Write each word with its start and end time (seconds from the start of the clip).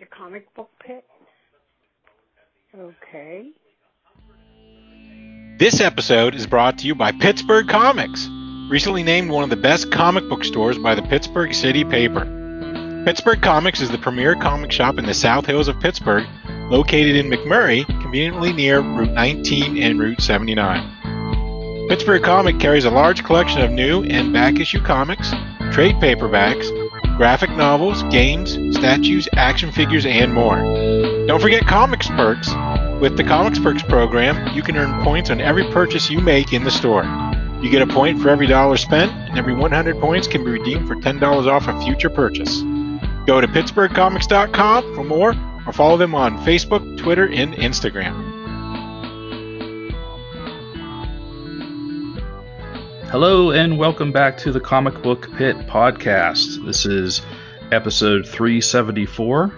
The 0.00 0.06
comic 0.06 0.54
book 0.54 0.70
pit? 0.82 1.04
Okay. 2.74 3.50
This 5.58 5.78
episode 5.78 6.34
is 6.34 6.46
brought 6.46 6.78
to 6.78 6.86
you 6.86 6.94
by 6.94 7.12
Pittsburgh 7.12 7.68
Comics, 7.68 8.26
recently 8.70 9.02
named 9.02 9.28
one 9.28 9.44
of 9.44 9.50
the 9.50 9.56
best 9.56 9.92
comic 9.92 10.26
book 10.30 10.42
stores 10.42 10.78
by 10.78 10.94
the 10.94 11.02
Pittsburgh 11.02 11.52
City 11.52 11.84
Paper. 11.84 12.24
Pittsburgh 13.04 13.42
Comics 13.42 13.82
is 13.82 13.90
the 13.90 13.98
premier 13.98 14.34
comic 14.36 14.72
shop 14.72 14.96
in 14.96 15.04
the 15.04 15.12
South 15.12 15.44
Hills 15.44 15.68
of 15.68 15.78
Pittsburgh, 15.80 16.26
located 16.70 17.16
in 17.16 17.28
McMurray, 17.28 17.84
conveniently 18.00 18.54
near 18.54 18.80
Route 18.80 19.12
19 19.12 19.82
and 19.82 20.00
Route 20.00 20.22
79. 20.22 21.88
Pittsburgh 21.90 22.22
Comic 22.22 22.58
carries 22.58 22.86
a 22.86 22.90
large 22.90 23.22
collection 23.22 23.60
of 23.60 23.70
new 23.70 24.02
and 24.04 24.32
back 24.32 24.58
issue 24.58 24.80
comics, 24.80 25.30
trade 25.72 25.96
paperbacks, 25.96 26.70
graphic 27.20 27.50
novels, 27.50 28.02
games, 28.04 28.52
statues, 28.74 29.28
action 29.34 29.70
figures, 29.70 30.06
and 30.06 30.32
more. 30.32 30.56
Don't 31.26 31.42
forget 31.42 31.66
Comics 31.66 32.08
Perks. 32.08 32.48
With 32.98 33.18
the 33.18 33.24
Comics 33.24 33.58
Perks 33.58 33.82
program, 33.82 34.56
you 34.56 34.62
can 34.62 34.74
earn 34.78 35.04
points 35.04 35.28
on 35.28 35.38
every 35.38 35.70
purchase 35.70 36.08
you 36.08 36.18
make 36.18 36.54
in 36.54 36.64
the 36.64 36.70
store. 36.70 37.04
You 37.60 37.68
get 37.68 37.82
a 37.82 37.86
point 37.86 38.22
for 38.22 38.30
every 38.30 38.46
dollar 38.46 38.78
spent, 38.78 39.12
and 39.12 39.38
every 39.38 39.52
100 39.52 40.00
points 40.00 40.28
can 40.28 40.42
be 40.46 40.52
redeemed 40.52 40.88
for 40.88 40.96
$10 40.96 41.46
off 41.46 41.68
a 41.68 41.78
future 41.82 42.08
purchase. 42.08 42.62
Go 43.26 43.38
to 43.38 43.46
PittsburghComics.com 43.48 44.94
for 44.94 45.04
more, 45.04 45.34
or 45.66 45.74
follow 45.74 45.98
them 45.98 46.14
on 46.14 46.38
Facebook, 46.38 46.96
Twitter, 46.96 47.28
and 47.28 47.52
Instagram. 47.52 48.29
Hello 53.10 53.50
and 53.50 53.76
welcome 53.78 54.12
back 54.12 54.36
to 54.38 54.52
the 54.52 54.60
Comic 54.60 55.02
Book 55.02 55.28
Pit 55.36 55.56
podcast. 55.66 56.64
This 56.64 56.86
is 56.86 57.22
episode 57.72 58.26
374. 58.26 59.52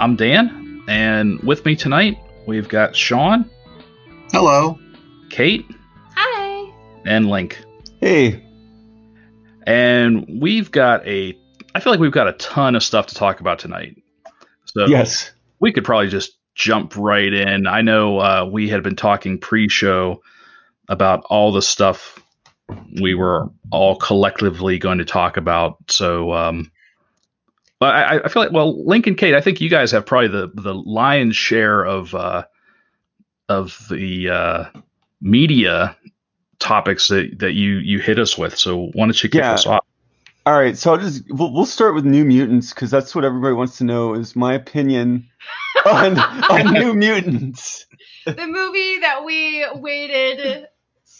I'm 0.00 0.16
Dan, 0.16 0.82
and 0.88 1.38
with 1.40 1.64
me 1.64 1.76
tonight 1.76 2.18
we've 2.46 2.68
got 2.68 2.96
Sean, 2.96 3.48
Hello. 4.30 4.78
Kate, 5.30 5.66
Hi. 6.16 6.72
and 7.04 7.28
Link. 7.28 7.62
Hey. 8.00 8.44
And 9.66 10.40
we've 10.40 10.70
got 10.70 11.06
a 11.06 11.38
I 11.74 11.80
feel 11.80 11.92
like 11.92 12.00
we've 12.00 12.12
got 12.12 12.28
a 12.28 12.32
ton 12.34 12.74
of 12.74 12.82
stuff 12.82 13.06
to 13.08 13.14
talk 13.14 13.40
about 13.40 13.58
tonight. 13.58 14.02
So 14.64 14.86
Yes. 14.86 15.30
we 15.60 15.72
could 15.72 15.84
probably 15.84 16.08
just 16.08 16.38
jump 16.54 16.96
right 16.96 17.32
in. 17.32 17.66
I 17.66 17.82
know 17.82 18.18
uh, 18.18 18.48
we 18.50 18.68
had 18.68 18.82
been 18.82 18.96
talking 18.96 19.38
pre-show 19.38 20.22
about 20.88 21.24
all 21.30 21.52
the 21.52 21.62
stuff 21.62 22.18
we 23.00 23.14
were 23.14 23.48
all 23.70 23.96
collectively 23.96 24.78
going 24.78 24.98
to 24.98 25.04
talk 25.04 25.36
about. 25.36 25.78
So, 25.88 26.32
um, 26.32 26.70
but 27.78 27.94
I, 27.94 28.20
I 28.24 28.28
feel 28.28 28.42
like, 28.42 28.52
well, 28.52 28.84
Link 28.86 29.06
and 29.06 29.16
Kate, 29.16 29.34
I 29.34 29.40
think 29.40 29.60
you 29.60 29.68
guys 29.68 29.90
have 29.90 30.06
probably 30.06 30.28
the 30.28 30.50
the 30.54 30.74
lion's 30.74 31.36
share 31.36 31.84
of 31.84 32.14
uh, 32.14 32.44
of 33.48 33.76
the 33.90 34.28
uh, 34.30 34.64
media 35.20 35.96
topics 36.58 37.08
that, 37.08 37.38
that 37.40 37.52
you 37.52 37.78
you 37.78 37.98
hit 37.98 38.18
us 38.18 38.38
with. 38.38 38.56
So, 38.56 38.90
why 38.94 39.06
don't 39.06 39.22
you 39.22 39.28
kick 39.28 39.40
Yeah. 39.40 39.54
us 39.54 39.66
off? 39.66 39.84
All 40.44 40.54
right. 40.54 40.76
So 40.76 40.92
I'll 40.92 40.98
just 40.98 41.22
we'll, 41.28 41.52
we'll 41.52 41.66
start 41.66 41.94
with 41.94 42.04
New 42.04 42.24
Mutants 42.24 42.72
because 42.72 42.90
that's 42.90 43.14
what 43.14 43.24
everybody 43.24 43.54
wants 43.54 43.78
to 43.78 43.84
know 43.84 44.14
is 44.14 44.34
my 44.34 44.54
opinion 44.54 45.28
on 45.86 46.18
on 46.50 46.72
New 46.72 46.94
Mutants. 46.94 47.86
The 48.26 48.46
movie 48.46 48.98
that 49.00 49.24
we 49.24 49.64
waited 49.74 50.66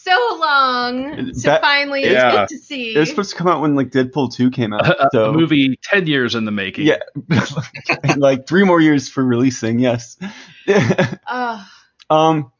so 0.03 0.37
long 0.39 1.15
to 1.17 1.31
That- 1.41 1.61
finally 1.61 2.03
yeah. 2.03 2.31
get 2.31 2.49
to 2.49 2.57
see. 2.57 2.95
It 2.95 2.99
was 2.99 3.09
supposed 3.09 3.29
to 3.31 3.35
come 3.35 3.47
out 3.47 3.61
when 3.61 3.75
like 3.75 3.89
Deadpool 3.89 4.33
two 4.33 4.51
came 4.51 4.73
out. 4.73 4.87
A, 4.87 5.09
So 5.13 5.29
a 5.29 5.33
movie 5.33 5.77
ten 5.83 6.07
years 6.07 6.35
in 6.35 6.45
the 6.45 6.51
making. 6.51 6.85
yeah, 6.87 6.99
like 8.17 8.47
three 8.47 8.63
more 8.65 8.79
years 8.81 9.09
for 9.09 9.23
releasing. 9.23 9.79
Yes. 9.79 10.17
Ugh. 10.67 11.65
um, 12.09 12.51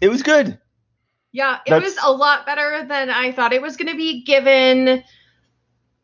it 0.00 0.08
was 0.08 0.22
good. 0.22 0.58
yeah, 1.32 1.58
it 1.66 1.70
That's- 1.70 1.94
was 1.94 1.98
a 2.04 2.12
lot 2.12 2.46
better 2.46 2.84
than 2.86 3.10
I 3.10 3.32
thought 3.32 3.52
it 3.52 3.62
was 3.62 3.76
going 3.76 3.88
to 3.92 3.96
be 3.96 4.22
given 4.24 5.02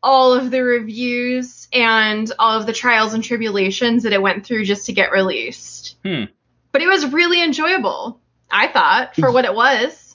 all 0.03 0.33
of 0.33 0.51
the 0.51 0.61
reviews 0.63 1.67
and 1.73 2.31
all 2.39 2.59
of 2.59 2.65
the 2.67 2.71
trials 2.73 3.13
and 3.13 3.23
tribulations 3.23 4.03
that 4.03 4.13
it 4.13 4.21
went 4.21 4.45
through 4.45 4.63
just 4.63 4.85
to 4.85 4.93
get 4.93 5.11
released. 5.11 5.95
Hmm. 6.05 6.25
But 6.71 6.81
it 6.83 6.87
was 6.87 7.11
really 7.11 7.41
enjoyable, 7.43 8.21
I 8.51 8.67
thought, 8.67 9.15
for 9.15 9.31
what 9.31 9.45
it 9.45 9.53
was. 9.55 10.06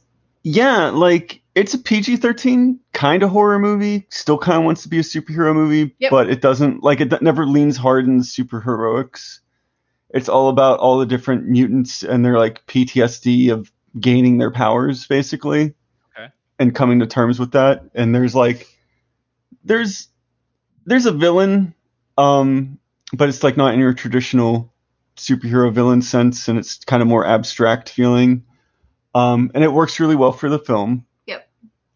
Yeah, 0.43 0.91
like 0.91 1.43
it's 1.55 1.75
a 1.75 1.79
PG 1.79 2.17
thirteen 2.17 2.81
kind 2.93 3.23
of 3.23 3.31
horror 3.31 3.59
movie. 3.59 4.07
Still 4.11 4.39
kind 4.39 4.59
of 4.59 4.65
wants 4.65 4.83
to 4.83 4.89
be 4.89 4.99
a 4.99 5.03
superhero 5.03 5.55
movie, 5.55 5.95
Yep. 5.99 6.11
but 6.11 6.31
it 6.31 6.41
doesn't 6.41 6.83
like 6.83 7.01
it 7.01 7.23
never 7.23 7.47
leans 7.47 7.77
hard 7.77 8.07
in 8.07 8.19
the 8.19 8.25
superheroics. 8.25 9.39
It's 10.11 10.29
all 10.29 10.49
about 10.49 10.79
all 10.81 10.99
the 10.99 11.07
different 11.07 11.47
mutants 11.47 12.03
and 12.03 12.25
their 12.25 12.39
like 12.39 12.67
PTSD 12.67 13.51
of 13.51 13.71
gaining 13.99 14.39
their 14.39 14.51
powers, 14.51 15.07
basically, 15.07 15.75
Okay. 16.17 16.29
and 16.59 16.75
coming 16.75 16.99
to 17.01 17.07
terms 17.07 17.39
with 17.39 17.53
that. 17.53 17.85
And 17.95 18.15
there's 18.15 18.35
like, 18.35 18.67
there's 19.65 20.09
there's 20.87 21.07
a 21.07 21.13
villain, 21.13 21.75
um, 22.19 22.79
but 23.13 23.29
it's 23.29 23.43
like 23.45 23.57
not 23.57 23.75
in 23.75 23.81
your 23.81 23.95
traditional 23.95 24.73
superhero 25.17 25.73
villain 25.73 26.03
sense, 26.03 26.49
and 26.49 26.59
it's 26.59 26.79
kind 26.85 27.01
of 27.03 27.09
more 27.09 27.25
abstract 27.25 27.89
feeling. 27.91 28.45
Um, 29.15 29.51
and 29.55 29.63
it 29.63 29.73
works 29.73 30.01
really 30.01 30.17
well 30.17 30.33
for 30.33 30.49
the 30.49 30.59
film. 30.59 31.07
Yep. 31.27 31.49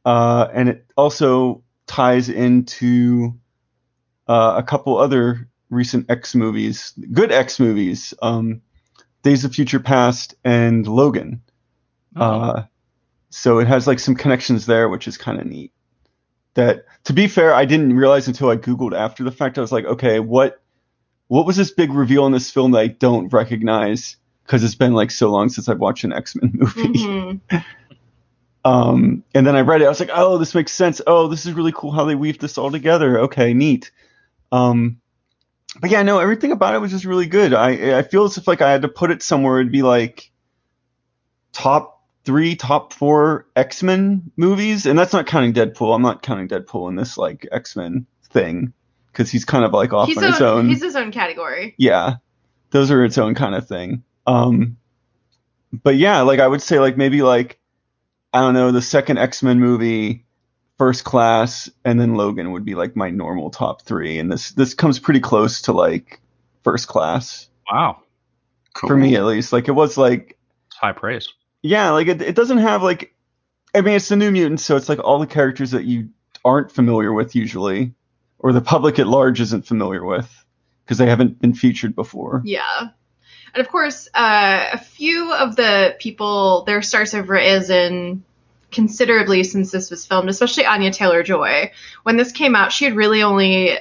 Uh, 0.05 0.49
and 0.53 0.69
it 0.69 0.87
also 0.97 1.63
ties 1.87 2.29
into 2.29 3.35
uh, 4.29 4.55
a 4.57 4.63
couple 4.63 4.99
other 4.99 5.49
recent 5.71 6.11
X 6.11 6.35
movies, 6.35 6.93
good 7.13 7.33
X 7.33 7.59
movies, 7.59 8.15
um, 8.23 8.61
Days 9.23 9.45
of 9.45 9.55
Future 9.55 9.81
Past 9.81 10.35
and 10.45 10.87
Logan. 10.87 11.43
Oh. 12.15 12.23
Uh, 12.23 12.67
so 13.31 13.59
it 13.59 13.67
has 13.67 13.87
like 13.87 13.99
some 13.99 14.15
connections 14.15 14.67
there, 14.67 14.89
which 14.89 15.09
is 15.09 15.19
kind 15.19 15.41
of 15.41 15.47
neat. 15.47 15.73
That, 16.55 16.85
to 17.05 17.13
be 17.13 17.29
fair, 17.29 17.53
I 17.55 17.65
didn't 17.65 17.97
realize 17.97 18.29
until 18.29 18.49
I 18.49 18.57
googled 18.57 18.97
after 18.97 19.25
the 19.25 19.33
fact. 19.33 19.59
I 19.59 19.61
was 19.61 19.73
like, 19.73 19.85
okay, 19.85 20.21
what, 20.21 20.63
what 21.29 21.45
was 21.45 21.57
this 21.57 21.71
big 21.71 21.93
reveal 21.93 22.25
in 22.27 22.33
this 22.33 22.51
film 22.51 22.71
that 22.71 22.79
I 22.79 22.87
don't 22.87 23.33
recognize? 23.33 24.17
Because 24.47 24.63
it's 24.63 24.75
been 24.77 24.93
like 24.93 25.11
so 25.11 25.29
long 25.31 25.49
since 25.49 25.69
I've 25.69 25.81
watched 25.81 26.05
an 26.05 26.13
X 26.13 26.37
Men 26.37 26.53
movie. 26.55 26.83
Mhm. 26.95 27.65
Um, 28.65 29.23
and 29.35 29.47
then 29.47 29.55
I 29.55 29.61
read 29.61 29.81
it. 29.83 29.85
I 29.85 29.89
was 29.89 30.01
like, 30.01 30.11
oh, 30.13 30.39
this 30.39 30.55
makes 30.55 30.73
sense. 30.73 31.01
Oh, 31.07 31.29
this 31.29 31.47
is 31.47 31.53
really 31.53 31.73
cool 31.73 31.93
how 31.93 32.05
they 32.05 32.15
weave 32.17 32.39
this 32.39 32.59
all 32.59 32.71
together. 32.71 33.21
Okay, 33.21 33.55
neat. 33.55 33.93
Um, 34.51 35.01
but 35.81 35.91
yeah, 35.91 36.03
no, 36.03 36.19
everything 36.19 36.51
about 36.53 36.75
it 36.75 36.79
was 36.81 36.91
just 36.91 37.05
really 37.05 37.27
good. 37.27 37.55
I 37.55 37.99
I 37.99 38.03
feel 38.03 38.25
as 38.25 38.39
if 38.39 38.49
like 38.49 38.63
I 38.63 38.73
had 38.73 38.83
to 38.83 38.89
put 38.89 39.11
it 39.11 39.23
somewhere, 39.23 39.61
it'd 39.61 39.71
be 39.73 39.83
like 39.83 40.31
top 41.53 42.03
three, 42.25 42.57
top 42.57 42.93
four 42.93 43.47
X 43.55 43.83
Men 43.83 44.31
movies, 44.37 44.87
and 44.87 44.99
that's 44.99 45.13
not 45.13 45.27
counting 45.27 45.53
Deadpool. 45.53 45.95
I'm 45.95 46.03
not 46.03 46.23
counting 46.23 46.49
Deadpool 46.49 46.89
in 46.89 46.97
this 46.97 47.17
like 47.19 47.47
X 47.53 47.77
Men 47.77 48.07
thing 48.31 48.73
because 49.13 49.31
he's 49.31 49.45
kind 49.45 49.65
of 49.65 49.73
like 49.73 49.93
off 49.93 50.09
He's, 50.09 50.19
on 50.19 50.25
his 50.25 50.41
own 50.41 50.69
he's 50.69 50.83
his 50.83 50.97
own 50.97 51.11
category. 51.11 51.75
yeah 51.79 52.17
those 52.71 52.91
are 52.91 53.03
its 53.05 53.17
own 53.17 53.35
kind 53.35 53.55
of 53.55 53.67
thing 53.67 54.03
um 54.27 54.77
but 55.73 55.97
yeah 55.97 56.21
like 56.23 56.41
i 56.41 56.47
would 56.47 56.63
say 56.63 56.79
like 56.81 56.97
maybe 56.97 57.23
like 57.23 57.59
i 58.33 58.41
don't 58.41 58.55
know 58.55 58.71
the 58.73 58.83
second 58.83 59.19
x-men 59.19 59.59
movie 59.61 60.25
first 60.79 61.05
class 61.05 61.71
and 61.85 62.01
then 62.01 62.15
logan 62.15 62.53
would 62.53 62.65
be 62.65 62.75
like 62.75 62.97
my 62.97 63.11
normal 63.11 63.51
top 63.51 63.83
three 63.83 64.19
and 64.19 64.31
this 64.31 64.51
this 64.53 64.75
comes 64.75 64.99
pretty 64.99 65.21
close 65.21 65.63
to 65.63 65.73
like 65.73 66.21
first 66.65 66.89
class 66.89 67.49
Wow. 67.71 68.03
for 68.79 68.97
me 68.97 69.17
at 69.17 69.25
least 69.25 69.53
like 69.53 69.69
it 69.69 69.73
was 69.73 69.97
like 69.99 70.39
It's 70.69 70.77
high 70.77 70.93
praise. 70.93 71.29
yeah 71.63 71.91
like 71.91 72.07
it, 72.09 72.23
it 72.23 72.35
doesn't 72.37 72.59
have 72.59 72.83
like 72.83 73.15
i 73.75 73.81
mean 73.81 73.95
it's 73.95 74.09
the 74.09 74.17
new 74.17 74.31
mutants 74.31 74.65
so 74.65 74.77
it's 74.77 74.89
like 74.89 74.99
all 75.01 75.19
the 75.19 75.27
characters 75.27 75.71
that 75.73 75.85
you 75.85 76.11
aren't 76.45 76.71
familiar 76.71 77.13
with 77.13 77.35
usually 77.35 77.93
or 78.39 78.53
the 78.53 78.61
public 78.61 78.99
at 78.99 79.07
large 79.09 79.41
isn't 79.41 79.67
familiar 79.67 80.05
with 80.05 80.45
because 80.85 80.99
they 80.99 81.07
haven't 81.07 81.41
been 81.41 81.55
featured 81.55 81.95
before 81.97 82.43
Yeah. 82.45 82.89
And 83.57 83.65
of 83.65 83.73
course, 83.73 84.07
uh, 84.13 84.67
a 84.75 84.77
few 84.79 85.33
of 85.33 85.57
the 85.57 85.97
people, 85.99 86.65
their 86.65 86.83
stars 86.83 87.13
have 87.13 87.31
risen 87.31 88.23
considerably 88.71 89.45
since 89.45 89.71
this 89.71 89.91
was 89.91 90.05
filmed, 90.05 90.29
especially 90.29 90.67
Anya 90.67 90.91
Taylor 90.91 91.23
Joy. 91.23 91.73
When 92.03 92.19
this 92.19 92.33
came 92.33 92.55
out, 92.55 92.71
she 92.71 92.85
had 92.85 92.95
really 92.95 93.23
only 93.23 93.79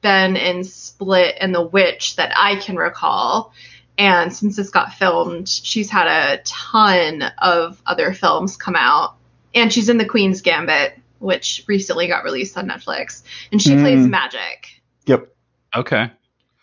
been 0.00 0.36
in 0.36 0.64
Split 0.64 1.36
and 1.38 1.54
The 1.54 1.60
Witch 1.60 2.16
that 2.16 2.32
I 2.34 2.56
can 2.56 2.76
recall. 2.76 3.52
And 3.98 4.32
since 4.32 4.56
this 4.56 4.70
got 4.70 4.94
filmed, 4.94 5.46
she's 5.46 5.90
had 5.90 6.06
a 6.08 6.40
ton 6.44 7.22
of 7.36 7.82
other 7.84 8.14
films 8.14 8.56
come 8.56 8.76
out. 8.76 9.16
And 9.54 9.70
she's 9.70 9.90
in 9.90 9.98
The 9.98 10.06
Queen's 10.06 10.40
Gambit, 10.40 10.98
which 11.18 11.64
recently 11.68 12.06
got 12.08 12.24
released 12.24 12.56
on 12.56 12.66
Netflix. 12.66 13.22
And 13.50 13.60
she 13.60 13.72
Mm. 13.72 13.80
plays 13.82 14.06
Magic. 14.06 14.68
yep 15.04 15.28
Okay. 15.76 16.10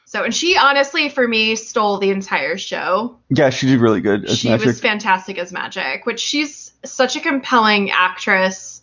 So, 0.10 0.24
and 0.24 0.34
she 0.34 0.58
honestly, 0.58 1.08
for 1.10 1.28
me, 1.28 1.56
stole 1.56 2.00
the 2.00 2.10
entire 2.10 2.58
show. 2.58 3.20
Yeah, 3.30 3.52
she 3.52 3.68
did 3.68 3.80
really 3.80 4.02
good 4.02 4.26
as 4.26 4.40
she 4.40 4.50
Magic. 4.50 4.66
was 4.66 4.82
fantastic 4.82 5.38
as 5.38 5.52
Magic, 5.52 6.08
which 6.08 6.20
she's 6.20 6.72
such 6.84 7.16
a 7.16 7.20
compelling 7.20 7.92
actress. 7.92 8.82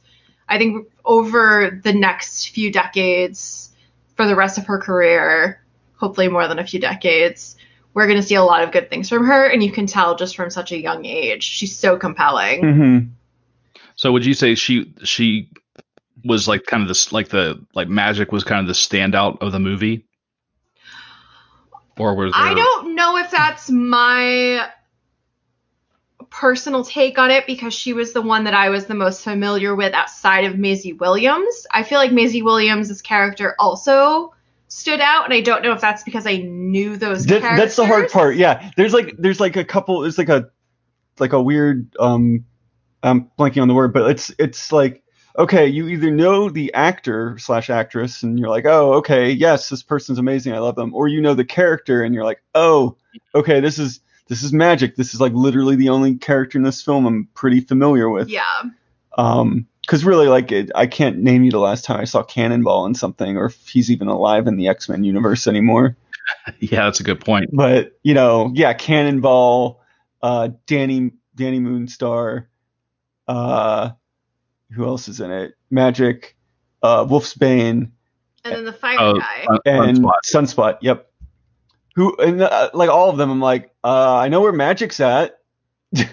I 0.49 0.57
think 0.57 0.87
over 1.05 1.81
the 1.83 1.93
next 1.93 2.51
few 2.51 2.71
decades, 2.71 3.73
for 4.15 4.25
the 4.29 4.37
rest 4.37 4.57
of 4.57 4.67
her 4.67 4.79
career, 4.79 5.61
hopefully 5.97 6.29
more 6.29 6.47
than 6.47 6.61
a 6.61 6.65
few 6.65 6.79
decades, 6.79 7.57
we're 7.93 8.07
going 8.07 8.21
to 8.21 8.27
see 8.27 8.37
a 8.37 8.45
lot 8.45 8.63
of 8.63 8.71
good 8.71 8.89
things 8.89 9.09
from 9.09 9.27
her. 9.27 9.47
And 9.47 9.65
you 9.65 9.73
can 9.73 9.87
tell 9.87 10.15
just 10.15 10.37
from 10.37 10.51
such 10.51 10.71
a 10.71 10.81
young 10.81 11.05
age. 11.05 11.43
She's 11.43 11.77
so 11.77 11.97
compelling. 11.97 12.61
hmm 12.63 12.99
So 13.97 14.13
would 14.13 14.25
you 14.25 14.35
say 14.35 14.55
she 14.55 14.95
she 15.03 15.51
was 16.25 16.47
like 16.47 16.67
kind 16.67 16.83
of 16.83 16.89
this 16.89 17.11
like 17.11 17.31
the 17.31 17.67
like 17.75 17.89
magic 17.89 18.31
was 18.31 18.45
kind 18.45 18.61
of 18.61 18.69
the 18.69 18.75
standout 18.75 19.39
of 19.41 19.51
the 19.51 19.59
movie? 19.59 20.06
Or 21.99 22.15
was 22.15 22.33
there 22.33 22.43
I 22.43 22.55
don't 22.55 22.95
know 22.95 23.17
if 23.17 23.31
that's 23.31 23.71
my 23.71 24.69
personal 26.31 26.85
take 26.85 27.19
on 27.19 27.31
it 27.31 27.47
because 27.47 27.73
she 27.73 27.93
was 27.93 28.13
the 28.13 28.21
one 28.23 28.45
that 28.45 28.55
I 28.55 28.69
was 28.69 28.87
the 28.87 28.95
most 28.95 29.25
familiar 29.25 29.75
with 29.75 29.95
outside 29.95 30.45
of 30.45 30.59
Maisie 30.59 30.93
Williams. 30.93 31.67
I 31.71 31.83
feel 31.83 31.99
like 31.99 32.13
Maisie 32.13 32.43
Williams' 32.43 33.01
character 33.01 33.55
also 33.59 34.35
stood 34.69 35.01
out, 35.01 35.25
and 35.25 35.33
I 35.33 35.41
don't 35.41 35.63
know 35.63 35.73
if 35.73 35.81
that's 35.81 36.03
because 36.03 36.27
I 36.27 36.39
knew 36.39 36.97
those 36.97 37.25
That, 37.27 37.41
characters. 37.41 37.59
that's 37.59 37.77
the 37.77 37.87
hard 37.87 38.11
part. 38.11 38.37
Yeah, 38.37 38.71
there's 38.77 38.93
like 38.93 39.15
there's 39.19 39.41
like 39.41 39.57
a 39.57 39.65
couple. 39.65 40.05
It's 40.05 40.19
like 40.19 40.29
a 40.29 40.51
like 41.19 41.33
a 41.33 41.41
weird. 41.41 41.95
Um, 41.99 42.45
I'm 43.03 43.31
blanking 43.39 43.63
on 43.63 43.69
the 43.69 43.75
word, 43.75 43.93
but 43.93 44.11
it's 44.11 44.33
it's 44.39 44.73
like 44.73 45.03
okay, 45.39 45.67
you 45.67 45.89
either 45.89 46.11
know 46.11 46.49
the 46.49 46.73
actor 46.75 47.39
slash 47.39 47.71
actress, 47.71 48.23
and 48.23 48.39
you're 48.39 48.49
like, 48.49 48.65
oh, 48.67 48.95
okay, 48.95 49.31
yes, 49.31 49.69
this 49.69 49.83
person's 49.83 50.19
amazing, 50.19 50.53
I 50.53 50.59
love 50.59 50.77
them, 50.77 50.95
or 50.95 51.09
you 51.09 51.21
know 51.21 51.35
the 51.35 51.45
character, 51.45 52.03
and 52.03 52.15
you're 52.15 52.25
like, 52.25 52.43
oh, 52.55 52.97
okay, 53.35 53.61
this 53.61 53.79
is 53.79 54.01
this 54.29 54.43
is 54.43 54.53
magic. 54.53 54.97
This 54.97 55.15
is 55.15 55.21
like 55.21 55.33
literally 55.33 55.77
the 55.77 55.91
only 55.91 56.17
character 56.17 56.59
in 56.59 56.65
this 56.65 56.83
film 56.83 57.07
I'm 57.07 57.29
pretty 57.35 57.61
familiar 57.61 58.11
with. 58.11 58.29
Yeah. 58.29 58.63
Um, 59.17 59.67
because 59.83 60.05
really, 60.05 60.27
like, 60.27 60.51
it, 60.51 60.73
I 60.75 60.89
can't 60.89 61.19
name 61.19 61.45
you 61.45 61.53
the 61.53 61.61
last 61.61 61.85
time 61.85 62.01
I 62.01 62.05
saw 62.05 62.25
Cannonball 62.25 62.87
in 62.87 62.95
something, 62.95 63.37
or 63.37 63.47
if 63.47 63.69
he's 63.69 63.89
even 63.89 64.09
alive 64.09 64.49
in 64.49 64.57
the 64.57 64.67
X 64.67 64.89
Men 64.89 65.05
universe 65.05 65.47
anymore. 65.47 65.97
Yeah, 66.59 66.87
that's 66.87 66.99
a 66.99 67.05
good 67.05 67.21
point. 67.21 67.51
But 67.53 67.97
you 68.03 68.13
know, 68.13 68.51
yeah, 68.53 68.73
Cannonball, 68.73 69.81
uh, 70.23 70.49
Dani 70.67 71.13
Dani 71.37 71.61
Moonstar, 71.61 72.47
uh, 73.29 73.91
who 74.73 74.85
else 74.87 75.09
is 75.09 75.21
in 75.21 75.31
it? 75.31 75.55
Magic, 75.71 76.37
uh, 76.83 77.05
Wolfsbane, 77.05 77.91
And 78.45 78.55
then 78.55 78.65
the 78.65 78.73
fire 78.73 78.97
Oh, 78.99 79.19
guy. 79.19 79.47
And 79.65 79.99
Sunspot. 79.99 80.13
Sunspot. 80.27 80.79
Yep. 80.83 81.11
Who 81.97 82.15
and 82.17 82.43
uh, 82.43 82.71
like 82.75 82.91
all 82.91 83.09
of 83.11 83.17
them, 83.17 83.31
I'm 83.31 83.41
like, 83.41 83.71
uh, 83.83 84.17
I 84.17 84.29
know 84.29 84.41
where 84.43 84.53
Magic's 84.53 85.01
at. 85.01 85.39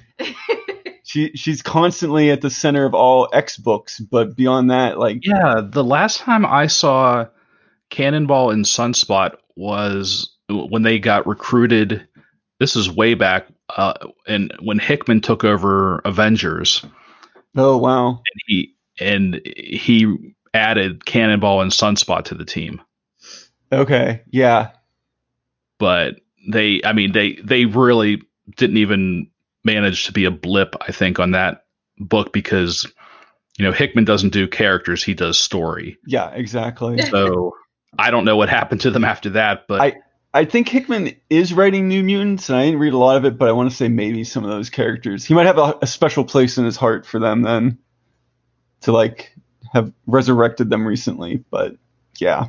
She 1.05 1.31
she's 1.35 1.61
constantly 1.61 2.31
at 2.31 2.41
the 2.41 2.49
center 2.49 2.85
of 2.85 2.95
all 2.95 3.29
X 3.33 3.57
books, 3.57 3.99
but 3.99 4.35
beyond 4.35 4.71
that, 4.71 4.97
like, 4.97 5.19
Yeah, 5.21 5.61
the 5.63 5.83
last 5.83 6.19
time 6.21 6.43
I 6.45 6.65
saw 6.67 7.27
Cannonball 7.91 8.49
and 8.51 8.65
Sunspot 8.65 9.35
was 9.55 10.33
when 10.49 10.81
they 10.81 10.97
got 10.99 11.27
recruited. 11.27 12.07
This 12.59 12.75
is 12.75 12.89
way 12.89 13.13
back, 13.15 13.47
uh, 13.75 13.93
and 14.27 14.53
when 14.61 14.79
Hickman 14.79 15.19
took 15.21 15.43
over 15.43 15.99
Avengers, 16.05 16.83
oh 17.55 17.77
wow, 17.77 18.09
and 18.09 18.41
he 18.47 18.75
and 18.99 19.41
he 19.45 20.35
added 20.53 21.05
Cannonball 21.05 21.61
and 21.61 21.71
Sunspot 21.71 22.25
to 22.25 22.35
the 22.35 22.45
team. 22.45 22.81
okay, 23.71 24.21
yeah, 24.31 24.71
But 25.79 26.19
they, 26.47 26.81
I 26.83 26.93
mean, 26.93 27.11
they 27.11 27.33
they 27.43 27.65
really 27.65 28.21
didn't 28.55 28.77
even 28.77 29.29
manage 29.63 30.05
to 30.05 30.11
be 30.11 30.25
a 30.25 30.31
blip. 30.31 30.75
I 30.81 30.91
think 30.91 31.19
on 31.19 31.31
that 31.31 31.65
book 31.97 32.33
because 32.33 32.85
you 33.57 33.65
know 33.65 33.71
Hickman 33.71 34.05
doesn't 34.05 34.33
do 34.33 34.47
characters; 34.47 35.03
he 35.03 35.13
does 35.13 35.39
story. 35.39 35.97
yeah, 36.05 36.29
exactly. 36.31 36.99
So 37.01 37.55
I 37.97 38.11
don't 38.11 38.25
know 38.25 38.35
what 38.37 38.49
happened 38.49 38.81
to 38.81 38.91
them 38.91 39.03
after 39.05 39.31
that, 39.31 39.65
but 39.67 39.81
I- 39.81 39.95
I 40.33 40.45
think 40.45 40.67
Hickman 40.67 41.15
is 41.29 41.53
writing 41.53 41.87
New 41.87 42.03
Mutants, 42.03 42.49
and 42.49 42.57
I 42.57 42.65
didn't 42.65 42.79
read 42.79 42.93
a 42.93 42.97
lot 42.97 43.17
of 43.17 43.25
it, 43.25 43.37
but 43.37 43.47
I 43.47 43.51
want 43.51 43.69
to 43.69 43.75
say 43.75 43.87
maybe 43.87 44.23
some 44.23 44.43
of 44.43 44.49
those 44.49 44.69
characters. 44.69 45.23
He 45.25 45.33
might 45.35 45.45
have 45.45 45.59
a, 45.59 45.77
a 45.83 45.87
special 45.87 46.23
place 46.25 46.57
in 46.57 46.65
his 46.65 46.75
heart 46.75 47.05
for 47.05 47.19
them 47.19 47.43
then, 47.43 47.77
to 48.81 48.91
like 48.91 49.35
have 49.71 49.93
resurrected 50.07 50.69
them 50.71 50.85
recently. 50.87 51.37
But 51.51 51.75
yeah, 52.19 52.47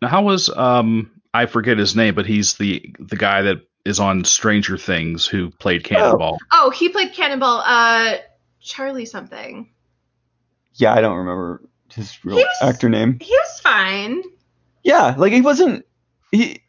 Now, 0.00 0.08
how 0.08 0.22
was 0.22 0.48
um 0.56 1.10
I 1.34 1.46
forget 1.46 1.76
his 1.78 1.94
name, 1.94 2.14
but 2.14 2.26
he's 2.26 2.54
the 2.54 2.94
the 2.98 3.16
guy 3.16 3.42
that 3.42 3.58
is 3.84 4.00
on 4.00 4.24
Stranger 4.24 4.76
Things 4.78 5.26
who 5.26 5.50
played 5.50 5.84
Cannonball. 5.84 6.38
oh, 6.52 6.70
he 6.70 6.88
played 6.88 7.12
Cannonball. 7.12 7.62
Uh, 7.64 8.16
Charlie 8.62 9.06
something. 9.06 9.70
yeah, 10.74 10.92
I 10.94 11.00
don't 11.00 11.16
remember 11.18 11.62
his 11.92 12.22
real 12.24 12.36
was- 12.36 12.46
actor 12.62 12.88
name. 12.88 13.18
He 13.20 13.32
was 13.32 13.60
fine. 13.60 14.22
Yeah, 14.82 15.14
like 15.18 15.32
he 15.32 15.40
wasn't 15.42 15.84
he 16.32 16.62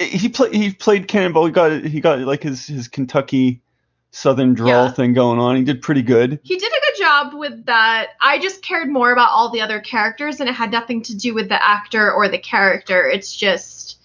he 0.00 0.28
played 0.28 0.54
he 0.54 0.72
played 0.72 1.08
Cannonball. 1.08 1.46
He 1.46 1.52
got 1.52 1.84
he 1.84 2.00
got 2.00 2.18
like 2.20 2.42
his 2.42 2.66
his 2.66 2.88
Kentucky 2.88 3.62
Southern 4.10 4.54
drawl 4.54 4.86
Yeah. 4.86 4.92
thing 4.92 5.12
going 5.14 5.38
on. 5.40 5.56
He 5.56 5.64
did 5.64 5.82
pretty 5.82 6.02
good. 6.02 6.38
He 6.44 6.56
did 6.56 6.70
a 6.72 6.80
good 6.92 6.98
job 7.02 7.34
with 7.34 7.66
that. 7.66 8.10
I 8.20 8.38
just 8.38 8.62
cared 8.62 8.88
more 8.88 9.12
about 9.12 9.30
all 9.30 9.50
the 9.50 9.60
other 9.60 9.80
characters, 9.80 10.38
and 10.40 10.48
it 10.48 10.52
had 10.54 10.70
nothing 10.70 11.02
to 11.02 11.16
do 11.16 11.34
with 11.34 11.48
the 11.48 11.60
actor 11.60 12.12
or 12.12 12.28
the 12.28 12.38
character. 12.38 13.08
It's 13.08 13.34
just 13.34 13.98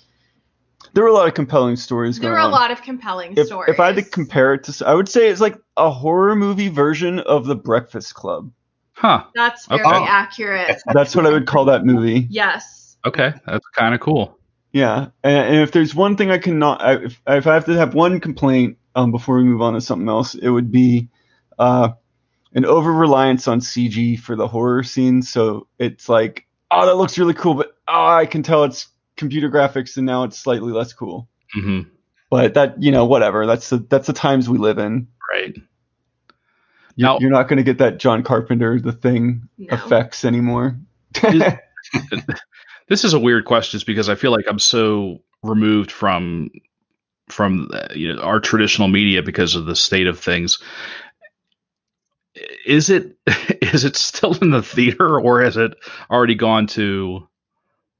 There 0.93 1.03
were 1.03 1.09
a 1.09 1.13
lot 1.13 1.27
of 1.27 1.35
compelling 1.35 1.75
stories 1.75 2.17
there 2.19 2.31
going 2.31 2.33
were 2.33 2.39
a 2.39 2.45
on. 2.45 2.51
lot 2.51 2.71
of 2.71 2.81
compelling 2.81 3.35
if, 3.37 3.45
stories. 3.47 3.73
if 3.73 3.79
I 3.79 3.87
had 3.87 3.95
to 3.97 4.01
compare 4.03 4.55
it 4.55 4.63
to, 4.63 4.87
I 4.87 4.95
would 4.95 5.07
say 5.09 5.29
it's 5.29 5.41
like 5.41 5.59
a 5.77 5.91
horror 5.91 6.35
movie 6.35 6.69
version 6.69 7.19
of 7.19 7.45
The 7.45 7.55
Breakfast 7.55 8.15
Club. 8.15 8.51
Huh. 8.93 9.25
that's 9.35 9.67
very 9.67 9.79
Okay. 9.81 10.05
accurate. 10.07 10.81
That's 10.93 11.15
what 11.15 11.25
I 11.27 11.29
would 11.29 11.45
call 11.45 11.65
that 11.65 11.85
movie. 11.85 12.25
Yes. 12.31 12.97
Okay, 13.05 13.31
that's 13.45 13.65
kind 13.75 13.93
of 13.93 14.01
cool. 14.01 14.38
Yeah, 14.71 15.07
and, 15.23 15.47
and 15.47 15.55
if 15.61 15.71
there's 15.71 15.95
one 15.95 16.15
thing 16.15 16.29
I 16.31 16.37
cannot, 16.37 16.81
I, 16.81 16.93
if, 17.05 17.21
if 17.27 17.47
I 17.47 17.53
have 17.55 17.65
to 17.65 17.73
have 17.73 17.93
one 17.95 18.19
complaint 18.19 18.77
um, 18.95 19.11
before 19.11 19.37
we 19.37 19.43
move 19.43 19.61
on 19.61 19.73
to 19.73 19.81
something 19.81 20.07
else, 20.07 20.35
it 20.35 20.49
would 20.49 20.71
be 20.71 21.09
uh, 21.57 21.89
an 22.53 22.65
over 22.65 22.93
reliance 22.93 23.47
on 23.47 23.61
CG 23.61 24.19
for 24.19 24.35
the 24.35 24.47
horror 24.47 24.83
scenes. 24.83 25.29
So 25.29 25.67
it's 25.79 26.07
like, 26.07 26.45
oh, 26.69 26.85
that 26.85 26.95
looks 26.97 27.17
really 27.17 27.33
cool, 27.33 27.55
but 27.55 27.75
oh, 27.87 28.07
I 28.07 28.25
can 28.27 28.43
tell 28.43 28.63
it's 28.63 28.87
computer 29.17 29.49
graphics, 29.49 29.97
and 29.97 30.05
now 30.05 30.23
it's 30.23 30.37
slightly 30.37 30.71
less 30.71 30.93
cool. 30.93 31.27
hmm 31.53 31.81
But 32.29 32.53
that, 32.53 32.81
you 32.81 32.91
know, 32.91 33.05
whatever. 33.05 33.47
That's 33.47 33.69
the 33.71 33.77
that's 33.77 34.05
the 34.07 34.13
times 34.13 34.47
we 34.47 34.59
live 34.59 34.77
in. 34.77 35.07
Right. 35.33 35.55
You're, 36.95 37.07
Now- 37.09 37.19
you're 37.19 37.31
not 37.31 37.47
going 37.47 37.57
to 37.57 37.63
get 37.63 37.79
that 37.79 37.97
John 37.97 38.21
Carpenter 38.23 38.79
the 38.79 38.91
thing 38.91 39.49
No. 39.57 39.75
effects 39.75 40.25
anymore. 40.25 40.77
This 42.89 43.05
is 43.05 43.13
a 43.13 43.19
weird 43.19 43.45
question, 43.45 43.77
just 43.77 43.85
because 43.85 44.09
I 44.09 44.15
feel 44.15 44.31
like 44.31 44.45
I'm 44.47 44.59
so 44.59 45.19
removed 45.43 45.91
from 45.91 46.49
from 47.29 47.69
uh, 47.71 47.87
you 47.93 48.13
know 48.13 48.21
our 48.21 48.39
traditional 48.39 48.87
media 48.87 49.21
because 49.23 49.55
of 49.55 49.65
the 49.65 49.75
state 49.75 50.07
of 50.07 50.19
things. 50.19 50.57
Is 52.65 52.89
it 52.89 53.17
is 53.61 53.85
it 53.85 53.95
still 53.95 54.37
in 54.41 54.49
the 54.51 54.63
theater 54.63 55.19
or 55.19 55.41
has 55.41 55.57
it 55.57 55.73
already 56.09 56.35
gone 56.35 56.67
to? 56.67 57.27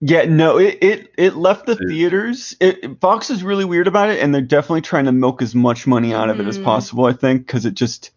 Yeah, 0.02 0.24
no, 0.26 0.58
it 0.58 0.78
it, 0.82 1.14
it 1.18 1.36
left 1.36 1.66
the 1.66 1.76
theaters. 1.76 2.56
It, 2.60 2.84
it- 2.84 3.02
Fox 3.02 3.30
is 3.30 3.44
really 3.44 3.66
weird 3.66 3.88
about 3.88 4.10
it, 4.10 4.20
and 4.22 4.34
they're 4.34 4.42
definitely 4.42 4.82
trying 4.82 5.06
to 5.06 5.12
milk 5.12 5.42
as 5.42 5.54
much 5.54 5.86
money 5.88 6.14
out 6.14 6.30
of 6.30 6.40
it 6.40 6.48
as 6.48 6.58
Mhm. 6.58 6.64
possible. 6.64 7.06
I 7.06 7.14
think 7.14 7.46
because 7.46 7.66
it 7.66 7.74
just 7.74 8.12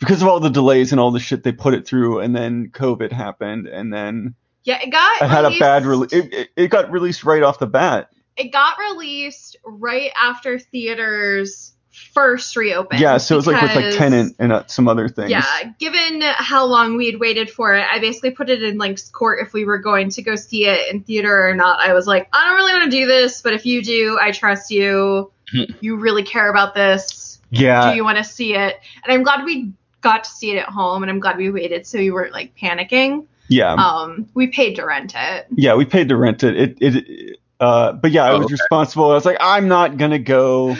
because 0.00 0.22
of 0.22 0.28
all 0.28 0.40
the 0.40 0.50
delays 0.50 0.90
and 0.92 1.00
all 1.00 1.12
the 1.12 1.20
shit 1.20 1.44
they 1.44 1.52
put 1.52 1.74
it 1.74 1.86
through, 1.86 2.18
and 2.20 2.34
then 2.34 2.70
COVID 2.70 3.12
happened, 3.12 3.68
and 3.68 3.92
then 3.92 4.34
Yeah, 4.68 4.82
it 4.82 4.90
got. 4.90 5.22
it 5.22 5.28
had 5.28 5.46
a 5.46 5.58
bad 5.58 5.86
release. 5.86 6.12
It, 6.12 6.34
it, 6.34 6.50
it 6.54 6.68
got 6.68 6.92
released 6.92 7.24
right 7.24 7.42
off 7.42 7.58
the 7.58 7.66
bat. 7.66 8.10
It 8.36 8.52
got 8.52 8.76
released 8.78 9.56
right 9.64 10.10
after 10.14 10.58
theaters 10.58 11.72
first 12.12 12.54
reopened. 12.54 13.00
Yeah, 13.00 13.16
so 13.16 13.36
it 13.36 13.38
was 13.38 13.46
like 13.46 13.62
with 13.62 13.74
like 13.74 13.94
Tenet 13.94 14.34
and 14.38 14.52
uh, 14.52 14.66
some 14.66 14.86
other 14.86 15.08
things. 15.08 15.30
Yeah, 15.30 15.42
given 15.78 16.20
how 16.20 16.66
long 16.66 16.98
we 16.98 17.06
had 17.06 17.18
waited 17.18 17.48
for 17.48 17.76
it, 17.76 17.86
I 17.90 17.98
basically 17.98 18.32
put 18.32 18.50
it 18.50 18.62
in 18.62 18.76
Link's 18.76 19.08
court 19.08 19.38
if 19.40 19.54
we 19.54 19.64
were 19.64 19.78
going 19.78 20.10
to 20.10 20.22
go 20.22 20.36
see 20.36 20.66
it 20.66 20.92
in 20.92 21.02
theater 21.02 21.48
or 21.48 21.54
not. 21.54 21.80
I 21.80 21.94
was 21.94 22.06
like, 22.06 22.28
I 22.34 22.44
don't 22.44 22.56
really 22.56 22.72
want 22.74 22.84
to 22.84 22.90
do 22.90 23.06
this, 23.06 23.40
but 23.40 23.54
if 23.54 23.64
you 23.64 23.82
do, 23.82 24.18
I 24.20 24.32
trust 24.32 24.70
you. 24.70 25.32
you 25.80 25.96
really 25.96 26.24
care 26.24 26.50
about 26.50 26.74
this. 26.74 27.40
yeah, 27.48 27.90
do 27.90 27.96
you 27.96 28.04
want 28.04 28.18
to 28.18 28.24
see 28.24 28.54
it? 28.54 28.78
And 29.02 29.10
I'm 29.14 29.22
glad 29.22 29.46
we 29.46 29.72
got 30.02 30.24
to 30.24 30.30
see 30.30 30.50
it 30.50 30.58
at 30.58 30.68
home, 30.68 31.02
and 31.02 31.08
I'm 31.08 31.20
glad 31.20 31.38
we 31.38 31.48
waited 31.48 31.86
so 31.86 31.96
we 31.96 32.10
weren't 32.10 32.34
like 32.34 32.54
panicking. 32.54 33.24
Yeah, 33.48 33.72
Um, 33.74 34.28
we 34.34 34.46
paid 34.48 34.74
to 34.76 34.84
rent 34.84 35.14
it. 35.16 35.46
yeah. 35.56 35.74
We 35.74 35.84
paid 35.84 36.08
to 36.10 36.16
rent 36.16 36.42
it. 36.44 36.56
It 36.56 36.94
it. 36.96 37.38
Uh, 37.60 37.92
but 37.92 38.10
yeah, 38.12 38.24
I 38.24 38.30
Oh, 38.32 38.38
was 38.38 38.46
okay. 38.46 38.52
responsible. 38.54 39.10
I 39.10 39.14
was 39.14 39.24
like, 39.24 39.38
I'm 39.40 39.68
not 39.68 39.96
gonna 39.96 40.18
go. 40.18 40.76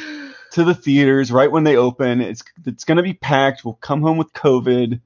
to 0.53 0.65
the 0.65 0.75
theaters 0.75 1.31
right 1.31 1.53
when 1.53 1.65
they 1.65 1.77
open. 1.77 2.23
It's 2.23 2.43
it's 2.65 2.85
gonna 2.85 3.03
be 3.03 3.13
packed. 3.13 3.65
We'll 3.67 3.75
come 3.75 4.01
home 4.01 4.17
with 4.17 4.33
COVID. 4.33 4.99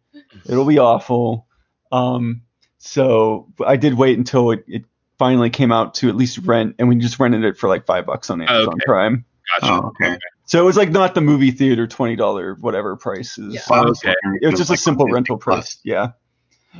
It'll 0.48 0.64
be 0.64 0.78
awful. 0.78 1.46
Um, 1.90 2.42
so 2.78 3.48
I 3.66 3.76
did 3.76 3.94
wait 3.94 4.16
until 4.16 4.52
it, 4.52 4.64
it 4.68 4.84
finally 5.18 5.50
came 5.50 5.72
out 5.72 5.94
to 5.94 6.08
at 6.08 6.14
least 6.14 6.38
rent, 6.38 6.76
and 6.78 6.88
we 6.88 6.94
just 6.96 7.18
rented 7.18 7.44
it 7.44 7.58
for 7.58 7.68
like 7.68 7.86
five 7.86 8.06
bucks 8.06 8.30
on 8.30 8.40
Amazon 8.40 8.74
Okay. 8.74 8.82
Prime. 8.86 9.24
Gotcha. 9.60 9.72
Oh, 9.72 9.86
okay. 10.00 10.16
So 10.46 10.60
it 10.60 10.64
was 10.64 10.76
like 10.76 10.90
not 10.90 11.14
the 11.16 11.20
movie 11.20 11.50
theater 11.50 11.86
twenty 11.88 12.14
dollar 12.14 12.54
whatever 12.60 12.96
prices. 12.96 13.54
Yeah. 13.54 13.60
Well, 13.68 13.88
Okay. 13.90 14.14
It 14.40 14.46
was 14.48 14.58
just 14.58 14.70
a 14.70 14.74
like 14.74 14.78
simple 14.80 15.06
rental 15.06 15.38
price. 15.38 15.78
Yeah. 15.84 16.12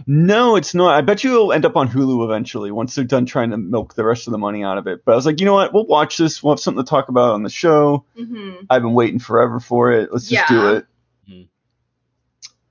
No, 0.07 0.57
it's 0.57 0.75
not. 0.75 0.95
I 0.95 1.01
bet 1.03 1.23
you 1.23 1.35
it'll 1.35 1.53
end 1.53 1.67
up 1.67 1.77
on 1.77 1.89
Hulu 1.89 2.25
eventually 2.25 2.71
once 2.71 2.95
they're 2.95 3.05
done 3.05 3.27
trying 3.27 3.51
to 3.51 3.59
milk 3.59 3.95
the 3.95 4.05
rest 4.05 4.27
of 4.27 4.33
the 4.33 4.39
money 4.39 4.65
out 4.65 4.79
of 4.79 4.87
it. 4.87 5.05
But 5.05 5.13
I 5.13 5.15
was 5.17 5.27
like, 5.27 5.39
you 5.41 5.47
know 5.47 5.53
what? 5.55 5.73
We'll 5.75 5.87
watch 5.87 6.17
this. 6.17 6.43
We'll 6.43 6.55
have 6.55 6.61
something 6.61 6.83
to 6.83 6.89
talk 6.89 7.09
about 7.09 7.33
on 7.35 7.43
the 7.43 7.51
show. 7.51 8.05
hmm 8.17 8.53
I've 8.71 8.83
been 8.83 8.95
waiting 8.95 9.19
forever 9.19 9.61
for 9.61 9.93
it. 9.93 10.11
Let's 10.13 10.29
just 10.29 10.49
do 10.49 10.55
Yeah. 10.55 10.73
it. 10.77 10.87
Mhm. 11.31 11.49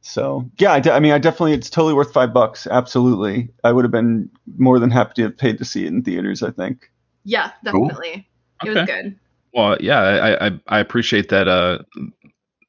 So 0.01 0.49
yeah, 0.57 0.73
I, 0.73 0.79
de- 0.79 0.91
I 0.91 0.99
mean, 0.99 1.11
I 1.11 1.19
definitely 1.19 1.53
it's 1.53 1.69
totally 1.69 1.93
worth 1.93 2.11
five 2.11 2.33
bucks. 2.33 2.65
Absolutely, 2.67 3.49
I 3.63 3.71
would 3.71 3.85
have 3.85 3.91
been 3.91 4.29
more 4.57 4.79
than 4.79 4.89
happy 4.89 5.13
to 5.15 5.23
have 5.23 5.37
paid 5.37 5.59
to 5.59 5.65
see 5.65 5.85
it 5.85 5.89
in 5.89 6.01
theaters. 6.03 6.41
I 6.43 6.51
think. 6.51 6.89
Yeah, 7.23 7.51
definitely. 7.63 8.27
It 8.65 8.69
was 8.71 8.85
good. 8.87 9.17
Well, 9.53 9.77
yeah, 9.79 9.99
I, 9.99 10.47
I, 10.47 10.51
I 10.67 10.79
appreciate 10.79 11.29
that 11.29 11.47
uh, 11.47 11.79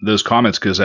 those 0.02 0.22
comments 0.22 0.58
because 0.58 0.80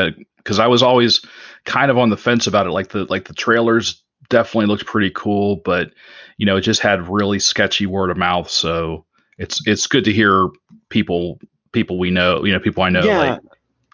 because 0.47 0.59
I 0.59 0.67
was 0.67 0.81
always 0.81 1.25
kind 1.65 1.91
of 1.91 1.97
on 1.97 2.09
the 2.09 2.15
fence 2.15 2.47
about 2.47 2.67
it. 2.67 2.71
Like 2.71 2.87
the 2.87 3.03
like 3.03 3.25
the 3.25 3.33
trailers 3.33 4.01
definitely 4.29 4.67
looked 4.67 4.85
pretty 4.85 5.11
cool, 5.13 5.57
but 5.57 5.91
you 6.37 6.45
know 6.45 6.55
it 6.55 6.61
just 6.61 6.79
had 6.79 7.09
really 7.09 7.39
sketchy 7.39 7.85
word 7.85 8.09
of 8.11 8.15
mouth. 8.15 8.49
So 8.49 9.05
it's 9.37 9.61
it's 9.67 9.87
good 9.87 10.05
to 10.05 10.13
hear 10.13 10.47
people 10.87 11.39
people 11.73 11.99
we 11.99 12.11
know 12.11 12.45
you 12.45 12.53
know 12.53 12.61
people 12.61 12.83
I 12.83 12.89
know 12.89 13.03
Yeah. 13.03 13.17
like 13.17 13.41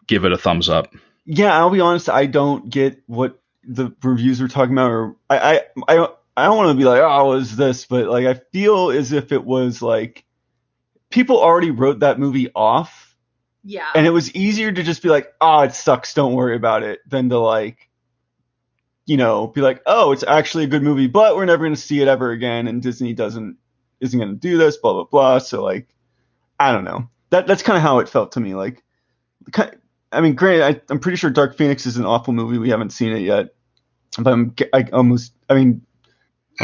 give 0.06 0.26
it 0.26 0.32
a 0.32 0.38
thumbs 0.38 0.70
up. 0.70 0.94
Yeah, 1.26 1.58
I'll 1.58 1.72
be 1.72 1.80
honest. 1.80 2.08
I 2.08 2.28
don't 2.28 2.70
get 2.70 3.02
what 3.08 3.40
the 3.64 3.96
reviews 4.04 4.40
were 4.42 4.48
talking 4.50 4.74
about, 4.74 4.92
or 4.92 5.16
I, 5.30 5.38
I, 5.38 5.62
I, 5.88 5.96
don't- 5.96 6.16
I 6.36 6.46
don't 6.46 6.58
want 6.58 6.72
to 6.72 6.78
be 6.78 6.84
like, 6.84 7.00
oh, 7.02 7.32
it 7.32 7.36
was 7.38 7.56
this, 7.56 7.86
but 7.86 8.08
like, 8.08 8.26
I 8.26 8.34
feel 8.52 8.92
as 8.92 9.12
if 9.14 9.32
it 9.32 9.44
was 9.44 9.82
like 9.82 10.26
people 11.10 11.40
already 11.40 11.72
wrote 11.72 12.00
that 12.00 12.20
movie 12.20 12.50
off, 12.54 13.13
Yeah. 13.64 13.90
and 13.96 14.06
it 14.06 14.12
was 14.12 14.34
easier 14.36 14.72
to 14.72 14.84
just 14.84 15.02
be 15.02 15.10
like, 15.10 15.34
oh, 15.40 15.62
it 15.62 15.74
sucks, 15.74 16.14
don't 16.14 16.34
worry 16.34 16.56
about 16.56 16.84
it, 16.84 17.00
than 17.10 17.30
to 17.30 17.40
like, 17.40 17.90
you 19.06 19.18
know, 19.18 19.48
be 19.48 19.62
like, 19.62 19.82
oh, 19.86 20.12
it's 20.12 20.24
actually 20.24 20.66
a 20.66 20.68
good 20.68 20.84
movie, 20.84 21.08
but 21.08 21.36
we're 21.36 21.46
never 21.46 21.66
gonna 21.66 21.76
see 21.76 22.02
it 22.02 22.08
ever 22.08 22.32
again, 22.32 22.68
and 22.68 22.82
Disney 22.82 23.14
doesn't 23.14 23.58
isn't 24.00 24.20
gonna 24.20 24.34
do 24.34 24.58
this, 24.58 24.78
blah 24.78 24.94
blah 24.94 25.06
blah. 25.06 25.38
So 25.40 25.64
like, 25.64 25.88
I 26.60 26.72
don't 26.72 26.84
know. 26.84 27.10
That 27.30 27.48
that's 27.48 27.64
kind 27.64 27.78
of 27.78 27.84
how 27.84 28.00
it 28.00 28.10
felt 28.10 28.34
to 28.34 28.40
me. 28.40 28.54
Like, 28.54 28.84
I 30.12 30.22
mean, 30.22 30.36
granted, 30.36 30.64
I, 30.64 30.94
I'm 30.94 31.00
pretty 31.00 31.18
sure 31.18 31.30
Dark 31.30 31.58
Phoenix 31.58 31.86
is 31.86 31.98
an 31.98 32.06
awful 32.06 32.34
movie. 32.34 32.58
We 32.58 32.70
haven't 32.70 32.92
seen 32.92 33.12
it 33.12 33.22
yet, 33.22 33.56
but 34.18 34.32
I'm 34.32 34.56
I 34.74 34.84
almost. 34.94 35.34
I 35.50 35.56
mean, 35.56 35.82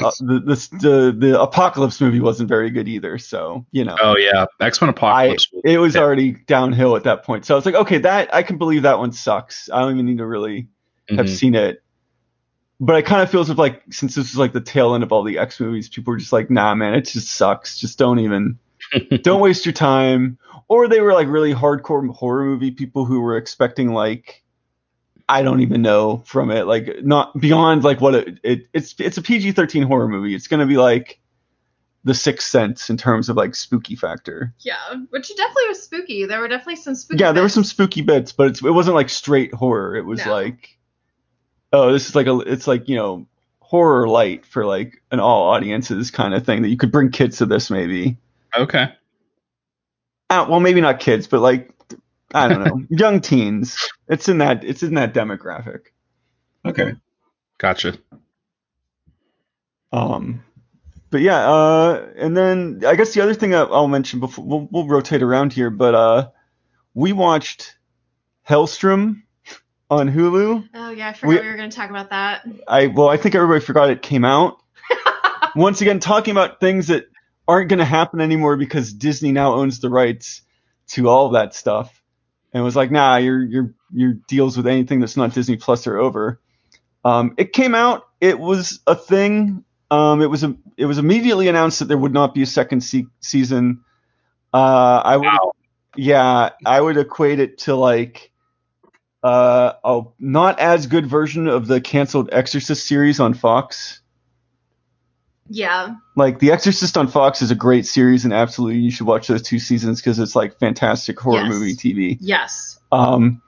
uh, 0.03 0.11
the, 0.19 0.39
this 0.45 0.67
the 0.67 1.15
the 1.17 1.39
Apocalypse 1.41 1.99
movie 2.01 2.19
wasn't 2.19 2.49
very 2.49 2.69
good 2.69 2.87
either. 2.87 3.17
So 3.17 3.65
you 3.71 3.83
know, 3.83 3.95
Oh 4.01 4.15
yeah, 4.17 4.45
X 4.59 4.81
Men 4.81 4.89
Apocalypse. 4.89 5.47
it 5.63 5.77
was 5.79 5.95
Yeah. 5.95 6.01
already 6.01 6.31
downhill 6.47 6.95
at 6.95 7.03
that 7.03 7.23
point. 7.23 7.45
So 7.45 7.53
I 7.53 7.57
was 7.57 7.65
like, 7.65 7.75
okay, 7.75 7.97
that 7.99 8.33
I 8.33 8.43
can 8.43 8.57
believe 8.57 8.83
that 8.83 8.99
one 8.99 9.11
sucks. 9.11 9.69
I 9.71 9.79
don't 9.81 9.93
even 9.93 10.05
need 10.05 10.17
to 10.19 10.25
really 10.25 10.67
have 11.09 11.25
Mhm. 11.25 11.29
seen 11.29 11.55
it. 11.55 11.83
But 12.81 12.95
I 12.95 13.01
kind 13.01 13.21
of 13.21 13.29
feel 13.29 13.41
as 13.41 13.49
if 13.49 13.57
like 13.57 13.81
since 13.89 14.15
this 14.15 14.31
was 14.31 14.37
like 14.37 14.53
the 14.53 14.61
tail 14.61 14.93
end 14.95 15.03
of 15.03 15.11
all 15.11 15.23
the 15.23 15.37
X 15.37 15.59
movies, 15.59 15.89
people 15.89 16.11
were 16.13 16.17
just 16.17 16.31
like, 16.31 16.49
nah, 16.49 16.73
man, 16.75 16.93
it 16.93 17.01
just 17.01 17.29
sucks. 17.29 17.77
Just 17.77 17.97
don't 17.97 18.19
even 18.19 18.57
don't 19.23 19.41
waste 19.41 19.65
your 19.65 19.73
time. 19.73 20.37
Or 20.69 20.87
they 20.87 21.01
were 21.01 21.13
like 21.13 21.27
really 21.27 21.53
hardcore 21.53 22.07
horror 22.13 22.45
movie 22.45 22.71
people 22.71 23.03
who 23.05 23.19
were 23.21 23.35
expecting 23.37 23.91
like 23.93 24.43
I 25.29 25.43
don't 25.43 25.61
even 25.61 25.81
know 25.81 26.23
from 26.25 26.49
it, 26.51 26.65
like 26.65 27.03
not 27.03 27.39
beyond 27.39 27.83
like 27.83 28.01
what 28.01 28.15
it, 28.15 28.39
it 28.43 28.67
it's 28.73 28.95
it's 28.99 29.17
a 29.17 29.21
PG 29.21 29.51
thirteen 29.53 29.83
horror 29.83 30.07
movie. 30.07 30.33
It's 30.35 30.47
gonna 30.47 30.65
be 30.65 30.77
like 30.77 31.19
the 32.03 32.13
sixth 32.15 32.49
sense 32.49 32.89
in 32.89 32.97
terms 32.97 33.29
of 33.29 33.35
like 33.37 33.53
spooky 33.53 33.95
factor. 33.95 34.53
yeah. 34.59 34.77
Which 35.09 35.27
definitely 35.35 35.67
was 35.67 35.83
spooky. 35.83 36.25
There 36.25 36.39
were 36.39 36.47
definitely 36.47 36.77
some 36.77 36.95
spooky. 36.95 37.19
yeah, 37.21 37.31
there 37.31 37.43
were 37.43 37.49
some 37.49 37.63
spooky 37.65 38.01
bits, 38.01 38.31
but 38.31 38.47
it's, 38.47 38.63
it 38.63 38.71
wasn't 38.71 38.95
like 38.95 39.09
straight 39.09 39.53
horror. 39.53 39.95
It 39.95 40.05
was 40.05 40.25
No. 40.25 40.31
like, 40.31 40.77
oh, 41.73 41.91
this 41.91 42.07
is 42.09 42.15
like 42.15 42.27
a, 42.27 42.39
it's 42.39 42.67
like 42.67 42.87
you 42.89 42.95
know, 42.95 43.27
horror 43.59 44.07
light 44.07 44.45
for 44.45 44.65
like 44.65 45.01
an 45.11 45.19
all 45.19 45.49
audiences 45.49 46.09
kind 46.09 46.33
of 46.33 46.45
thing 46.45 46.61
that 46.63 46.69
you 46.69 46.77
could 46.77 46.91
bring 46.91 47.11
kids 47.11 47.37
to 47.37 47.45
this 47.45 47.69
maybe. 47.69 48.17
Okay. 48.57 48.87
Uh, 50.31 50.45
well, 50.49 50.59
maybe 50.59 50.79
not 50.81 50.99
kids, 50.99 51.27
but 51.27 51.41
like 51.41 51.71
I 52.33 52.47
don't 52.47 52.63
know, 52.63 52.85
young 52.89 53.21
teens. 53.21 53.89
It's 54.07 54.29
in 54.29 54.39
that 54.39 54.63
it's 54.63 54.83
in 54.83 54.95
that 54.95 55.13
demographic. 55.13 55.79
Okay. 56.65 56.93
Gotcha. 57.57 57.97
Um, 59.91 60.43
but 61.09 61.21
yeah, 61.21 61.49
uh, 61.49 62.07
and 62.15 62.37
then 62.37 62.83
I 62.85 62.95
guess 62.95 63.13
the 63.13 63.21
other 63.21 63.33
thing 63.33 63.55
I- 63.55 63.63
I'll 63.63 63.87
mention 63.87 64.19
before 64.19 64.45
we'll, 64.45 64.67
we'll 64.71 64.87
rotate 64.87 65.23
around 65.23 65.53
here, 65.53 65.69
but 65.69 65.95
uh, 65.95 66.29
we 66.93 67.11
watched 67.13 67.75
Helstrom 68.47 69.23
on 69.89 70.09
Hulu. 70.11 70.69
Oh 70.75 70.89
yeah, 70.91 71.09
I 71.09 71.13
forgot 71.13 71.29
We- 71.29 71.39
we, 71.41 71.47
were 71.47 71.57
going 71.57 71.69
to 71.69 71.75
talk 71.75 71.89
about 71.89 72.11
that. 72.11 72.45
I 72.67 72.87
well, 72.87 73.09
I 73.09 73.17
think 73.17 73.33
everybody 73.35 73.63
forgot 73.65 73.89
it 73.89 74.01
came 74.03 74.23
out. 74.25 74.57
Once 75.55 75.81
again, 75.81 75.99
talking 75.99 76.31
about 76.31 76.59
things 76.59 76.87
that 76.87 77.05
aren't 77.47 77.69
going 77.69 77.79
to 77.79 77.85
happen 77.85 78.21
anymore 78.21 78.55
because 78.57 78.93
Disney 78.93 79.31
now 79.31 79.55
owns 79.55 79.79
the 79.79 79.89
rights 79.89 80.43
to 80.89 81.09
all 81.09 81.25
of 81.27 81.33
that 81.33 81.55
stuff, 81.55 81.98
and 82.53 82.63
was 82.63 82.75
like, 82.75 82.91
nah, 82.91 83.17
your 83.17 83.41
your 83.43 83.73
your 83.93 84.13
deals 84.27 84.57
with 84.57 84.67
anything 84.67 84.99
that's 84.99 85.17
not 85.17 85.33
Disney 85.33 85.57
Plus 85.57 85.87
are 85.87 85.97
over. 85.97 86.39
Um, 87.05 87.33
it 87.37 87.53
came 87.53 87.75
out. 87.75 88.07
It 88.21 88.39
was 88.39 88.79
a 88.87 88.95
thing. 88.95 89.63
Um, 89.91 90.21
it 90.21 90.29
was 90.29 90.43
a, 90.43 90.55
it 90.77 90.85
was 90.85 90.97
immediately 90.97 91.47
announced 91.47 91.79
that 91.79 91.85
there 91.85 91.97
would 91.97 92.13
not 92.13 92.33
be 92.33 92.41
a 92.43 92.45
second 92.45 92.81
se- 92.81 93.07
season. 93.21 93.83
Uh, 94.53 95.01
I 95.03 95.17
would, 95.17 95.25
Wow. 95.25 95.51
yeah, 95.95 96.49
I 96.65 96.81
would 96.81 96.97
equate 96.97 97.39
it 97.39 97.57
to 97.59 97.75
like 97.75 98.31
uh, 99.23 99.73
a 99.83 100.01
not 100.19 100.59
as 100.59 100.87
good 100.87 101.05
version 101.07 101.47
of 101.47 101.67
the 101.67 101.81
canceled 101.81 102.29
Exorcist 102.31 102.87
series 102.87 103.19
on 103.19 103.33
Fox. 103.33 104.01
Yeah. 105.49 105.95
Like 106.15 106.39
The 106.39 106.51
Exorcist 106.51 106.97
on 106.97 107.07
Fox 107.07 107.41
is 107.41 107.51
a 107.51 107.55
great 107.55 107.85
series, 107.85 108.23
and 108.23 108.33
absolutely 108.33 108.79
you 108.79 108.91
should 108.91 109.07
watch 109.07 109.27
those 109.27 109.41
two 109.41 109.59
seasons 109.59 109.99
because 109.99 110.19
it's 110.19 110.35
like 110.35 110.59
fantastic 110.59 111.19
horror 111.19 111.41
Yes. 111.43 111.49
movie 111.49 111.75
TV. 111.75 112.17
Yes. 112.21 112.79
Um, 112.91 113.41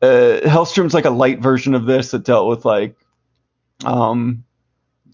uh, 0.00 0.40
Helstrom's 0.44 0.94
like 0.94 1.04
a 1.04 1.10
light 1.10 1.40
version 1.40 1.74
of 1.74 1.84
this 1.86 2.12
that 2.12 2.24
dealt 2.24 2.48
with 2.48 2.64
like, 2.64 2.96
um, 3.84 4.44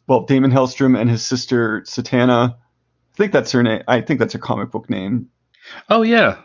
well, 0.06 0.26
Daimon 0.26 0.52
Helstrom 0.52 0.98
and 0.98 1.08
his 1.10 1.24
sister 1.24 1.80
Satana. 1.82 2.54
I 2.54 3.16
think 3.16 3.32
that's 3.32 3.52
her 3.52 3.62
name. 3.62 3.82
I 3.88 4.00
think 4.00 4.20
that's 4.20 4.34
a 4.34 4.38
comic 4.38 4.70
book 4.70 4.88
name. 4.90 5.28
Oh 5.88 6.02
yeah. 6.02 6.38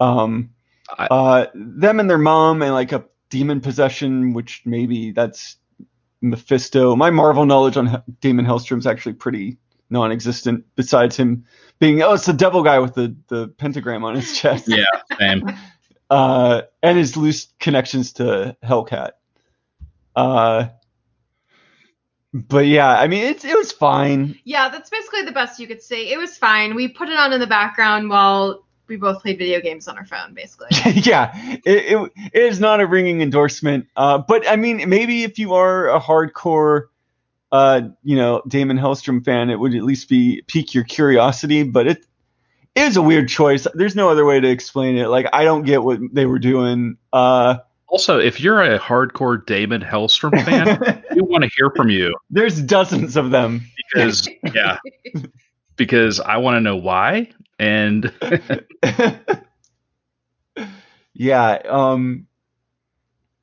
Um, 0.00 0.50
I- 0.98 1.06
uh, 1.06 1.46
them 1.54 1.98
and 2.00 2.08
their 2.08 2.18
mom 2.18 2.62
and 2.62 2.72
like 2.72 2.92
a 2.92 3.04
demon 3.30 3.60
possession, 3.60 4.32
which 4.32 4.62
maybe 4.64 5.10
that's 5.12 5.56
Mephisto. 6.24 6.96
My 6.96 7.10
Marvel 7.10 7.44
knowledge 7.44 7.76
on 7.76 7.88
H- 7.88 8.00
Daimon 8.20 8.46
Helstrom 8.46 8.78
is 8.78 8.86
actually 8.86 9.12
pretty 9.12 9.58
non-existent. 9.90 10.64
Besides 10.74 11.16
him 11.16 11.44
being, 11.78 12.02
oh, 12.02 12.14
it's 12.14 12.26
the 12.26 12.32
devil 12.32 12.62
guy 12.62 12.78
with 12.78 12.94
the 12.94 13.14
the 13.28 13.48
pentagram 13.48 14.04
on 14.04 14.14
his 14.14 14.36
chest. 14.38 14.66
Yeah. 14.66 14.84
Same. 15.18 15.50
uh, 16.10 16.62
and 16.82 16.98
his 16.98 17.16
loose 17.16 17.48
connections 17.60 18.14
to 18.14 18.56
Hellcat. 18.64 19.12
Uh, 20.16 20.68
but 22.32 22.66
yeah, 22.66 22.88
I 22.88 23.06
mean, 23.06 23.24
it's 23.24 23.44
it 23.44 23.56
was 23.56 23.70
fine. 23.70 24.38
Yeah, 24.44 24.68
that's 24.68 24.90
basically 24.90 25.22
the 25.22 25.32
best 25.32 25.60
you 25.60 25.66
could 25.66 25.82
say. 25.82 26.10
It 26.10 26.18
was 26.18 26.36
fine. 26.36 26.74
We 26.74 26.88
put 26.88 27.08
it 27.08 27.16
on 27.16 27.32
in 27.32 27.40
the 27.40 27.46
background 27.46 28.08
while 28.08 28.63
we 28.86 28.96
both 28.96 29.22
played 29.22 29.38
video 29.38 29.60
games 29.60 29.88
on 29.88 29.96
our 29.96 30.04
phone, 30.04 30.34
basically. 30.34 30.68
yeah, 31.02 31.32
it, 31.64 31.66
it, 31.66 32.12
it 32.32 32.42
is 32.42 32.60
not 32.60 32.80
a 32.80 32.86
ringing 32.86 33.20
endorsement. 33.22 33.86
Uh, 33.96 34.18
but 34.18 34.48
I 34.48 34.56
mean, 34.56 34.88
maybe 34.88 35.22
if 35.24 35.38
you 35.38 35.54
are 35.54 35.88
a 35.88 36.00
hardcore, 36.00 36.84
uh, 37.52 37.82
you 38.02 38.16
know, 38.16 38.42
Daimon 38.48 38.78
Helstrom 38.78 39.24
fan, 39.24 39.50
it 39.50 39.58
would 39.58 39.74
at 39.74 39.82
least 39.84 40.08
be 40.08 40.42
pique 40.46 40.74
your 40.74 40.84
curiosity. 40.84 41.62
But 41.62 41.86
it 41.86 42.04
it 42.74 42.82
is 42.82 42.96
a 42.96 43.02
weird 43.02 43.28
choice. 43.28 43.66
There's 43.74 43.94
no 43.94 44.10
other 44.10 44.24
way 44.24 44.40
to 44.40 44.48
explain 44.48 44.96
it. 44.96 45.06
Like 45.08 45.26
I 45.32 45.44
don't 45.44 45.62
get 45.62 45.82
what 45.82 46.00
they 46.12 46.26
were 46.26 46.40
doing. 46.40 46.96
Uh, 47.12 47.58
Also, 47.86 48.18
if 48.18 48.40
you're 48.40 48.60
a 48.60 48.78
hardcore 48.78 49.44
Daimon 49.46 49.82
Helstrom 49.82 50.44
fan, 50.44 51.04
we 51.14 51.20
want 51.22 51.44
to 51.44 51.50
hear 51.56 51.70
from 51.76 51.90
you 51.90 52.12
there's 52.30 52.60
dozens 52.60 53.16
of 53.16 53.30
them. 53.30 53.62
because 53.92 54.28
yeah, 54.52 54.78
because 55.76 56.18
I 56.18 56.38
want 56.38 56.56
to 56.56 56.60
know 56.60 56.76
why. 56.76 57.30
And 57.58 58.12
yeah, 61.14 61.62
um 61.68 62.26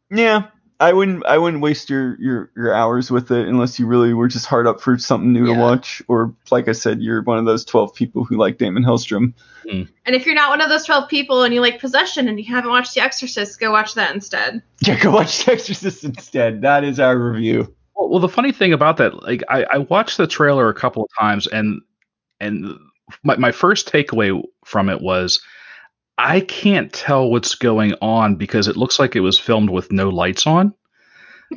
yeah, 0.10 0.48
I 0.82 0.94
wouldn't 0.94 1.24
I 1.28 1.38
wouldn't 1.38 1.62
waste 1.62 1.92
your 1.92 2.20
your 2.20 2.52
your 2.56 2.74
hours 2.74 3.12
with 3.12 3.32
it 3.32 3.48
unless 3.48 3.80
you 3.80 3.86
really 3.86 4.16
were 4.16 4.28
just 4.28 4.48
hard 4.48 4.66
up 4.66 4.82
for 4.82 4.98
something 4.98 5.32
new 5.32 5.46
to 5.46 5.54
watch 5.54 6.02
or 6.08 6.34
like 6.50 6.68
I 6.68 6.72
said 6.72 7.02
you're 7.02 7.22
one 7.22 7.38
of 7.38 7.46
those 7.46 7.64
12 7.64 7.94
people 7.94 8.26
who 8.26 8.36
like 8.36 8.58
Daimon 8.58 8.84
Helstrom. 8.84 9.34
and 9.70 9.88
if 10.08 10.26
you're 10.26 10.34
not 10.34 10.50
one 10.50 10.60
of 10.60 10.70
those 10.70 10.86
12 10.86 11.08
people 11.08 11.44
and 11.44 11.54
you 11.54 11.62
like 11.62 11.80
Possession 11.80 12.28
and 12.28 12.40
you 12.40 12.52
haven't 12.52 12.72
watched 12.72 12.96
The 12.96 13.02
Exorcist, 13.02 13.60
go 13.60 13.72
watch 13.72 13.94
that 13.94 14.14
instead. 14.14 14.64
Yeah, 14.82 15.00
go 15.00 15.12
watch 15.12 15.46
The 15.46 15.52
Exorcist 15.52 16.04
instead. 16.04 16.64
That 16.64 16.84
is 16.84 17.00
our 17.00 17.16
review. 17.16 17.72
well, 17.96 18.10
well, 18.10 18.20
the 18.20 18.28
funny 18.28 18.52
thing 18.52 18.74
about 18.74 18.98
that, 18.98 19.22
like 19.22 19.44
I, 19.48 19.64
I 19.72 19.78
watched 19.78 20.18
the 20.18 20.26
trailer 20.26 20.68
a 20.68 20.74
couple 20.74 21.04
of 21.04 21.10
times, 21.20 21.46
and 21.46 21.80
and 22.40 22.80
my 23.24 23.36
my 23.38 23.52
first 23.52 23.92
takeaway 23.92 24.42
from 24.66 24.90
it 24.90 25.02
was 25.02 25.42
I 26.18 26.42
can't 26.42 26.92
tell 26.94 27.30
what's 27.30 27.56
going 27.56 27.94
on 28.02 28.36
because 28.36 28.68
it 28.68 28.78
looks 28.78 29.00
like 29.00 29.16
it 29.16 29.22
was 29.22 29.40
filmed 29.40 29.70
with 29.70 29.92
no 29.92 30.10
lights 30.10 30.46
on. 30.46 30.74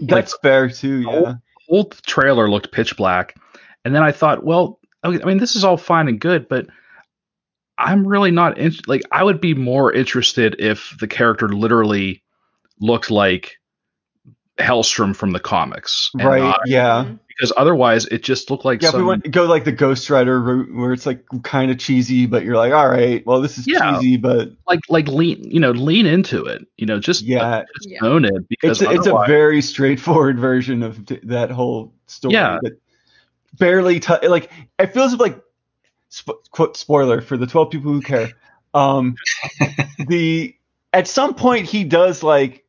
That's 0.01 0.37
fair 0.39 0.69
too, 0.69 1.01
yeah. 1.03 1.35
whole 1.69 1.85
trailer 2.07 2.51
looked 2.51 2.73
pitch 2.73 2.97
black, 2.97 3.37
and 3.85 3.95
then 3.95 4.03
I 4.03 4.11
thought, 4.13 4.45
well, 4.45 4.81
okay, 5.05 5.23
I 5.23 5.27
mean, 5.27 5.39
this 5.39 5.55
is 5.55 5.65
all 5.65 5.77
fine 5.77 6.09
and 6.09 6.19
good, 6.21 6.49
but 6.49 6.67
I'm 7.79 8.07
really 8.07 8.31
not 8.31 8.59
in, 8.59 8.73
like 8.87 9.03
I 9.13 9.23
would 9.23 9.41
be 9.41 9.55
more 9.55 9.93
interested 9.93 10.57
if 10.59 10.97
the 10.99 11.07
character 11.09 11.49
literally 11.49 12.23
looked 12.81 13.11
like 13.11 13.57
Helstrom 14.59 15.15
from 15.15 15.33
the 15.33 15.41
comics, 15.41 16.11
Right? 16.15 16.43
not- 16.43 16.61
yeah. 16.67 17.05
Mm-hmm. 17.05 17.15
Because 17.37 17.53
otherwise 17.57 18.07
it 18.07 18.23
just 18.23 18.51
looked 18.51 18.65
like 18.65 18.81
Yeah, 18.81 18.89
if 18.89 18.93
some, 18.93 19.01
we 19.01 19.07
want 19.07 19.25
to 19.25 19.31
go 19.31 19.45
like 19.45 19.65
the 19.65 19.73
Ghost 19.73 20.09
Rider 20.09 20.41
route, 20.41 20.73
where 20.75 20.93
it's 20.93 21.05
like 21.07 21.25
kind 21.43 21.71
of 21.71 21.79
cheesy, 21.79 22.27
but 22.27 22.45
you're 22.45 22.57
like, 22.57 22.73
all 22.73 22.89
right, 22.89 23.25
well, 23.27 23.41
this 23.41 23.59
is 23.59 23.67
Yeah. 23.67 23.97
cheesy, 23.99 24.17
but 24.17 24.51
like 24.69 24.81
like 24.89 25.09
lean 25.09 25.51
you 25.51 25.59
know 25.61 25.73
lean 25.73 26.07
into 26.07 26.45
it, 26.45 26.67
you 26.77 26.87
know, 26.87 27.01
just 27.01 27.23
yeah, 27.23 27.65
just 27.77 27.91
Yeah. 27.91 27.99
own 28.03 28.25
it 28.25 28.49
because 28.49 28.81
it's 28.83 28.91
a, 28.91 28.95
it's 28.95 29.07
a 29.07 29.25
very 29.27 29.61
straightforward 29.63 30.39
version 30.51 30.83
of 30.83 31.05
t- 31.07 31.21
that 31.25 31.51
whole 31.51 31.93
story. 32.07 32.35
Yeah. 32.35 32.59
that 32.63 32.79
barely 33.59 34.01
t- 34.01 34.29
like 34.29 34.51
it 34.79 34.93
feels 34.95 35.15
like 35.17 35.41
sp- 36.15 36.43
quote 36.51 36.77
spoiler 36.77 37.21
for 37.21 37.37
the 37.37 37.47
twelve 37.47 37.71
people 37.71 37.93
who 37.93 38.01
care. 38.01 38.31
Um, 38.75 39.17
the 40.09 40.55
at 40.93 41.09
some 41.09 41.35
point 41.35 41.67
he 41.69 41.85
does 41.85 42.23
like 42.23 42.64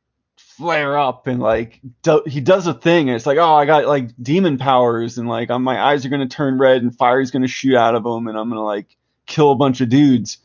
flare 0.58 0.98
up 0.98 1.28
and 1.28 1.40
like 1.40 1.80
do, 2.02 2.22
he 2.26 2.40
does 2.40 2.66
a 2.68 2.74
thing 2.74 3.10
and 3.10 3.16
it's 3.16 3.26
like 3.26 3.38
oh 3.38 3.56
I 3.56 3.66
got 3.66 3.86
like 3.88 4.10
demon 4.22 4.58
powers 4.58 5.18
and 5.18 5.28
like 5.28 5.50
um, 5.50 5.64
my 5.64 5.82
eyes 5.82 6.06
are 6.06 6.10
gonna 6.10 6.28
turn 6.28 6.58
red 6.58 6.82
and 6.82 6.96
fire 6.96 7.20
is 7.20 7.32
gonna 7.32 7.48
shoot 7.48 7.76
out 7.76 7.96
of 7.96 8.04
them 8.04 8.28
and 8.28 8.38
I'm 8.38 8.50
gonna 8.50 8.64
like 8.64 8.96
kill 9.26 9.52
a 9.52 9.56
bunch 9.56 9.82
of 9.82 9.90
dudes. 9.90 10.38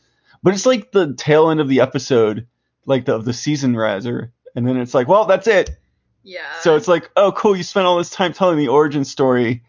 But 0.43 0.53
it's 0.53 0.65
like 0.65 0.91
the 0.91 1.13
tail 1.13 1.49
end 1.49 1.59
of 1.59 1.69
the 1.69 1.81
episode, 1.81 2.47
like 2.85 3.05
the 3.05 3.15
of 3.15 3.25
the 3.25 3.33
season 3.33 3.75
rather, 3.75 4.33
and 4.55 4.67
then 4.67 4.77
it's 4.77 4.93
like 4.93 5.07
well 5.07 5.25
that's 5.25 5.47
it. 5.47 5.77
Yeah. 6.23 6.59
So 6.59 6.75
it's 6.75 6.87
like, 6.87 7.09
oh, 7.15 7.31
cool, 7.31 7.55
you 7.55 7.63
spent 7.63 7.87
all 7.87 7.97
this 7.97 8.11
time 8.11 8.31
telling 8.33 8.57
the 8.57 8.67
origin 8.67 9.05
story 9.05 9.63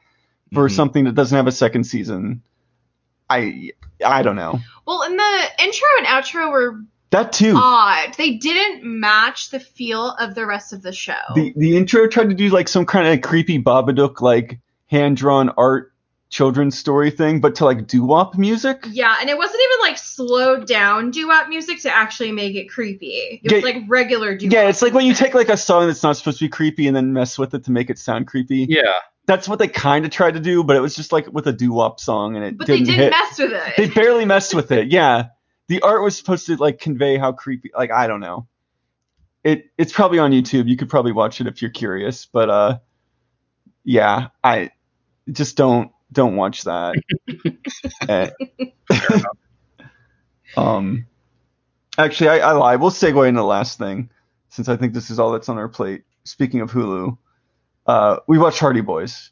for 0.53 0.69
Mhm. 0.69 0.73
something 0.77 1.05
that 1.05 1.15
doesn't 1.15 1.35
have 1.35 1.47
a 1.47 1.53
second 1.53 1.85
season. 1.85 2.43
I 3.31 3.71
I 4.05 4.23
don't 4.23 4.37
know. 4.37 4.59
well, 4.87 5.03
and 5.03 5.19
the 5.19 5.63
intro 5.65 5.87
and 5.99 6.07
outro 6.07 6.51
were 6.51 6.81
That 7.13 7.33
too. 7.33 7.55
odd. 7.57 8.15
They 8.19 8.33
didn't 8.35 8.83
match 8.85 9.51
the 9.51 9.61
feel 9.61 10.11
of 10.19 10.35
the 10.35 10.45
rest 10.47 10.73
of 10.73 10.83
the 10.83 10.93
show. 10.93 11.15
the 11.35 11.53
the 11.57 11.77
intro 11.77 12.09
tried 12.09 12.31
to 12.31 12.35
do 12.35 12.49
like 12.49 12.69
some 12.69 12.85
kind 12.87 13.07
of 13.09 13.21
creepy 13.23 13.63
Babadook 13.63 14.21
like 14.21 14.59
hand 14.87 15.17
drawn 15.17 15.51
art 15.51 15.93
children's 16.31 16.79
story 16.79 17.11
thing, 17.11 17.41
but 17.43 17.55
to 17.57 17.65
like 17.67 17.87
doo 17.87 18.05
wop 18.05 18.37
music. 18.39 18.87
yeah, 18.91 19.17
and 19.21 19.29
it 19.29 19.37
wasn't 19.37 19.61
even 19.63 19.87
like 19.87 19.99
slowed 19.99 20.67
down 20.67 21.11
doo-wop 21.11 21.49
music 21.51 21.81
to 21.83 21.95
actually 21.95 22.33
make 22.33 22.55
it 22.57 22.71
creepy. 22.71 23.41
It 23.45 23.53
was 23.53 23.63
like 23.63 23.83
regular 23.87 24.35
doo-wop. 24.37 24.51
Yeah, 24.53 24.69
it's 24.69 24.81
like 24.81 24.95
when 24.95 25.05
you 25.05 25.13
take 25.13 25.35
like 25.35 25.51
a 25.51 25.59
song 25.59 25.87
that's 25.89 26.03
not 26.03 26.17
supposed 26.17 26.39
to 26.39 26.47
be 26.47 26.49
creepy 26.49 26.87
and 26.87 26.97
then 26.97 27.13
mess 27.13 27.39
with 27.39 27.53
it 27.55 27.65
to 27.65 27.71
make 27.71 27.91
it 27.91 27.99
sound 27.99 28.27
creepy. 28.27 28.67
yeah. 28.69 28.93
That's 29.27 29.47
what 29.49 29.59
they 29.61 29.69
kind 29.69 30.05
of 30.05 30.11
tried 30.11 30.35
to 30.35 30.41
do, 30.41 30.65
but 30.65 30.75
it 30.75 30.81
was 30.81 30.97
just 30.97 31.13
like 31.13 31.31
with 31.33 31.47
a 31.47 31.53
doo 31.53 31.73
wop 31.73 32.01
song 32.01 32.35
and 32.35 32.45
it 32.45 32.57
But 32.59 32.67
they 32.67 32.79
didn't 32.79 32.87
didn't 32.87 33.01
hit. 33.03 33.11
mess 33.11 33.39
with 33.39 33.53
it. 33.53 33.75
they 33.77 33.89
barely 33.89 34.25
messed 34.25 34.55
with 34.55 34.73
it. 34.73 34.89
Yeah, 34.91 35.27
the 35.73 35.81
art 35.81 36.03
was 36.03 36.15
supposed 36.15 36.45
to 36.47 36.57
like 36.57 36.79
convey 36.79 37.17
how 37.17 37.33
creepy. 37.33 37.71
Like 37.75 37.91
I 37.91 38.07
don't 38.07 38.21
know. 38.21 38.47
It 39.43 39.71
it's 39.79 39.91
probably 39.91 40.19
on 40.19 40.33
YouTube. 40.33 40.69
You 40.69 40.77
could 40.77 40.91
probably 40.91 41.13
watch 41.13 41.41
it 41.41 41.47
if 41.47 41.63
you're 41.63 41.71
curious. 41.71 42.27
But 42.27 42.51
uh, 42.51 42.79
yeah, 43.83 44.29
I 44.45 44.71
just 45.31 45.57
don't 45.57 45.91
don't 46.13 46.37
watch 46.37 46.65
that. 46.65 46.97
Eh. 48.09 48.31
um, 50.57 51.07
actually, 51.97 52.29
I, 52.29 52.51
I 52.51 52.53
lie. 52.53 52.77
We'll 52.77 52.91
segue 52.91 53.27
into 53.27 53.41
the 53.41 53.47
last 53.47 53.79
thing 53.79 54.11
since 54.51 54.69
I 54.69 54.77
think 54.77 54.93
this 54.93 55.09
is 55.09 55.19
all 55.19 55.33
that's 55.33 55.49
on 55.49 55.57
our 55.57 55.69
plate. 55.69 56.03
Speaking 56.25 56.61
of 56.61 56.71
Hulu, 56.71 57.17
uh, 57.87 58.19
we 58.27 58.37
watched 58.37 58.59
Hardy 58.59 58.83
Boys 58.83 59.31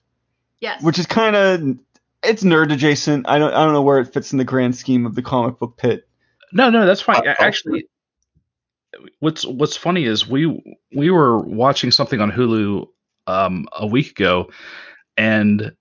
yes. 0.60 0.82
which 0.82 0.98
is 0.98 1.06
kind 1.06 1.36
of 1.36 1.78
it's 2.22 2.42
nerd 2.42 2.72
adjacent. 2.72 3.28
I 3.28 3.38
don't 3.38 3.52
I 3.52 3.64
don't 3.64 3.72
know 3.74 3.82
where 3.82 3.98
it 3.98 4.12
fits 4.12 4.32
in 4.32 4.38
the 4.38 4.44
grand 4.44 4.76
scheme 4.76 5.06
of 5.06 5.14
the 5.14 5.22
comic 5.22 5.58
book 5.58 5.76
pit. 5.76 6.06
No, 6.52 6.70
no, 6.70 6.86
that's 6.86 7.00
fine. 7.00 7.16
Uh, 7.26 7.34
Actually, 7.38 7.86
what's 9.20 9.44
what's 9.44 9.76
funny 9.76 10.04
is 10.04 10.28
we 10.28 10.46
we 10.94 11.10
were 11.10 11.38
watching 11.38 11.90
something 11.90 12.20
on 12.20 12.30
Hulu 12.30 12.86
um, 13.26 13.68
a 13.76 13.86
week 13.86 14.10
ago, 14.10 14.50
and 15.16 15.72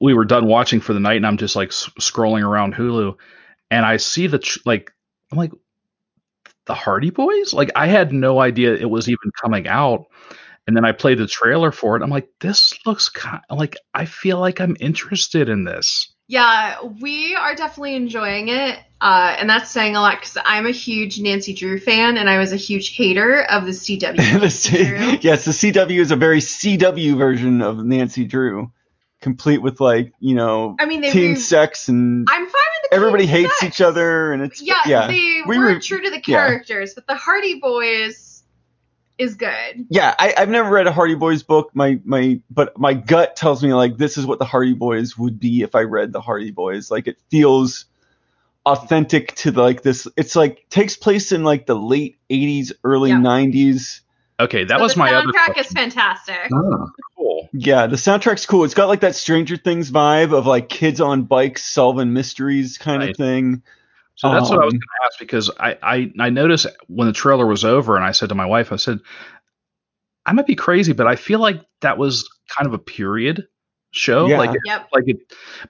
we 0.00 0.14
were 0.14 0.24
done 0.24 0.46
watching 0.46 0.80
for 0.80 0.92
the 0.92 1.00
night, 1.00 1.16
and 1.16 1.26
I'm 1.26 1.36
just 1.36 1.56
like 1.56 1.68
s- 1.68 1.90
scrolling 2.00 2.44
around 2.44 2.74
Hulu, 2.74 3.16
and 3.70 3.84
I 3.84 3.96
see 3.96 4.26
the 4.26 4.38
tr- 4.38 4.60
like 4.64 4.92
I'm 5.32 5.38
like 5.38 5.52
the 6.66 6.74
Hardy 6.74 7.10
Boys. 7.10 7.52
Like 7.52 7.70
I 7.74 7.86
had 7.86 8.12
no 8.12 8.40
idea 8.40 8.74
it 8.74 8.90
was 8.90 9.08
even 9.08 9.30
coming 9.40 9.66
out. 9.68 10.04
And 10.66 10.76
then 10.76 10.84
I 10.84 10.92
played 10.92 11.16
the 11.16 11.26
trailer 11.26 11.72
for 11.72 11.96
it. 11.96 12.02
I'm 12.02 12.10
like, 12.10 12.28
this 12.40 12.78
looks 12.84 13.08
kind 13.08 13.42
like 13.50 13.74
I 13.94 14.04
feel 14.04 14.38
like 14.38 14.60
I'm 14.60 14.76
interested 14.80 15.48
in 15.48 15.64
this. 15.64 16.12
Yeah, 16.28 16.82
we 17.00 17.34
are 17.34 17.54
definitely 17.54 17.94
enjoying 17.96 18.48
it, 18.48 18.78
uh, 19.00 19.34
and 19.38 19.48
that's 19.48 19.70
saying 19.70 19.96
a 19.96 20.00
lot 20.00 20.20
because 20.20 20.36
I'm 20.44 20.66
a 20.66 20.70
huge 20.72 21.18
Nancy 21.20 21.54
Drew 21.54 21.80
fan, 21.80 22.18
and 22.18 22.28
I 22.28 22.38
was 22.38 22.52
a 22.52 22.56
huge 22.56 22.94
hater 22.94 23.42
of 23.44 23.64
the 23.64 23.72
CW. 23.72 24.40
The 24.40 24.50
C- 24.50 25.18
yes, 25.22 25.46
the 25.46 25.52
CW 25.52 25.98
is 26.00 26.10
a 26.10 26.16
very 26.16 26.40
CW 26.40 27.16
version 27.16 27.62
of 27.62 27.82
Nancy 27.82 28.26
Drew, 28.26 28.70
complete 29.22 29.62
with 29.62 29.80
like 29.80 30.12
you 30.20 30.34
know 30.34 30.76
I 30.78 30.84
mean, 30.84 31.00
they 31.00 31.10
teen 31.10 31.30
re- 31.30 31.36
sex 31.36 31.88
and 31.88 32.26
I'm 32.30 32.42
fine 32.44 32.52
with 32.82 32.90
the 32.90 32.94
everybody 32.96 33.24
hates 33.26 33.58
sex. 33.60 33.74
each 33.76 33.80
other 33.80 34.32
and 34.34 34.42
it's 34.42 34.60
Yeah, 34.60 34.74
yeah 34.86 35.06
they 35.06 35.40
We 35.46 35.58
were 35.58 35.80
true 35.80 36.02
to 36.02 36.10
the 36.10 36.16
yeah. 36.16 36.20
characters, 36.46 36.92
but 36.92 37.06
the 37.06 37.14
Hardy 37.14 37.58
Boys 37.58 38.27
is 39.18 39.34
good. 39.34 39.86
yeah. 39.90 40.14
I, 40.18 40.34
I've 40.36 40.48
never 40.48 40.70
read 40.70 40.86
a 40.86 40.92
Hardy 40.92 41.14
Boys 41.16 41.42
book. 41.42 41.70
My 41.74 42.00
my 42.04 42.40
but 42.50 42.78
my 42.78 42.94
gut 42.94 43.36
tells 43.36 43.62
me 43.62 43.74
like 43.74 43.96
this 43.96 44.16
is 44.16 44.24
what 44.26 44.38
the 44.38 44.44
Hardy 44.44 44.74
Boys 44.74 45.18
would 45.18 45.38
be 45.40 45.62
if 45.62 45.74
I 45.74 45.82
read 45.82 46.12
the 46.12 46.20
Hardy 46.20 46.50
Boys. 46.52 46.90
Like 46.90 47.06
it 47.08 47.18
feels 47.30 47.86
authentic 48.66 49.34
to 49.36 49.50
the, 49.50 49.62
like 49.62 49.82
this. 49.82 50.06
It's 50.16 50.36
like 50.36 50.66
takes 50.70 50.96
place 50.96 51.32
in 51.32 51.42
like 51.44 51.66
the 51.66 51.74
late 51.76 52.18
'80s, 52.30 52.72
early 52.84 53.10
Yeah. 53.10 53.16
'90s. 53.18 54.00
Okay, 54.40 54.64
that 54.64 54.76
So 54.78 54.82
was 54.84 54.92
the 54.94 54.98
my 55.00 55.12
other 55.14 55.26
soundtrack 55.26 55.48
is 55.58 55.66
question. 55.66 55.74
fantastic. 55.76 56.50
Ah, 56.52 56.86
cool. 57.16 57.48
Yeah, 57.52 57.86
the 57.88 57.96
soundtrack's 57.96 58.46
cool. 58.46 58.62
It's 58.64 58.74
got 58.74 58.88
like 58.88 59.00
that 59.00 59.16
Stranger 59.16 59.56
Things 59.56 59.90
vibe 59.90 60.32
of 60.32 60.46
like 60.46 60.68
kids 60.68 61.00
on 61.00 61.22
bikes 61.24 61.64
solving 61.64 62.12
mysteries 62.12 62.78
kind 62.78 63.00
Right. 63.00 63.10
of 63.10 63.16
thing. 63.16 63.62
So 64.18 64.30
that's 64.32 64.50
what 64.50 64.60
I 64.60 64.64
was 64.64 64.74
Um, 64.74 64.80
going 64.80 64.80
to 64.80 65.06
ask 65.06 65.18
because 65.18 65.50
I, 65.60 65.78
I 65.82 66.12
I 66.18 66.30
noticed 66.30 66.66
when 66.88 67.06
the 67.06 67.12
trailer 67.12 67.46
was 67.46 67.64
over 67.64 67.96
and 67.96 68.04
I 68.04 68.10
said 68.12 68.28
to 68.30 68.34
my 68.34 68.46
wife, 68.46 68.72
I 68.72 68.76
said, 68.76 68.98
I 70.26 70.32
might 70.32 70.46
be 70.46 70.56
crazy, 70.56 70.92
but 70.92 71.06
I 71.06 71.16
feel 71.16 71.38
like 71.38 71.62
that 71.80 71.98
was 71.98 72.28
kind 72.56 72.66
of 72.66 72.74
a 72.74 72.78
period 72.78 73.44
show. 73.92 74.26
Yeah. 74.26 74.38
Like 74.38 74.50
Yep. 74.64 74.88
like 74.92 75.04
it, 75.06 75.18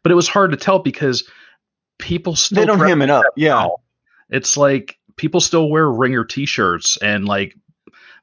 but 0.03 0.13
it 0.13 0.15
was 0.17 0.29
hard 0.29 0.51
to 0.53 0.57
tell 0.57 0.79
because 0.81 1.29
people 1.99 2.35
still 2.37 2.63
They 2.63 2.67
don't 2.67 2.79
dress 2.79 2.89
ham 2.91 3.03
it 3.03 3.11
up. 3.11 3.25
Yeah. 3.37 3.69
It's 4.31 4.57
like 4.57 4.99
people 5.17 5.41
still 5.41 5.69
wear 5.71 5.89
ringer 5.91 6.25
T-shirts 6.25 6.97
and 7.03 7.27
like 7.27 7.55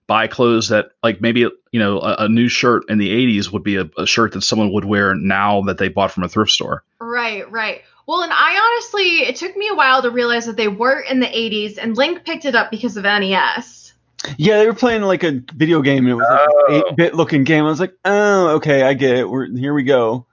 buy 0.07 0.27
clothes 0.27 0.69
that 0.69 0.89
like 1.03 1.21
maybe 1.21 1.39
you 1.71 1.79
know 1.79 1.99
a, 1.99 2.25
a 2.25 2.29
new 2.29 2.47
shirt 2.47 2.83
in 2.89 2.97
the 2.97 3.09
80s 3.09 3.51
would 3.51 3.63
be 3.63 3.77
a, 3.77 3.89
a 3.97 4.05
shirt 4.05 4.33
that 4.33 4.41
someone 4.41 4.71
would 4.73 4.85
wear 4.85 5.15
now 5.15 5.61
that 5.63 5.77
they 5.77 5.87
bought 5.89 6.11
from 6.11 6.23
a 6.23 6.29
thrift 6.29 6.51
store. 6.51 6.83
Right, 6.99 7.49
right. 7.51 7.83
Well, 8.07 8.21
and 8.21 8.31
I 8.31 8.57
honestly, 8.75 9.19
it 9.27 9.35
took 9.35 9.55
me 9.57 9.67
a 9.69 9.75
while 9.75 10.01
to 10.03 10.11
realize 10.11 10.45
that 10.45 10.57
they 10.57 10.67
were 10.67 10.99
in 10.99 11.19
the 11.19 11.25
80s, 11.27 11.77
and 11.81 11.97
Link 11.97 12.23
picked 12.23 12.45
it 12.45 12.53
up 12.55 12.69
because 12.69 12.97
of 12.97 13.03
NES. 13.03 13.93
Yeah, 14.37 14.57
they 14.59 14.67
were 14.67 14.73
playing 14.73 15.01
like 15.03 15.23
a 15.23 15.41
video 15.55 15.81
game 15.81 16.05
and 16.05 16.09
it 16.09 16.15
was 16.15 16.27
like 16.29 16.39
Oh. 16.49 16.65
an 16.67 16.83
8 16.91 16.95
bit 16.95 17.15
looking 17.15 17.43
game. 17.43 17.63
I 17.65 17.67
was 17.69 17.79
like, 17.79 17.95
oh, 18.05 18.47
okay, 18.55 18.83
I 18.83 18.93
get 18.95 19.17
it. 19.17 19.29
We're 19.29 19.45
here 19.47 19.73
we 19.73 19.83
go. 19.83 20.25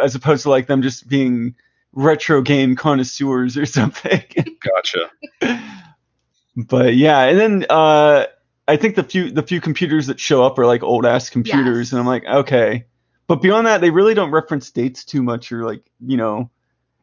As 0.00 0.14
opposed 0.14 0.44
to 0.44 0.50
like 0.50 0.66
them 0.66 0.80
just 0.82 1.06
being 1.08 1.54
retro 1.92 2.40
game 2.40 2.76
connoisseurs 2.76 3.56
or 3.58 3.66
something. 3.66 4.22
Gotcha. 4.60 5.10
but 6.56 6.94
yeah, 6.94 7.20
and 7.24 7.38
then 7.38 7.66
uh 7.68 8.26
I 8.68 8.76
think 8.76 8.94
the 8.94 9.02
few 9.04 9.30
the 9.30 9.42
few 9.42 9.60
computers 9.60 10.06
that 10.06 10.20
show 10.20 10.42
up 10.42 10.58
are 10.58 10.66
like 10.66 10.82
old 10.82 11.04
ass 11.04 11.28
computers, 11.28 11.88
Yes. 11.88 11.92
and 11.92 12.00
I'm 12.00 12.06
like, 12.06 12.24
okay. 12.24 12.84
But 13.26 13.42
beyond 13.42 13.66
that, 13.66 13.80
they 13.80 13.90
really 13.90 14.14
don't 14.14 14.30
reference 14.30 14.70
dates 14.70 15.04
too 15.04 15.22
much, 15.22 15.52
or 15.52 15.64
like, 15.64 15.82
you 16.04 16.16
know, 16.16 16.50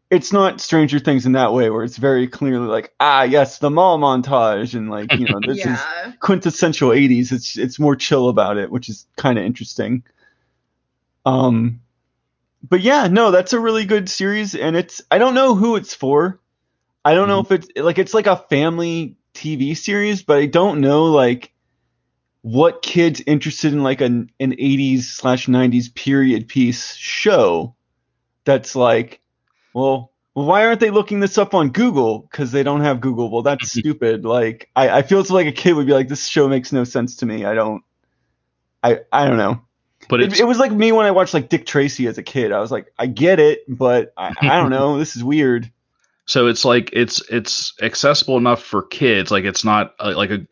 it's 0.10 0.32
not 0.32 0.62
Stranger 0.62 1.00
Things 1.00 1.26
in 1.26 1.34
that 1.34 1.54
way, 1.54 1.70
where 1.70 1.84
it's 1.84 1.98
very 1.98 2.28
clearly 2.28 2.68
like, 2.68 2.94
ah, 3.00 3.24
yes, 3.24 3.60
the 3.60 3.70
mall 3.70 4.00
montage, 4.00 4.74
and 4.74 4.90
like, 4.90 5.14
you 5.14 5.28
know, 5.28 5.40
this 5.46 5.66
is 5.66 5.80
quintessential 6.20 6.90
80s. 6.90 7.32
It's 7.32 7.58
it's 7.58 7.80
more 7.80 7.96
chill 7.96 8.30
about 8.30 8.58
it, 8.58 8.72
which 8.72 8.90
is 8.90 9.06
kind 9.18 9.38
of 9.38 9.46
interesting. 9.46 10.04
Um, 11.26 11.82
but 12.68 12.82
yeah, 12.82 13.08
no, 13.08 13.32
that's 13.32 13.54
a 13.54 13.60
really 13.60 13.86
good 13.86 14.10
series, 14.10 14.56
and 14.56 14.76
it's 14.76 15.02
I 15.12 15.18
don't 15.18 15.36
know 15.36 15.56
who 15.56 15.76
it's 15.76 15.94
for. 15.94 16.40
I 17.04 17.14
don't 17.14 17.28
know 17.28 17.40
if 17.40 17.52
it's 17.52 17.68
like 17.76 18.00
it's 18.00 18.14
like 18.14 18.28
a 18.28 18.38
family 18.50 19.18
TV 19.34 19.78
series, 19.78 20.24
but 20.24 20.38
I 20.38 20.46
don't 20.46 20.82
know 20.82 21.06
like 21.06 21.54
what 22.42 22.82
kids 22.82 23.22
interested 23.28 23.74
in 23.74 23.84
like 23.84 24.02
an 24.02 24.32
an 24.40 24.54
80s 24.54 25.04
slash 25.04 25.48
90s 25.48 25.94
period 25.94 26.48
piece 26.48 26.96
show 26.96 27.76
that's 28.46 28.76
like, 28.76 29.20
well, 29.78 30.12
well, 30.36 30.46
why 30.46 30.66
aren't 30.66 30.80
they 30.80 30.90
looking 30.92 31.20
this 31.20 31.38
up 31.38 31.54
on 31.54 31.70
Google? 31.70 32.20
Because 32.20 32.52
they 32.52 32.64
don't 32.64 32.82
have 32.82 33.02
Google. 33.02 33.30
Well, 33.32 33.42
that's 33.44 33.72
stupid. 33.80 34.26
Like, 34.26 34.70
I, 34.76 34.90
I 34.90 35.02
feel 35.04 35.20
it's 35.20 35.30
like 35.30 35.48
a 35.48 35.52
kid 35.52 35.74
would 35.74 35.88
be 35.88 35.94
like, 35.94 36.08
this 36.08 36.28
show 36.28 36.48
makes 36.48 36.72
no 36.72 36.84
sense 36.84 37.18
to 37.18 37.26
me. 37.26 37.46
I 37.46 37.54
don't, 37.54 37.84
I, 38.84 39.00
I 39.12 39.26
don't 39.28 39.38
know. 39.38 39.62
but 40.10 40.22
It, 40.22 40.40
it 40.40 40.44
was 40.46 40.60
like 40.60 40.72
me 40.72 40.92
when 40.92 41.06
I 41.06 41.12
watched 41.12 41.34
like 41.34 41.50
Dick 41.50 41.66
Tracy 41.66 42.08
as 42.08 42.18
a 42.18 42.24
kid. 42.24 42.52
I 42.52 42.60
was 42.60 42.72
like, 42.72 42.92
I 42.98 43.08
get 43.08 43.40
it, 43.40 43.62
but 43.68 44.14
I, 44.18 44.34
I 44.42 44.58
don't 44.62 44.70
know. 44.70 44.98
This 45.00 45.16
is 45.16 45.24
weird. 45.24 45.72
so 46.26 46.48
it's 46.48 46.66
like 46.66 46.90
it's 46.94 47.22
it's 47.30 47.74
accessible 47.82 48.38
enough 48.38 48.62
for 48.64 48.84
kids. 48.84 49.32
Like 49.32 49.44
it's 49.46 49.64
not 49.64 49.94
uh, 50.00 50.14
like 50.16 50.32
a 50.32 50.46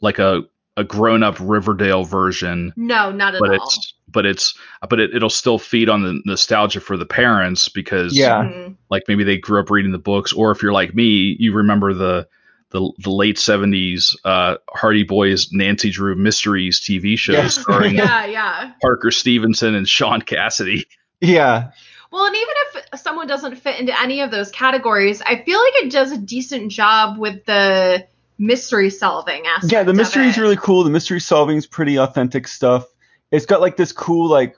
like 0.00 0.18
a 0.18 0.42
a 0.78 0.84
grown 0.84 1.22
up 1.22 1.36
Riverdale 1.40 2.04
version, 2.04 2.72
No, 2.76 3.10
not 3.10 3.34
at 3.34 3.40
but 3.40 3.50
all. 3.50 3.56
it's 3.56 3.94
but 4.10 4.24
it's 4.24 4.54
but 4.88 5.00
it, 5.00 5.14
it'll 5.14 5.28
still 5.28 5.58
feed 5.58 5.88
on 5.88 6.02
the 6.02 6.20
nostalgia 6.24 6.80
for 6.80 6.96
the 6.96 7.04
parents 7.06 7.68
because 7.68 8.16
Yeah. 8.16 8.44
Mhm. 8.44 8.76
like 8.90 9.02
maybe 9.08 9.24
they 9.24 9.36
grew 9.36 9.60
up 9.60 9.70
reading 9.70 9.92
the 9.92 9.98
books, 9.98 10.32
or 10.32 10.50
if 10.52 10.62
you're 10.62 10.72
like 10.72 10.94
me, 10.94 11.36
you 11.38 11.52
remember 11.52 11.92
the 11.94 12.28
the, 12.70 12.92
the 12.98 13.10
late 13.10 13.38
seventies 13.38 14.14
uh, 14.24 14.56
Hardy 14.70 15.02
Boys 15.02 15.48
Nancy 15.52 15.90
Drew 15.90 16.14
Mysteries 16.14 16.80
TV 16.80 17.18
show 17.18 17.32
Yes. 17.32 17.54
starring 17.60 17.94
Yeah, 17.96 18.26
yeah. 18.26 18.72
Parker 18.82 19.10
Stevenson 19.10 19.74
and 19.74 19.88
Shaun 19.88 20.20
Cassidy. 20.22 20.86
Yeah. 21.20 21.70
Well, 22.10 22.24
and 22.26 22.36
even 22.36 22.54
if 22.92 23.00
someone 23.00 23.26
doesn't 23.26 23.56
fit 23.56 23.80
into 23.80 23.98
any 24.00 24.20
of 24.20 24.30
those 24.30 24.50
categories, 24.50 25.20
I 25.20 25.42
feel 25.42 25.58
like 25.58 25.72
it 25.84 25.90
does 25.92 26.12
a 26.12 26.16
decent 26.18 26.70
job 26.70 27.18
with 27.18 27.44
the 27.44 28.06
mystery 28.38 28.90
solving 28.90 29.44
aspect. 29.46 29.72
Yeah, 29.72 29.82
the 29.82 29.94
mystery 29.94 30.26
is 30.28 30.38
it. 30.38 30.40
really 30.40 30.56
cool. 30.56 30.84
The 30.84 30.90
mystery 30.90 31.20
solving 31.20 31.56
is 31.56 31.66
pretty 31.66 31.96
authentic 31.98 32.48
stuff. 32.48 32.86
It's 33.30 33.46
got 33.46 33.60
like 33.60 33.76
this 33.76 33.92
cool 33.92 34.28
like 34.28 34.56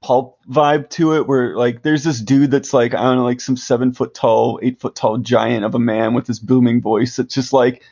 pulp 0.00 0.38
vibe 0.48 0.88
to 0.90 1.14
it 1.16 1.26
where 1.26 1.56
like 1.56 1.82
there's 1.82 2.04
this 2.04 2.20
dude 2.20 2.50
that's 2.50 2.72
like 2.72 2.94
I 2.94 3.02
don't 3.02 3.16
know 3.16 3.24
like 3.24 3.40
some 3.40 3.56
seven 3.56 3.92
foot 3.92 4.14
tall, 4.14 4.58
eight 4.62 4.80
foot 4.80 4.94
tall 4.94 5.18
giant 5.18 5.64
of 5.64 5.74
a 5.74 5.78
man 5.78 6.14
with 6.14 6.26
this 6.26 6.38
booming 6.38 6.80
voice 6.80 7.16
that's 7.16 7.34
just 7.34 7.52
like 7.52 7.82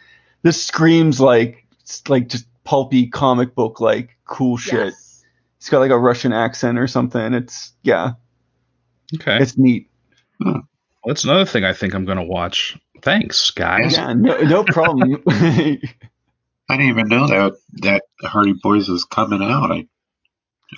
this 0.43 0.65
screams 0.65 1.21
like 1.21 1.67
it's 1.81 2.09
like 2.09 2.29
just 2.29 2.47
pulpy 2.65 3.07
comic 3.09 3.55
book 3.55 3.81
like 3.81 4.17
cool 4.25 4.57
shit. 4.57 4.87
Yes. 4.87 5.25
It's 5.59 5.69
got 5.71 5.81
like 5.81 5.91
a 5.91 5.99
Russian 5.99 6.33
accent 6.33 6.79
or 6.79 6.87
something. 6.87 7.35
It's 7.35 7.73
yeah, 7.83 8.13
Okay, 9.15 9.39
it's 9.41 9.57
neat. 9.59 9.91
that's 11.05 11.25
another 11.25 11.45
thing 11.45 11.65
I 11.65 11.73
think 11.73 11.95
I'm 11.95 12.05
going 12.05 12.19
to 12.19 12.25
watch. 12.25 12.77
Thanks, 13.03 13.51
guys. 13.51 13.95
Yeah, 13.95 14.13
no 14.13 14.41
no 14.41 14.65
problem. 14.65 15.23
I 16.69 16.77
didn't 16.77 16.89
even 16.89 17.09
know 17.09 17.27
that 17.29 17.55
that 17.83 18.03
Hardy 18.23 18.55
Boys 18.55 18.89
was 18.89 19.05
coming 19.05 19.43
out. 19.43 19.71
I, 19.71 19.87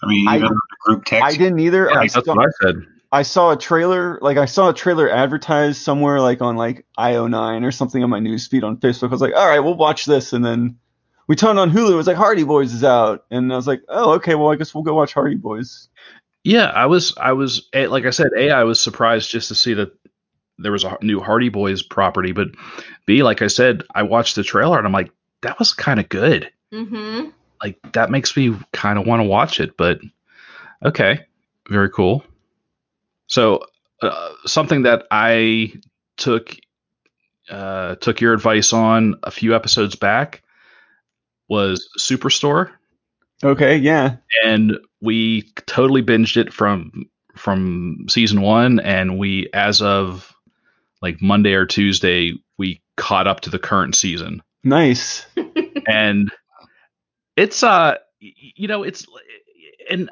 I 0.02 0.06
mean, 0.06 0.28
I- 0.28 0.36
even 0.36 0.48
the 0.48 0.60
group 0.84 1.04
text. 1.04 1.24
I 1.24 1.32
didn't 1.32 1.60
either. 1.60 1.88
Yeah, 1.90 1.98
I 2.00 2.08
that's 2.08 2.14
saw, 2.14 2.34
what 2.34 2.46
I 2.46 2.50
said. 2.62 2.74
I 3.10 3.22
saw 3.22 3.52
a 3.52 3.56
trailer, 3.56 4.18
like 4.20 4.36
I 4.36 4.44
saw 4.44 4.68
a 4.68 4.74
trailer 4.74 5.08
advertised 5.08 5.80
somewhere, 5.80 6.20
like 6.20 6.42
on 6.42 6.56
like 6.56 6.84
IO9 6.98 7.64
or 7.64 7.72
something 7.72 8.04
on 8.04 8.10
my 8.10 8.20
newsfeed 8.20 8.64
on 8.64 8.76
Facebook. 8.76 9.08
I 9.08 9.12
was 9.12 9.22
like, 9.22 9.34
all 9.34 9.48
right, 9.48 9.60
we'll 9.60 9.76
watch 9.76 10.04
this, 10.04 10.34
and 10.34 10.44
then 10.44 10.76
we 11.26 11.34
turned 11.34 11.58
on 11.58 11.70
Hulu. 11.70 11.92
It 11.92 11.96
was 11.96 12.06
like 12.06 12.18
Hardy 12.18 12.44
Boys 12.44 12.74
is 12.74 12.84
out, 12.84 13.24
and 13.30 13.50
I 13.50 13.56
was 13.56 13.66
like, 13.66 13.80
oh, 13.88 14.12
okay, 14.16 14.34
well, 14.34 14.50
I 14.50 14.56
guess 14.56 14.74
we'll 14.74 14.84
go 14.84 14.94
watch 14.94 15.14
Hardy 15.14 15.36
Boys. 15.36 15.88
Yeah, 16.44 16.66
I 16.66 16.86
was, 16.86 17.14
I 17.16 17.32
was, 17.32 17.68
like 17.74 18.04
I 18.04 18.10
said, 18.10 18.28
A, 18.36 18.50
I 18.50 18.64
was 18.64 18.78
surprised 18.78 19.30
just 19.30 19.48
to 19.48 19.54
see 19.54 19.74
that 19.74 19.92
there 20.58 20.72
was 20.72 20.84
a 20.84 20.96
new 21.02 21.20
Hardy 21.20 21.48
Boys 21.48 21.82
property, 21.82 22.32
but 22.32 22.48
B, 23.06 23.22
like 23.22 23.42
I 23.42 23.46
said, 23.46 23.82
I 23.94 24.02
watched 24.02 24.34
the 24.34 24.42
trailer 24.42 24.78
and 24.78 24.86
I'm 24.86 24.92
like, 24.92 25.10
that 25.42 25.58
was 25.58 25.72
kind 25.72 26.00
of 26.00 26.08
good. 26.08 26.50
Mm-hmm. 26.72 27.30
Like 27.62 27.78
that 27.92 28.10
makes 28.10 28.36
me 28.36 28.56
kind 28.72 28.98
of 28.98 29.06
want 29.06 29.20
to 29.20 29.24
watch 29.24 29.60
it, 29.60 29.76
but 29.76 30.00
okay, 30.84 31.20
very 31.68 31.90
cool. 31.90 32.24
So 33.26 33.64
uh, 34.02 34.32
something 34.46 34.82
that 34.82 35.06
I 35.10 35.74
took 36.16 36.54
uh, 37.50 37.96
took 37.96 38.20
your 38.20 38.34
advice 38.34 38.72
on 38.72 39.14
a 39.22 39.30
few 39.30 39.54
episodes 39.54 39.96
back 39.96 40.42
was 41.48 41.88
Superstore. 41.98 42.70
Okay, 43.42 43.76
yeah, 43.76 44.16
and 44.44 44.78
we 45.00 45.42
totally 45.66 46.02
binged 46.02 46.36
it 46.36 46.52
from 46.52 47.08
from 47.38 48.06
season 48.08 48.40
one 48.40 48.80
and 48.80 49.16
we 49.16 49.48
as 49.54 49.80
of 49.80 50.34
like 51.02 51.20
monday 51.20 51.52
or 51.52 51.66
tuesday 51.66 52.32
we 52.58 52.80
caught 52.96 53.26
up 53.26 53.40
to 53.40 53.50
the 53.50 53.58
current 53.58 53.94
season 53.94 54.42
nice. 54.64 55.26
and 55.86 56.30
it's 57.36 57.62
uh 57.62 57.96
you 58.20 58.66
know 58.68 58.82
it's 58.82 59.06
and 59.90 60.10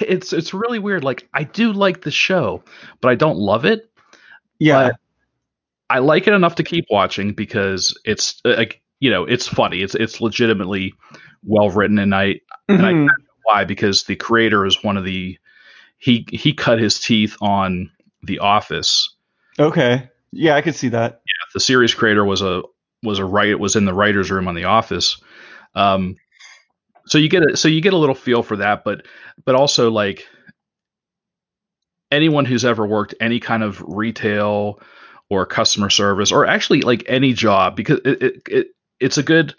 it's 0.00 0.32
it's 0.32 0.52
really 0.54 0.78
weird 0.78 1.04
like 1.04 1.28
i 1.34 1.44
do 1.44 1.72
like 1.72 2.02
the 2.02 2.10
show 2.10 2.62
but 3.00 3.10
i 3.10 3.14
don't 3.14 3.38
love 3.38 3.64
it 3.64 3.90
Yeah, 4.58 4.88
But 4.88 4.96
I 5.90 5.98
like 5.98 6.26
it 6.26 6.32
enough 6.32 6.54
to 6.56 6.62
keep 6.64 6.86
watching 6.90 7.32
because 7.34 7.96
it's 8.04 8.40
uh, 8.44 8.54
like 8.56 8.80
you 9.00 9.10
know 9.10 9.24
it's 9.24 9.46
funny. 9.46 9.82
It's 9.82 9.94
it's 9.94 10.20
legitimately 10.20 10.94
well 11.44 11.68
written, 11.70 11.98
and 11.98 12.14
I 12.14 12.40
and 12.68 12.86
I 12.86 12.92
Mhm. 12.92 13.08
why 13.42 13.64
because 13.64 14.04
the 14.04 14.16
creator 14.16 14.64
is 14.64 14.82
one 14.82 14.96
of 14.96 15.04
the 15.04 15.36
he 15.98 16.26
he 16.32 16.54
cut 16.54 16.78
his 16.78 16.98
teeth 16.98 17.36
on 17.42 17.90
The 18.22 18.38
Office. 18.38 19.13
Okay, 19.58 20.08
yeah, 20.32 20.56
I 20.56 20.62
could 20.62 20.74
see 20.74 20.88
that. 20.88 21.22
Yeah, 21.26 21.50
the 21.54 21.60
series 21.60 21.94
creator 21.94 22.24
was 22.24 22.42
a 22.42 22.62
was 23.02 23.18
a 23.18 23.24
write 23.24 23.58
was 23.58 23.76
in 23.76 23.84
the 23.84 23.94
writers 23.94 24.30
room 24.30 24.48
on 24.48 24.54
The 24.54 24.64
Office. 24.64 25.20
Um, 25.74 26.16
so 27.06 27.18
you 27.18 27.28
get 27.28 27.42
a 27.42 27.56
so 27.56 27.68
you 27.68 27.80
get 27.80 27.92
a 27.92 27.98
little 27.98 28.14
feel 28.14 28.42
for 28.42 28.56
that, 28.56 28.84
but 28.84 29.06
but 29.44 29.54
also 29.54 29.90
like 29.90 30.26
anyone 32.10 32.44
who's 32.44 32.64
ever 32.64 32.86
worked 32.86 33.14
any 33.20 33.40
kind 33.40 33.62
of 33.62 33.82
retail 33.86 34.80
or 35.30 35.44
customer 35.46 35.90
service 35.90 36.32
or 36.32 36.46
actually 36.46 36.80
like 36.82 37.04
any 37.08 37.32
job 37.32 37.76
because 37.76 37.98
it, 38.04 38.22
it, 38.22 38.42
it 38.48 38.66
it's 39.00 39.18
a 39.18 39.22
good 39.22 39.54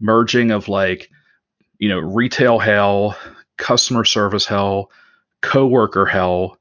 merging 0.00 0.50
of 0.50 0.68
like 0.68 1.10
you 1.78 1.88
know 1.88 1.98
retail 1.98 2.58
hell 2.58 3.16
customer 3.56 4.04
service 4.04 4.46
hell 4.46 4.90
coworker 5.42 6.06
hell 6.06 6.57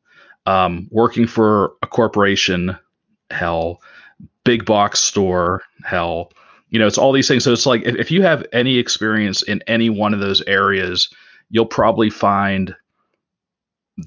um, 0.47 0.88
working 0.89 1.27
for 1.27 1.73
a 1.83 1.88
corporation 1.88 2.77
hell 3.29 3.81
big 4.43 4.65
box 4.65 4.99
store 4.99 5.62
hell. 5.83 6.31
You 6.69 6.79
know 6.79 6.88
it's 6.88 6.97
all 6.97 7.12
these 7.12 7.27
things. 7.27 7.43
So 7.43 7.53
it's 7.53 7.65
like 7.65 7.83
if, 7.83 7.95
if 7.95 8.12
you 8.12 8.23
have 8.23 8.45
any 8.53 8.77
experience 8.77 9.43
in 9.43 9.62
any 9.67 9.89
one 9.89 10.13
of 10.13 10.19
those 10.19 10.41
areas 10.41 11.10
you'll 11.49 11.65
probably 11.65 12.10
find 12.10 12.75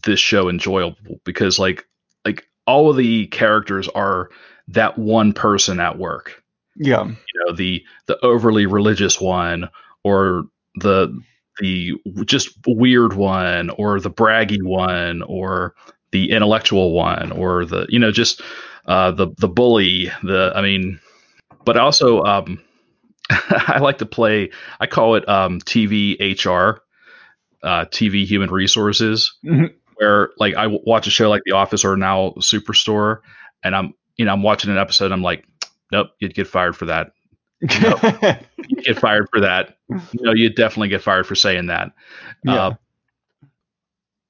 this 0.05 0.21
show 0.21 0.49
enjoyable 0.49 1.21
because 1.25 1.59
like 1.59 1.87
like 2.25 2.47
all 2.67 2.91
of 2.91 2.97
the 2.97 3.27
characters 3.29 3.89
are 3.89 4.31
that 4.69 4.99
one 4.99 5.33
person 5.33 5.81
at 5.81 5.99
work. 5.99 6.43
Yeah, 6.77 7.05
you 7.07 7.45
know 7.47 7.55
the 7.55 7.85
the 8.07 8.19
overly 8.25 8.67
religious 8.67 9.21
one 9.21 9.69
or 10.05 10.45
the 10.77 11.19
the 11.59 11.95
just 12.25 12.57
weird 12.67 13.13
one 13.15 13.71
or 13.71 14.01
the 14.01 14.11
braggy 14.11 14.63
one 14.63 15.23
or 15.23 15.75
the 16.13 16.31
intellectual 16.31 16.93
one 16.93 17.33
or 17.33 17.65
the 17.65 17.87
you 17.89 17.99
know 17.99 18.11
just 18.13 18.43
uh, 18.87 19.11
the 19.13 19.29
the 19.39 19.49
bully 19.49 20.11
the 20.23 20.53
I 20.55 20.63
mean 20.63 21.01
but 21.65 21.77
also 21.77 22.23
um, 22.25 22.63
I 23.31 23.79
like 23.81 23.99
to 23.99 24.07
play 24.07 24.51
I 24.81 24.87
call 24.87 25.15
it 25.17 25.29
um, 25.29 25.61
TV 25.61 26.17
HR 26.45 26.81
uh, 27.63 27.85
TV 27.87 28.25
human 28.27 28.51
resources 28.51 29.35
Mhm. 29.45 29.75
where 29.97 30.31
like 30.39 30.55
I 30.57 30.63
w- 30.65 30.83
watch 30.87 31.07
a 31.07 31.11
show 31.11 31.29
like 31.29 31.43
The 31.45 31.53
Office 31.53 31.85
or 31.85 31.97
now 31.97 32.31
Superstore 32.39 33.19
and 33.63 33.77
I'm 33.77 33.95
you 34.17 34.25
know 34.25 34.33
I'm 34.33 34.43
watching 34.43 34.71
an 34.71 34.79
episode 34.79 35.13
I'm 35.13 35.23
like 35.23 35.45
nope 35.93 36.09
you'd 36.19 36.35
get 36.35 36.47
fired 36.49 36.77
for 36.77 36.87
that 36.87 37.13
you 37.61 38.77
get 38.83 38.99
fired 38.99 39.29
for 39.31 39.41
that. 39.43 39.77
You 39.91 40.23
know, 40.23 40.33
you 40.33 40.49
definitely 40.49 40.89
get 40.89 41.03
fired 41.03 41.27
for 41.27 41.35
saying 41.35 41.67
that. 41.67 41.93
yeah. 42.43 42.69
Uh, 42.69 42.75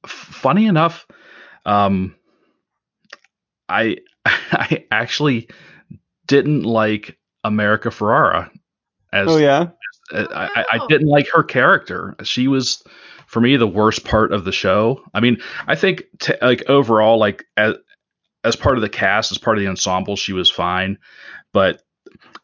f- 0.04 0.10
funny 0.10 0.66
enough, 0.66 1.06
um, 1.70 2.16
I 3.68 3.98
I 4.26 4.84
actually 4.90 5.48
didn't 6.26 6.64
like 6.64 7.16
America 7.44 7.88
Ferrera 7.88 8.50
as 9.12 9.28
oh 9.28 9.36
yeah, 9.36 9.68
I, 10.12 10.50
I, 10.56 10.64
I 10.72 10.86
didn't 10.88 11.08
like 11.08 11.28
her 11.32 11.42
character. 11.42 12.16
She 12.22 12.48
was 12.48 12.82
for 13.26 13.40
me 13.40 13.56
the 13.56 13.66
worst 13.66 14.04
part 14.04 14.32
of 14.32 14.44
the 14.44 14.52
show. 14.52 15.02
I 15.14 15.20
mean, 15.20 15.38
I 15.66 15.76
think 15.76 16.04
t- 16.20 16.34
like 16.42 16.68
overall, 16.68 17.18
like 17.18 17.44
as 17.56 17.74
as 18.42 18.56
part 18.56 18.76
of 18.76 18.82
the 18.82 18.88
cast, 18.88 19.30
as 19.30 19.38
part 19.38 19.56
of 19.56 19.62
the 19.62 19.68
ensemble, 19.68 20.16
she 20.16 20.32
was 20.32 20.50
fine. 20.50 20.98
But 21.52 21.82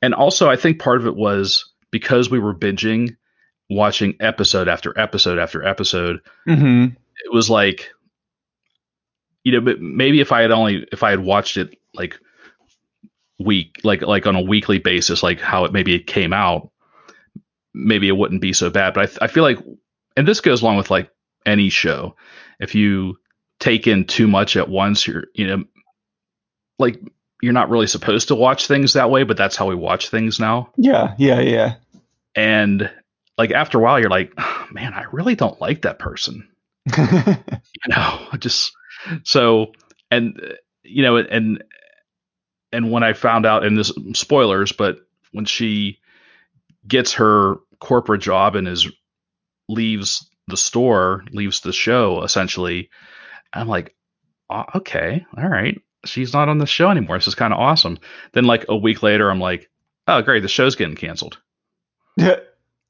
and 0.03 0.15
also, 0.15 0.49
I 0.49 0.57
think 0.57 0.79
part 0.79 1.01
of 1.01 1.07
it 1.07 1.17
was 1.17 1.73
because 1.91 2.31
we 2.31 2.39
were 2.39 2.55
binging, 2.55 3.17
watching 3.69 4.15
episode 4.21 4.69
after 4.69 4.97
episode 4.99 5.39
after 5.39 5.65
episode. 5.65 6.21
hmm 6.47 6.87
It 7.25 7.33
was 7.33 7.51
like, 7.51 7.91
you 9.47 9.53
know, 9.53 9.61
but 9.61 9.81
maybe 9.81 10.21
if 10.21 10.33
I 10.33 10.43
had 10.43 10.51
only 10.51 10.89
if 10.91 11.05
I 11.05 11.11
had 11.11 11.21
watched 11.21 11.57
it 11.57 11.79
like 11.95 12.19
week 13.39 13.81
like 13.85 14.03
like 14.03 14.27
on 14.27 14.35
a 14.35 14.41
weekly 14.41 14.81
basis, 14.81 15.23
like 15.23 15.41
how 15.41 15.65
it 15.65 15.73
maybe 15.73 15.95
it 15.95 16.09
came 16.09 16.33
out, 16.33 16.73
maybe 17.73 18.09
it 18.09 18.17
wouldn't 18.17 18.41
be 18.41 18.53
so 18.53 18.71
bad. 18.71 18.95
But 18.95 19.03
I, 19.03 19.07
th- 19.07 19.19
I 19.23 19.27
feel 19.29 19.45
like, 19.45 19.61
and 20.17 20.27
this 20.27 20.41
goes 20.41 20.63
along 20.63 20.79
with 20.79 20.91
like 20.91 21.13
any 21.47 21.69
show, 21.69 22.17
if 22.59 22.75
you 22.75 23.19
take 23.61 23.87
in 23.87 24.07
too 24.07 24.27
much 24.27 24.57
at 24.57 24.69
once, 24.69 25.07
you're 25.07 25.27
you 25.33 25.47
know, 25.47 25.65
like 26.81 27.01
you're 27.41 27.53
not 27.53 27.71
really 27.71 27.87
supposed 27.87 28.27
to 28.29 28.35
watch 28.35 28.67
things 28.67 28.95
that 28.95 29.13
way, 29.13 29.23
but 29.23 29.37
that's 29.37 29.55
how 29.55 29.69
we 29.69 29.77
watch 29.77 30.09
things 30.09 30.41
now. 30.41 30.73
yeah, 30.77 31.15
yeah, 31.19 31.39
yeah. 31.39 31.75
And 32.35 32.91
like 33.39 33.53
after 33.53 33.79
a 33.79 33.81
while, 33.81 34.01
you're 34.01 34.11
like, 34.11 34.33
"Oh, 34.39 34.67
man, 34.73 34.93
I 34.93 35.05
really 35.13 35.37
don't 35.37 35.61
like 35.61 35.83
that 35.83 36.01
person. 36.01 36.49
you 36.97 37.89
know 37.89 38.29
just 38.39 38.73
so 39.25 39.73
and 40.11 40.41
you 40.83 41.03
know 41.03 41.17
and 41.17 41.63
and 42.73 42.91
when 42.91 43.03
i 43.03 43.13
found 43.13 43.47
out 43.47 43.65
and 43.65 43.77
this 43.77 43.93
spoilers 44.15 44.73
but 44.73 44.99
when 45.33 45.45
she 45.45 45.99
gets 46.87 47.15
her 47.15 47.57
corporate 47.81 48.21
job 48.23 48.57
and 48.57 48.69
is 48.69 48.89
leaves 49.69 50.29
the 50.49 50.57
store 50.57 51.25
leaves 51.33 51.61
the 51.61 51.73
show 51.73 52.23
essentially 52.23 52.89
i'm 53.53 53.69
like 53.69 53.95
"Oh, 54.51 54.65
okay 54.77 55.27
all 55.37 55.49
right. 55.49 55.81
She's 56.05 56.33
not 56.33 56.49
on 56.49 56.59
the 56.59 56.67
show 56.67 56.89
anymore. 56.89 57.19
This 57.19 57.27
is 57.27 57.35
kind 57.35 57.53
of 57.53 57.59
awesome. 57.59 57.99
Then 58.33 58.45
like 58.45 58.67
a 58.69 58.77
week 58.77 59.03
later 59.03 59.29
i'm 59.29 59.41
like 59.41 59.69
oh 60.07 60.23
great 60.23 60.43
the 60.43 60.49
show's 60.49 60.77
getting 60.77 60.97
canceled. 60.97 61.39
Yeah. 62.19 62.37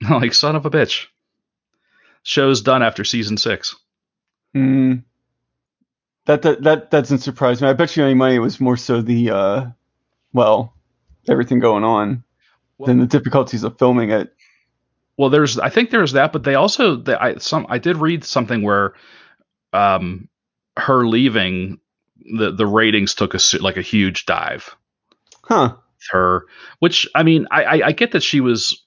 I'm 0.04 0.20
like 0.20 0.34
son 0.34 0.54
of 0.54 0.66
a 0.66 0.70
bitch. 0.70 1.06
Show's 2.22 2.60
done 2.60 2.82
after 2.82 3.02
season 3.02 3.36
six. 3.38 3.74
Mm. 4.54 5.02
That, 6.26 6.42
that 6.42 6.62
that 6.62 6.90
doesn't 6.90 7.18
surprise 7.18 7.62
me. 7.62 7.68
I 7.68 7.72
bet 7.72 7.96
you 7.96 8.04
any 8.04 8.14
money 8.14 8.34
it 8.34 8.40
was 8.40 8.60
more 8.60 8.76
so 8.76 9.00
the 9.00 9.30
uh, 9.30 9.66
well, 10.32 10.74
everything 11.28 11.60
going 11.60 11.84
on 11.84 12.24
than 12.84 12.98
the 12.98 13.06
difficulties 13.06 13.62
of 13.64 13.78
filming 13.78 14.10
it. 14.10 14.34
Well, 15.16 15.30
there's 15.30 15.58
I 15.58 15.70
think 15.70 15.90
there's 15.90 16.12
that, 16.12 16.32
but 16.32 16.42
they 16.44 16.54
also 16.56 16.96
they, 16.96 17.14
I 17.14 17.36
some 17.36 17.66
I 17.68 17.78
did 17.78 17.96
read 17.96 18.24
something 18.24 18.62
where 18.62 18.94
um 19.72 20.28
her 20.76 21.06
leaving 21.06 21.78
the 22.36 22.50
the 22.52 22.66
ratings 22.66 23.14
took 23.14 23.34
a 23.34 23.38
like 23.60 23.76
a 23.76 23.82
huge 23.82 24.26
dive. 24.26 24.76
Huh. 25.44 25.76
Her, 26.10 26.46
which 26.80 27.08
I 27.14 27.22
mean, 27.22 27.46
I, 27.50 27.64
I 27.64 27.86
I 27.86 27.92
get 27.92 28.12
that 28.12 28.22
she 28.22 28.40
was 28.40 28.84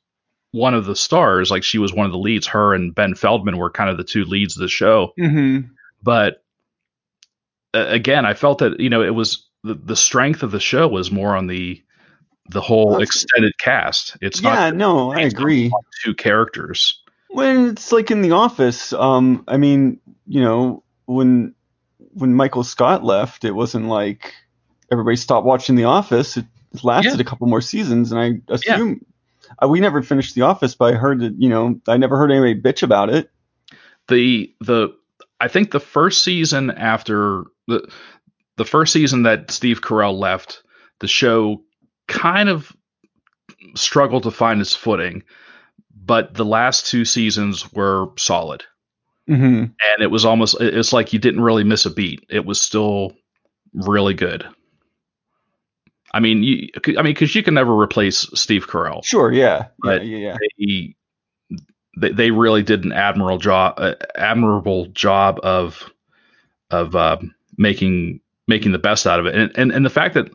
one 0.51 0.73
of 0.73 0.85
the 0.85 0.95
stars, 0.95 1.51
like 1.51 1.63
she 1.63 1.77
was 1.77 1.93
one 1.93 2.05
of 2.05 2.11
the 2.11 2.17
leads. 2.17 2.47
Her 2.47 2.73
and 2.73 2.93
Ben 2.93 3.15
Feldman 3.15 3.57
were 3.57 3.69
kind 3.69 3.89
of 3.89 3.97
the 3.97 4.03
two 4.03 4.25
leads 4.25 4.55
of 4.55 4.61
the 4.61 4.67
show, 4.67 5.13
Mm-hmm. 5.19 5.67
but 6.03 6.43
again, 7.73 8.25
I 8.25 8.33
felt 8.33 8.59
that 8.59 8.79
you 8.79 8.89
know 8.89 9.01
it 9.03 9.13
was 9.15 9.45
the, 9.63 9.73
the 9.75 9.95
strength 9.95 10.43
of 10.43 10.51
the 10.51 10.59
show 10.59 10.87
was 10.87 11.11
more 11.11 11.35
on 11.35 11.47
the 11.47 11.81
the 12.49 12.61
whole 12.61 12.91
That's- 12.93 13.07
extended 13.09 13.57
cast. 13.59 14.17
It's 14.21 14.41
Yeah, 14.41 14.53
not 14.55 14.75
no, 14.75 15.11
I 15.13 15.21
agree. 15.21 15.71
two 16.03 16.13
characters. 16.15 17.01
When 17.29 17.67
it's 17.67 17.91
like 17.91 18.09
in 18.09 18.21
the 18.23 18.31
office, 18.31 18.91
um, 18.93 19.43
I 19.47 19.57
mean, 19.57 19.99
you 20.25 20.41
know, 20.41 20.83
when 21.05 21.53
when 22.13 22.33
Michael 22.33 22.63
Scott 22.63 23.03
left, 23.03 23.45
it 23.45 23.51
wasn't 23.51 23.85
like 23.87 24.33
everybody 24.91 25.15
stopped 25.15 25.45
watching 25.45 25.75
The 25.75 25.83
Office. 25.83 26.37
It 26.37 26.45
lasted 26.81 27.15
Yeah. 27.15 27.21
a 27.21 27.23
couple 27.23 27.45
more 27.47 27.61
seasons, 27.61 28.11
and 28.11 28.19
I 28.19 28.51
assume 28.51 29.05
uh, 29.63 29.67
we 29.67 29.79
never 29.79 30.01
finished 30.01 30.33
The 30.33 30.41
Office, 30.41 30.73
but 30.73 30.93
I 30.93 30.97
heard 30.97 31.19
that 31.19 31.35
you 31.37 31.49
know 31.49 31.79
I 31.87 31.97
never 31.97 32.17
heard 32.17 32.31
anybody 32.31 32.59
bitch 32.59 32.81
about 32.81 33.11
it. 33.11 33.29
the 34.07 34.51
the 34.59 34.89
I 35.39 35.47
think 35.47 35.71
the 35.71 35.79
first 35.79 36.23
season 36.23 36.71
after 36.71 37.43
the 37.67 37.89
the 38.57 38.65
first 38.65 38.91
season 38.91 39.23
that 39.23 39.51
Steve 39.51 39.81
Carell 39.81 40.17
left, 40.17 40.63
the 40.99 41.07
show 41.07 41.61
kind 42.07 42.49
of 42.49 42.75
struggled 43.75 44.23
to 44.23 44.31
find 44.31 44.59
its 44.59 44.75
footing, 44.75 45.23
but 45.95 46.33
the 46.33 46.45
last 46.45 46.87
two 46.87 47.05
seasons 47.05 47.71
were 47.71 48.07
solid. 48.17 48.63
Mm-hmm. 49.29 49.45
And 49.45 50.01
it 50.01 50.11
was 50.11 50.25
almost 50.25 50.57
it's 50.59 50.91
like 50.91 51.13
you 51.13 51.19
didn't 51.19 51.41
really 51.41 51.63
miss 51.63 51.85
a 51.85 51.91
beat. 51.91 52.25
It 52.29 52.45
was 52.45 52.59
still 52.59 53.13
really 53.73 54.13
good. 54.13 54.45
I 56.11 56.19
mean, 56.19 56.41
you, 56.41 56.69
I 56.97 57.03
mean, 57.03 57.13
because 57.13 57.35
you 57.35 57.43
can 57.43 57.53
never 57.53 57.79
replace 57.79 58.27
Steve 58.33 58.67
Carell. 58.67 59.05
Sure, 59.05 59.31
yeah, 59.31 59.67
But- 59.79 60.05
yeah, 60.05 60.17
yeah, 60.17 60.27
yeah. 60.27 60.37
They, 60.57 60.95
they 61.97 62.11
they 62.11 62.31
really 62.31 62.63
did 62.63 62.85
an 62.85 62.91
admirable 62.91 63.37
job, 63.39 63.75
uh, 63.77 63.95
admirable 64.15 64.87
job 64.87 65.39
of 65.43 65.89
of 66.69 66.95
uh, 66.95 67.17
making 67.57 68.21
making 68.47 68.71
the 68.71 68.79
best 68.79 69.07
out 69.07 69.19
of 69.19 69.25
it, 69.25 69.35
and, 69.35 69.51
and 69.55 69.71
and 69.71 69.85
the 69.85 69.89
fact 69.89 70.13
that 70.15 70.29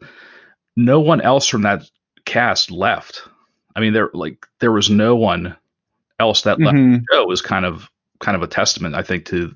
no 0.76 1.00
one 1.00 1.20
else 1.20 1.46
from 1.46 1.62
that 1.62 1.82
cast 2.24 2.70
left. 2.70 3.22
I 3.76 3.80
mean, 3.80 3.92
there 3.92 4.10
like 4.14 4.46
there 4.60 4.72
was 4.72 4.90
no 4.90 5.16
one 5.16 5.56
else 6.18 6.42
that 6.42 6.60
left 6.60 6.76
Mhm. 6.76 7.00
the 7.00 7.06
show 7.12 7.30
is 7.30 7.42
kind 7.42 7.64
of 7.64 7.90
kind 8.20 8.36
of 8.36 8.42
a 8.42 8.46
testament, 8.48 8.94
I 8.94 9.02
think, 9.02 9.26
to 9.26 9.54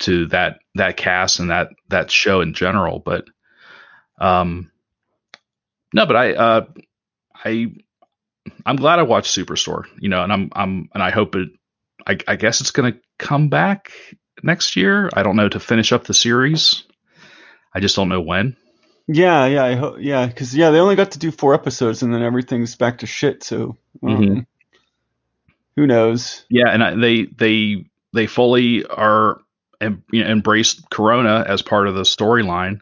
to 0.00 0.26
that 0.26 0.58
that 0.74 0.96
cast 0.96 1.38
and 1.38 1.50
that 1.50 1.70
that 1.88 2.10
show 2.10 2.40
in 2.40 2.54
general. 2.54 2.98
But 2.98 3.26
um, 4.18 4.70
no, 5.92 6.06
but 6.06 6.16
I 6.16 6.32
uh, 6.34 6.66
I 7.44 7.74
I'm 8.66 8.76
glad 8.76 8.98
I 8.98 9.02
watched 9.02 9.36
Superstore, 9.36 9.86
you 9.98 10.08
know, 10.08 10.22
and 10.22 10.32
I'm 10.32 10.50
I'm 10.54 10.88
and 10.94 11.02
I 11.02 11.10
hope 11.10 11.34
it. 11.36 11.48
I, 12.06 12.18
I 12.28 12.36
guess 12.36 12.60
it's 12.60 12.70
going 12.70 12.92
to 12.92 12.98
come 13.18 13.48
back 13.48 13.92
next 14.42 14.76
year. 14.76 15.08
I 15.14 15.22
don't 15.22 15.36
know 15.36 15.48
to 15.48 15.60
finish 15.60 15.92
up 15.92 16.04
the 16.04 16.14
series. 16.14 16.84
I 17.74 17.80
just 17.80 17.96
don't 17.96 18.08
know 18.08 18.20
when. 18.20 18.56
Yeah, 19.06 19.46
yeah, 19.46 19.64
I 19.64 19.74
ho- 19.74 19.96
yeah, 19.98 20.26
because 20.26 20.54
yeah, 20.54 20.70
they 20.70 20.78
only 20.78 20.96
got 20.96 21.12
to 21.12 21.18
do 21.18 21.30
four 21.30 21.54
episodes, 21.54 22.02
and 22.02 22.12
then 22.12 22.22
everything's 22.22 22.76
back 22.76 22.98
to 22.98 23.06
shit. 23.06 23.42
So, 23.42 23.76
um, 24.02 24.10
Mhm. 24.10 24.46
who 25.76 25.86
knows? 25.86 26.44
Yeah, 26.48 26.68
and 26.68 26.82
I, 26.82 26.94
they 26.94 27.24
they 27.24 27.86
they 28.12 28.26
fully 28.26 28.84
are 28.86 29.40
em, 29.80 30.04
you 30.10 30.24
know, 30.24 30.30
embraced 30.30 30.88
Corona 30.90 31.44
as 31.46 31.62
part 31.62 31.88
of 31.88 31.94
the 31.94 32.02
storyline. 32.02 32.80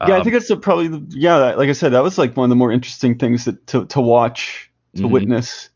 Yeah, 0.00 0.16
I 0.16 0.20
Um, 0.20 0.22
think 0.22 0.34
that's 0.34 0.50
probably 0.60 0.88
the, 0.88 1.06
yeah, 1.10 1.54
like 1.54 1.68
I 1.68 1.72
said, 1.72 1.92
that 1.92 2.02
was 2.02 2.18
like 2.18 2.36
one 2.36 2.44
of 2.44 2.50
the 2.50 2.56
more 2.56 2.72
interesting 2.72 3.18
things 3.18 3.44
that, 3.46 3.66
to 3.68 3.86
to 3.86 4.00
watch, 4.00 4.70
to 4.96 5.02
Mhm. 5.02 5.10
witness, 5.10 5.70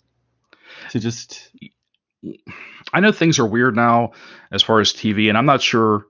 to 0.91 1.01
just 1.01 1.51
I 2.93 3.01
know 3.01 3.13
things 3.13 3.39
are 3.39 3.47
weird 3.47 3.77
now 3.77 4.13
as 4.51 4.63
far 4.63 4.81
as 4.81 4.93
TV, 4.93 5.29
and 5.29 5.39
I'm 5.39 5.47
not 5.47 5.63
sure 5.63 6.07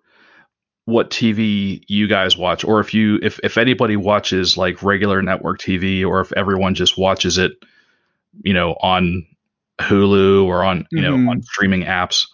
what 0.87 1.11
TV 1.11 1.83
you 1.89 2.09
guys 2.09 2.37
watch, 2.37 2.65
or 2.65 2.81
if 2.81 2.95
you 2.95 3.19
if 3.23 3.39
if 3.43 3.59
anybody 3.59 3.97
watches 3.97 4.57
like 4.57 4.83
regular 4.83 5.23
network 5.23 5.61
TV, 5.61 6.05
or 6.05 6.21
if 6.21 6.33
everyone 6.33 6.75
just 6.75 6.97
watches 6.99 7.39
it, 7.39 7.53
you 8.43 8.55
know, 8.55 8.73
on 8.81 9.27
Hulu 9.81 10.45
or 10.47 10.65
on 10.65 10.87
you 10.95 11.03
know 11.03 11.17
Mhm. 11.17 11.29
on 11.29 11.43
streaming 11.43 11.83
apps. 11.83 12.27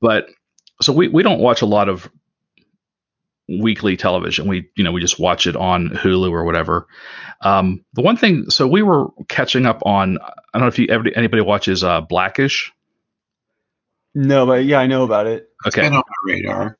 But 0.00 0.28
so 0.80 0.92
we 0.92 1.08
we 1.08 1.22
don't 1.22 1.40
watch 1.40 1.62
a 1.62 1.66
lot 1.66 1.88
of 1.88 2.08
weekly 3.48 3.96
television. 3.96 4.46
We 4.48 4.70
you 4.76 4.84
know 4.84 4.92
we 4.92 5.00
just 5.00 5.18
watch 5.18 5.46
it 5.46 5.56
on 5.56 5.88
Hulu 5.90 6.30
or 6.30 6.44
whatever. 6.44 6.86
Um, 7.40 7.84
the 7.94 8.02
one 8.02 8.16
thing, 8.16 8.50
so 8.50 8.66
we 8.66 8.82
were 8.82 9.08
catching 9.28 9.66
up 9.66 9.82
on. 9.84 10.18
I 10.18 10.32
don't 10.54 10.62
know 10.62 10.68
if 10.68 10.78
you 10.78 10.86
everybody, 10.88 11.16
anybody 11.16 11.42
watches 11.42 11.84
uh, 11.84 12.00
Blackish. 12.00 12.72
no, 14.14 14.46
but 14.46 14.64
yeah, 14.64 14.78
I 14.78 14.86
know 14.86 15.04
about 15.04 15.26
it. 15.26 15.48
Okay, 15.66 15.82
Been 15.82 15.94
on 15.94 16.02
my 16.06 16.32
radar. 16.32 16.78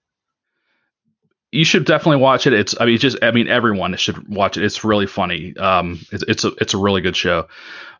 you 1.52 1.64
should 1.64 1.84
definitely 1.84 2.22
watch 2.22 2.46
it. 2.46 2.52
It's 2.52 2.74
I 2.80 2.86
mean 2.86 2.98
just 2.98 3.18
I 3.22 3.30
mean 3.30 3.48
everyone 3.48 3.96
should 3.96 4.28
watch 4.28 4.56
it. 4.56 4.64
It's 4.64 4.84
really 4.84 5.06
funny. 5.06 5.56
Um, 5.56 6.00
it's 6.12 6.24
it's 6.26 6.44
a 6.44 6.52
it's 6.60 6.74
a 6.74 6.78
really 6.78 7.00
good 7.00 7.16
show. 7.16 7.48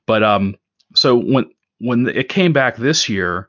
But 0.06 0.22
um, 0.22 0.56
so 0.94 1.16
when 1.16 1.50
when 1.78 2.08
it 2.08 2.28
came 2.28 2.52
back 2.52 2.76
this 2.76 3.08
year, 3.08 3.48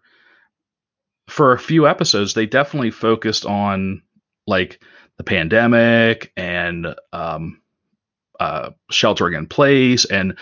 for 1.27 1.53
a 1.53 1.59
few 1.59 1.87
episodes, 1.87 2.33
they 2.33 2.45
definitely 2.45 2.91
focused 2.91 3.45
on 3.45 4.01
like 4.47 4.79
the 5.17 5.23
pandemic 5.23 6.31
and 6.35 6.93
um, 7.13 7.61
uh, 8.39 8.71
sheltering 8.89 9.33
in 9.33 9.47
place, 9.47 10.05
and 10.05 10.37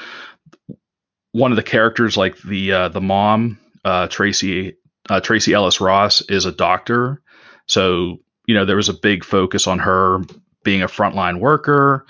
one 1.32 1.52
of 1.52 1.56
the 1.56 1.64
characters, 1.64 2.16
like 2.16 2.38
the 2.42 2.72
uh, 2.72 2.90
the 2.90 3.02
mom, 3.02 3.60
uh, 3.86 4.08
Tracy 4.08 4.76
uh, 5.10 5.20
Tracee 5.20 5.54
Ellis 5.54 5.82
Ross, 5.82 6.22
is 6.22 6.46
a 6.46 6.52
doctor. 6.52 7.22
So 7.68 8.18
you 8.46 8.56
know 8.56 8.66
there 8.66 8.76
was 8.76 8.90
a 8.90 8.94
big 8.94 9.24
focus 9.24 9.68
on 9.68 9.80
her 9.80 10.20
being 10.64 10.82
a 10.82 10.88
frontline 10.88 11.40
worker 11.40 12.06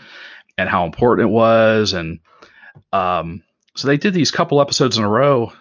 and 0.58 0.70
how 0.70 0.86
important 0.86 1.28
it 1.28 1.32
was, 1.32 1.94
and 1.94 2.20
um, 2.92 3.44
so 3.76 3.88
they 3.88 3.98
did 3.98 4.14
these 4.14 4.32
couple 4.32 4.62
episodes 4.62 4.98
in 4.98 5.04
a 5.04 5.10
row, 5.10 5.52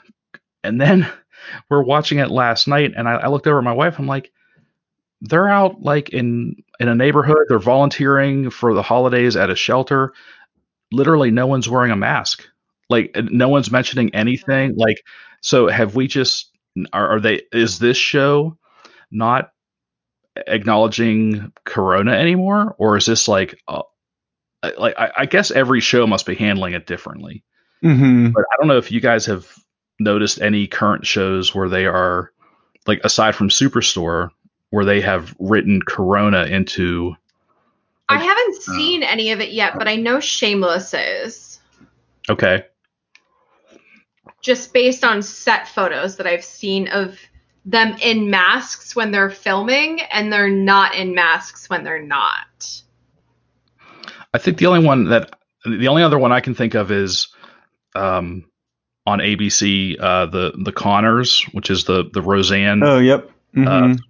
and 0.62 0.80
then 0.80 1.10
we're 1.70 1.82
watching 1.82 2.18
it 2.18 2.30
last 2.30 2.68
night, 2.68 2.92
and 2.96 3.08
I, 3.08 3.12
I 3.12 3.26
looked 3.28 3.46
over 3.46 3.58
at 3.58 3.64
my 3.64 3.72
wife. 3.72 3.98
I'm 3.98 4.06
like, 4.06 4.30
they're 5.22 5.48
out 5.48 5.82
like 5.82 6.10
in 6.10 6.56
in 6.78 6.88
a 6.88 6.94
neighborhood. 6.94 7.46
They're 7.48 7.58
volunteering 7.58 8.50
for 8.50 8.74
the 8.74 8.82
holidays 8.82 9.36
at 9.36 9.50
a 9.50 9.56
shelter. 9.56 10.12
Literally, 10.92 11.30
no 11.30 11.46
one's 11.46 11.68
wearing 11.68 11.90
a 11.90 11.96
mask. 11.96 12.46
Like, 12.90 13.16
no 13.16 13.48
one's 13.48 13.70
mentioning 13.70 14.14
anything. 14.14 14.74
Like, 14.76 14.98
so 15.40 15.68
have 15.68 15.94
we 15.94 16.06
just 16.06 16.50
are, 16.92 17.16
are 17.16 17.20
they? 17.20 17.42
Is 17.52 17.78
this 17.78 17.96
show 17.96 18.58
not 19.10 19.50
acknowledging 20.46 21.52
Corona 21.64 22.12
anymore, 22.12 22.74
or 22.78 22.96
is 22.96 23.06
this 23.06 23.28
like? 23.28 23.58
Uh, 23.66 23.82
like 24.78 24.94
I, 24.98 25.10
I 25.16 25.26
guess 25.26 25.50
every 25.50 25.80
show 25.80 26.06
must 26.06 26.26
be 26.26 26.34
handling 26.34 26.74
it 26.74 26.86
differently 26.86 27.42
Mm-hmm. 27.84 28.30
but 28.30 28.44
I 28.52 28.56
don't 28.58 28.68
know 28.68 28.78
if 28.78 28.92
you 28.92 29.00
guys 29.00 29.26
have 29.26 29.52
noticed 29.98 30.40
any 30.40 30.68
current 30.68 31.04
shows 31.04 31.52
where 31.52 31.68
they 31.68 31.86
are 31.86 32.30
like 32.86 33.00
aside 33.02 33.34
from 33.34 33.48
Superstore 33.48 34.28
where 34.72 34.86
they 34.86 35.00
have 35.02 35.34
written 35.38 35.80
Corona 35.86 36.44
into 36.44 37.14
I 38.08 38.18
haven't 38.18 38.56
uh, 38.56 38.72
seen 38.76 39.02
any 39.02 39.30
of 39.30 39.40
it 39.40 39.52
yet, 39.52 39.74
but 39.78 39.86
I 39.86 39.96
know 39.96 40.18
Shameless 40.18 40.94
is. 40.94 41.60
okay 42.28 42.64
Just 44.40 44.72
based 44.72 45.04
on 45.04 45.22
set 45.22 45.68
photos 45.68 46.16
that 46.16 46.26
I've 46.26 46.44
seen 46.44 46.88
of 46.88 47.18
them 47.64 47.96
in 48.02 48.30
masks 48.30 48.96
when 48.96 49.12
they're 49.12 49.30
filming 49.30 50.00
and 50.00 50.32
they're 50.32 50.50
not 50.50 50.94
in 50.94 51.14
masks 51.14 51.70
when 51.70 51.84
they're 51.84 52.02
not. 52.02 52.82
I 54.34 54.38
think 54.38 54.56
the 54.56 54.66
only 54.66 54.84
one 54.84 55.10
that 55.10 55.38
the 55.64 55.88
only 55.88 56.02
other 56.02 56.18
one 56.18 56.32
I 56.32 56.40
can 56.40 56.54
think 56.54 56.74
of 56.74 56.90
is 56.90 57.28
um, 57.94 58.46
on 59.06 59.18
ABC, 59.18 60.00
uh, 60.00 60.26
the 60.26 60.52
the 60.56 60.72
Conners, 60.72 61.44
which 61.52 61.70
is 61.70 61.84
the 61.84 62.08
the 62.10 62.22
Roseanne. 62.22 62.82
Oh, 62.82 62.98
yep. 62.98 63.30
Mhm. 63.54 63.98
Uh, 63.98 64.02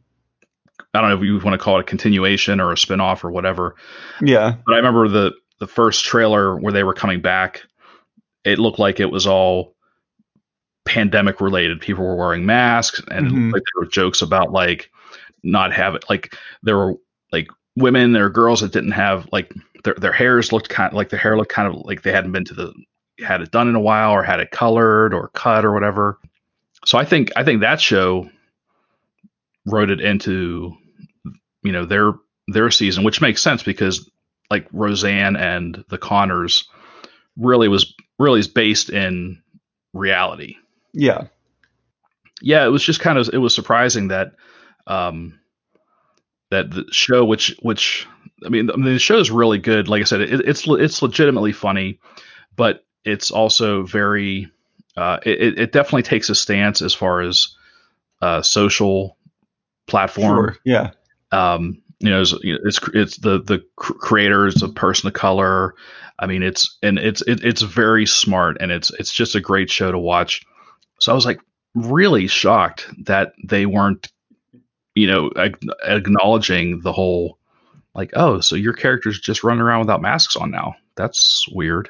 I 0.95 1.01
don't 1.01 1.11
know 1.11 1.17
if 1.17 1.23
you 1.25 1.39
want 1.39 1.59
to 1.59 1.59
call 1.65 1.79
it 1.79 1.83
a 1.83 1.85
continuation 1.85 2.61
or 2.61 2.71
a 2.73 2.75
spinoff 2.77 3.25
or 3.25 3.31
whatever. 3.31 3.77
yeah. 4.21 4.57
But 4.67 4.75
I 4.75 4.77
remember 4.77 5.09
the 5.09 5.33
the 5.59 5.67
first 5.67 6.05
trailer 6.05 6.57
where 6.57 6.73
they 6.73 6.83
were 6.85 6.93
coming 6.95 7.21
back. 7.21 7.63
It 8.45 8.59
looked 8.59 8.79
like 8.81 8.99
it 9.01 9.11
was 9.11 9.27
all 9.27 9.75
pandemic 10.85 11.41
related. 11.41 11.81
People 11.81 12.05
were 12.05 12.17
wearing 12.17 12.45
masks, 12.45 13.01
and 13.11 13.31
Mhm. 13.31 13.53
like 13.53 13.63
there 13.63 13.81
were 13.81 13.87
jokes 13.87 14.21
about 14.23 14.51
like 14.53 14.91
not 15.45 15.73
having 15.73 16.01
like 16.11 16.35
there 16.63 16.77
were 16.77 16.95
like 17.31 17.49
women 17.77 18.17
or 18.17 18.29
girls 18.29 18.61
that 18.61 18.73
didn't 18.73 18.91
have 18.93 19.29
like 19.33 19.53
their 19.85 19.95
their 19.95 20.13
hairs 20.13 20.53
looked 20.53 20.69
kind 20.69 20.93
like 20.93 21.09
their 21.09 21.19
hair 21.19 21.37
looked 21.37 21.53
kind 21.53 21.69
of 21.69 21.81
like 21.85 22.03
they 22.03 22.13
hadn't 22.13 22.33
been 22.33 22.45
to 22.45 22.55
the 22.55 22.73
had 23.25 23.41
it 23.41 23.51
done 23.53 23.69
in 23.69 23.75
a 23.77 23.81
while 23.81 24.11
or 24.11 24.23
had 24.25 24.41
it 24.41 24.51
colored 24.51 25.15
or 25.15 25.29
cut 25.29 25.65
or 25.65 25.73
whatever. 25.73 26.19
So 26.85 26.99
I 26.99 27.05
think 27.05 27.31
I 27.37 27.45
think 27.45 27.61
that 27.61 27.81
show 27.81 28.29
wrote 29.67 29.91
it 29.91 30.01
into 30.01 30.77
you 31.63 31.73
know 31.73 31.85
their 31.85 32.13
their 32.49 32.71
season, 32.71 33.05
which 33.05 33.21
makes 33.21 33.43
sense 33.43 33.63
because 33.63 34.09
like 34.51 34.67
Roseanne 34.73 35.37
and 35.37 35.85
the 35.89 35.99
Connors 35.99 36.69
really 37.37 37.69
was 37.69 37.95
really 38.19 38.41
is 38.41 38.49
based 38.49 38.91
in 38.91 39.43
reality. 39.93 40.57
Yeah. 40.93 41.29
Yeah, 42.41 42.65
it 42.65 42.71
was 42.71 42.85
just 42.85 43.01
kind 43.01 43.19
of 43.19 43.31
it 43.33 43.39
was 43.39 43.55
surprising 43.55 44.09
that 44.09 44.33
um 44.87 45.39
that 46.51 46.71
the 46.71 46.85
show 46.91 47.25
which 47.25 47.57
which 47.63 48.07
I 48.45 48.49
mean 48.49 48.67
the, 48.67 48.77
the 48.77 48.99
show 48.99 49.19
is 49.19 49.31
really 49.31 49.59
good. 49.59 49.89
Like 49.89 50.03
I 50.03 50.05
said, 50.05 50.21
it, 50.21 50.41
it's 50.41 50.67
it's 50.67 51.03
legitimately 51.03 51.53
funny, 51.53 52.01
but 52.57 52.85
it's 53.05 53.31
also 53.31 53.85
very 53.85 54.51
uh, 54.97 55.19
it, 55.25 55.59
it 55.59 55.73
definitely 55.73 56.03
takes 56.03 56.29
a 56.29 56.35
stance 56.35 56.83
as 56.83 56.93
far 56.93 57.23
as 57.23 57.57
uh, 58.21 58.43
social 58.43 59.17
platform 59.87 60.37
Sure. 60.37 60.57
Yeah. 60.65 60.91
Um, 61.33 61.83
you 61.99 62.11
know, 62.11 62.21
it's, 62.21 62.35
it's 62.43 62.81
it's 62.95 63.17
the 63.19 63.41
the 63.43 63.65
creator 63.77 64.47
is 64.47 64.63
a 64.63 64.69
person 64.69 65.07
of 65.07 65.15
color. 65.15 65.75
I 66.19 66.27
mean, 66.27 66.43
it's 66.43 66.77
and 66.83 66.99
it's 66.99 67.23
it, 67.23 67.45
it's 67.45 67.63
very 67.63 68.07
smart 68.07 68.59
and 68.61 68.71
it's 68.71 68.91
it's 68.91 69.13
just 69.13 69.35
a 69.35 69.41
great 69.41 69.71
show 69.71 69.91
to 69.91 69.99
watch. 69.99 70.45
So 70.99 71.13
I 71.13 71.15
was 71.15 71.27
like 71.27 71.41
really 71.75 72.27
shocked 72.27 72.89
that 73.07 73.33
they 73.45 73.67
weren't, 73.67 74.09
you 74.95 75.07
know, 75.07 75.31
ag- 75.37 75.59
acknowledging 75.85 76.81
the 76.81 76.93
whole 76.93 77.39
like, 77.95 78.11
oh, 78.15 78.41
so 78.41 78.57
your 78.57 78.73
character's 78.73 79.21
just 79.21 79.45
running 79.45 79.63
around 79.63 79.81
without 79.81 80.03
masks 80.03 80.37
on 80.37 80.51
now. 80.51 80.75
That's 80.97 81.47
weird. 81.53 81.89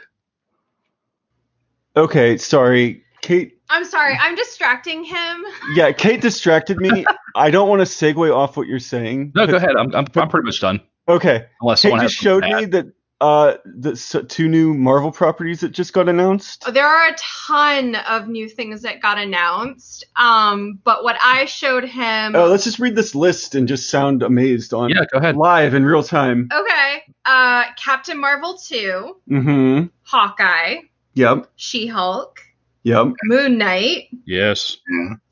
Okay. 1.96 2.37
Sorry. 2.38 3.02
Kate. 3.22 3.58
I'm 3.70 3.85
sorry, 3.87 4.14
I'm 4.20 4.35
distracting 4.35 5.04
him. 5.04 5.44
Yeah. 5.74 5.92
Kate 5.92 6.20
distracted 6.28 6.76
me. 6.78 7.06
I 7.35 7.50
don't 7.50 7.68
want 7.68 7.80
to 7.80 7.87
segue 7.87 8.35
off 8.35 8.56
what 8.58 8.66
you're 8.66 8.78
saying. 8.78 9.32
No, 9.35 9.46
go 9.46 9.56
ahead. 9.56 9.76
I'm 9.76 9.94
I'm, 9.94 10.06
I'm 10.14 10.28
pretty 10.28 10.44
much 10.44 10.61
done. 10.61 10.80
Okay. 11.08 11.46
Unless 11.62 11.82
Kate 11.82 11.98
just 12.00 12.14
showed 12.16 12.42
something 12.42 12.58
me 12.58 12.64
that 12.66 12.87
uh, 13.20 13.56
the 13.64 13.92
s- 13.92 14.16
two 14.28 14.48
new 14.48 14.74
Marvel 14.74 15.12
properties 15.12 15.61
that 15.61 15.68
just 15.70 15.92
got 15.92 16.08
announced. 16.08 16.64
There 16.74 16.85
are 16.85 17.08
a 17.08 17.14
ton 17.46 17.94
of 17.94 18.26
new 18.26 18.48
things 18.48 18.82
that 18.82 19.00
got 19.00 19.16
announced. 19.16 20.04
Um, 20.16 20.80
but 20.82 21.04
what 21.04 21.16
I 21.22 21.44
showed 21.44 21.85
him 21.85 22.35
Oh, 22.35 22.46
let's 22.48 22.64
just 22.64 22.80
read 22.80 22.96
this 22.96 23.14
list 23.14 23.54
and 23.54 23.68
just 23.68 23.88
sound 23.90 24.24
amazed 24.24 24.74
on 24.74 24.90
Yeah, 24.90 25.04
go 25.12 25.18
ahead. 25.20 25.37
live 25.37 25.74
in 25.74 25.85
real 25.85 26.02
time. 26.02 26.48
Okay. 26.52 27.02
Uh 27.24 27.64
Captain 27.76 28.20
Marvel 28.20 28.58
2, 28.58 29.16
Mm-hmm. 29.30 29.87
Hawkeye, 30.02 30.78
Yep. 31.14 31.48
She-Hulk, 31.56 32.40
Yep. 32.84 33.06
Moon 33.24 33.58
Knight, 33.58 34.08
Yes. 34.26 34.76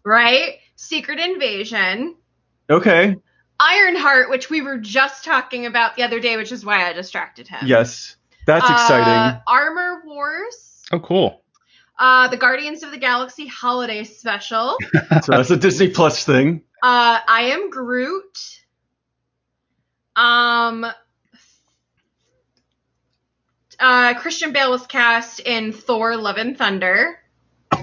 Right? 0.05 0.59
Secret 0.77 1.19
Invasion, 1.19 2.17
Okay. 2.71 3.17
Ironheart, 3.59 4.31
which 4.31 4.49
we 4.49 4.63
were 4.63 4.79
just 4.79 5.25
talking 5.25 5.67
about 5.67 5.97
the 5.97 6.03
other 6.05 6.21
day, 6.21 6.37
which 6.37 6.53
is 6.53 6.65
why 6.65 6.89
I 6.89 6.93
distracted 6.93 7.47
him. 7.49 7.67
Yes. 7.67 8.17
That's 8.47 8.69
Uh, 8.71 8.73
exciting. 8.73 9.41
Armor 9.47 10.03
Wars, 10.07 10.83
Oh, 10.93 11.01
cool. 11.01 11.43
uh, 11.99 12.29
the 12.29 12.37
Guardians 12.39 12.83
of 12.83 12.91
the 12.93 12.97
Galaxy 12.99 13.47
Holiday 13.47 14.05
Special, 14.05 14.79
So 15.23 15.33
that's 15.33 15.51
a 15.51 15.57
Disney 15.57 15.89
Plus 15.91 16.25
thing. 16.25 16.63
uh, 16.83 17.19
I 17.29 17.51
Am 17.53 17.69
Groot, 17.71 18.61
um, 20.17 20.87
uh, 23.79 24.15
Christian 24.15 24.53
Bale 24.53 24.71
was 24.71 24.87
cast 24.87 25.41
in 25.41 25.73
Thor: 25.73 26.17
Love 26.17 26.37
and 26.37 26.57
Thunder. 26.57 27.19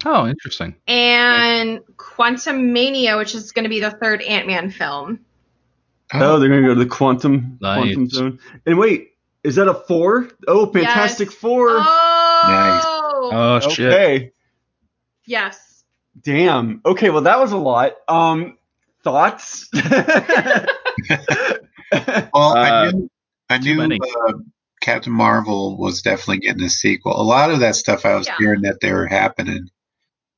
Oh, 0.05 0.27
interesting. 0.27 0.75
and 0.87 1.79
Quantumania, 1.97 3.17
which 3.17 3.35
is 3.35 3.51
going 3.51 3.63
to 3.63 3.69
be 3.69 3.79
the 3.79 3.91
third 3.91 4.21
Ant 4.21 4.47
Man 4.47 4.69
film. 4.71 5.19
Oh, 6.13 6.39
they're 6.39 6.47
gonna 6.49 6.61
go 6.61 6.73
to 6.73 6.79
the 6.79 6.85
quantum 6.85 7.57
Nice. 7.59 7.77
quantum 7.83 8.09
zone. 8.09 8.39
And 8.65 8.77
wait, 8.77 9.09
is 9.43 9.55
that 9.55 9.67
a 9.67 9.73
four? 9.73 10.29
Oh, 10.47 10.65
Fantastic 10.71 11.29
Yes. 11.29 11.35
Four. 11.37 11.67
Oh, 11.71 13.29
Oh 13.33 13.59
shit. 13.69 13.91
okay. 13.91 14.31
yes. 15.25 15.83
Damn. 16.23 16.81
Okay. 16.85 17.09
Well, 17.09 17.23
that 17.23 17.39
was 17.39 17.51
a 17.51 17.57
lot. 17.57 17.93
Um, 18.07 18.57
thoughts? 19.03 19.67
Well, 21.91 22.55
I 22.57 22.87
Uh, 22.87 22.91
knew, 22.91 23.09
I 23.49 23.57
knew 23.59 23.81
uh, 23.81 24.33
Captain 24.81 25.13
Marvel 25.13 25.77
was 25.77 26.01
definitely 26.01 26.39
getting 26.39 26.63
a 26.63 26.69
sequel. 26.69 27.19
A 27.19 27.23
lot 27.23 27.49
of 27.51 27.59
that 27.61 27.75
stuff 27.75 28.05
I 28.05 28.15
was 28.15 28.27
Yeah. 28.27 28.35
hearing 28.37 28.61
that 28.63 28.79
they 28.81 28.91
were 28.91 29.07
happening. 29.07 29.69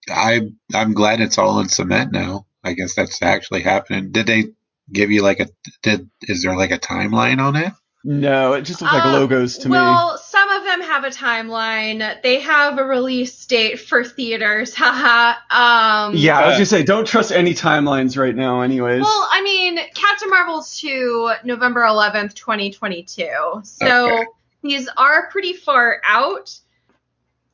I 0.10 0.41
I'm 0.74 0.93
glad 0.93 1.22
it's 1.22 1.38
all 1.38 1.60
in 1.60 1.69
cement 1.69 2.12
now. 2.12 2.45
I 2.63 2.74
guess 2.74 2.95
that's 2.95 3.22
actually 3.22 3.62
happening. 3.62 4.12
Did 4.12 4.28
they 4.28 4.45
give 4.91 5.12
you 5.12 5.22
like 5.22 5.39
a 5.39 5.48
did 5.84 6.10
is 6.24 6.43
there 6.43 6.56
like 6.58 6.72
a 6.72 6.80
timeline 6.80 7.39
on 7.39 7.56
it? 7.56 7.72
no, 8.06 8.54
it 8.54 8.62
just 8.62 8.82
looks 8.82 8.93
like 8.93 9.04
Um, 9.04 9.12
logos 9.12 9.58
to 9.58 9.67
me. 9.67 9.72
well, 9.74 10.17
some 10.17 10.50
of 10.50 10.63
them 10.63 10.82
have 10.82 11.04
a 11.04 11.10
timeline. 11.10 12.22
They 12.24 12.39
have 12.39 12.78
a 12.80 12.84
release 12.86 13.45
date 13.45 13.78
for 13.82 14.06
theaters. 14.06 14.74
Haha. 14.78 16.08
um, 16.08 16.15
Yeah, 16.15 16.39
I 16.39 16.45
was 16.48 16.56
gonna 16.56 16.65
say, 16.65 16.84
don't 16.84 17.06
trust 17.06 17.34
any 17.34 17.54
timelines 17.54 18.17
right 18.17 18.34
now, 18.36 18.62
anyways. 18.62 19.02
Well, 19.02 19.28
I 19.32 19.41
mean, 19.43 19.78
Captain 19.95 20.30
Marvel's 20.30 20.80
to 20.80 21.34
November 21.43 21.82
11th, 21.82 22.34
2022. 22.36 23.28
So 23.63 23.86
Okay. 24.13 24.26
these 24.63 24.88
are 24.98 25.28
pretty 25.30 25.54
far 25.54 26.02
out. 26.06 26.58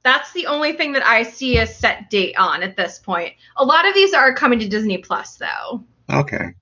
That's 0.05 0.31
the 0.33 0.45
only 0.45 0.73
thing 0.73 0.93
that 0.93 1.05
I 1.05 1.23
see 1.23 1.57
a 1.57 1.65
set 1.67 2.09
date 2.11 2.35
on 2.37 2.61
at 2.63 2.77
this 2.77 2.99
point. 2.99 3.33
A 3.57 3.65
lot 3.65 3.87
of 3.87 3.93
these 3.95 4.13
are 4.13 4.33
coming 4.35 4.59
to 4.59 4.69
Disney 4.69 4.99
Plus, 4.99 5.35
though. 5.37 5.83
Okay. 6.09 6.53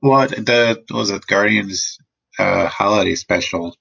What 0.00 0.30
the 0.30 0.82
was 0.90 1.10
it 1.10 1.26
Guardians 1.26 1.98
uh 2.38 2.66
holiday 2.68 3.14
special? 3.14 3.76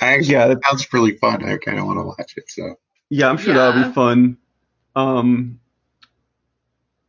I 0.00 0.14
actually 0.14 0.32
yeah, 0.34 0.46
that- 0.46 0.60
that 0.60 0.66
sounds 0.70 0.92
really 0.92 1.16
fun. 1.18 1.44
I 1.44 1.56
kind 1.58 1.78
of 1.78 1.86
want 1.86 1.98
to 1.98 2.04
watch 2.04 2.34
it. 2.36 2.44
So 2.48 2.76
yeah, 3.10 3.28
I'm 3.28 3.36
sure 3.36 3.52
that'll 3.52 3.82
be 3.88 3.92
fun. 3.92 4.38
Um, 4.94 5.58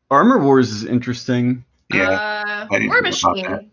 Armor 0.09 0.39
Wars 0.43 0.71
is 0.71 0.83
interesting. 0.85 1.63
yeah, 1.93 2.09
Uh, 2.09 2.67
I 2.71 2.79
didn't 2.79 2.87
War 2.89 3.01
know. 3.01 3.09
Machine. 3.09 3.71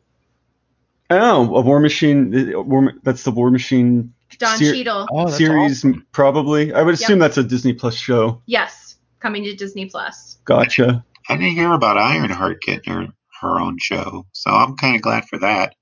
Oh, 1.11 1.55
a 1.57 1.61
War 1.62 1.81
Machine. 1.81 2.53
War, 2.55 2.93
that's 3.03 3.25
the 3.25 3.31
War 3.31 3.51
Machine 3.51 4.12
Don 4.38 4.57
ser- 4.59 4.73
Cheadle. 4.75 5.07
Oh, 5.11 5.25
that's 5.27 5.37
series, 5.38 5.79
awesome. 5.81 6.07
probably. 6.12 6.73
I 6.73 6.83
would 6.83 6.93
Yep. 6.99 7.01
assume 7.01 7.19
that's 7.19 7.37
a 7.38 7.43
Disney 7.45 7.73
Plus 7.73 7.95
show. 7.97 8.40
Yes, 8.47 8.97
coming 9.21 9.45
to 9.45 9.55
Disney 9.55 9.87
Plus. 9.87 10.38
Gotcha. 10.45 11.05
I 11.29 11.37
didn't 11.37 11.53
hear 11.53 11.73
about 11.73 11.99
Ironheart 11.99 12.62
getting 12.62 12.93
her 12.93 13.07
her 13.40 13.59
own 13.59 13.79
show, 13.81 14.27
so 14.33 14.51
I'm 14.51 14.76
kind 14.76 14.97
of 14.97 15.03
glad 15.03 15.24
for 15.26 15.39
that. 15.39 15.74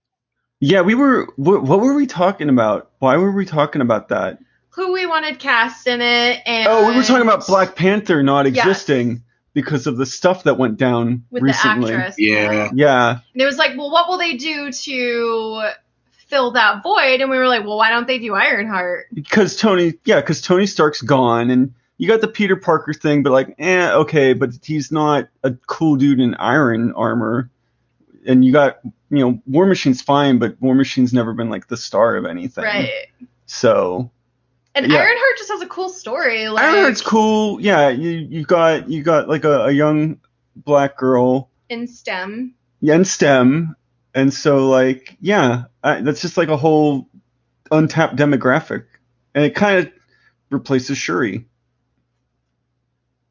Yeah, 0.60 0.80
we 0.82 0.94
were. 0.94 1.28
What, 1.36 1.62
what 1.64 1.80
were 1.80 1.94
we 1.94 2.06
talking 2.06 2.48
about? 2.48 2.90
Why 2.98 3.16
were 3.16 3.32
we 3.32 3.44
talking 3.44 3.80
about 3.80 4.08
that? 4.08 4.38
Who 4.70 4.92
we 4.92 5.06
wanted 5.06 5.38
cast 5.40 5.86
in 5.88 6.00
it, 6.00 6.40
and 6.46 6.68
Oh, 6.68 6.88
we 6.88 6.94
were 6.96 7.02
talking 7.02 7.22
about 7.22 7.46
Black 7.46 7.74
Panther 7.74 8.22
not 8.22 8.46
Yes. 8.52 8.64
existing 8.66 9.22
because 9.54 9.88
of 9.88 9.96
the 9.96 10.06
stuff 10.06 10.44
that 10.44 10.56
went 10.56 10.76
down 10.76 11.24
with 11.30 11.42
recently. 11.42 11.90
the 11.90 11.96
actress. 11.96 12.14
Yeah. 12.18 12.70
Yeah, 12.74 13.10
And 13.32 13.42
it 13.42 13.44
was 13.44 13.56
like, 13.56 13.76
well, 13.76 13.90
what 13.90 14.08
will 14.08 14.18
they 14.18 14.36
do 14.36 14.70
to 14.70 15.70
fill 16.28 16.52
that 16.52 16.82
void? 16.82 17.20
And 17.20 17.30
we 17.30 17.38
were 17.38 17.48
like, 17.48 17.64
well, 17.64 17.76
why 17.76 17.90
don't 17.90 18.06
they 18.06 18.18
do 18.18 18.34
Ironheart? 18.34 19.06
because 19.12 19.56
Tony. 19.56 19.94
Yeah, 20.04 20.20
because 20.20 20.40
Tony 20.40 20.66
Stark's 20.66 21.02
gone, 21.02 21.50
and 21.50 21.74
you 21.96 22.06
got 22.06 22.20
the 22.20 22.28
Peter 22.28 22.56
Parker 22.56 22.92
thing, 22.92 23.22
but 23.22 23.32
like, 23.32 23.54
eh, 23.58 23.90
okay, 23.92 24.32
but 24.32 24.50
he's 24.62 24.92
not 24.92 25.28
a 25.42 25.52
cool 25.66 25.96
dude 25.96 26.20
in 26.20 26.34
iron 26.36 26.92
armor. 26.92 27.50
And 28.26 28.44
you 28.44 28.52
got, 28.52 28.80
you 29.10 29.18
know, 29.18 29.40
War 29.46 29.64
Machine's 29.66 30.02
fine, 30.02 30.38
but 30.38 30.60
War 30.60 30.74
Machine's 30.74 31.12
never 31.12 31.32
been 31.32 31.48
like 31.50 31.66
the 31.68 31.76
star 31.76 32.16
of 32.16 32.24
anything. 32.26 32.64
Right. 32.64 32.90
So 33.46 34.10
And 34.74 34.86
Yeah. 34.86 34.98
Ironheart 34.98 35.38
just 35.38 35.50
has 35.50 35.62
a 35.62 35.66
cool 35.66 35.88
story. 35.88 36.48
Like, 36.48 36.64
Ironheart's 36.64 37.00
cool. 37.00 37.60
Yeah, 37.60 37.88
you 37.88 38.10
you 38.10 38.44
got 38.44 38.88
you 38.90 39.02
got 39.02 39.28
like 39.28 39.44
a, 39.44 39.66
a 39.66 39.72
young 39.72 40.20
black 40.56 40.96
girl 40.98 41.48
in 41.70 41.86
STEM. 41.86 42.54
yeah, 42.80 42.94
in 42.96 43.04
STEM, 43.04 43.74
and 44.14 44.32
so 44.32 44.68
like 44.68 45.16
yeah, 45.20 45.64
I, 45.82 46.00
that's 46.00 46.20
just 46.20 46.36
like 46.36 46.48
a 46.48 46.56
whole 46.56 47.08
untapped 47.70 48.16
demographic, 48.16 48.84
and 49.34 49.44
it 49.44 49.54
kind 49.54 49.78
of 49.86 49.92
replaces 50.50 50.98
Shuri. 50.98 51.44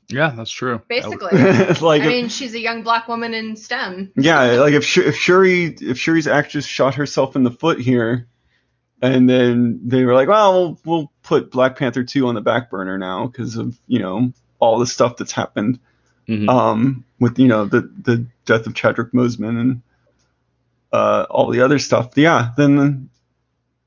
Yeah, 0.10 0.34
that's 0.36 0.52
true. 0.52 0.82
Basically. 0.90 1.38
like 1.82 2.02
I 2.02 2.06
if- 2.06 2.08
mean, 2.08 2.30
she's 2.30 2.54
a 2.54 2.60
young 2.60 2.84
black 2.84 3.08
woman 3.08 3.34
in 3.34 3.56
STEM. 3.56 4.12
yeah, 4.16 4.44
like 4.62 4.74
if 4.74 4.86
Sh- 4.86 5.00
if 5.00 5.16
Shuri 5.16 5.76
if 5.82 5.98
Shuri's 6.00 6.28
actress 6.28 6.66
shot 6.66 6.96
herself 6.96 7.36
in 7.36 7.44
the 7.44 7.52
foot 7.52 7.80
here, 7.80 8.28
and 9.02 9.30
then 9.30 9.82
they 9.84 10.06
were 10.06 10.14
like, 10.14 10.28
well, 10.30 10.54
we'll, 10.54 10.80
we'll 10.86 11.12
put 11.24 11.52
Black 11.52 11.78
Panther 11.78 12.04
two 12.04 12.28
on 12.28 12.36
the 12.36 12.42
back 12.42 12.70
burner 12.72 12.98
now 12.98 13.28
because 13.28 13.58
of 13.58 13.78
you 13.88 14.00
know 14.00 14.32
all 14.60 14.80
the 14.80 14.88
stuff 14.88 15.18
that's 15.18 15.32
happened. 15.34 15.80
Mhm. 16.28 16.50
um, 16.50 17.06
with 17.22 17.40
you 17.40 17.48
know 17.48 17.66
the 17.66 17.90
the 18.02 18.26
death 18.46 18.68
of 18.68 18.74
Chadwick 18.76 19.12
Boseman 19.14 19.60
and 19.62 19.82
uh, 20.98 21.28
all 21.30 21.50
the 21.50 21.62
other 21.62 21.80
stuff. 21.80 22.12
Yeah, 22.16 22.52
then 22.58 23.10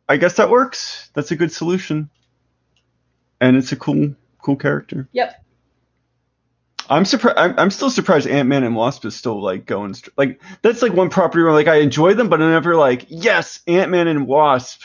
I 0.09 0.17
guess 0.17 0.37
that 0.37 0.51
works. 0.51 1.11
That's 1.15 1.31
a 1.31 1.37
good 1.37 1.53
solution, 1.53 2.09
and 3.41 3.57
it's 3.57 3.73
a 3.73 3.77
cool 3.77 4.15
cool 4.41 4.57
character. 4.57 5.09
Yep. 5.13 5.45
I'm 6.89 7.05
surprised. 7.05 7.39
I'm, 7.39 7.55
I'm 7.59 7.71
still 7.71 7.91
surprised 7.91 8.27
Ant 8.27 8.49
Man 8.49 8.65
and 8.65 8.75
Wasp 8.75 9.05
is 9.05 9.15
still 9.17 9.41
like 9.41 9.67
going 9.67 9.95
str- 9.95 10.11
like 10.17 10.41
that's 10.63 10.83
like 10.83 10.93
one 10.93 11.11
property 11.11 11.43
where 11.43 11.53
like 11.53 11.69
I 11.69 11.77
enjoy 11.77 12.15
them, 12.15 12.29
but 12.29 12.41
I'm 12.41 12.51
never 12.51 12.77
like 12.77 13.07
yes, 13.09 13.61
Ant 13.67 13.91
Man 13.91 14.09
and 14.09 14.27
Wasp, 14.27 14.83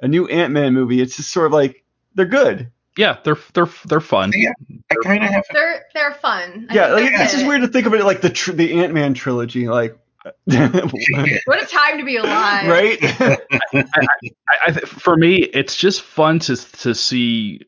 a 0.00 0.08
new 0.08 0.26
Ant 0.26 0.52
Man 0.52 0.72
movie. 0.74 1.00
It's 1.00 1.16
just 1.16 1.30
sort 1.30 1.46
of 1.46 1.52
like 1.52 1.84
they're 2.14 2.26
good. 2.26 2.70
Yeah, 2.96 3.18
they're 3.24 3.38
they're 3.52 3.68
they're 3.86 4.00
fun. 4.00 4.32
Yeah. 4.34 4.52
I 4.90 4.94
kind 5.02 5.24
of 5.24 5.30
have. 5.30 5.44
They're 5.52 5.84
they're 5.94 6.14
fun. 6.14 6.68
I 6.70 6.74
yeah, 6.74 6.94
think 6.94 7.12
like 7.12 7.20
it's 7.20 7.32
just 7.32 7.46
weird 7.46 7.62
to 7.62 7.68
think 7.68 7.86
of 7.86 7.94
it 7.94 8.04
like 8.04 8.22
the 8.22 8.30
tr- 8.30 8.52
the 8.52 8.82
Ant 8.82 8.94
Man 8.94 9.12
trilogy, 9.12 9.68
like 9.68 9.98
What 10.46 11.62
a 11.62 11.66
time 11.66 11.98
to 11.98 12.04
be 12.04 12.16
alive. 12.16 12.66
right. 12.68 12.98
I, 13.02 14.56
I, 14.66 14.70
th- 14.72 14.84
for 14.86 15.16
me, 15.16 15.36
it's 15.36 15.76
just 15.76 16.02
fun 16.02 16.38
to 16.40 16.56
to 16.56 16.94
see 16.94 17.60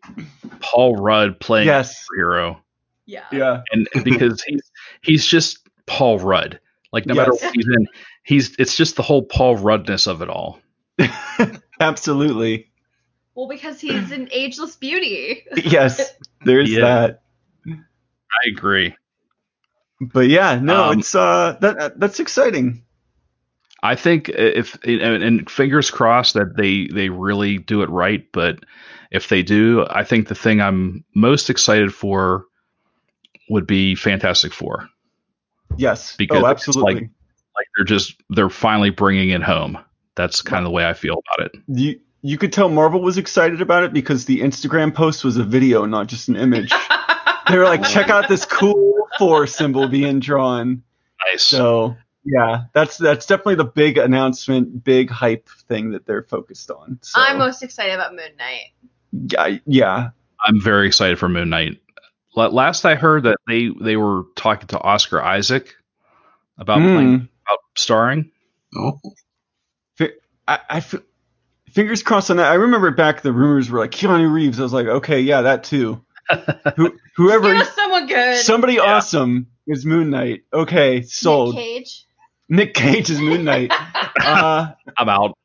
Paul 0.60 0.96
Rudd 0.96 1.38
playing 1.40 1.66
yes. 1.66 1.92
a 1.92 2.16
hero, 2.16 2.62
Yeah. 3.06 3.24
Yeah. 3.32 3.62
and 3.72 3.88
because 4.04 4.42
he's 4.42 4.62
he's 5.02 5.26
just 5.26 5.58
Paul 5.86 6.18
Rudd. 6.18 6.60
Like 6.92 7.06
no 7.06 7.14
matter 7.14 7.32
what 7.32 7.54
he's 7.54 7.66
in, 7.66 7.86
he's 8.22 8.56
it's 8.58 8.76
just 8.76 8.96
the 8.96 9.02
whole 9.02 9.22
Paul 9.22 9.56
Ruddness 9.56 10.06
of 10.06 10.22
it 10.22 10.28
all. 10.30 10.60
Absolutely. 11.80 12.70
Well, 13.34 13.46
because 13.48 13.80
he's 13.80 14.10
an 14.10 14.28
ageless 14.32 14.74
beauty. 14.76 15.44
Yes. 15.64 16.12
There's 16.44 16.70
Yeah. 16.72 16.80
that. 16.80 17.22
I 17.66 18.48
agree. 18.48 18.96
But 20.00 20.28
yeah, 20.28 20.58
no, 20.60 20.84
Um, 20.90 20.98
it's 21.00 21.14
uh 21.14 21.56
that 21.60 21.98
that's 21.98 22.20
exciting. 22.20 22.84
I 23.82 23.94
think 23.94 24.28
if 24.28 24.78
and, 24.84 25.22
and 25.22 25.50
fingers 25.50 25.90
crossed 25.90 26.34
that 26.34 26.56
they 26.56 26.86
they 26.92 27.08
really 27.08 27.58
do 27.58 27.82
it 27.82 27.90
right. 27.90 28.24
But 28.32 28.60
if 29.10 29.28
they 29.28 29.42
do, 29.42 29.86
I 29.88 30.04
think 30.04 30.28
the 30.28 30.34
thing 30.34 30.60
I'm 30.60 31.04
most 31.14 31.50
excited 31.50 31.94
for 31.94 32.44
would 33.50 33.66
be 33.66 33.94
Fantastic 33.94 34.52
Four. 34.52 34.88
Yes. 35.76 36.16
Because 36.16 36.42
oh, 36.42 36.46
absolutely. 36.46 36.94
like- 36.94 37.10
Like 37.56 37.66
they're 37.76 37.84
just 37.84 38.14
they're 38.30 38.50
finally 38.50 38.90
bringing 38.90 39.30
it 39.30 39.42
home. 39.42 39.78
That's 40.14 40.42
kind 40.42 40.58
of 40.58 40.64
the 40.64 40.70
way 40.70 40.86
I 40.88 40.94
feel 40.94 41.20
about 41.34 41.46
it. 41.46 41.60
you 41.66 41.98
you 42.22 42.38
could 42.38 42.52
tell 42.52 42.68
Marvel 42.68 43.00
was 43.00 43.18
excited 43.18 43.60
about 43.60 43.82
it 43.84 43.92
because 43.92 44.24
the 44.26 44.40
Instagram 44.40 44.94
post 44.94 45.24
was 45.24 45.36
a 45.36 45.44
video, 45.44 45.84
not 45.86 46.06
just 46.08 46.28
an 46.28 46.36
image. 46.36 46.72
they 47.50 47.58
were 47.58 47.64
like, 47.64 47.82
check 47.84 48.08
out 48.10 48.28
this 48.28 48.44
cool 48.44 49.06
four 49.18 49.46
symbol 49.46 49.88
being 49.88 50.20
drawn. 50.20 50.82
Nice. 51.30 51.42
So 51.42 51.96
yeah, 52.24 52.64
that's 52.74 52.96
that's 52.98 53.26
definitely 53.26 53.56
the 53.56 53.64
big 53.64 53.98
announcement, 53.98 54.84
big 54.84 55.10
hype 55.10 55.48
thing 55.68 55.90
that 55.92 56.06
they're 56.06 56.22
focused 56.24 56.70
on. 56.70 56.98
So, 57.02 57.20
I'm 57.20 57.38
most 57.38 57.62
excited 57.62 57.94
about 57.94 58.12
Moon 58.14 58.36
Knight. 58.38 58.72
yeah, 59.12 59.58
yeah. 59.66 60.10
I'm 60.44 60.60
very 60.60 60.86
excited 60.86 61.18
for 61.18 61.28
Moon 61.28 61.48
Knight. 61.50 61.80
Last 62.36 62.84
I 62.84 62.94
heard 62.94 63.24
that 63.24 63.38
they 63.48 63.70
they 63.80 63.96
were 63.96 64.24
talking 64.36 64.68
to 64.68 64.80
Oscar 64.80 65.20
Isaac 65.20 65.74
about 66.56 66.78
playing, 66.78 67.20
Mm. 67.20 67.28
about 67.46 67.58
starring. 67.76 68.30
Oh, 68.76 69.00
I, 70.46 70.60
I 70.70 70.80
feel, 70.80 71.00
fingers 71.72 72.02
crossed 72.02 72.30
on 72.30 72.36
that. 72.38 72.50
I 72.50 72.54
remember 72.54 72.90
back 72.90 73.22
the 73.22 73.32
rumors 73.32 73.70
were 73.70 73.80
like 73.80 73.90
Keanu 73.90 74.32
Reeves. 74.32 74.58
I 74.60 74.62
was 74.62 74.72
like, 74.72 74.86
okay, 74.86 75.20
yeah, 75.20 75.42
that 75.42 75.64
too. 75.64 76.02
Who, 76.76 76.94
whoever, 77.16 77.52
Give 77.52 77.62
us 77.62 77.74
someone 77.74 78.06
good. 78.06 78.38
somebody 78.38 78.74
Yeah. 78.74 78.96
awesome 78.96 79.46
is 79.66 79.84
Moon 79.86 80.10
Knight. 80.10 80.42
Okay, 80.52 81.02
sold. 81.02 81.54
Nick 81.54 81.64
Cage. 81.64 82.04
Nick 82.48 82.74
Cage 82.74 83.10
is 83.10 83.20
Moon 83.20 83.44
Knight. 83.44 83.72
uh, 84.22 84.72
I'm 84.96 85.08
out. 85.08 85.36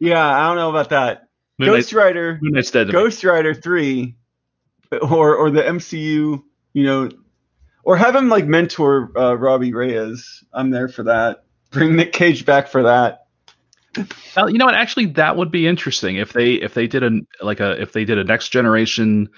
yeah, 0.00 0.24
I 0.26 0.46
don't 0.48 0.56
know 0.56 0.70
about 0.70 0.90
that. 0.90 1.22
Moon, 1.58 1.68
Ghost 1.70 1.92
Knight, 1.92 2.02
Rider, 2.02 2.38
Moon 2.42 2.52
Knight's 2.54 2.70
dead. 2.70 2.86
to 2.86 2.86
me. 2.88 2.92
Ghost 2.92 3.22
Rider 3.24 3.54
three, 3.54 4.16
or 5.02 5.36
or 5.36 5.50
the 5.50 5.62
MCU, 5.62 6.42
you 6.72 6.84
know, 6.84 7.10
or 7.84 7.96
have 7.96 8.14
him 8.16 8.28
like 8.28 8.46
mentor 8.46 9.10
uh, 9.16 9.34
Robbie 9.34 9.72
Reyes. 9.72 10.44
I'm 10.52 10.70
there 10.70 10.88
for 10.88 11.04
that. 11.04 11.44
Bring 11.70 11.96
Nick 11.96 12.12
Cage 12.12 12.44
back 12.44 12.68
for 12.68 12.82
that. 12.84 13.26
Well, 14.36 14.48
you 14.48 14.56
know 14.58 14.64
what? 14.64 14.74
Actually, 14.74 15.06
that 15.06 15.36
would 15.36 15.50
be 15.50 15.66
interesting 15.66 16.16
if 16.16 16.32
they 16.32 16.54
if 16.54 16.72
they 16.74 16.86
did 16.86 17.02
a 17.02 17.20
like 17.44 17.60
a 17.60 17.80
if 17.80 17.92
they 17.92 18.04
did 18.06 18.18
a 18.18 18.24
next 18.24 18.48
generation 18.48 19.28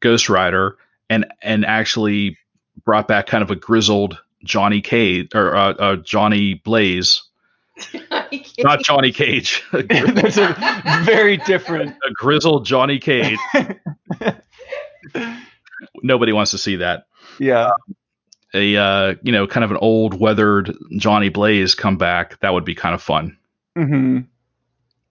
Ghost 0.00 0.28
Rider 0.28 0.76
and 1.10 1.26
and 1.42 1.64
actually 1.64 2.38
brought 2.84 3.08
back 3.08 3.26
kind 3.26 3.42
of 3.42 3.50
a 3.50 3.56
grizzled 3.56 4.18
Johnny 4.44 4.80
Cage 4.80 5.28
or 5.34 5.54
uh, 5.56 5.72
uh, 5.74 5.96
Johnny 5.96 6.54
Blaze, 6.54 7.22
not 8.58 8.82
Johnny 8.84 9.12
Cage, 9.12 9.62
a, 9.72 9.82
gri- 9.82 9.98
a 9.98 11.02
very 11.04 11.36
different. 11.38 11.90
a 12.08 12.12
grizzled 12.12 12.64
Johnny 12.66 12.98
Cage. 12.98 13.38
Nobody 16.02 16.32
wants 16.32 16.50
to 16.52 16.58
see 16.58 16.76
that. 16.76 17.06
Yeah. 17.38 17.70
A 18.54 18.76
uh, 18.76 19.14
you 19.22 19.32
know, 19.32 19.46
kind 19.46 19.64
of 19.64 19.70
an 19.70 19.76
old 19.78 20.18
weathered 20.18 20.74
Johnny 20.98 21.28
Blaze 21.28 21.74
come 21.74 21.98
back. 21.98 22.38
That 22.40 22.52
would 22.54 22.64
be 22.64 22.74
kind 22.74 22.94
of 22.94 23.02
fun. 23.02 23.36
hmm 23.76 24.20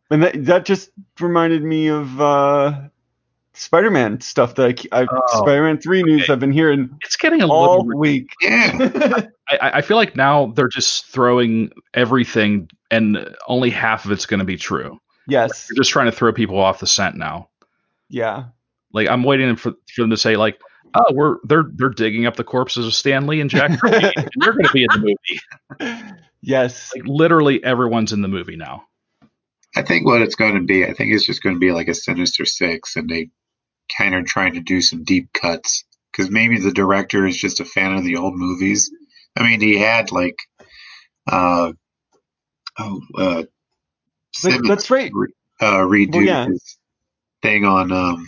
And 0.09 0.23
that 0.23 0.45
that 0.45 0.65
just 0.65 0.89
reminded 1.19 1.61
me 1.63 1.87
of 1.87 2.19
uh, 2.19 2.81
Spider-Man 3.57 4.21
stuff 4.21 4.55
that 4.55 4.65
I, 4.67 4.73
ke- 4.73 4.87
I 4.91 5.07
Oh, 5.09 5.39
Spider-Man 5.41 5.79
three 5.79 6.03
news 6.03 6.29
I've 6.29 6.39
been 6.39 6.51
hearing 6.51 6.97
It's 7.03 7.15
getting 7.15 7.41
a 7.41 7.47
all 7.47 7.83
little 7.85 7.99
week. 7.99 8.29
yeah. 8.41 9.27
I, 9.49 9.71
I 9.75 9.81
feel 9.81 9.97
like 9.97 10.15
now 10.15 10.47
they're 10.55 10.67
just 10.67 11.05
throwing 11.07 11.71
everything, 11.93 12.69
and 12.91 13.35
only 13.47 13.69
half 13.69 14.05
of 14.05 14.11
it's 14.11 14.25
going 14.25 14.39
to 14.39 14.45
be 14.45 14.57
true. 14.57 14.99
yes. 15.27 15.67
They're 15.69 15.75
just 15.81 15.91
trying 15.91 16.07
to 16.07 16.11
throw 16.11 16.33
people 16.33 16.59
off 16.59 16.79
the 16.79 16.87
scent 16.87 17.15
now. 17.15 17.49
Yeah. 18.09 18.45
Like 18.91 19.07
I'm 19.09 19.23
waiting 19.23 19.55
for, 19.55 19.71
for 19.93 20.01
them 20.01 20.09
to 20.11 20.17
say 20.17 20.35
like, 20.37 20.59
"Oh, 20.93 21.05
we're 21.13 21.35
they're 21.43 21.65
they're 21.73 21.89
digging 21.89 22.25
up 22.25 22.35
the 22.37 22.43
corpses 22.43 22.85
of 22.87 22.93
Stan 22.93 23.27
Lee 23.27 23.41
and 23.41 23.49
Jack 23.49 23.79
Kirby, 23.79 24.11
and 24.15 24.29
they're 24.37 24.53
going 24.53 24.65
to 24.65 24.71
be 24.73 24.83
in 24.83 24.89
the 25.01 25.15
movie." 25.79 26.01
Yes. 26.41 26.91
Like 26.95 27.05
literally 27.07 27.63
everyone's 27.63 28.13
in 28.13 28.21
the 28.21 28.27
movie 28.27 28.55
now. 28.55 28.83
I 29.75 29.81
think 29.81 30.05
what 30.05 30.21
it's 30.21 30.35
going 30.35 30.53
to 30.55 30.61
be, 30.61 30.85
I 30.85 30.93
think 30.93 31.11
it's 31.13 31.25
just 31.25 31.43
going 31.43 31.55
to 31.55 31.59
be 31.59 31.71
like 31.73 31.87
a 31.89 31.93
Sinister 31.93 32.45
Six, 32.45 32.95
and 32.95 33.09
they 33.09 33.29
kind 33.95 34.15
of 34.15 34.25
trying 34.25 34.53
to 34.53 34.59
do 34.61 34.81
some 34.81 35.03
deep 35.03 35.31
cuts 35.33 35.83
because 36.11 36.31
maybe 36.31 36.59
the 36.59 36.71
director 36.71 37.25
is 37.25 37.37
just 37.37 37.59
a 37.59 37.65
fan 37.65 37.93
of 37.95 38.03
the 38.03 38.15
old 38.17 38.35
movies. 38.35 38.91
I 39.37 39.43
mean, 39.43 39.59
he 39.61 39.77
had 39.77 40.11
like, 40.11 40.37
uh, 41.27 41.73
oh, 42.79 43.01
uh, 43.17 43.43
Simmons, 44.33 44.67
that's 44.67 44.89
right. 44.91 45.11
uh, 45.61 45.79
redo 45.79 46.13
Well, 46.15 46.23
yeah. 46.23 46.45
his 46.47 46.77
thing 47.41 47.65
on 47.65 47.91
um, 47.91 48.27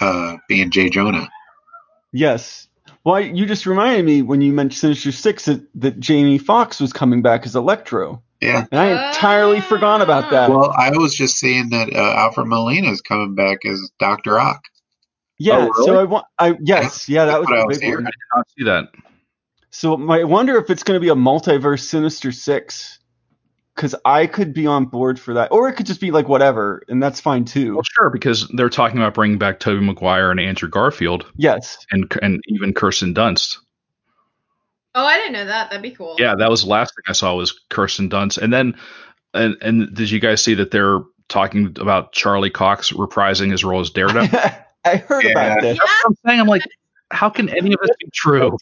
uh, 0.00 0.36
being 0.48 0.70
Jay 0.70 0.90
Jonah. 0.90 1.28
Yes. 2.12 2.68
Well, 3.04 3.16
I- 3.16 3.20
you 3.20 3.46
just 3.46 3.66
reminded 3.66 4.04
me 4.04 4.22
when 4.22 4.40
you 4.40 4.52
mentioned 4.52 4.78
Sinister 4.78 5.12
Six 5.12 5.44
that, 5.46 5.66
that 5.76 6.00
Jamie 6.00 6.38
Foxx 6.38 6.80
was 6.80 6.92
coming 6.92 7.22
back 7.22 7.46
as 7.46 7.54
Electro, 7.56 8.22
Yeah. 8.40 8.66
and 8.70 8.80
I 8.80 9.08
entirely 9.08 9.60
forgot 9.60 10.02
about 10.02 10.30
that. 10.30 10.50
Well, 10.50 10.70
I 10.76 10.90
was 10.90 11.14
just 11.14 11.38
seeing 11.38 11.70
that 11.70 11.92
uh, 11.92 12.14
Alfred 12.18 12.46
Molina 12.46 12.90
is 12.90 13.00
coming 13.00 13.34
back 13.34 13.64
as 13.64 13.90
Doctor 13.98 14.38
Ock. 14.38 14.62
yeah. 15.38 15.54
oh, 15.54 15.60
really? 15.68 15.86
So 15.86 16.00
I 16.00 16.04
want. 16.04 16.26
I 16.38 16.54
yes. 16.60 17.08
Yeah, 17.08 17.24
that 17.26 17.40
was 17.40 17.48
That's 17.48 17.50
what 17.50 17.58
I 17.60 17.62
a 17.62 17.66
was 17.66 17.78
big 17.78 17.94
one. 17.94 18.06
I 18.06 18.10
did 18.10 18.36
not 18.36 18.48
see 18.58 18.64
that. 18.64 18.88
So 19.70 20.10
I 20.10 20.24
wonder 20.24 20.56
if 20.58 20.70
it's 20.70 20.82
going 20.82 20.96
to 20.96 21.00
be 21.00 21.08
a 21.10 21.14
multiverse 21.14 21.80
Sinister 21.80 22.32
Six, 22.32 22.98
because 23.74 23.94
I 24.06 24.26
could 24.26 24.54
be 24.54 24.66
on 24.66 24.86
board 24.86 25.20
for 25.20 25.34
that, 25.34 25.52
or 25.52 25.68
it 25.68 25.74
could 25.74 25.84
just 25.86 26.00
be 26.00 26.10
like 26.10 26.28
whatever, 26.28 26.82
and 26.88 27.02
that's 27.02 27.20
fine 27.20 27.44
too. 27.44 27.74
Well, 27.74 27.82
sure, 27.84 28.08
because 28.10 28.48
they're 28.56 28.70
talking 28.70 28.96
about 28.98 29.12
bringing 29.14 29.36
back 29.38 29.60
Tobey 29.60 29.84
Maguire 29.84 30.30
and 30.30 30.40
Andrew 30.40 30.68
Garfield 30.70 31.26
Yes. 31.36 31.76
and 31.90 32.10
and 32.22 32.40
even 32.48 32.72
Kirsten 32.72 33.12
Dunst. 33.14 33.58
Oh, 34.98 35.04
I 35.04 35.18
didn't 35.18 35.34
know 35.34 35.44
that. 35.44 35.70
That'd 35.70 35.82
be 35.82 35.90
cool. 35.92 36.16
Yeah, 36.18 36.34
that 36.36 36.50
was 36.50 36.62
the 36.62 36.68
last 36.70 36.94
thing 36.94 37.04
I 37.06 37.12
saw 37.12 37.34
was 37.34 37.60
Kirsten 37.68 38.08
Dunst, 38.10 38.38
and 38.38 38.52
then 38.52 38.74
and 39.34 39.56
and 39.60 39.94
did 39.94 40.10
you 40.10 40.18
guys 40.18 40.42
see 40.42 40.54
that 40.54 40.70
they're 40.70 41.00
talking 41.28 41.76
about 41.78 42.12
Charlie 42.12 42.50
Cox 42.50 42.92
reprising 42.92 43.50
his 43.50 43.62
role 43.64 43.80
as 43.80 43.90
Daredevil? 43.90 44.38
I 44.84 44.96
heard 44.96 45.24
about 45.26 45.56
Yeah. 45.56 45.60
this. 45.60 45.78
That's 45.78 45.90
what 46.04 46.06
I'm 46.06 46.16
saying. 46.26 46.40
I'm 46.40 46.46
like, 46.46 46.62
how 47.10 47.28
can 47.28 47.48
any 47.50 47.72
of 47.74 47.78
this 47.80 47.90
be 48.00 48.08
true? 48.14 48.56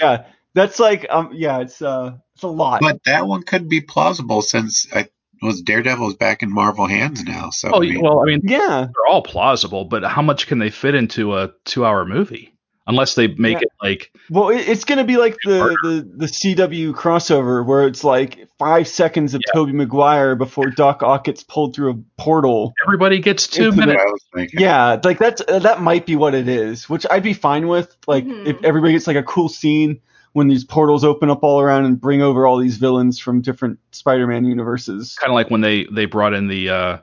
Yeah. 0.00 0.24
That's 0.54 0.78
like 0.80 1.06
um 1.10 1.30
yeah, 1.32 1.60
it's 1.60 1.80
uh 1.80 2.14
it's 2.34 2.42
a 2.42 2.48
lot. 2.48 2.80
But 2.80 3.04
that 3.04 3.26
one 3.26 3.42
could 3.42 3.68
be 3.68 3.80
plausible 3.80 4.42
since 4.42 4.86
I 4.94 5.08
was 5.42 5.62
Daredevil's 5.62 6.14
back 6.14 6.42
in 6.42 6.52
Marvel 6.52 6.86
hands 6.86 7.22
now. 7.24 7.50
So 7.50 7.70
Oh, 7.72 7.76
I 7.76 7.80
mean, 7.80 8.00
well, 8.00 8.20
I 8.20 8.24
mean, 8.26 8.40
yeah. 8.44 8.86
they're 8.94 9.06
all 9.08 9.22
plausible, 9.22 9.84
but 9.84 10.02
how 10.04 10.22
much 10.22 10.46
can 10.46 10.58
they 10.58 10.70
fit 10.70 10.94
into 10.94 11.36
a 11.36 11.52
two-hour 11.64 12.04
movie? 12.04 12.54
Unless 12.86 13.14
they 13.14 13.28
make 13.28 13.54
Yeah. 13.54 13.62
it 13.62 13.68
like 13.80 14.12
Well, 14.28 14.48
it's 14.48 14.84
going 14.84 14.98
to 14.98 15.04
be 15.04 15.16
like 15.16 15.36
the, 15.44 15.76
the 15.84 16.08
the 16.16 16.26
CW 16.26 16.92
crossover 16.94 17.64
where 17.64 17.86
it's 17.86 18.02
like 18.02 18.48
five 18.58 18.88
seconds 18.88 19.34
of 19.34 19.40
Yeah. 19.46 19.52
Tobey 19.54 19.72
Maguire 19.72 20.34
before 20.34 20.66
Doc 20.70 21.02
Ock 21.04 21.24
gets 21.24 21.44
pulled 21.44 21.74
through 21.76 21.92
a 21.92 22.20
portal. 22.20 22.72
everybody 22.84 23.20
gets 23.20 23.46
two 23.46 23.66
Into 23.66 23.76
minutes. 23.76 23.96
what 23.98 24.08
I 24.08 24.10
was 24.10 24.20
thinking. 24.34 24.60
Yeah, 24.60 25.00
like 25.04 25.18
that's 25.18 25.42
uh, 25.46 25.60
that 25.60 25.80
might 25.80 26.06
be 26.06 26.16
what 26.16 26.34
it 26.34 26.48
is, 26.48 26.88
which 26.90 27.06
I'd 27.08 27.22
be 27.22 27.34
fine 27.34 27.68
with. 27.68 27.94
Like 28.08 28.24
Mhm. 28.26 28.46
if 28.46 28.64
everybody 28.64 28.94
gets 28.94 29.06
like 29.06 29.16
a 29.16 29.22
cool 29.22 29.48
scene 29.48 30.00
when 30.32 30.48
these 30.48 30.64
portals 30.64 31.04
open 31.04 31.30
up 31.30 31.44
all 31.44 31.60
around 31.60 31.84
and 31.84 32.00
bring 32.00 32.20
over 32.22 32.46
all 32.48 32.58
these 32.58 32.78
villains 32.78 33.18
from 33.18 33.42
different 33.42 33.78
Spider-Man 33.92 34.44
universes. 34.44 35.14
Kind 35.20 35.30
of 35.30 35.34
like 35.34 35.50
when 35.50 35.60
they 35.60 35.84
they 35.92 36.06
brought 36.06 36.34
in 36.34 36.48
the 36.48 36.68
uh 36.68 36.98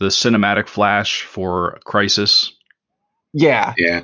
the 0.00 0.06
cinematic 0.08 0.66
flash 0.66 1.22
for 1.22 1.78
Crisis. 1.84 2.52
Yeah, 3.32 3.72
Yeah. 3.78 4.00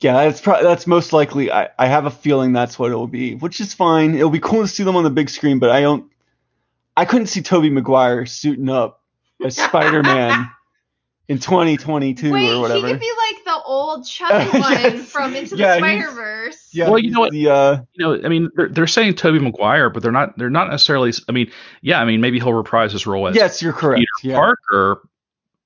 Yeah, 0.00 0.12
that's 0.24 0.40
pro- 0.40 0.62
that's 0.62 0.86
most 0.86 1.12
likely. 1.12 1.50
I 1.50 1.68
I 1.78 1.86
have 1.86 2.04
a 2.06 2.10
feeling 2.10 2.52
that's 2.52 2.78
what 2.78 2.92
it 2.92 2.94
will 2.94 3.06
be, 3.06 3.34
which 3.34 3.60
is 3.60 3.72
fine. 3.72 4.14
It'll 4.14 4.28
be 4.30 4.40
cool 4.40 4.62
to 4.62 4.68
see 4.68 4.82
them 4.84 4.94
on 4.96 5.04
the 5.04 5.10
big 5.10 5.30
screen, 5.30 5.58
but 5.58 5.70
I 5.70 5.80
don't. 5.80 6.10
I 6.96 7.04
couldn't 7.06 7.26
see 7.28 7.42
Tobey 7.42 7.70
Maguire 7.70 8.26
suiting 8.26 8.68
up 8.70 9.02
as 9.44 9.56
Spider-Man 9.56 10.50
in 11.28 11.38
2022 11.38 12.32
Wait, 12.32 12.50
or 12.54 12.68
he 12.74 12.80
could 12.80 13.00
be 13.00 13.10
like 13.32 13.44
the 13.44 13.58
old 13.64 14.06
chubby 14.06 14.46
one 14.58 14.72
Yes. 14.72 15.10
from 15.10 15.34
Into 15.34 15.56
the 15.56 15.62
Yeah, 15.62 15.76
he's- 15.76 15.78
Spider 16.04 16.10
Verse. 16.14 16.68
yeah, 16.72 16.88
Well, 16.88 16.98
you 16.98 17.10
know 17.10 17.20
what? 17.20 17.32
The 17.32 17.48
uh, 17.50 17.78
You 17.94 18.04
know, 18.04 18.20
I 18.24 18.28
mean, 18.28 18.48
they're, 18.56 18.68
they're 18.68 18.86
saying 18.86 19.14
Tobey 19.14 19.38
Maguire, 19.40 19.90
but 19.90 20.02
they're 20.02 20.12
not 20.12 20.38
they're 20.38 20.48
not 20.50 20.70
necessarily. 20.70 21.12
I 21.28 21.32
mean, 21.32 21.50
yeah, 21.82 22.00
I 22.00 22.04
mean, 22.06 22.20
maybe 22.22 22.38
he'll 22.38 22.52
reprise 22.54 22.92
his 22.92 23.06
role 23.06 23.28
as 23.28 23.34
yes, 23.36 23.60
you're 23.60 23.72
correct. 23.74 24.00
Peter 24.22 24.32
Yeah. 24.32 24.36
Parker, 24.36 25.08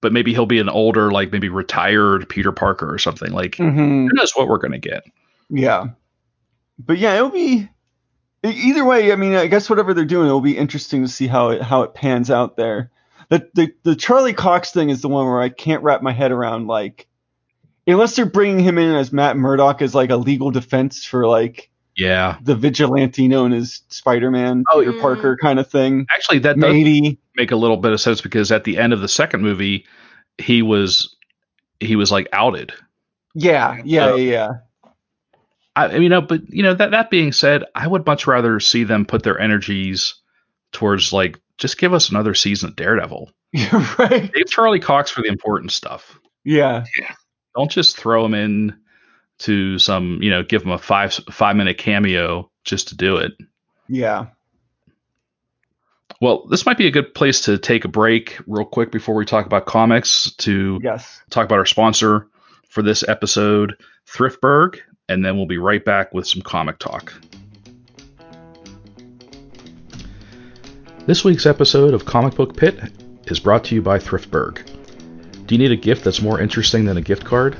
but 0.00 0.12
maybe 0.12 0.32
he'll 0.32 0.46
be 0.46 0.58
an 0.58 0.68
older, 0.68 1.10
like 1.10 1.32
maybe 1.32 1.48
retired 1.48 2.28
Peter 2.28 2.52
Parker 2.52 2.92
or 2.92 2.98
something. 2.98 3.32
Like, 3.32 3.56
hmm 3.56 4.06
who 4.06 4.10
knows 4.12 4.32
what 4.34 4.48
we're 4.48 4.58
gonna 4.58 4.78
get? 4.78 5.04
Yeah. 5.48 5.88
But 6.78 6.98
yeah, 6.98 7.16
it'll 7.16 7.30
be 7.30 7.68
either 8.42 8.84
way. 8.84 9.12
I 9.12 9.16
mean, 9.16 9.34
I 9.34 9.46
guess 9.46 9.68
whatever 9.68 9.94
they're 9.94 10.04
doing, 10.04 10.26
it'll 10.26 10.40
be 10.40 10.56
interesting 10.56 11.02
to 11.02 11.08
see 11.08 11.26
how 11.26 11.50
it 11.50 11.62
how 11.62 11.82
it 11.82 11.94
pans 11.94 12.30
out 12.30 12.56
there. 12.56 12.90
The 13.28 13.48
the 13.54 13.72
the 13.82 13.96
Charlie 13.96 14.32
Cox 14.32 14.72
thing 14.72 14.90
is 14.90 15.02
the 15.02 15.08
one 15.08 15.26
where 15.26 15.40
I 15.40 15.50
can't 15.50 15.82
wrap 15.82 16.02
my 16.02 16.12
head 16.12 16.32
around. 16.32 16.66
Like, 16.66 17.06
unless 17.86 18.16
they're 18.16 18.26
bringing 18.26 18.60
him 18.60 18.78
in 18.78 18.94
as 18.94 19.12
Matt 19.12 19.36
Murdock 19.36 19.82
as 19.82 19.94
like 19.94 20.10
a 20.10 20.16
legal 20.16 20.50
defense 20.50 21.04
for 21.04 21.26
like 21.26 21.69
Yeah, 22.00 22.38
the 22.42 22.54
vigilante 22.54 23.28
known 23.28 23.52
as 23.52 23.82
Spider-Man, 23.88 24.64
Oh, 24.72 24.78
Peter 24.80 24.92
Mm. 24.94 25.00
Parker 25.00 25.36
kind 25.40 25.58
of 25.58 25.70
thing. 25.70 26.06
actually, 26.14 26.38
that 26.40 26.58
does 26.58 26.72
Maybe. 26.72 27.18
make 27.36 27.50
a 27.50 27.56
little 27.56 27.76
bit 27.76 27.92
of 27.92 28.00
sense 28.00 28.20
because 28.22 28.50
at 28.50 28.64
the 28.64 28.78
end 28.78 28.92
of 28.92 29.00
the 29.00 29.08
second 29.08 29.42
movie, 29.42 29.84
he 30.38 30.62
was 30.62 31.14
he 31.78 31.96
was 31.96 32.10
like 32.10 32.28
outed. 32.32 32.72
Yeah. 33.34 33.80
Yeah. 33.84 34.06
So- 34.08 34.16
yeah. 34.16 34.30
yeah. 34.32 34.48
I, 35.76 35.84
I 35.86 35.92
mean, 35.92 36.02
you 36.04 36.08
know, 36.08 36.20
but 36.22 36.40
you 36.52 36.62
know 36.62 36.74
that 36.74 36.90
that 36.92 37.10
being 37.10 37.32
said, 37.32 37.64
I 37.74 37.86
would 37.86 38.04
much 38.06 38.26
rather 38.26 38.58
see 38.60 38.84
them 38.84 39.04
put 39.06 39.22
their 39.22 39.38
energies 39.38 40.14
towards 40.72 41.12
like 41.12 41.38
just 41.58 41.78
give 41.78 41.92
us 41.94 42.08
another 42.10 42.34
season 42.34 42.70
of 42.70 42.76
Daredevil. 42.76 43.30
Right. 43.98 44.30
Save 44.34 44.46
Charlie 44.48 44.80
Cox 44.80 45.10
for 45.10 45.20
the 45.22 45.28
important 45.28 45.72
stuff. 45.72 46.18
yeah 46.44 46.84
Yeah. 46.98 47.12
Don't 47.56 47.70
just 47.70 47.96
throw 47.96 48.24
him 48.24 48.32
in 48.34 48.79
to 49.40 49.78
some, 49.78 50.18
you 50.22 50.30
know, 50.30 50.42
give 50.42 50.62
him 50.62 50.70
a 50.70 50.78
five 50.78 51.12
five 51.30 51.56
minute 51.56 51.78
cameo 51.78 52.50
just 52.64 52.88
to 52.88 52.96
do 52.96 53.16
it. 53.16 53.32
Yeah. 53.88 54.26
Well, 56.20 56.46
this 56.48 56.66
might 56.66 56.76
be 56.76 56.86
a 56.86 56.90
good 56.90 57.14
place 57.14 57.40
to 57.42 57.56
take 57.56 57.84
a 57.84 57.88
break 57.88 58.38
real 58.46 58.66
quick 58.66 58.92
before 58.92 59.14
we 59.14 59.24
talk 59.24 59.46
about 59.46 59.64
comics 59.66 60.30
to 60.38 60.78
Yes. 60.82 61.22
talk 61.30 61.46
about 61.46 61.58
our 61.58 61.66
sponsor 61.66 62.28
for 62.68 62.82
this 62.82 63.02
episode, 63.08 63.74
Thriftberg, 64.06 64.78
and 65.08 65.24
then 65.24 65.36
we'll 65.36 65.46
be 65.46 65.56
right 65.58 65.82
back 65.84 66.12
with 66.12 66.26
some 66.26 66.42
comic 66.42 66.78
talk. 66.78 67.12
This 71.06 71.24
week's 71.24 71.46
episode 71.46 71.94
of 71.94 72.04
Comic 72.04 72.34
Book 72.34 72.56
Pit 72.56 72.78
is 73.26 73.40
brought 73.40 73.64
to 73.64 73.74
you 73.74 73.82
by 73.82 73.98
Thriftberg. 73.98 74.66
Do 75.46 75.54
you 75.54 75.58
need 75.58 75.72
a 75.72 75.76
gift 75.76 76.04
that's 76.04 76.20
more 76.20 76.40
interesting 76.40 76.84
than 76.84 76.96
a 76.98 77.00
gift 77.02 77.24
card? 77.24 77.56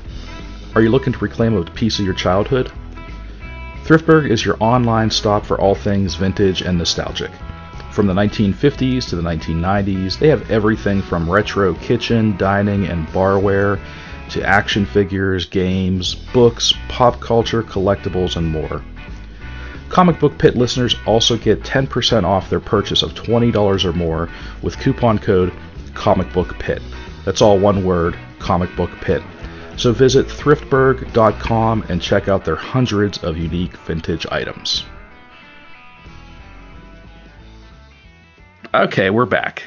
Are 0.73 0.81
you 0.81 0.89
looking 0.89 1.11
to 1.11 1.19
reclaim 1.19 1.57
a 1.57 1.65
piece 1.65 1.99
of 1.99 2.05
your 2.05 2.13
childhood? 2.13 2.71
Thriftberg 3.83 4.29
is 4.29 4.45
your 4.45 4.55
online 4.61 5.11
stop 5.11 5.45
for 5.45 5.59
all 5.59 5.75
things 5.75 6.15
vintage 6.15 6.61
and 6.61 6.77
nostalgic. 6.77 7.29
From 7.91 8.07
the 8.07 8.13
1950s 8.13 9.09
to 9.09 9.17
the 9.17 9.21
1990s, 9.21 10.17
they 10.17 10.29
have 10.29 10.49
everything 10.49 11.01
from 11.01 11.29
retro 11.29 11.73
kitchen, 11.73 12.37
dining, 12.37 12.85
and 12.85 13.05
barware 13.09 13.81
to 14.29 14.47
action 14.47 14.85
figures, 14.85 15.45
games, 15.45 16.15
books, 16.15 16.73
pop 16.87 17.19
culture, 17.19 17.63
collectibles, 17.63 18.37
and 18.37 18.47
more. 18.47 18.81
Comic 19.89 20.21
Book 20.21 20.37
Pit 20.37 20.55
listeners 20.55 20.95
also 21.05 21.35
get 21.35 21.63
10% 21.63 22.23
off 22.23 22.49
their 22.49 22.61
purchase 22.61 23.03
of 23.03 23.13
$20 23.13 23.83
or 23.83 23.91
more 23.91 24.29
with 24.61 24.79
coupon 24.79 25.19
code 25.19 25.51
ComicBookPit. 25.95 26.81
That's 27.25 27.41
all 27.41 27.59
one 27.59 27.83
word, 27.83 28.17
Comic 28.39 28.73
Book 28.77 28.91
Pit. 29.01 29.21
So 29.77 29.93
visit 29.93 30.27
thriftberg.com 30.27 31.85
and 31.89 32.01
check 32.01 32.27
out 32.27 32.45
their 32.45 32.55
hundreds 32.55 33.17
of 33.23 33.37
unique 33.37 33.75
vintage 33.77 34.25
items. 34.27 34.85
Okay, 38.73 39.09
we're 39.09 39.25
back. 39.25 39.63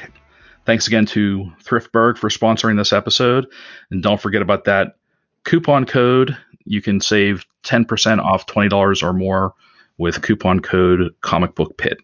Thanks 0.65 0.87
again 0.87 1.05
to 1.07 1.51
Thriftberg 1.63 2.17
for 2.17 2.29
sponsoring 2.29 2.77
this 2.77 2.91
episode. 2.91 3.45
And 3.91 4.01
don't 4.01 4.19
forget 4.19 4.41
about 4.41 4.63
that 4.65 4.95
coupon 5.43 5.85
code. 5.85 6.35
You 6.65 6.81
can 6.81 6.99
save 6.99 7.45
10% 7.63 8.19
off 8.19 8.47
$20 8.47 9.03
or 9.03 9.13
more 9.13 9.53
with 9.97 10.21
coupon 10.23 10.59
code 10.59 11.13
Comic 11.21 11.53
Book 11.55 11.77
Pit. 11.77 11.99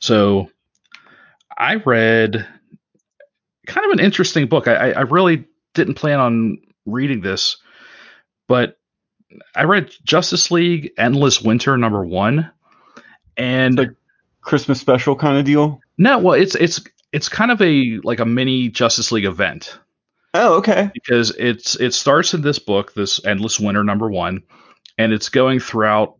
So 0.00 0.50
I 1.56 1.76
read 1.76 2.46
kind 3.66 3.86
of 3.86 3.92
an 3.92 4.04
interesting 4.04 4.46
book. 4.46 4.68
I, 4.68 4.74
I 4.74 4.90
I 4.90 5.00
really 5.02 5.44
didn't 5.74 5.94
plan 5.94 6.20
on 6.20 6.58
reading 6.86 7.20
this, 7.20 7.56
but 8.48 8.76
I 9.54 9.64
read 9.64 9.90
Justice 10.04 10.50
League 10.50 10.92
Endless 10.96 11.42
Winter 11.42 11.76
number 11.76 12.04
one. 12.04 12.50
And 13.36 13.78
Like- 13.78 13.90
Christmas 14.42 14.80
special 14.80 15.16
kind 15.16 15.38
of 15.38 15.44
deal. 15.44 15.80
no, 15.98 16.18
well, 16.18 16.34
it's 16.34 16.54
it's 16.54 16.80
it's 17.12 17.28
kind 17.28 17.50
of 17.50 17.60
a 17.62 17.98
like 18.04 18.20
a 18.20 18.24
mini 18.26 18.68
Justice 18.68 19.10
League 19.10 19.24
event 19.24 19.78
Oh, 20.34 20.54
okay. 20.58 20.90
because 20.92 21.30
it's 21.38 21.76
it 21.80 21.94
starts 21.94 22.34
in 22.34 22.42
this 22.42 22.58
book, 22.58 22.92
this 22.94 23.24
Endless 23.24 23.58
Winter 23.58 23.82
number 23.82 24.10
one, 24.10 24.42
and 24.98 25.12
it's 25.12 25.28
going 25.30 25.60
throughout. 25.60 26.16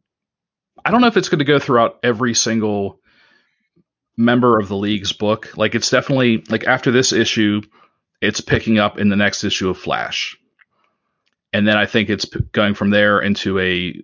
I 0.84 0.90
don't 0.90 1.00
know 1.02 1.06
if 1.06 1.16
it's 1.16 1.28
going 1.28 1.38
to 1.40 1.44
go 1.44 1.58
throughout 1.58 1.98
every 2.02 2.34
single 2.34 2.98
member 4.16 4.58
of 4.58 4.68
the 4.68 4.76
league's 4.76 5.12
book. 5.12 5.56
Like 5.56 5.74
it's 5.74 5.90
definitely 5.90 6.44
like 6.48 6.64
after 6.64 6.90
this 6.90 7.12
issue, 7.12 7.62
it's 8.24 8.40
picking 8.40 8.78
up 8.78 8.98
in 8.98 9.08
the 9.08 9.16
next 9.16 9.44
issue 9.44 9.68
of 9.68 9.78
Flash, 9.78 10.36
and 11.52 11.66
then 11.66 11.76
I 11.76 11.86
think 11.86 12.10
it's 12.10 12.24
p- 12.24 12.40
going 12.52 12.74
from 12.74 12.90
there 12.90 13.20
into 13.20 13.58
a 13.58 14.02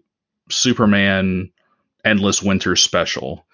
Superman 0.50 1.50
Endless 2.04 2.42
Winter 2.42 2.76
special, 2.76 3.46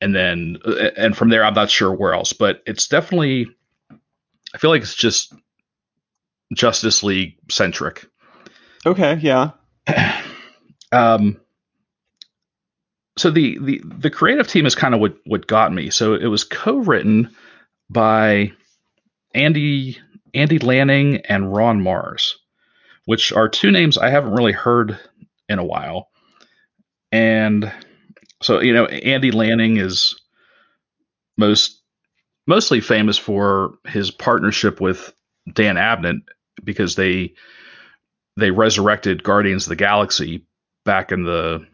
and 0.00 0.14
then 0.14 0.58
and 0.96 1.16
from 1.16 1.28
there 1.30 1.44
I'm 1.44 1.54
not 1.54 1.70
sure 1.70 1.92
where 1.92 2.14
else, 2.14 2.32
but 2.32 2.62
it's 2.66 2.88
definitely. 2.88 3.48
I 4.52 4.58
feel 4.58 4.70
like 4.70 4.82
it's 4.82 4.96
just 4.96 5.32
Justice 6.52 7.02
League 7.02 7.36
centric. 7.48 8.06
Okay. 8.84 9.14
Yeah. 9.22 9.50
Um, 10.92 11.40
so 13.16 13.30
the, 13.30 13.58
the 13.60 13.82
the 13.84 14.10
creative 14.10 14.48
team 14.48 14.66
is 14.66 14.74
kind 14.74 14.94
of 14.94 15.00
what 15.00 15.16
what 15.26 15.46
got 15.46 15.72
me. 15.72 15.90
So 15.90 16.14
it 16.14 16.26
was 16.26 16.42
co-written 16.42 17.30
by 17.88 18.52
Andy 19.34 19.98
Andy 20.34 20.58
Lanning 20.58 21.18
and 21.28 21.52
Ron 21.52 21.80
Marz, 21.80 22.34
which 23.04 23.32
are 23.32 23.48
two 23.48 23.70
names 23.70 23.98
I 23.98 24.10
haven't 24.10 24.34
really 24.34 24.52
heard 24.52 24.98
in 25.48 25.58
a 25.58 25.64
while. 25.64 26.08
And 27.12 27.72
so 28.42 28.60
you 28.60 28.72
know, 28.72 28.86
Andy 28.86 29.30
Lanning 29.30 29.76
is 29.76 30.20
most 31.36 31.80
mostly 32.46 32.80
famous 32.80 33.18
for 33.18 33.74
his 33.86 34.10
partnership 34.10 34.80
with 34.80 35.12
Dan 35.52 35.76
Abnett 35.76 36.20
because 36.62 36.94
they 36.94 37.34
they 38.36 38.50
resurrected 38.50 39.22
Guardians 39.22 39.64
of 39.66 39.70
the 39.70 39.76
Galaxy 39.76 40.46
back 40.84 41.12
in 41.12 41.24
the 41.24 41.66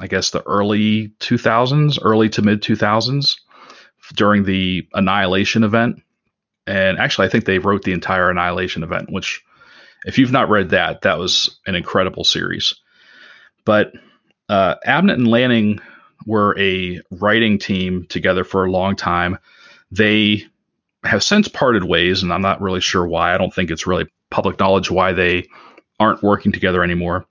I 0.00 0.06
guess 0.06 0.30
the 0.30 0.42
early 0.42 1.08
2000s, 1.20 1.98
early 2.02 2.28
to 2.30 2.42
mid 2.42 2.62
2000s 2.62 3.36
during 4.14 4.44
the 4.44 4.88
Annihilation 4.94 5.64
event. 5.64 6.02
And 6.66 6.98
actually 6.98 7.26
I 7.26 7.30
think 7.30 7.44
they 7.44 7.58
wrote 7.58 7.82
the 7.82 7.92
entire 7.92 8.30
Annihilation 8.30 8.82
event, 8.82 9.10
which 9.10 9.42
if 10.04 10.18
you've 10.18 10.32
not 10.32 10.48
read 10.50 10.70
that, 10.70 11.02
that 11.02 11.18
was 11.18 11.58
an 11.66 11.74
incredible 11.74 12.24
series. 12.24 12.74
But 13.64 13.92
uh, 14.48 14.76
Abnett 14.86 15.14
and 15.14 15.28
Lanning 15.28 15.80
were 16.26 16.58
a 16.58 17.00
writing 17.10 17.58
team 17.58 18.06
together 18.08 18.44
for 18.44 18.64
a 18.64 18.70
long 18.70 18.96
time. 18.96 19.38
They 19.90 20.44
have 21.04 21.22
since 21.22 21.48
parted 21.48 21.84
ways, 21.84 22.22
and 22.22 22.32
I'm 22.32 22.42
not 22.42 22.60
really 22.60 22.80
sure 22.80 23.06
why. 23.06 23.34
I 23.34 23.38
don't 23.38 23.52
think 23.52 23.70
it's 23.70 23.86
really 23.86 24.06
public 24.30 24.58
knowledge 24.58 24.90
why 24.90 25.12
they 25.12 25.48
aren't 25.98 26.22
working 26.22 26.52
together 26.52 26.82
anymore. 26.82 27.26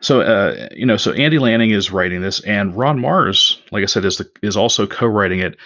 So, 0.00 0.22
uh, 0.22 0.68
you 0.72 0.86
know, 0.86 0.96
so 0.96 1.12
Andy 1.12 1.38
Lanning 1.38 1.70
is 1.70 1.90
writing 1.90 2.22
this, 2.22 2.40
and 2.40 2.74
Ron 2.74 2.98
Marz, 2.98 3.58
like 3.70 3.82
I 3.82 3.86
said, 3.86 4.04
is 4.04 4.16
the, 4.16 4.30
is 4.42 4.56
also 4.56 4.86
co-writing 4.86 5.40
it. 5.40 5.56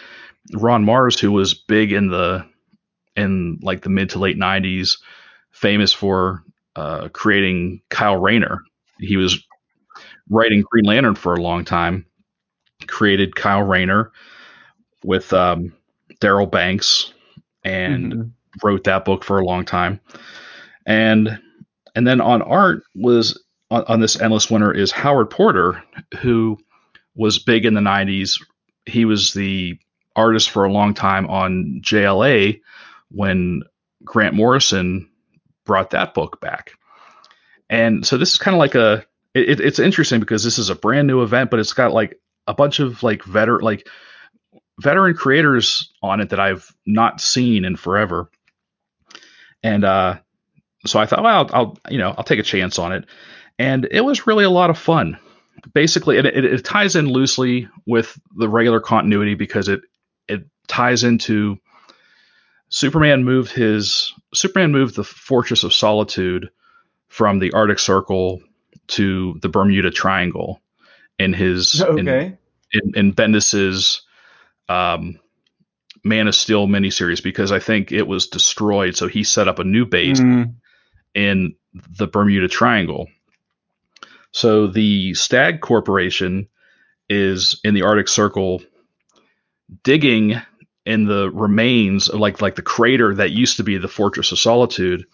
Ron 0.52 0.84
Marz, 0.84 1.18
who 1.18 1.30
was 1.32 1.54
big 1.54 1.92
in 1.92 2.08
the 2.08 2.44
in 3.16 3.58
like 3.62 3.82
the 3.82 3.90
mid 3.90 4.10
to 4.10 4.18
late 4.18 4.38
'90s, 4.38 4.98
famous 5.52 5.92
for 5.92 6.42
uh, 6.76 7.08
creating 7.08 7.80
Kyle 7.88 8.16
Rayner. 8.16 8.62
He 8.98 9.16
was 9.16 9.42
writing 10.28 10.62
Green 10.70 10.84
Lantern 10.84 11.14
for 11.14 11.34
a 11.34 11.42
long 11.42 11.64
time. 11.64 12.06
Created 12.86 13.36
Kyle 13.36 13.62
Rayner 13.62 14.12
with 15.04 15.32
um, 15.32 15.72
Darryl 16.20 16.50
Banks 16.50 17.12
and 17.62 18.12
mm-hmm. 18.12 18.66
wrote 18.66 18.84
that 18.84 19.04
book 19.04 19.24
for 19.24 19.38
a 19.38 19.44
long 19.44 19.64
time. 19.64 20.00
And 20.86 21.38
and 21.94 22.06
then 22.06 22.20
on 22.20 22.42
art 22.42 22.82
was 22.94 23.40
on, 23.70 23.84
on, 23.84 24.00
this 24.00 24.20
Endless 24.20 24.50
Winter 24.50 24.72
is 24.72 24.90
Howard 24.90 25.30
Porter, 25.30 25.82
who 26.20 26.58
was 27.14 27.38
big 27.38 27.64
in 27.64 27.74
the 27.74 27.80
90s. 27.80 28.42
He 28.84 29.04
was 29.04 29.32
the 29.32 29.78
artist 30.16 30.50
for 30.50 30.64
a 30.64 30.72
long 30.72 30.94
time 30.94 31.26
on 31.28 31.80
JLA 31.82 32.60
when 33.14 33.62
Grant 34.04 34.34
Morrison 34.34 35.08
brought 35.64 35.90
that 35.90 36.14
book 36.14 36.40
back. 36.40 36.72
And 37.70 38.06
so 38.06 38.18
this 38.18 38.32
is 38.32 38.38
kind 38.38 38.54
of 38.54 38.58
like 38.58 38.74
a 38.74 39.04
it, 39.34 39.60
it's 39.60 39.78
interesting 39.78 40.20
because 40.20 40.44
this 40.44 40.58
is 40.58 40.70
a 40.70 40.74
brand 40.74 41.08
new 41.08 41.22
event, 41.22 41.50
but 41.50 41.60
it's 41.60 41.72
got 41.72 41.92
like 41.92 42.18
a 42.46 42.54
bunch 42.54 42.78
of 42.78 43.02
like 43.02 43.24
veteran 43.24 43.62
like 43.62 43.88
veteran 44.80 45.14
creators 45.14 45.92
on 46.02 46.20
it 46.20 46.30
that 46.30 46.40
I've 46.40 46.72
not 46.86 47.20
seen 47.20 47.64
in 47.64 47.76
forever. 47.76 48.30
And 49.62 49.84
uh, 49.84 50.18
so 50.86 50.98
I 50.98 51.06
thought, 51.06 51.22
well, 51.22 51.36
I'll, 51.36 51.50
I'll, 51.54 51.78
you 51.90 51.98
know 51.98 52.14
I'll 52.16 52.24
take 52.24 52.38
a 52.38 52.44
chance 52.44 52.78
on 52.78 52.92
it, 52.92 53.06
and 53.58 53.88
it 53.90 54.02
was 54.02 54.26
really 54.26 54.44
a 54.44 54.50
lot 54.50 54.70
of 54.70 54.78
fun. 54.78 55.18
Basically, 55.72 56.18
it, 56.18 56.26
it, 56.26 56.44
it 56.44 56.64
ties 56.64 56.94
in 56.94 57.06
loosely 57.06 57.68
with 57.86 58.18
the 58.36 58.48
regular 58.48 58.80
continuity 58.80 59.34
because 59.34 59.68
it 59.68 59.80
it 60.28 60.44
ties 60.68 61.02
into 61.02 61.58
Superman 62.74 63.22
moved 63.22 63.52
his 63.52 64.12
Superman 64.34 64.72
moved 64.72 64.96
the 64.96 65.04
Fortress 65.04 65.62
of 65.62 65.72
Solitude 65.72 66.50
from 67.06 67.38
the 67.38 67.52
Arctic 67.52 67.78
Circle 67.78 68.42
to 68.88 69.38
the 69.42 69.48
Bermuda 69.48 69.92
Triangle 69.92 70.60
in 71.16 71.32
his 71.34 71.80
okay. 71.82 72.00
in, 72.00 72.38
in, 72.72 72.92
in 72.96 73.12
Bendis's 73.12 74.02
um, 74.68 75.20
Man 76.02 76.26
of 76.26 76.34
Steel 76.34 76.66
miniseries 76.66 77.22
because 77.22 77.52
I 77.52 77.60
think 77.60 77.92
it 77.92 78.08
was 78.08 78.26
destroyed. 78.26 78.96
So 78.96 79.06
he 79.06 79.22
set 79.22 79.46
up 79.46 79.60
a 79.60 79.64
new 79.64 79.86
base 79.86 80.18
mm. 80.18 80.52
in 81.14 81.54
the 81.96 82.08
Bermuda 82.08 82.48
Triangle. 82.48 83.06
So 84.32 84.66
the 84.66 85.14
Stagg 85.14 85.60
Corporation 85.60 86.48
is 87.08 87.60
in 87.62 87.74
the 87.74 87.82
Arctic 87.82 88.08
Circle 88.08 88.64
digging 89.84 90.42
in 90.86 91.04
the 91.04 91.30
remains 91.30 92.08
like 92.08 92.40
like 92.42 92.56
the 92.56 92.62
crater 92.62 93.14
that 93.14 93.30
used 93.30 93.56
to 93.56 93.64
be 93.64 93.78
the 93.78 93.88
Fortress 93.88 94.32
of 94.32 94.38
Solitude 94.38 95.06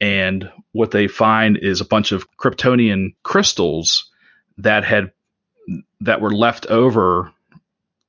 and 0.00 0.50
what 0.72 0.90
they 0.90 1.08
find 1.08 1.56
is 1.56 1.80
a 1.80 1.86
bunch 1.86 2.12
of 2.12 2.26
Kryptonian 2.36 3.14
crystals 3.22 4.10
that 4.58 4.84
had 4.84 5.12
that 6.00 6.20
were 6.20 6.34
left 6.34 6.66
over 6.66 7.32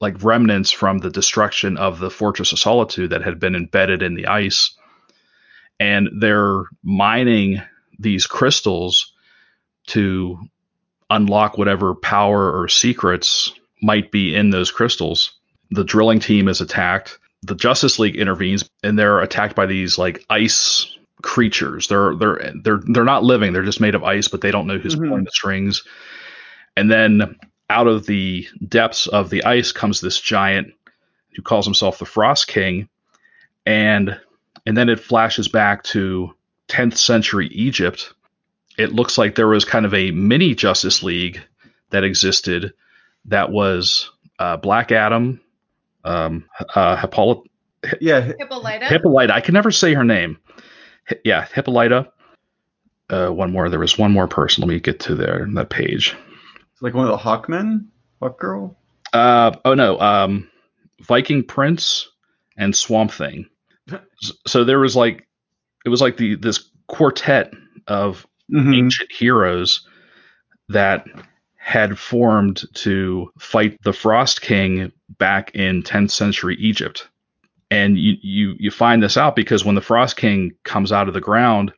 like 0.02 0.24
remnants 0.24 0.72
from 0.72 0.98
the 0.98 1.10
destruction 1.10 1.78
of 1.78 2.00
the 2.00 2.10
Fortress 2.10 2.52
of 2.52 2.60
Solitude 2.60 3.12
that 3.12 3.24
had 3.24 3.40
been 3.40 3.56
embedded 3.56 4.02
in 4.02 4.16
the 4.16 4.28
ice. 4.28 4.76
And 5.80 6.10
they're 6.20 6.64
mining 6.84 7.62
these 7.98 8.28
crystals 8.28 9.14
to 9.88 10.38
unlock 11.10 11.58
whatever 11.58 11.96
power 11.96 12.60
or 12.60 12.68
secrets 12.68 13.54
might 13.82 14.12
be 14.12 14.36
in 14.36 14.50
those 14.50 14.72
crystals. 14.72 15.32
The 15.76 15.84
drilling 15.84 16.20
team 16.20 16.48
is 16.48 16.62
attacked. 16.62 17.20
The 17.44 17.56
Justice 17.56 18.00
League 18.00 18.16
intervenes 18.16 18.68
and 18.84 18.98
they're 18.98 19.20
attacked 19.20 19.56
by 19.56 19.66
these 19.66 19.98
like 19.98 20.26
ice 20.30 20.90
creatures. 21.22 21.88
They're 21.88 22.16
they're 22.16 22.54
they're 22.64 22.82
they're 22.86 23.04
not 23.04 23.24
living. 23.24 23.52
They're 23.54 23.64
just 23.64 23.82
made 23.82 23.96
of 23.96 24.04
ice, 24.04 24.28
but 24.28 24.42
they 24.42 24.52
don't 24.52 24.68
know 24.68 24.78
who's 24.78 24.96
mm-hmm. 24.96 25.10
pulling 25.10 25.24
the 25.26 25.32
strings. 25.32 25.84
And 26.78 26.90
then 26.90 27.38
out 27.70 27.88
of 27.88 28.06
the 28.06 28.48
depths 28.68 29.08
of 29.08 29.30
the 29.30 29.44
ice 29.44 29.72
comes 29.72 30.00
this 30.00 30.20
giant 30.20 30.74
who 31.36 31.42
calls 31.42 31.66
himself 31.66 32.00
the 32.00 32.06
Frost 32.06 32.48
King, 32.48 32.88
and 33.66 34.20
and 34.66 34.78
then 34.78 34.90
it 34.90 35.00
flashes 35.00 35.48
back 35.48 35.84
to 35.84 36.34
10th 36.70 36.98
century 36.98 37.48
Egypt. 37.48 38.14
It 38.78 38.94
looks 38.94 39.18
like 39.18 39.36
there 39.36 39.48
was 39.48 39.66
kind 39.66 39.86
of 39.86 39.94
a 39.94 40.12
mini 40.12 40.56
Justice 40.56 41.04
League 41.04 41.42
that 41.92 42.04
existed 42.04 42.74
that 43.26 43.52
was 43.52 44.10
uh, 44.40 44.58
Black 44.58 44.92
Adam, 44.92 45.42
um, 46.06 46.46
uh, 46.74 46.96
Hippolyta, 46.96 47.42
yeah, 48.00 48.22
Hippolyta. 48.22 48.86
Hippolyta. 48.86 49.34
I 49.34 49.42
can 49.42 49.54
never 49.54 49.72
say 49.72 49.94
her 49.94 50.04
name 50.04 50.38
yeah, 51.24 51.48
Hippolyta. 51.54 52.12
Uh, 53.10 53.30
one 53.30 53.52
more. 53.52 53.70
There 53.70 53.80
was 53.80 53.98
one 53.98 54.12
more 54.12 54.28
person. 54.28 54.62
Let 54.62 54.70
me 54.70 54.80
get 54.80 55.00
to 55.02 55.16
there 55.16 55.48
that 55.54 55.70
page. 55.70 56.16
Like 56.82 56.94
one 56.94 57.08
of 57.08 57.12
the 57.12 57.18
Hawkmen, 57.18 57.86
Hawk 58.22 58.40
Girl. 58.40 58.76
Uh 59.14 59.56
oh 59.64 59.76
no. 59.76 60.00
Um, 60.00 60.50
Viking 61.02 61.44
Prince 61.44 62.10
and 62.58 62.76
Swamp 62.76 63.12
Thing. 63.12 63.48
so 64.48 64.64
there 64.64 64.80
was 64.80 64.96
like, 64.96 65.28
it 65.86 65.90
was 65.90 66.02
like 66.02 66.18
the 66.18 66.36
this 66.36 66.72
quartet 66.88 67.54
of 67.88 68.26
mm-hmm. 68.52 68.74
ancient 68.74 69.12
heroes 69.12 69.88
that 70.70 71.06
had 71.58 71.98
formed 71.98 72.64
to 72.74 73.32
fight 73.38 73.78
the 73.84 73.94
Frost 73.94 74.42
King 74.42 74.92
back 75.10 75.52
in 75.56 75.84
10th 75.84 76.12
century 76.12 76.56
Egypt 76.60 77.08
and 77.72 77.98
you, 77.98 78.16
you 78.22 78.56
you 78.60 78.72
find 78.72 79.02
this 79.02 79.18
out 79.18 79.36
because 79.36 79.66
when 79.66 79.76
the 79.76 79.82
Frost 79.82 80.18
King 80.18 80.52
comes 80.64 80.92
out 80.92 81.08
of 81.08 81.14
the 81.14 81.22
ground, 81.22 81.74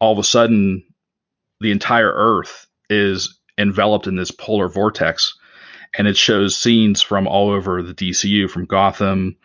all 0.00 0.12
of 0.12 0.18
a 0.18 0.24
sudden 0.24 0.84
the 1.60 1.70
entire 1.70 2.12
Earth 2.12 2.66
is 2.88 3.38
enveloped 3.58 4.06
in 4.06 4.16
this 4.16 4.30
polar 4.30 4.68
vortex, 4.68 5.38
and 5.96 6.08
it 6.08 6.16
shows 6.16 6.56
scenes 6.56 7.02
from 7.02 7.26
all 7.26 7.50
over 7.50 7.82
the 7.82 7.94
DCU, 7.94 8.50
from 8.50 8.64
Gotham 8.64 9.36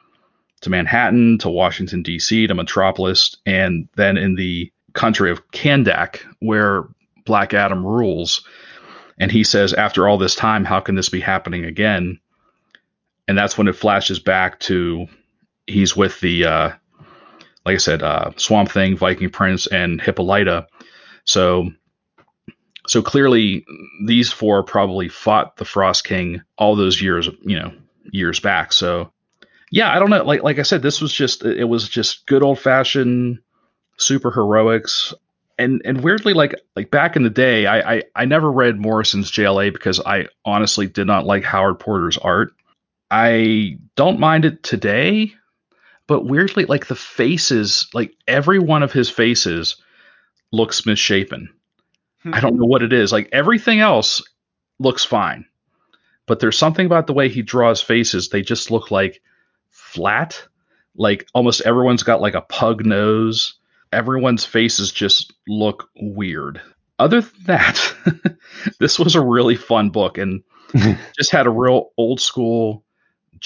to 0.62 0.70
Manhattan 0.70 1.38
to 1.40 1.50
Washington 1.50 2.02
D.C. 2.02 2.48
to 2.48 2.56
Metropolis, 2.56 3.36
and 3.46 3.88
then 3.96 4.18
in 4.18 4.36
the 4.36 4.72
country 4.94 5.30
of 5.30 5.48
Kahndaq, 5.52 6.22
where 6.40 6.86
Black 7.26 7.54
Adam 7.54 7.86
rules. 7.86 8.46
And 9.18 9.32
he 9.32 9.44
says, 9.44 9.74
after 9.74 10.08
all 10.08 10.18
this 10.18 10.36
time, 10.36 10.66
how 10.66 10.80
can 10.80 10.96
this 10.96 11.10
be 11.10 11.22
happening 11.22 11.64
again? 11.64 12.20
And 13.28 13.38
that's 13.38 13.58
when 13.58 13.68
it 13.68 13.76
flashes 13.76 14.20
back 14.20 14.60
to 14.62 15.08
he's 15.68 15.96
with 15.96 16.20
the 16.20 16.46
uh, 16.46 16.72
like 17.66 17.76
I 17.76 17.78
said, 17.78 18.04
uh, 18.04 18.32
Swamp 18.38 18.72
Thing, 18.72 18.96
Viking 18.96 19.30
Prince, 19.30 19.68
and 19.68 20.00
Hippolyta. 20.00 20.68
So 21.26 21.72
so 22.88 23.02
clearly 23.02 23.66
these 24.06 24.32
four 24.32 24.64
probably 24.64 25.10
fought 25.10 25.58
the 25.58 25.66
Frost 25.66 26.04
King 26.04 26.42
all 26.58 26.76
those 26.76 27.02
years, 27.02 27.28
you 27.42 27.58
know, 27.58 27.74
years 28.12 28.40
back. 28.40 28.72
So 28.72 29.12
yeah, 29.72 29.94
I 29.94 30.00
don't 30.00 30.10
know. 30.10 30.24
Like 30.24 30.44
like 30.44 30.60
I 30.60 30.64
said, 30.64 30.82
this 30.82 31.02
was 31.02 31.12
just 31.12 31.44
it 31.44 31.66
was 31.66 31.90
just 31.90 32.26
good 32.28 32.44
old 32.44 32.60
fashioned 32.60 33.40
super 33.98 34.32
heroics. 34.32 35.14
And 35.58 35.82
and 35.86 36.02
weirdly, 36.02 36.34
like 36.34 36.56
like 36.76 36.92
back 36.92 37.16
in 37.16 37.24
the 37.24 37.30
day, 37.30 37.66
I, 37.66 37.96
I 37.96 38.04
I 38.16 38.26
never 38.26 38.52
read 38.52 38.80
Morrison's 38.80 39.32
JLA 39.32 39.74
because 39.74 40.00
I 40.00 40.28
honestly 40.44 40.88
did 40.88 41.08
not 41.08 41.26
like 41.26 41.44
Howard 41.44 41.80
Porter's 41.80 42.18
art. 42.18 42.54
I 43.16 43.78
don't 43.96 44.20
mind 44.20 44.46
it 44.46 44.64
today 44.64 45.34
but 46.08 46.26
weirdly, 46.26 46.66
like 46.66 46.88
the 46.88 46.96
faces, 46.96 47.88
like 47.94 48.14
every 48.28 48.60
one 48.60 48.84
of 48.84 48.92
his 48.92 49.10
faces 49.10 49.78
looks 50.52 50.86
misshapen. 50.86 51.50
I 52.32 52.40
don't 52.40 52.58
know 52.58 52.66
what 52.66 52.82
it 52.82 52.94
is. 52.94 53.12
Like 53.12 53.30
everything 53.32 53.80
else 53.80 54.22
looks 54.80 55.04
fine, 55.04 55.46
but 56.26 56.40
there's 56.40 56.58
something 56.58 56.86
about 56.86 57.08
the 57.08 57.14
way 57.14 57.30
he 57.30 57.42
draws 57.42 57.82
faces. 57.82 58.30
They 58.30 58.42
just 58.42 58.72
look 58.72 58.92
like 58.92 59.22
flat. 59.70 60.44
Like 60.96 61.28
almost 61.34 61.62
everyone's 61.62 62.04
got 62.04 62.22
like 62.22 62.36
a 62.36 62.42
pug 62.42 62.86
nose. 62.86 63.56
Everyone's 63.92 64.46
faces 64.46 64.92
just 64.92 65.34
look 65.48 65.90
weird. 65.96 66.62
Other 66.98 67.22
than 67.22 67.44
that, 67.46 67.96
this 68.80 68.98
was 68.98 69.16
a 69.16 69.22
really 69.22 69.56
fun 69.56 69.90
book 69.90 70.18
and 70.18 70.44
just 71.18 71.32
had 71.32 71.48
a 71.48 71.52
real 71.52 71.92
old 71.98 72.20
school 72.20 72.85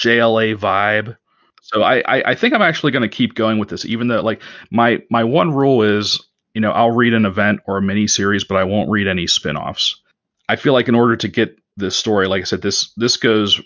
JLA 0.00 0.56
vibe. 0.56 1.16
So 1.62 1.82
I, 1.82 1.98
I, 1.98 2.30
I 2.30 2.34
think 2.34 2.54
I'm 2.54 2.62
actually 2.62 2.92
going 2.92 3.08
to 3.08 3.16
keep 3.16 3.34
going 3.34 3.58
with 3.58 3.68
this, 3.68 3.84
even 3.84 4.08
though 4.08 4.22
like 4.22 4.42
my 4.70 5.02
my 5.10 5.24
one 5.24 5.52
rule 5.52 5.82
is 5.82 6.20
you 6.54 6.60
know 6.60 6.72
I'll 6.72 6.90
read 6.90 7.14
an 7.14 7.26
event 7.26 7.60
or 7.66 7.76
a 7.76 7.82
mini 7.82 8.06
series, 8.06 8.44
but 8.44 8.56
I 8.56 8.64
won't 8.64 8.90
read 8.90 9.06
any 9.06 9.26
spin-offs. 9.26 10.00
I 10.48 10.56
feel 10.56 10.72
like 10.72 10.88
in 10.88 10.94
order 10.94 11.16
to 11.16 11.28
get 11.28 11.56
this 11.76 11.96
story. 11.96 12.28
Like 12.28 12.42
I 12.42 12.44
said, 12.44 12.62
this 12.62 12.92
this 12.96 13.16
goes 13.16 13.60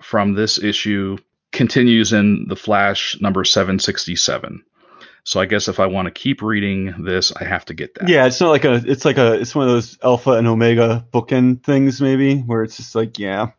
from 0.00 0.34
this 0.34 0.62
issue 0.62 1.18
continues 1.52 2.12
in 2.12 2.46
the 2.48 2.56
Flash 2.56 3.20
number 3.20 3.44
767. 3.44 4.62
So 5.24 5.40
I 5.40 5.46
guess 5.46 5.68
if 5.68 5.78
I 5.78 5.86
want 5.86 6.06
to 6.06 6.10
keep 6.10 6.42
reading 6.42 7.04
this, 7.04 7.30
I 7.32 7.44
have 7.44 7.64
to 7.66 7.74
get 7.74 7.94
that. 7.94 8.08
Yeah, 8.08 8.26
it's 8.26 8.40
not 8.40 8.48
like 8.48 8.64
a. 8.64 8.82
It's 8.84 9.04
like 9.04 9.18
a. 9.18 9.34
It's 9.34 9.54
one 9.54 9.68
of 9.68 9.72
those 9.72 9.96
alpha 10.02 10.32
and 10.32 10.48
omega 10.48 11.06
bookend 11.12 11.62
things, 11.62 12.00
maybe, 12.00 12.38
where 12.38 12.64
it's 12.64 12.76
just 12.76 12.96
like, 12.96 13.20
yeah, 13.20 13.50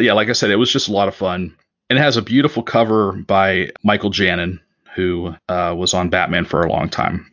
yeah, 0.00 0.12
like 0.12 0.28
I 0.28 0.32
said, 0.32 0.50
it 0.50 0.56
was 0.56 0.72
just 0.72 0.88
a 0.88 0.92
lot 0.92 1.08
of 1.08 1.14
fun. 1.14 1.56
And 1.88 1.98
it 1.98 2.02
has 2.02 2.16
a 2.16 2.22
beautiful 2.22 2.62
cover 2.62 3.12
by 3.12 3.70
Michael 3.82 4.10
Janin, 4.10 4.60
who 4.94 5.34
uh, 5.48 5.74
was 5.76 5.94
on 5.94 6.08
Batman 6.08 6.44
for 6.44 6.62
a 6.62 6.70
long 6.70 6.88
time. 6.88 7.30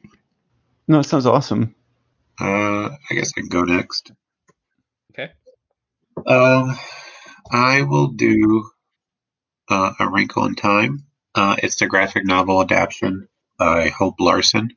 no, 0.87 0.99
it 0.99 1.03
sounds 1.05 1.25
awesome. 1.25 1.75
Uh, 2.39 2.89
I 2.89 3.13
guess 3.13 3.31
I 3.35 3.41
can 3.41 3.49
go 3.49 3.63
next. 3.63 4.11
Okay. 5.11 5.31
Um, 6.25 6.77
I 7.51 7.83
will 7.83 8.07
do 8.07 8.69
uh, 9.69 9.93
A 9.99 10.09
Wrinkle 10.09 10.45
in 10.45 10.55
Time. 10.55 11.05
Uh, 11.35 11.55
it's 11.61 11.75
the 11.75 11.87
graphic 11.87 12.25
novel 12.25 12.61
adaptation 12.61 13.27
by 13.57 13.89
Hope 13.89 14.15
Larson. 14.19 14.75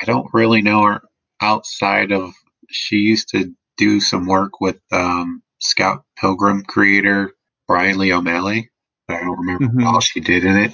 I 0.00 0.04
don't 0.04 0.32
really 0.32 0.62
know 0.62 0.84
her 0.84 1.02
outside 1.40 2.12
of 2.12 2.32
she 2.68 2.96
used 2.96 3.30
to 3.30 3.54
do 3.76 4.00
some 4.00 4.26
work 4.26 4.60
with 4.60 4.78
um, 4.92 5.42
Scott 5.58 6.04
Pilgrim 6.18 6.62
creator 6.64 7.32
Brian 7.68 7.98
Lee 7.98 8.12
O'Malley. 8.12 8.70
but 9.08 9.16
I 9.16 9.20
don't 9.20 9.38
remember 9.38 9.66
Mhm. 9.66 9.86
all 9.86 10.00
she 10.00 10.20
did 10.20 10.44
in 10.44 10.56
it. 10.56 10.72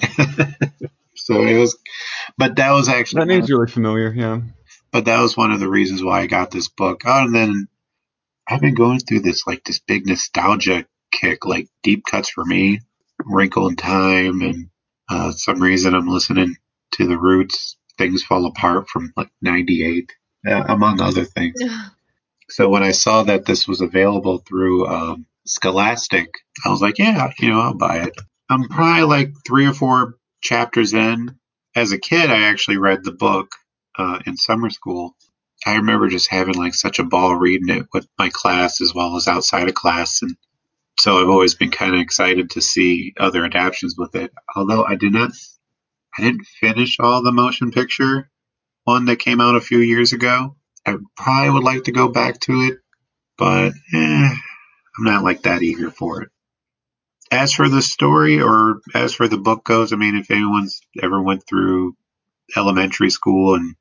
so 1.15 1.43
it 1.45 1.57
was, 1.57 1.77
but 2.37 2.55
that 2.55 2.71
was 2.71 2.89
actually 2.89 3.19
That 3.21 3.27
name's 3.27 3.49
really 3.51 3.67
familiar. 3.71 4.11
Yeah. 4.11 4.41
but 4.91 5.05
that 5.05 5.21
was 5.21 5.37
one 5.37 5.51
of 5.51 5.59
the 5.59 5.69
reasons 5.69 6.03
why 6.03 6.21
I 6.21 6.27
got 6.27 6.49
this 6.51 6.67
book. 6.67 7.01
Oh, 7.05 7.23
and 7.25 7.33
then 7.35 7.67
I've 8.49 8.61
been 8.61 8.73
going 8.75 8.99
through 8.99 9.19
this 9.21 9.45
like 9.47 9.63
this 9.63 9.79
big 9.79 10.05
nostalgia 10.07 10.85
kick, 11.11 11.45
like 11.45 11.67
deep 11.83 12.03
cuts 12.09 12.29
for 12.29 12.43
me, 12.43 12.79
Wrinkle 13.23 13.67
in 13.69 13.75
Time, 13.75 14.41
and 14.41 14.69
uh, 15.09 15.31
some 15.31 15.61
reason 15.61 15.93
I'm 15.95 16.07
listening 16.07 16.55
to 16.93 17.07
the 17.07 17.17
Roots. 17.17 17.77
Things 17.99 18.23
fall 18.23 18.45
apart 18.47 18.89
from 18.89 19.13
like 19.15 19.29
'98, 19.41 20.11
uh, 20.47 20.63
among 20.67 20.99
other 21.01 21.23
things. 21.23 21.55
So 22.53 22.69
when 22.69 22.83
I 22.83 22.91
saw 22.91 23.23
that 23.23 23.47
this 23.47 23.67
was 23.67 23.81
available 23.81 24.37
through 24.37 24.85
um, 24.85 25.25
Scholastic, 25.47 26.29
I 26.63 26.69
was 26.69 26.83
like, 26.83 26.99
yeah, 26.99 27.31
you 27.39 27.49
know, 27.49 27.59
I'll 27.59 27.73
buy 27.73 28.01
it. 28.03 28.13
I'm 28.47 28.69
probably 28.69 29.05
like 29.05 29.33
three 29.43 29.65
or 29.65 29.73
four 29.73 30.19
chapters 30.39 30.93
in. 30.93 31.35
As 31.75 31.91
a 31.91 31.97
kid, 31.97 32.29
I 32.29 32.43
actually 32.43 32.77
read 32.77 33.03
the 33.03 33.11
book 33.11 33.53
uh, 33.97 34.19
in 34.27 34.37
summer 34.37 34.69
school. 34.69 35.15
I 35.65 35.77
remember 35.77 36.09
just 36.09 36.29
having 36.29 36.53
like 36.53 36.75
such 36.75 36.99
a 36.99 37.03
ball 37.03 37.35
reading 37.35 37.75
it 37.75 37.87
with 37.91 38.07
my 38.19 38.29
class 38.31 38.81
as 38.81 38.93
well 38.93 39.15
as 39.15 39.27
outside 39.27 39.67
of 39.67 39.73
class, 39.73 40.21
and 40.21 40.37
so 40.99 41.19
I've 41.19 41.29
always 41.29 41.55
been 41.55 41.71
kind 41.71 41.95
of 41.95 42.01
excited 42.01 42.51
to 42.51 42.61
see 42.61 43.15
other 43.19 43.43
adaptations 43.43 43.95
with 43.97 44.13
it. 44.13 44.31
Although 44.55 44.85
I 44.85 44.93
did 44.93 45.13
not, 45.13 45.31
I 46.19 46.21
didn't 46.21 46.45
finish 46.45 46.97
all 46.99 47.23
the 47.23 47.31
motion 47.31 47.71
picture 47.71 48.29
one 48.83 49.05
that 49.05 49.17
came 49.17 49.41
out 49.41 49.55
a 49.55 49.61
few 49.61 49.79
years 49.79 50.13
ago. 50.13 50.55
I 50.85 50.97
probably 51.15 51.49
would 51.51 51.63
like 51.63 51.83
to 51.85 51.91
go 51.91 52.09
back 52.09 52.39
to 52.41 52.53
it, 52.61 52.79
but 53.37 53.73
eh, 53.93 54.29
I'm 54.97 55.03
not 55.03 55.23
like 55.23 55.43
that 55.43 55.63
eager 55.63 55.89
for 55.91 56.23
it. 56.23 56.29
As 57.31 57.53
for 57.53 57.67
the 57.69 57.81
story 57.81 58.41
or 58.41 58.81
as 58.93 59.13
for 59.13 59.27
the 59.27 59.37
book 59.37 59.63
goes, 59.63 59.91
I 59.91 59.95
mean, 59.95 60.15
if 60.15 60.29
anyone's 60.29 60.81
ever 61.01 61.21
went 61.21 61.43
through 61.47 61.95
elementary 62.55 63.09
school 63.09 63.55
and 63.55 63.75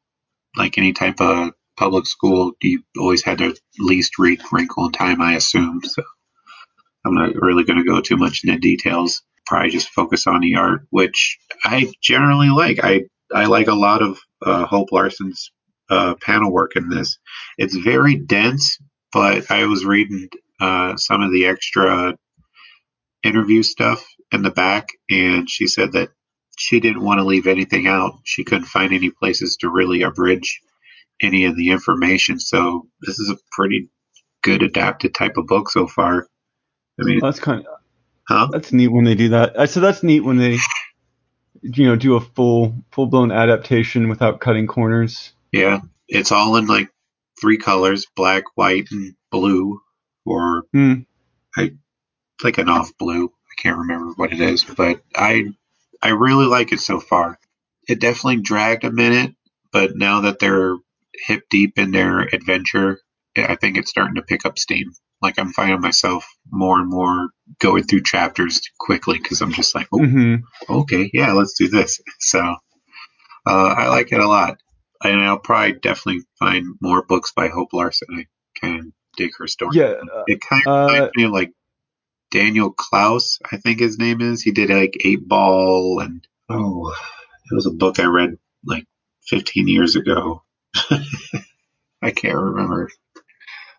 like 0.57 0.79
any 0.79 0.93
type 0.93 1.21
of 1.21 1.53
public 1.77 2.07
school, 2.07 2.53
you 2.63 2.83
always 2.99 3.23
had 3.23 3.39
to 3.39 3.47
at 3.47 3.59
least 3.79 4.19
read 4.19 4.41
Wrinkle 4.53 4.87
in 4.87 4.93
Time, 4.93 5.21
I 5.21 5.35
assume. 5.35 5.81
So 5.85 6.03
I'm 7.05 7.15
not 7.15 7.35
really 7.35 7.65
going 7.65 7.79
to 7.79 7.85
go 7.85 8.01
too 8.01 8.17
much 8.17 8.43
into 8.45 8.59
details. 8.59 9.23
Probably 9.47 9.71
just 9.71 9.89
focus 9.89 10.27
on 10.27 10.41
the 10.41 10.57
art, 10.57 10.87
which 10.91 11.39
I 11.65 11.93
generally 12.01 12.49
like. 12.49 12.79
I 12.83 13.03
I 13.35 13.47
like 13.47 13.67
a 13.67 13.75
lot 13.75 14.03
of 14.03 14.19
uh, 14.45 14.67
Hope 14.67 14.93
Larson's 14.93 15.51
uh, 15.93 16.15
panel 16.23 16.53
work 16.53 16.73
in 16.77 16.89
this. 16.89 17.19
It's 17.59 17.77
very 17.77 18.17
dense, 18.17 18.79
but 19.13 19.51
I 19.51 19.67
was 19.67 19.85
reading 19.85 20.29
uh, 20.61 20.97
some 20.97 21.23
of 21.23 21.33
the 21.33 21.47
extra 21.47 22.17
interview 23.23 23.63
stuff 23.63 24.05
in 24.33 24.43
the 24.43 24.51
back, 24.51 24.89
and 25.11 25.49
she 25.49 25.67
said 25.67 25.93
that 25.93 26.09
she 26.59 26.81
didn't 26.81 27.05
want 27.05 27.19
to 27.21 27.25
leave 27.25 27.47
anything 27.47 27.87
out. 27.87 28.15
She 28.25 28.45
couldn't 28.45 28.67
find 28.67 28.93
any 28.93 29.11
places 29.11 29.57
to 29.61 29.71
really 29.71 30.03
abridge 30.03 30.61
any 31.21 31.45
of 31.45 31.57
the 31.57 31.71
information. 31.71 32.41
So 32.41 32.89
this 33.03 33.19
is 33.19 33.31
a 33.31 33.39
pretty 33.53 33.89
good 34.43 34.63
adapted 34.63 35.15
type 35.15 35.37
of 35.37 35.47
book 35.47 35.71
so 35.71 35.87
far. 35.87 36.27
I 37.01 37.05
mean, 37.05 37.21
That's 37.21 37.41
kind 37.41 37.61
of 37.61 37.67
huh? 38.29 38.49
that's 38.53 38.73
neat 38.73 38.89
when 38.89 39.05
they 39.05 39.15
do 39.15 39.31
that. 39.31 39.71
So 39.71 39.81
that's 39.81 40.03
neat 40.03 40.21
when 40.21 40.37
they, 40.37 40.59
you 41.63 41.87
know, 41.87 41.97
do 41.97 42.17
a 42.17 42.21
full 42.21 42.75
full 42.93 43.07
blown 43.07 43.33
adaptation 43.33 44.09
without 44.09 44.41
cutting 44.41 44.67
corners. 44.67 45.33
Yeah, 45.53 45.81
it's 46.09 46.33
all 46.33 46.57
in 46.57 46.67
like 46.67 46.91
three 47.41 47.59
colors: 47.59 48.07
black, 48.17 48.45
white, 48.57 48.89
and 48.91 49.15
blue, 49.31 49.81
or 50.25 50.65
Hmm. 50.73 50.95
like 52.43 52.59
an 52.59 52.69
off 52.69 52.91
blue. 52.99 53.27
I 53.27 53.55
can't 53.63 53.79
remember 53.79 54.13
what 54.17 54.33
it 54.33 54.41
is, 54.41 54.65
but 54.65 55.03
I 55.15 55.45
I 56.03 56.11
really 56.11 56.47
like 56.47 56.73
it 56.73 56.81
so 56.81 57.01
far. 57.01 57.39
It 57.89 58.01
definitely 58.01 58.43
dragged 58.43 58.85
a 58.85 58.91
minute, 58.91 59.35
but 59.73 59.97
now 59.97 60.23
that 60.23 60.39
they're 60.39 60.77
hip 61.27 61.45
deep 61.51 61.79
in 61.79 61.91
their 61.91 62.21
adventure, 62.21 62.99
I 63.37 63.57
think 63.57 63.77
it's 63.77 63.91
starting 63.91 64.17
to 64.17 64.23
pick 64.23 64.45
up 64.47 64.59
steam. 64.59 64.93
Like 65.21 65.39
I'm 65.39 65.53
finding 65.53 65.81
myself 65.81 66.27
more 66.51 66.81
and 66.81 66.89
more 66.91 67.29
going 67.61 67.85
through 67.85 68.03
chapters 68.03 68.61
quickly 68.79 69.19
because 69.19 69.41
I'm 69.41 69.53
just 69.53 69.75
like, 69.75 69.87
oh, 69.93 69.99
hmm 69.99 70.37
okay, 70.69 71.11
yeah, 71.13 71.33
let's 71.33 71.55
do 71.59 71.69
this. 71.69 72.01
So 72.21 72.41
uh, 73.47 73.69
I 73.77 73.89
like 73.89 74.13
it 74.13 74.21
a 74.21 74.27
lot, 74.27 74.57
and 75.05 75.21
I'll 75.21 75.39
probably 75.39 75.75
definitely 75.75 76.23
find 76.39 76.67
more 76.81 77.03
books 77.03 77.33
by 77.33 77.49
Hope 77.49 77.73
Larson. 77.73 78.09
I 78.19 78.27
can 78.59 78.93
dig 79.17 79.33
her 79.39 79.47
story. 79.47 79.77
Yeah. 79.77 79.95
uh, 80.15 80.25
It 80.27 80.41
kind 80.41 80.67
of 80.67 80.73
Uh, 80.91 80.93
reminds 80.93 81.17
me 81.17 81.25
of 81.25 81.33
like 81.33 81.53
Daniel 82.31 82.71
Clowes, 82.73 83.39
I 83.51 83.59
think 83.59 83.81
his 83.81 83.99
name 83.99 84.21
is. 84.21 84.43
He 84.43 84.53
did 84.53 84.71
like 84.71 84.97
Eightball, 85.05 86.03
and 86.03 86.27
oh, 86.49 86.91
it 87.51 87.55
was 87.55 87.67
a 87.67 87.71
book 87.71 87.99
I 88.01 88.05
read 88.07 88.39
like 88.65 88.87
15 89.27 89.69
years 89.69 89.97
ago. 89.97 90.43
I 92.03 92.11
can't 92.11 92.37
remember 92.39 92.91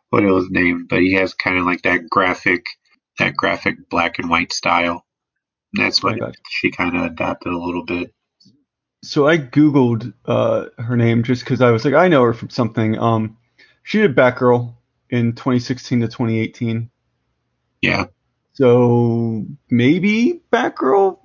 what 0.10 0.24
it 0.24 0.32
was 0.32 0.50
named, 0.50 0.88
but 0.90 1.00
he 1.02 1.14
has 1.14 1.34
kind 1.34 1.58
of 1.58 1.66
like 1.66 1.82
that 1.84 2.10
graphic, 2.10 2.66
that 3.20 3.36
graphic 3.36 3.90
black 3.90 4.20
and 4.20 4.30
white 4.30 4.54
style. 4.54 5.06
And 5.74 5.84
that's 5.86 6.04
what 6.04 6.20
she 6.50 6.72
kind 6.72 6.96
of 6.96 7.04
adapted 7.04 7.52
a 7.52 7.58
little 7.58 7.84
bit. 7.86 8.14
So 9.04 9.28
I 9.28 9.38
googled 9.38 10.14
uh, 10.26 10.66
her 10.78 10.96
name 10.96 11.24
just 11.24 11.44
because 11.44 11.62
I 11.62 11.72
was 11.72 11.84
like, 11.84 11.94
I 11.94 12.08
know 12.08 12.24
her 12.24 12.34
from 12.34 12.50
something. 12.50 12.98
Um, 12.98 13.38
she 13.84 14.00
did 14.00 14.16
Batgirl 14.16 14.74
in 15.10 15.34
2016 15.34 16.00
to 16.00 16.08
2018. 16.08 16.90
Yeah, 17.82 18.06
So 18.54 19.46
maybe 19.70 20.42
Batgirl 20.52 21.20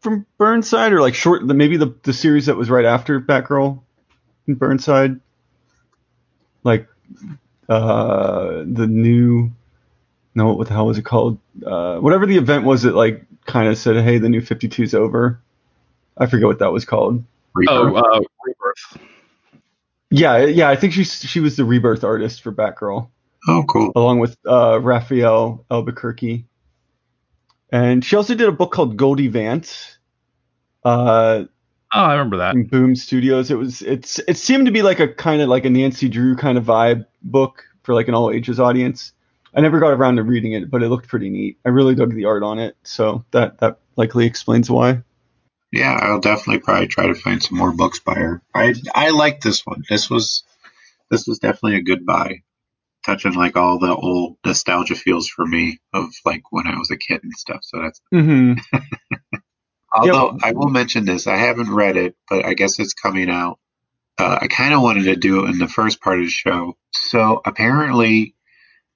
from 0.00 0.26
Burnside, 0.36 0.92
or 0.92 1.00
like 1.00 1.14
short, 1.14 1.42
maybe 1.42 1.78
the 1.78 1.94
the 2.02 2.12
series 2.12 2.46
that 2.46 2.56
was 2.56 2.68
right 2.68 2.84
after 2.84 3.18
Batgirl 3.18 3.80
in 4.46 4.56
Burnside, 4.56 5.20
like 6.62 6.86
uh, 7.66 8.62
the 8.66 8.86
new. 8.86 9.52
No, 10.34 10.52
what 10.52 10.68
the 10.68 10.74
hell 10.74 10.86
was 10.86 10.98
it 10.98 11.04
called? 11.04 11.38
Uh, 11.64 11.98
whatever 11.98 12.26
the 12.26 12.36
event 12.36 12.64
was 12.64 12.82
that 12.82 12.94
like 12.94 13.24
kind 13.46 13.68
of 13.68 13.78
said, 13.78 13.96
"Hey, 14.04 14.18
the 14.18 14.28
new 14.28 14.42
52's 14.42 14.94
over." 14.94 15.40
I 16.18 16.26
forget 16.26 16.46
what 16.46 16.58
that 16.60 16.72
was 16.72 16.84
called. 16.84 17.22
Oh, 17.68 17.84
Rebirth. 17.86 18.04
uh, 18.04 18.20
Rebirth. 18.44 19.08
Yeah, 20.10 20.38
yeah, 20.44 20.68
I 20.68 20.76
think 20.76 20.92
she 20.92 21.04
she 21.04 21.40
was 21.40 21.56
the 21.56 21.64
rebirth 21.64 22.04
artist 22.04 22.42
for 22.42 22.52
Batgirl, 22.52 23.08
oh, 23.48 23.64
cool. 23.66 23.92
along 23.96 24.18
with 24.18 24.36
uh, 24.46 24.78
Rafael 24.80 25.64
Albuquerque, 25.70 26.44
and 27.70 28.04
she 28.04 28.16
also 28.16 28.34
did 28.34 28.46
a 28.46 28.52
book 28.52 28.72
called 28.72 28.96
Goldie 28.98 29.28
Vance, 29.28 29.96
uh, 30.84 31.44
Oh, 31.94 32.00
I 32.00 32.12
remember 32.12 32.38
that. 32.38 32.54
in 32.54 32.66
Boom 32.66 32.94
Studios. 32.96 33.50
It 33.50 33.56
was 33.58 33.80
it's 33.82 34.18
it 34.20 34.36
seemed 34.38 34.64
to 34.66 34.72
be 34.72 34.82
like 34.82 34.98
a 35.00 35.08
kind 35.08 35.40
of 35.42 35.48
like 35.50 35.64
a 35.66 35.70
Nancy 35.70 36.08
Drew 36.08 36.36
kind 36.36 36.56
of 36.58 36.64
vibe 36.64 37.06
book 37.22 37.64
for 37.82 37.94
like 37.94 38.08
an 38.08 38.14
all 38.14 38.30
ages 38.30 38.58
audience. 38.60 39.12
I 39.54 39.60
never 39.60 39.78
got 39.80 39.88
around 39.92 40.16
to 40.16 40.22
reading 40.22 40.52
it, 40.54 40.70
but 40.70 40.82
it 40.82 40.88
looked 40.88 41.08
pretty 41.08 41.28
neat. 41.28 41.58
I 41.66 41.68
really 41.68 41.94
dug 41.94 42.14
the 42.14 42.24
art 42.24 42.42
on 42.42 42.58
it, 42.58 42.76
so 42.82 43.24
that 43.32 43.58
that 43.60 43.78
likely 43.96 44.24
explains 44.26 44.70
why. 44.70 45.02
Yeah, 45.72 45.98
I'll 46.00 46.20
definitely 46.20 46.60
probably 46.60 46.86
try 46.86 47.06
to 47.06 47.14
find 47.14 47.42
some 47.42 47.56
more 47.58 47.72
books 47.72 47.98
by 48.00 48.14
her. 48.14 48.42
I 48.54 48.74
I 48.94 49.10
like 49.10 49.40
this 49.40 49.64
one. 49.64 49.84
This 49.88 50.10
was 50.10 50.44
this 51.10 51.26
was 51.26 51.38
definitely 51.38 51.76
a 51.76 51.82
good 51.82 52.04
buy. 52.06 52.42
Touching 53.06 53.34
like 53.34 53.56
all 53.56 53.78
the 53.78 53.94
old 53.94 54.36
nostalgia 54.44 54.94
feels 54.94 55.28
for 55.28 55.46
me 55.46 55.80
of 55.92 56.10
like 56.24 56.42
when 56.50 56.66
I 56.66 56.78
was 56.78 56.90
a 56.90 56.96
kid 56.96 57.20
and 57.24 57.32
stuff. 57.32 57.60
So 57.62 57.80
that's 57.82 58.00
hmm 58.12 58.54
although 59.94 60.36
I 60.42 60.52
will 60.52 60.68
mention 60.68 61.04
this, 61.06 61.26
I 61.26 61.36
haven't 61.36 61.72
read 61.72 61.96
it, 61.96 62.16
but 62.28 62.44
I 62.44 62.54
guess 62.54 62.78
it's 62.78 62.94
coming 62.94 63.30
out. 63.30 63.58
Uh, 64.18 64.38
I 64.42 64.46
kind 64.48 64.74
of 64.74 64.82
wanted 64.82 65.04
to 65.04 65.16
do 65.16 65.44
it 65.44 65.50
in 65.50 65.58
the 65.58 65.68
first 65.68 66.00
part 66.02 66.18
of 66.18 66.26
the 66.26 66.30
show. 66.30 66.76
So 66.92 67.40
apparently, 67.44 68.34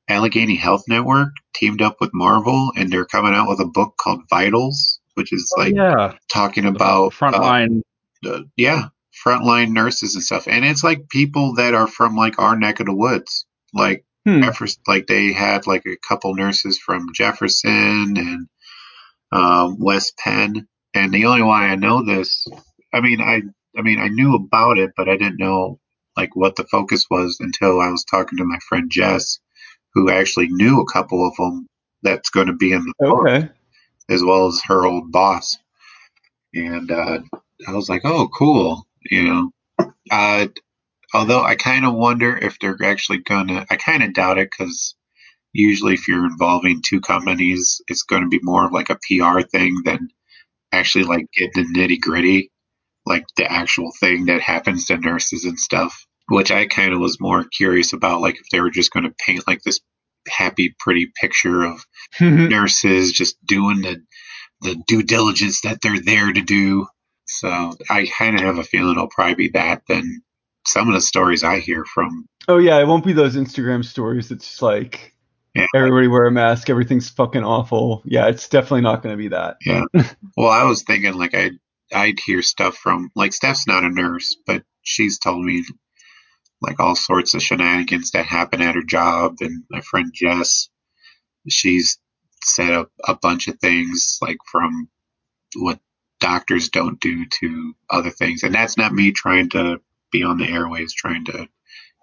Allegheny 0.08 0.56
Health 0.56 0.84
Network 0.88 1.30
teamed 1.54 1.82
up 1.82 1.96
with 2.00 2.10
Marvel, 2.12 2.72
and 2.76 2.92
they're 2.92 3.06
coming 3.06 3.34
out 3.34 3.48
with 3.48 3.60
a 3.60 3.66
book 3.66 3.96
called 3.98 4.28
Vitals, 4.28 5.00
which 5.16 5.32
is 5.32 5.52
like 5.56 5.74
yeah, 5.74 6.14
talking 6.32 6.66
about 6.66 7.12
frontline. 7.12 7.82
uh, 8.26 8.40
yeah, 8.56 8.88
frontline 9.26 9.72
nurses 9.72 10.14
and 10.14 10.24
stuff. 10.24 10.48
And 10.48 10.64
it's 10.64 10.84
like 10.84 11.08
people 11.08 11.54
that 11.56 11.74
are 11.74 11.88
from 11.88 12.16
like 12.16 12.38
our 12.38 12.56
neck 12.56 12.80
of 12.80 12.86
the 12.86 12.94
woods, 12.96 13.46
like 13.74 14.04
Hmm. 14.26 14.42
Jefferson. 14.42 14.82
Like 14.88 15.06
they 15.06 15.32
had 15.32 15.66
like 15.68 15.86
a 15.86 15.96
couple 16.08 16.34
nurses 16.34 16.78
from 16.78 17.12
Jefferson 17.14 18.16
and 18.18 18.48
um, 19.32 19.78
West 19.78 20.16
Penn. 20.18 20.68
And 20.94 21.12
the 21.12 21.26
only 21.26 21.42
why 21.42 21.66
I 21.68 21.76
know 21.76 22.04
this, 22.04 22.46
I 22.92 23.00
mean, 23.00 23.20
I, 23.20 23.42
I 23.78 23.82
mean, 23.82 24.00
I 24.00 24.08
knew 24.08 24.34
about 24.34 24.78
it, 24.78 24.92
but 24.96 25.08
I 25.08 25.16
didn't 25.16 25.38
know 25.38 25.78
like 26.16 26.34
what 26.34 26.56
the 26.56 26.64
focus 26.64 27.06
was 27.10 27.38
until 27.40 27.80
I 27.80 27.90
was 27.90 28.04
talking 28.04 28.38
to 28.38 28.44
my 28.44 28.58
friend 28.68 28.90
Jess, 28.90 29.38
who 29.94 30.10
actually 30.10 30.48
knew 30.50 30.80
a 30.80 30.92
couple 30.92 31.26
of 31.28 31.36
them 31.36 31.66
that's 32.02 32.30
going 32.30 32.48
to 32.48 32.54
be 32.54 32.72
in 32.72 32.84
the 32.84 32.94
book 33.00 33.26
Okay. 33.26 33.48
As 34.08 34.22
well 34.22 34.46
as 34.46 34.62
her 34.66 34.84
old 34.84 35.12
boss. 35.12 35.58
And 36.54 36.90
uh, 36.90 37.18
I 37.66 37.72
was 37.72 37.88
like, 37.88 38.02
oh, 38.04 38.28
cool. 38.28 38.86
You 39.10 39.24
know, 39.24 39.88
uh, 40.10 40.46
although 41.14 41.42
I 41.42 41.54
kind 41.54 41.84
of 41.84 41.94
wonder 41.94 42.36
if 42.36 42.58
they're 42.58 42.76
actually 42.82 43.18
going 43.18 43.48
to, 43.48 43.66
I 43.70 43.76
kind 43.76 44.02
of 44.02 44.14
doubt 44.14 44.38
it 44.38 44.50
because 44.50 44.94
usually 45.52 45.94
if 45.94 46.08
you're 46.08 46.26
involving 46.26 46.82
two 46.82 47.00
companies, 47.00 47.80
it's 47.88 48.02
going 48.02 48.22
to 48.22 48.28
be 48.28 48.40
more 48.42 48.66
of 48.66 48.72
like 48.72 48.90
a 48.90 48.98
PR 49.08 49.40
thing 49.40 49.82
than 49.84 50.08
actually 50.72 51.04
like 51.04 51.26
get 51.32 51.52
the 51.54 51.64
nitty 51.64 52.00
gritty, 52.00 52.50
like 53.04 53.24
the 53.36 53.50
actual 53.50 53.92
thing 54.00 54.26
that 54.26 54.40
happens 54.40 54.86
to 54.86 54.96
nurses 54.98 55.44
and 55.44 55.58
stuff. 55.58 56.04
Which 56.28 56.50
I 56.50 56.66
kind 56.66 56.92
of 56.92 56.98
was 56.98 57.20
more 57.20 57.44
curious 57.44 57.92
about, 57.92 58.20
like 58.20 58.34
if 58.34 58.48
they 58.50 58.60
were 58.60 58.70
just 58.70 58.92
going 58.92 59.04
to 59.04 59.14
paint 59.24 59.46
like 59.46 59.62
this 59.62 59.78
happy, 60.28 60.74
pretty 60.78 61.12
picture 61.20 61.62
of 61.64 61.84
mm-hmm. 62.18 62.48
nurses 62.48 63.12
just 63.12 63.36
doing 63.44 63.82
the 63.82 64.02
the 64.62 64.82
due 64.86 65.02
diligence 65.02 65.60
that 65.62 65.80
they're 65.82 66.00
there 66.00 66.32
to 66.32 66.40
do. 66.40 66.86
So 67.26 67.76
I 67.90 68.06
kind 68.06 68.36
of 68.36 68.42
have 68.42 68.58
a 68.58 68.64
feeling 68.64 68.92
it'll 68.92 69.08
probably 69.08 69.34
be 69.34 69.48
that 69.50 69.82
than 69.88 70.22
some 70.66 70.88
of 70.88 70.94
the 70.94 71.00
stories 71.00 71.44
I 71.44 71.58
hear 71.60 71.84
from. 71.84 72.26
oh 72.48 72.58
yeah, 72.58 72.78
it 72.80 72.86
won't 72.86 73.04
be 73.04 73.12
those 73.12 73.36
Instagram 73.36 73.84
stories. 73.84 74.30
It's 74.30 74.48
just 74.48 74.62
like 74.62 75.14
Yeah. 75.54 75.66
everybody 75.74 76.08
wear 76.08 76.26
a 76.26 76.30
mask. 76.32 76.70
Everything's 76.70 77.10
fucking 77.10 77.44
awful. 77.44 78.02
Yeah, 78.04 78.28
it's 78.28 78.48
definitely 78.48 78.82
not 78.82 79.02
going 79.02 79.12
to 79.12 79.18
be 79.18 79.28
that. 79.28 79.56
Yeah. 79.64 79.82
well, 80.36 80.48
I 80.50 80.64
was 80.64 80.82
thinking 80.82 81.14
like 81.14 81.34
I 81.34 81.44
would 81.44 81.58
I'd 81.94 82.18
hear 82.18 82.42
stuff 82.42 82.76
from 82.76 83.10
like 83.14 83.32
Steph's 83.32 83.66
not 83.66 83.84
a 83.84 83.88
nurse, 83.88 84.36
but 84.46 84.62
she's 84.82 85.18
told 85.18 85.44
me 85.44 85.64
like 86.60 86.80
all 86.80 86.96
sorts 86.96 87.34
of 87.34 87.42
shenanigans 87.42 88.12
that 88.12 88.26
happen 88.26 88.62
at 88.62 88.74
her 88.74 88.82
job, 88.82 89.36
and 89.40 89.64
my 89.70 89.80
friend 89.80 90.12
Jess, 90.14 90.68
she's 91.48 91.98
said 92.42 92.70
a, 92.72 92.86
a 93.04 93.16
bunch 93.16 93.48
of 93.48 93.58
things 93.58 94.18
like 94.22 94.38
from 94.50 94.88
what 95.56 95.78
doctors 96.20 96.70
don't 96.70 97.00
do 97.00 97.26
to 97.26 97.74
other 97.90 98.10
things, 98.10 98.42
and 98.42 98.54
that's 98.54 98.78
not 98.78 98.92
me 98.92 99.12
trying 99.12 99.50
to 99.50 99.80
be 100.10 100.22
on 100.22 100.38
the 100.38 100.46
airways 100.46 100.94
trying 100.94 101.24
to 101.26 101.48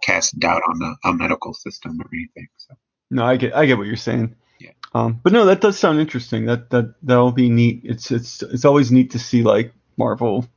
cast 0.03 0.37
doubt 0.39 0.61
on 0.67 0.79
the 0.79 0.95
a 1.05 1.13
medical 1.13 1.53
system 1.53 1.99
or 2.01 2.09
anything. 2.13 2.47
So 2.57 2.75
No, 3.09 3.25
I 3.25 3.37
get 3.37 3.55
I 3.55 3.65
get 3.65 3.77
what 3.77 3.87
you're 3.87 3.95
saying. 3.95 4.35
Yeah. 4.59 4.71
Um, 4.93 5.19
but 5.23 5.33
no, 5.33 5.45
that 5.45 5.61
does 5.61 5.79
sound 5.79 5.99
interesting. 5.99 6.45
That 6.45 6.69
that 6.69 6.95
that'll 7.01 7.31
be 7.31 7.49
neat. 7.49 7.81
It's 7.83 8.11
it's 8.11 8.43
it's 8.43 8.65
always 8.65 8.91
neat 8.91 9.11
to 9.11 9.19
see 9.19 9.43
like 9.43 9.73
Marvel 9.97 10.47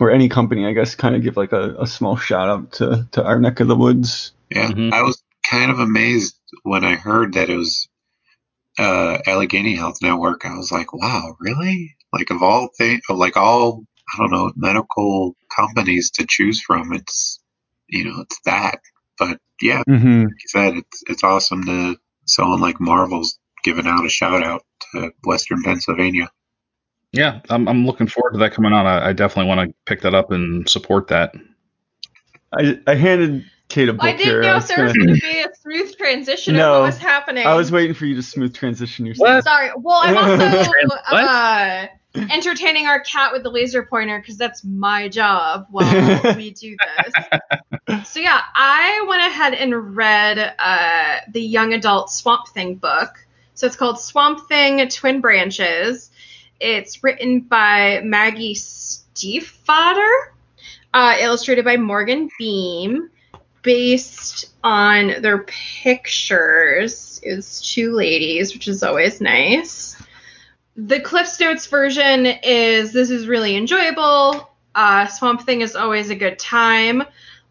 or 0.00 0.10
any 0.10 0.28
company, 0.28 0.66
I 0.66 0.72
guess, 0.72 0.94
kind 0.94 1.14
of 1.14 1.22
give 1.22 1.36
like 1.36 1.52
a, 1.52 1.76
a 1.78 1.86
small 1.86 2.16
shout 2.16 2.48
out 2.48 2.72
to 2.74 3.06
to 3.12 3.24
our 3.24 3.38
neck 3.40 3.60
of 3.60 3.68
the 3.68 3.76
woods. 3.76 4.32
Yeah, 4.50 4.68
Mhm. 4.70 4.92
I 4.92 5.02
was 5.02 5.22
kind 5.48 5.70
of 5.70 5.78
amazed 5.78 6.36
when 6.62 6.84
I 6.84 6.94
heard 6.96 7.34
that 7.34 7.50
it 7.50 7.56
was 7.56 7.88
uh, 8.78 9.18
Allegheny 9.26 9.76
Health 9.76 9.98
Network. 10.02 10.44
I 10.44 10.56
was 10.56 10.72
like, 10.72 10.92
wow, 10.92 11.36
really? 11.40 11.96
Like 12.12 12.30
of 12.30 12.42
all 12.42 12.68
things, 12.78 13.00
like 13.08 13.36
all 13.36 13.84
I 14.14 14.18
don't 14.18 14.30
know 14.30 14.52
medical 14.56 15.36
companies 15.54 16.10
to 16.12 16.26
choose 16.28 16.60
from, 16.60 16.92
it's 16.92 17.40
you 17.88 18.04
know 18.04 18.20
it's 18.20 18.40
that. 18.44 18.80
But 19.18 19.38
yeah, 19.62 19.82
Mm-hmm. 19.88 20.22
like 20.24 20.28
you 20.42 20.48
said, 20.48 20.74
it's 20.76 21.02
it's 21.08 21.24
awesome 21.24 21.64
to 21.64 21.96
someone 22.26 22.60
like 22.60 22.80
Marvel's 22.80 23.38
giving 23.64 23.86
out 23.86 24.04
a 24.04 24.08
shout 24.08 24.42
out 24.42 24.62
to 24.92 25.12
Western 25.24 25.62
Pennsylvania. 25.62 26.30
Yeah, 27.14 27.40
I'm, 27.48 27.68
I'm 27.68 27.86
looking 27.86 28.06
forward 28.08 28.32
to 28.32 28.38
that 28.38 28.52
coming 28.52 28.72
out. 28.72 28.86
I, 28.86 29.10
I 29.10 29.12
definitely 29.12 29.48
want 29.54 29.68
to 29.70 29.74
pick 29.86 30.02
that 30.02 30.14
up 30.14 30.30
and 30.32 30.68
support 30.68 31.08
that. 31.08 31.34
I 32.52 32.78
I 32.86 32.94
handed 32.94 33.44
Kate 33.68 33.88
a 33.88 33.92
book 33.92 34.04
I 34.04 34.12
didn't 34.12 34.24
here. 34.26 34.42
I 34.42 34.46
know 34.46 34.54
was 34.56 34.68
there 34.68 34.84
was 34.84 34.92
gonna- 34.92 35.06
going 35.06 35.20
to 35.20 35.26
be 35.26 35.40
a 35.40 35.48
smooth 35.62 35.96
transition 35.96 36.56
No. 36.56 36.74
of 36.74 36.80
what 36.82 36.86
was 36.86 36.98
happening. 36.98 37.46
I 37.46 37.54
was 37.54 37.72
waiting 37.72 37.94
for 37.94 38.04
you 38.06 38.14
to 38.16 38.22
smooth 38.22 38.54
transition 38.54 39.06
yourself. 39.06 39.28
What? 39.28 39.44
Sorry. 39.44 39.70
Well, 39.76 40.00
I'm 40.02 40.16
also 40.16 40.96
uh, 41.16 41.86
entertaining 42.16 42.86
our 42.86 43.00
cat 43.00 43.32
with 43.32 43.42
the 43.42 43.50
laser 43.50 43.82
pointer 43.84 44.18
because 44.20 44.36
that's 44.36 44.62
my 44.64 45.08
job 45.08 45.66
while 45.70 46.34
we 46.36 46.50
do 46.50 46.76
this. 47.86 48.08
So 48.08 48.20
yeah, 48.20 48.40
I 48.54 49.04
went 49.08 49.22
ahead 49.22 49.54
and 49.54 49.96
read 49.96 50.54
uh, 50.58 51.16
the 51.32 51.42
young 51.42 51.72
adult 51.72 52.10
Swamp 52.10 52.48
Thing 52.48 52.76
book. 52.76 53.10
So 53.54 53.66
it's 53.66 53.76
called 53.76 54.00
Swamp 54.00 54.48
Thing: 54.48 54.86
Twin 54.88 55.20
Branches. 55.20 56.10
It's 56.64 57.04
written 57.04 57.40
by 57.40 58.00
Maggie 58.02 58.54
Stiefvater, 58.54 60.28
uh, 60.94 61.16
illustrated 61.20 61.62
by 61.62 61.76
Morgan 61.76 62.30
Beem, 62.38 63.10
based 63.60 64.46
on 64.64 65.20
their 65.20 65.42
pictures. 65.42 67.20
Is 67.22 67.60
two 67.60 67.92
ladies, 67.92 68.54
which 68.54 68.66
is 68.66 68.82
always 68.82 69.20
nice. 69.20 70.02
The 70.74 71.00
Cliff's 71.00 71.38
Notes 71.38 71.66
version 71.66 72.24
is 72.42 72.94
this 72.94 73.10
is 73.10 73.28
really 73.28 73.56
enjoyable. 73.56 74.50
Uh, 74.74 75.06
Swamp 75.06 75.42
Thing 75.42 75.60
is 75.60 75.76
always 75.76 76.08
a 76.08 76.14
good 76.14 76.38
time, 76.38 77.02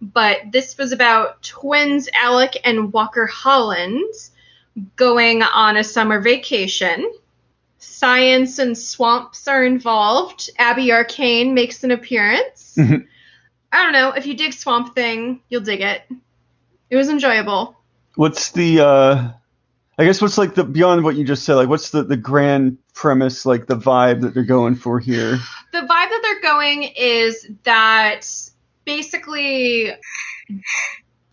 but 0.02 0.40
this 0.52 0.76
was 0.76 0.92
about 0.92 1.44
twins 1.44 2.10
Alec 2.16 2.58
and 2.64 2.92
Walker 2.92 3.28
Holland 3.28 4.12
going 4.96 5.44
on 5.44 5.78
a 5.78 5.84
summer 5.84 6.20
vacation. 6.20 7.12
Science 7.84 8.60
and 8.60 8.78
swamps 8.78 9.48
are 9.48 9.64
involved. 9.64 10.50
Abby 10.58 10.92
Arcane 10.92 11.54
makes 11.54 11.84
an 11.84 11.92
appearance. 11.92 12.76
Mhm. 12.78 13.06
I 13.72 13.84
don't 13.84 13.94
know. 13.94 14.12
If 14.12 14.26
you 14.28 14.36
dig 14.36 14.54
Swamp 14.54 14.94
Thing, 14.96 15.42
you'll 15.50 15.62
dig 15.62 15.82
it. 15.82 16.04
It 16.92 16.96
was 16.96 17.10
enjoyable. 17.10 17.76
What's 18.16 18.52
the 18.52 18.80
uh 18.82 19.32
I 19.98 20.06
guess 20.06 20.22
what's 20.22 20.38
like 20.38 20.54
the 20.56 20.64
beyond 20.64 21.04
what 21.04 21.16
you 21.16 21.24
just 21.24 21.44
said, 21.44 21.56
like 21.56 21.70
what's 21.70 21.90
the, 21.92 22.04
the 22.04 22.18
grand 22.18 22.78
premise, 22.94 23.46
like 23.46 23.66
the 23.68 23.76
vibe 23.78 24.22
that 24.22 24.34
they're 24.34 24.44
going 24.44 24.76
for 24.76 25.00
here? 25.00 25.38
the 25.72 25.80
vibe 25.80 25.88
that 25.88 26.20
they're 26.22 26.42
going 26.42 26.84
is 26.84 27.48
that 27.64 28.22
basically 28.86 29.92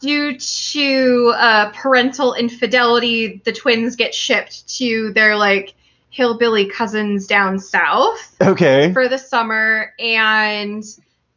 due 0.00 0.38
to 0.38 1.34
uh, 1.36 1.70
parental 1.74 2.32
infidelity 2.34 3.42
the 3.44 3.52
twins 3.52 3.96
get 3.96 4.14
shipped 4.14 4.66
to 4.76 5.12
their 5.12 5.36
like 5.36 5.74
hillbilly 6.10 6.66
cousins 6.66 7.26
down 7.26 7.58
south 7.58 8.36
Okay. 8.40 8.92
for 8.92 9.08
the 9.08 9.18
summer 9.18 9.92
and 9.98 10.84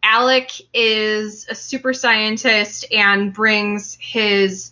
alec 0.01 0.51
is 0.73 1.45
a 1.49 1.55
super 1.55 1.93
scientist 1.93 2.85
and 2.91 3.33
brings 3.33 3.97
his 4.01 4.71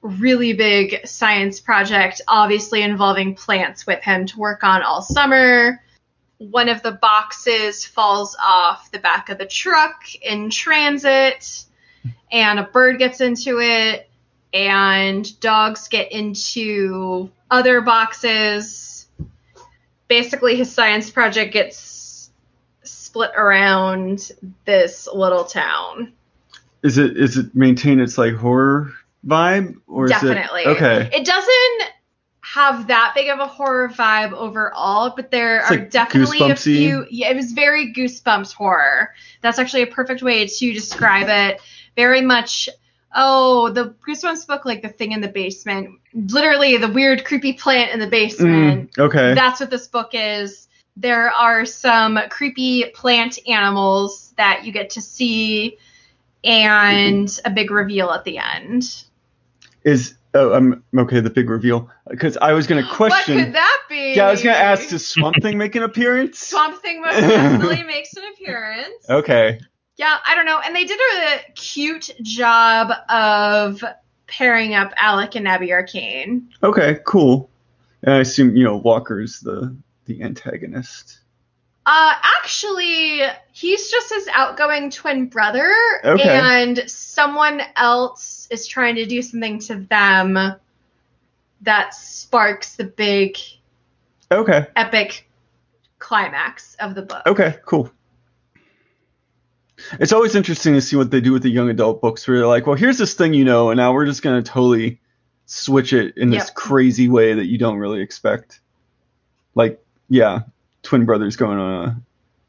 really 0.00 0.52
big 0.52 1.06
science 1.06 1.60
project 1.60 2.20
obviously 2.26 2.82
involving 2.82 3.34
plants 3.34 3.86
with 3.86 4.02
him 4.02 4.26
to 4.26 4.38
work 4.38 4.64
on 4.64 4.82
all 4.82 5.02
summer 5.02 5.80
one 6.38 6.68
of 6.68 6.82
the 6.82 6.90
boxes 6.92 7.84
falls 7.84 8.36
off 8.42 8.90
the 8.90 8.98
back 8.98 9.28
of 9.28 9.38
the 9.38 9.46
truck 9.46 10.02
in 10.22 10.50
transit 10.50 11.64
and 12.32 12.58
a 12.58 12.64
bird 12.64 12.98
gets 12.98 13.20
into 13.20 13.60
it 13.60 14.08
and 14.52 15.38
dogs 15.40 15.88
get 15.88 16.10
into 16.12 17.30
other 17.50 17.80
boxes 17.80 18.91
basically 20.12 20.56
his 20.56 20.70
science 20.70 21.08
project 21.08 21.54
gets 21.54 22.30
split 22.82 23.30
around 23.34 24.30
this 24.66 25.08
little 25.10 25.44
town 25.44 26.12
Is 26.82 26.98
it 26.98 27.16
is 27.16 27.38
it 27.38 27.54
maintain 27.54 27.98
its 27.98 28.18
like 28.18 28.34
horror 28.34 28.92
vibe 29.26 29.76
or 29.86 30.04
is 30.04 30.10
Definitely. 30.10 30.64
it 30.64 30.68
okay? 30.68 31.08
it 31.14 31.24
doesn't 31.24 31.92
have 32.42 32.88
that 32.88 33.12
big 33.14 33.30
of 33.30 33.38
a 33.38 33.46
horror 33.46 33.88
vibe 33.88 34.32
overall, 34.32 35.14
but 35.16 35.30
there 35.30 35.60
It's 35.60 35.70
are 35.70 35.76
like 35.76 35.90
definitely 35.90 36.50
a 36.50 36.56
few. 36.56 37.06
Yeah, 37.08 37.30
it 37.30 37.36
was 37.36 37.52
very 37.52 37.94
goosebumps 37.94 38.52
horror. 38.52 39.14
That's 39.40 39.58
actually 39.58 39.82
a 39.82 39.86
perfect 39.86 40.22
way 40.22 40.46
to 40.46 40.72
describe 40.74 41.28
it. 41.30 41.62
Very 41.96 42.20
much. 42.20 42.68
Oh, 43.14 43.70
the 43.70 43.94
Goosebumps 44.06 44.46
book, 44.46 44.64
like 44.64 44.82
the 44.82 44.88
thing 44.88 45.12
in 45.12 45.20
the 45.20 45.28
basement, 45.28 45.98
literally 46.14 46.76
the 46.78 46.88
weird, 46.88 47.24
creepy 47.24 47.52
plant 47.52 47.92
in 47.92 48.00
the 48.00 48.06
basement. 48.06 48.92
Mm, 48.92 48.98
okay. 48.98 49.34
That's 49.34 49.60
what 49.60 49.70
this 49.70 49.86
book 49.86 50.10
is. 50.14 50.68
There 50.96 51.30
are 51.30 51.64
some 51.64 52.18
creepy 52.30 52.84
plant 52.94 53.38
animals 53.46 54.34
that 54.36 54.64
you 54.64 54.72
get 54.72 54.90
to 54.90 55.00
see, 55.00 55.78
and 56.44 57.38
a 57.44 57.50
big 57.50 57.70
reveal 57.70 58.10
at 58.10 58.24
the 58.24 58.38
end. 58.38 59.04
is 59.84 60.14
oh 60.34 60.52
I'm 60.52 60.82
okay 60.96 61.20
the 61.20 61.30
big 61.30 61.50
reveal 61.50 61.90
because 62.08 62.36
I 62.36 62.52
was 62.52 62.66
gonna 62.66 62.86
question. 62.86 63.36
What 63.36 63.44
could 63.44 63.54
that 63.54 63.82
be? 63.88 64.14
Yeah, 64.16 64.28
I 64.28 64.30
was 64.32 64.42
gonna 64.42 64.56
ask 64.56 64.88
does 64.88 65.06
Swamp 65.06 65.36
Thing 65.40 65.56
make 65.58 65.74
an 65.76 65.82
appearance? 65.82 66.38
Swamp 66.38 66.80
Thing 66.82 67.00
most 67.00 67.14
definitely 67.20 67.82
makes 67.84 68.14
an 68.14 68.24
appearance. 68.32 69.08
Okay. 69.08 69.60
Yeah, 70.02 70.18
I 70.26 70.34
don't 70.34 70.46
know. 70.46 70.58
And 70.58 70.74
they 70.74 70.82
did 70.82 70.98
a 70.98 71.52
cute 71.52 72.10
job 72.22 72.90
of 73.08 73.84
pairing 74.26 74.74
up 74.74 74.92
Alec 74.96 75.36
and 75.36 75.46
Abby 75.46 75.72
Arcane. 75.72 76.48
Okay, 76.60 76.98
cool. 77.06 77.48
And 78.02 78.12
I 78.12 78.18
assume 78.18 78.56
you 78.56 78.64
know 78.64 78.78
Walker's 78.78 79.38
the 79.38 79.76
the 80.06 80.24
antagonist. 80.24 81.20
Uh, 81.86 82.14
actually, 82.40 83.20
he's 83.52 83.92
just 83.92 84.12
his 84.12 84.26
outgoing 84.34 84.90
twin 84.90 85.26
brother, 85.26 85.72
Okay. 86.04 86.28
and 86.28 86.82
someone 86.90 87.62
else 87.76 88.48
is 88.50 88.66
trying 88.66 88.96
to 88.96 89.06
do 89.06 89.22
something 89.22 89.60
to 89.60 89.76
them 89.76 90.36
that 91.60 91.94
sparks 91.94 92.74
the 92.74 92.84
big 92.84 93.36
Okay. 94.32 94.66
epic 94.74 95.28
climax 96.00 96.74
of 96.80 96.96
the 96.96 97.02
book. 97.02 97.22
Okay, 97.24 97.58
cool. 97.66 97.88
It's 100.00 100.12
always 100.12 100.34
interesting 100.34 100.74
to 100.74 100.80
see 100.80 100.96
what 100.96 101.10
they 101.10 101.20
do 101.20 101.32
with 101.32 101.42
the 101.42 101.50
young 101.50 101.70
adult 101.70 102.00
books 102.00 102.26
where 102.26 102.38
they're 102.38 102.46
like, 102.46 102.66
well, 102.66 102.76
here's 102.76 102.98
this 102.98 103.14
thing 103.14 103.34
you 103.34 103.44
know, 103.44 103.70
and 103.70 103.76
now 103.76 103.92
we're 103.92 104.06
just 104.06 104.22
going 104.22 104.42
to 104.42 104.50
totally 104.50 105.00
switch 105.46 105.92
it 105.92 106.16
in 106.16 106.30
this 106.30 106.46
Yep. 106.46 106.54
crazy 106.54 107.08
way 107.08 107.34
that 107.34 107.46
you 107.46 107.58
don't 107.58 107.76
really 107.78 108.00
expect. 108.00 108.60
Like, 109.54 109.84
yeah, 110.08 110.40
twin 110.82 111.04
brothers 111.04 111.36
going 111.36 111.58
on 111.58 111.88
a 111.88 112.02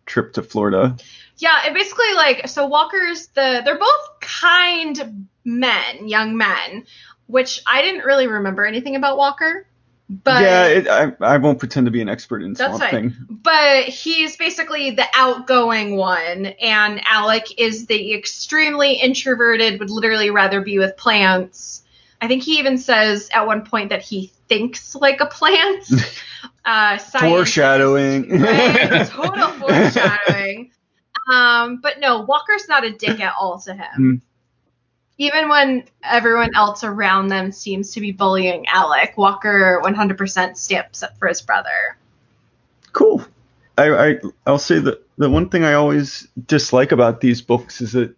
trip 0.06 0.34
to 0.34 0.44
Florida. 0.44 0.96
Yeah, 1.38 1.66
it 1.68 1.74
basically 1.74 2.14
like 2.16 2.48
so 2.48 2.68
Walker's 2.68 3.28
the 3.28 3.62
they're 3.66 3.80
both 3.80 4.20
kind 4.22 5.28
men, 5.44 6.08
young 6.08 6.38
men, 6.38 6.86
which 7.28 7.62
I 7.68 7.82
didn't 7.82 8.06
really 8.06 8.28
remember 8.28 8.66
anything 8.66 8.96
about 8.96 9.18
Walker. 9.18 9.66
But 10.24 10.42
yeah, 10.42 10.68
it, 10.68 10.88
I, 10.88 11.14
I 11.22 11.38
won't 11.38 11.60
pretend 11.60 11.86
to 11.88 11.92
be 11.92 12.02
an 12.02 12.10
expert 12.10 12.42
in 12.44 12.54
That's 12.54 12.78
Swamp. 12.78 12.92
Thing. 12.92 13.16
but 13.30 13.86
he's 13.86 14.38
basically 14.38 14.92
the 14.92 15.06
outgoing 15.14 15.96
one, 15.96 16.48
and 16.48 17.02
Alec 17.08 17.60
is 17.60 17.88
the 17.88 18.14
extremely 18.14 18.94
introverted, 18.94 19.80
would 19.80 19.90
literally 19.90 20.30
rather 20.30 20.62
be 20.62 20.78
with 20.78 20.96
plants. 20.98 21.84
I 22.22 22.28
think 22.28 22.44
he 22.44 22.60
even 22.60 22.78
says 22.78 23.30
at 23.34 23.48
one 23.48 23.66
point 23.66 23.90
that 23.90 24.02
he 24.02 24.32
thinks 24.48 24.96
like 24.96 25.20
a 25.20 25.26
plant. 25.26 25.90
Uh, 26.66 26.98
Foreshadowing. 26.98 28.40
Right, 28.40 29.06
total 29.10 29.50
foreshadowing. 29.50 30.72
Um, 31.30 31.82
but 31.82 32.00
no, 32.00 32.22
Walker's 32.22 32.70
not 32.70 32.86
a 32.86 32.92
dick 32.92 33.20
at 33.20 33.34
all 33.38 33.60
to 33.62 33.74
him. 33.74 34.22
Even 35.24 35.48
when 35.48 35.86
everyone 36.04 36.54
else 36.54 36.84
around 36.84 37.30
them 37.30 37.50
seems 37.54 37.92
to 37.94 38.02
be 38.02 38.12
bullying 38.12 38.68
Alec, 38.68 39.18
Walker 39.18 39.82
100% 39.82 40.58
stamps 40.58 41.02
up 41.02 41.18
for 41.18 41.30
his 41.30 41.42
brother. 41.42 41.98
Cool. 42.92 43.26
I, 43.78 44.10
I 44.10 44.16
I'll 44.46 44.58
say 44.58 44.80
that 44.80 45.02
the 45.18 45.30
one 45.30 45.48
thing 45.48 45.64
I 45.64 45.76
always 45.76 46.28
dislike 46.46 46.92
about 46.92 47.22
these 47.22 47.42
books 47.42 47.80
is 47.80 47.94
that 47.94 48.14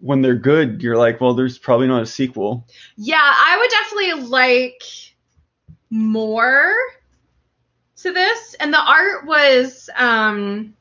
when 0.00 0.20
they're 0.20 0.34
good, 0.34 0.82
you're 0.82 0.98
like, 0.98 1.22
well, 1.22 1.32
there's 1.32 1.56
probably 1.56 1.86
not 1.86 2.02
a 2.02 2.06
sequel. 2.06 2.66
Yeah, 2.96 3.16
I 3.22 3.56
would 3.58 3.70
definitely 3.70 4.28
like 4.28 4.82
more 5.88 6.74
to 7.96 8.12
this. 8.12 8.54
And 8.60 8.74
the 8.74 8.80
art 8.80 9.24
was 9.24 9.88
um 9.96 10.74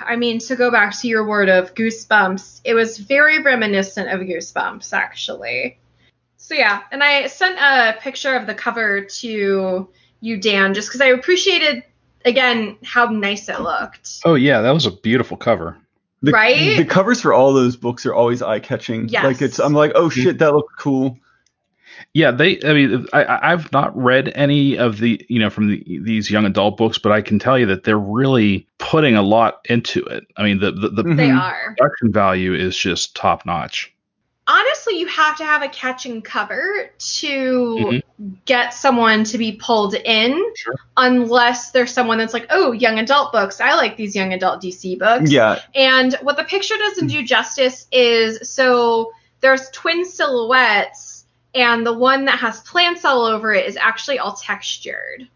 I 0.00 0.16
mean, 0.16 0.38
to 0.40 0.56
go 0.56 0.70
back 0.70 0.98
to 1.00 1.08
your 1.08 1.26
word 1.26 1.48
of 1.48 1.74
goosebumps, 1.74 2.60
it 2.64 2.74
was 2.74 2.98
very 2.98 3.42
reminiscent 3.42 4.08
of 4.08 4.20
goosebumps 4.20 4.92
actually. 4.92 5.78
So 6.36 6.54
yeah, 6.54 6.82
and 6.92 7.02
I 7.02 7.26
sent 7.26 7.58
a 7.58 8.00
picture 8.00 8.34
of 8.34 8.46
the 8.46 8.54
cover 8.54 9.02
to 9.02 9.88
you, 10.20 10.36
Dan, 10.36 10.74
just 10.74 10.88
because 10.88 11.00
I 11.00 11.06
appreciated 11.06 11.82
again 12.24 12.76
how 12.84 13.06
nice 13.06 13.48
it 13.48 13.60
looked. 13.60 14.20
Oh 14.24 14.34
yeah, 14.34 14.60
that 14.60 14.72
was 14.72 14.86
a 14.86 14.90
beautiful 14.90 15.36
cover. 15.36 15.76
The, 16.22 16.32
Right? 16.32 16.76
The 16.76 16.84
covers 16.84 17.20
for 17.20 17.32
all 17.32 17.52
those 17.52 17.76
books 17.76 18.06
are 18.06 18.14
always 18.14 18.42
eye 18.42 18.60
catching. 18.60 19.08
Yes. 19.08 19.24
Like 19.24 19.42
it's 19.42 19.58
I'm 19.58 19.74
like, 19.74 19.92
oh 19.94 20.08
shit, 20.08 20.38
that 20.38 20.52
looked 20.54 20.78
cool. 20.78 21.18
Yeah, 22.14 22.30
they. 22.30 22.58
I 22.64 22.72
mean, 22.72 23.06
I- 23.12 23.24
I, 23.24 23.52
I've 23.52 23.70
not 23.72 23.96
read 23.96 24.32
any 24.34 24.76
of 24.78 24.98
the, 24.98 25.24
you 25.28 25.38
know, 25.38 25.50
from 25.50 25.68
the, 25.68 26.00
these 26.02 26.30
young 26.30 26.44
adult 26.46 26.76
books, 26.76 26.98
but 26.98 27.12
I 27.12 27.20
can 27.22 27.38
tell 27.38 27.58
you 27.58 27.66
that 27.66 27.84
they're 27.84 27.98
really 27.98 28.66
putting 28.78 29.16
a 29.16 29.22
lot 29.22 29.60
into 29.66 30.04
it. 30.04 30.24
I 30.36 30.42
mean, 30.44 30.58
the 30.60 30.72
the, 30.72 30.88
the. 30.90 31.02
They 31.14 31.30
are. 31.30 31.74
production 31.78 32.12
value 32.12 32.54
is 32.54 32.76
just 32.76 33.14
top 33.16 33.44
notch. 33.46 33.92
honestly, 34.48 34.96
you 35.00 35.08
have 35.08 35.36
to 35.36 35.44
have 35.44 35.62
a 35.62 35.68
catching 35.68 36.22
cover 36.22 36.88
to 36.98 37.76
Mhm. 37.76 38.02
get 38.44 38.72
someone 38.72 39.24
to 39.24 39.38
be 39.38 39.50
pulled 39.60 39.94
in, 39.94 40.40
Sure. 40.56 40.74
unless 40.96 41.72
there's 41.72 41.90
someone 41.92 42.18
that's 42.18 42.32
like, 42.32 42.46
oh, 42.50 42.70
young 42.70 43.00
adult 43.00 43.32
books. 43.32 43.60
I 43.60 43.74
like 43.74 43.96
these 43.96 44.14
young 44.14 44.32
adult 44.32 44.62
DC 44.62 44.98
books. 45.00 45.32
Yeah. 45.32 45.58
And 45.74 46.14
what 46.22 46.36
the 46.36 46.44
picture 46.44 46.76
doesn't 46.78 47.08
do 47.08 47.24
justice 47.24 47.88
is 47.90 48.48
so 48.48 49.10
there's 49.40 49.68
twin 49.70 50.04
silhouettes, 50.04 51.15
and 51.56 51.84
the 51.86 51.92
one 51.92 52.26
that 52.26 52.38
has 52.38 52.60
plants 52.60 53.04
all 53.04 53.24
over 53.24 53.52
it 53.54 53.66
is 53.66 53.76
actually 53.76 54.18
all 54.18 54.34
textured. 54.34 55.26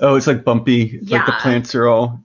Oh, 0.00 0.14
it's 0.16 0.26
like 0.26 0.44
bumpy. 0.44 0.96
It's 0.96 1.10
Like 1.10 1.26
the 1.26 1.32
plants 1.32 1.74
are 1.74 1.86
all. 1.86 2.22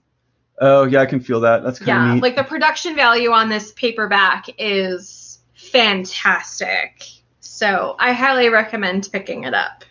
Oh 0.60 0.84
yeah, 0.84 1.00
I 1.00 1.06
can 1.06 1.20
feel 1.20 1.40
that. 1.40 1.62
That's 1.64 1.78
kind 1.78 1.90
of 1.90 1.96
Yeah, 2.08 2.14
neat. 2.14 2.22
like 2.22 2.36
the 2.36 2.44
production 2.44 2.94
value 2.94 3.30
on 3.32 3.48
this 3.48 3.72
paperback 3.72 4.46
is 4.58 5.40
fantastic. 5.54 7.02
So 7.40 7.96
I 7.98 8.12
highly 8.12 8.48
recommend 8.48 9.08
picking 9.12 9.44
it 9.44 9.54
up. 9.54 9.84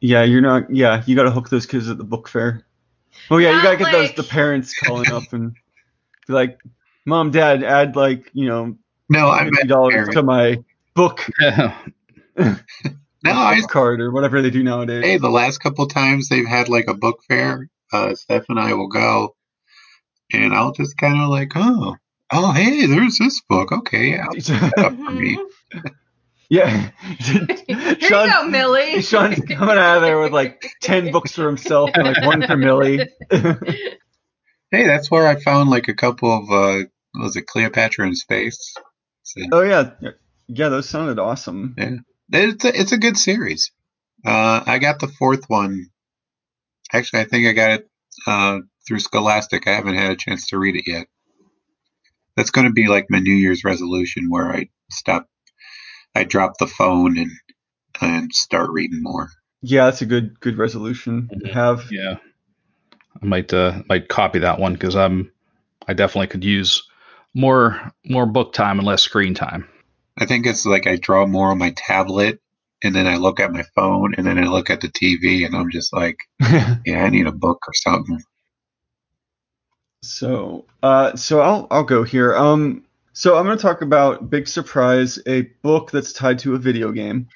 yeah, 0.00 0.22
you're 0.22 0.40
not. 0.40 0.72
Yeah, 0.74 1.02
you 1.06 1.16
got 1.16 1.24
to 1.24 1.30
hook 1.30 1.48
those 1.48 1.66
kids 1.66 1.88
at 1.88 1.98
the 1.98 2.04
book 2.04 2.28
fair. 2.28 2.64
Oh 3.30 3.38
yeah, 3.38 3.56
you 3.56 3.62
gotta 3.62 3.76
get 3.76 3.92
those 3.92 4.12
the 4.12 4.22
parents 4.22 4.72
calling 4.78 5.10
up 5.12 5.32
and 5.32 5.52
be 6.26 6.32
like, 6.32 6.58
"Mom, 7.04 7.30
Dad, 7.30 7.62
add 7.62 7.94
like 7.96 8.30
you 8.32 8.46
know 8.48 8.76
No, 9.08 9.30
I 9.30 9.40
fifty 9.44 9.56
meant 9.56 9.68
dollars 9.68 10.08
to 10.10 10.22
my 10.22 10.62
book 10.94 11.28
No, 11.40 11.72
I 13.26 13.60
card 13.68 14.00
or 14.00 14.10
whatever 14.10 14.42
they 14.42 14.50
do 14.50 14.62
nowadays." 14.62 15.04
hey, 15.04 15.18
the 15.18 15.30
last 15.30 15.58
couple 15.58 15.86
times 15.86 16.28
they've 16.28 16.46
had 16.46 16.68
like 16.68 16.88
a 16.88 16.94
book 16.94 17.20
fair, 17.28 17.68
uh, 17.92 18.14
Steph 18.14 18.46
and 18.48 18.58
I 18.58 18.74
will 18.74 18.88
go, 18.88 19.34
and 20.32 20.54
I'll 20.54 20.72
just 20.72 20.96
kind 20.96 21.20
of 21.20 21.28
like, 21.28 21.52
oh, 21.56 21.96
oh, 22.32 22.52
hey, 22.52 22.86
there's 22.86 23.18
this 23.18 23.40
book. 23.48 23.72
Okay, 23.72 24.10
yeah, 24.12 24.24
I'll 24.24 24.34
pick 24.34 24.44
that 24.44 24.78
up 24.78 24.96
for 24.96 25.10
me. 25.10 25.38
Mhm. 25.74 25.90
yeah. 26.50 26.90
Here 27.18 27.96
you 28.00 28.08
go, 28.08 28.44
Millie. 28.48 29.02
Sean's 29.02 29.40
coming 29.40 29.76
out 29.78 29.96
of 29.96 30.02
there 30.02 30.20
with 30.20 30.32
like 30.32 30.70
ten 30.80 31.10
books 31.10 31.32
for 31.32 31.46
himself 31.46 31.90
and 31.94 32.04
like 32.04 32.24
one 32.24 32.46
for 32.46 32.56
Millie. 32.56 33.08
Hey, 34.70 34.86
that's 34.86 35.10
where 35.10 35.26
I 35.26 35.40
found 35.40 35.70
like 35.70 35.88
a 35.88 35.94
couple 35.94 36.30
of 36.30 36.44
uh, 36.50 36.84
what 37.12 37.22
was 37.24 37.36
it 37.36 37.46
Cleopatra 37.46 38.06
in 38.06 38.14
Space? 38.14 38.74
So, 39.22 39.40
oh 39.52 39.62
yeah, 39.62 39.92
yeah, 40.48 40.68
those 40.68 40.88
sounded 40.88 41.18
awesome. 41.18 41.74
It's 42.30 42.64
a, 42.64 42.80
it's 42.80 42.92
a 42.92 42.98
good 42.98 43.16
series. 43.16 43.72
Uh, 44.24 44.62
I 44.66 44.78
got 44.78 45.00
the 45.00 45.08
fourth 45.08 45.44
one. 45.48 45.86
Actually, 46.92 47.20
I 47.20 47.24
think 47.24 47.46
I 47.46 47.52
got 47.52 47.70
it 47.70 47.90
uh, 48.26 48.58
through 48.86 49.00
Scholastic. 49.00 49.66
I 49.66 49.72
haven't 49.72 49.94
had 49.94 50.10
a 50.10 50.16
chance 50.16 50.48
to 50.48 50.58
read 50.58 50.76
it 50.76 50.84
yet. 50.86 51.06
That's 52.36 52.50
going 52.50 52.66
to 52.66 52.72
be 52.72 52.88
like 52.88 53.06
my 53.10 53.18
New 53.18 53.34
Year's 53.34 53.64
resolution, 53.64 54.30
where 54.30 54.50
I 54.50 54.68
stop, 54.90 55.26
I 56.14 56.24
drop 56.24 56.54
the 56.58 56.66
phone 56.66 57.18
and 57.18 57.30
and 58.00 58.32
start 58.32 58.70
reading 58.70 59.02
more. 59.02 59.28
Yeah, 59.60 59.86
that's 59.86 60.02
a 60.02 60.06
good 60.06 60.38
good 60.40 60.56
resolution 60.56 61.28
to 61.44 61.52
have. 61.52 61.90
Yeah, 61.90 62.16
I 63.20 63.26
might 63.26 63.52
uh, 63.52 63.82
might 63.88 64.08
copy 64.08 64.40
that 64.40 64.60
one 64.60 64.74
because 64.74 64.94
I'm 64.94 65.32
I 65.86 65.94
definitely 65.94 66.28
could 66.28 66.44
use 66.44 66.84
more 67.34 67.92
more 68.04 68.26
book 68.26 68.52
time 68.52 68.78
and 68.78 68.86
less 68.86 69.02
screen 69.02 69.34
time. 69.34 69.68
I 70.18 70.26
think 70.26 70.46
it's 70.46 70.66
like 70.66 70.86
I 70.86 70.96
draw 70.96 71.26
more 71.26 71.50
on 71.50 71.58
my 71.58 71.72
tablet, 71.76 72.40
and 72.82 72.94
then 72.94 73.06
I 73.06 73.16
look 73.16 73.40
at 73.40 73.52
my 73.52 73.64
phone, 73.74 74.14
and 74.16 74.26
then 74.26 74.38
I 74.38 74.48
look 74.48 74.70
at 74.70 74.80
the 74.80 74.88
TV, 74.88 75.46
and 75.46 75.54
I'm 75.54 75.70
just 75.70 75.92
like, 75.92 76.18
yeah, 76.40 77.04
I 77.04 77.10
need 77.10 77.26
a 77.26 77.32
book 77.32 77.58
or 77.66 77.74
something. 77.74 78.20
So, 80.02 80.64
uh, 80.82 81.16
so 81.16 81.40
I'll 81.40 81.66
I'll 81.70 81.84
go 81.84 82.02
here. 82.02 82.34
Um, 82.36 82.84
so 83.12 83.36
I'm 83.36 83.44
going 83.44 83.56
to 83.56 83.62
talk 83.62 83.82
about 83.82 84.30
big 84.30 84.46
surprise, 84.46 85.18
a 85.26 85.42
book 85.62 85.90
that's 85.90 86.12
tied 86.12 86.38
to 86.40 86.54
a 86.54 86.58
video 86.58 86.92
game. 86.92 87.28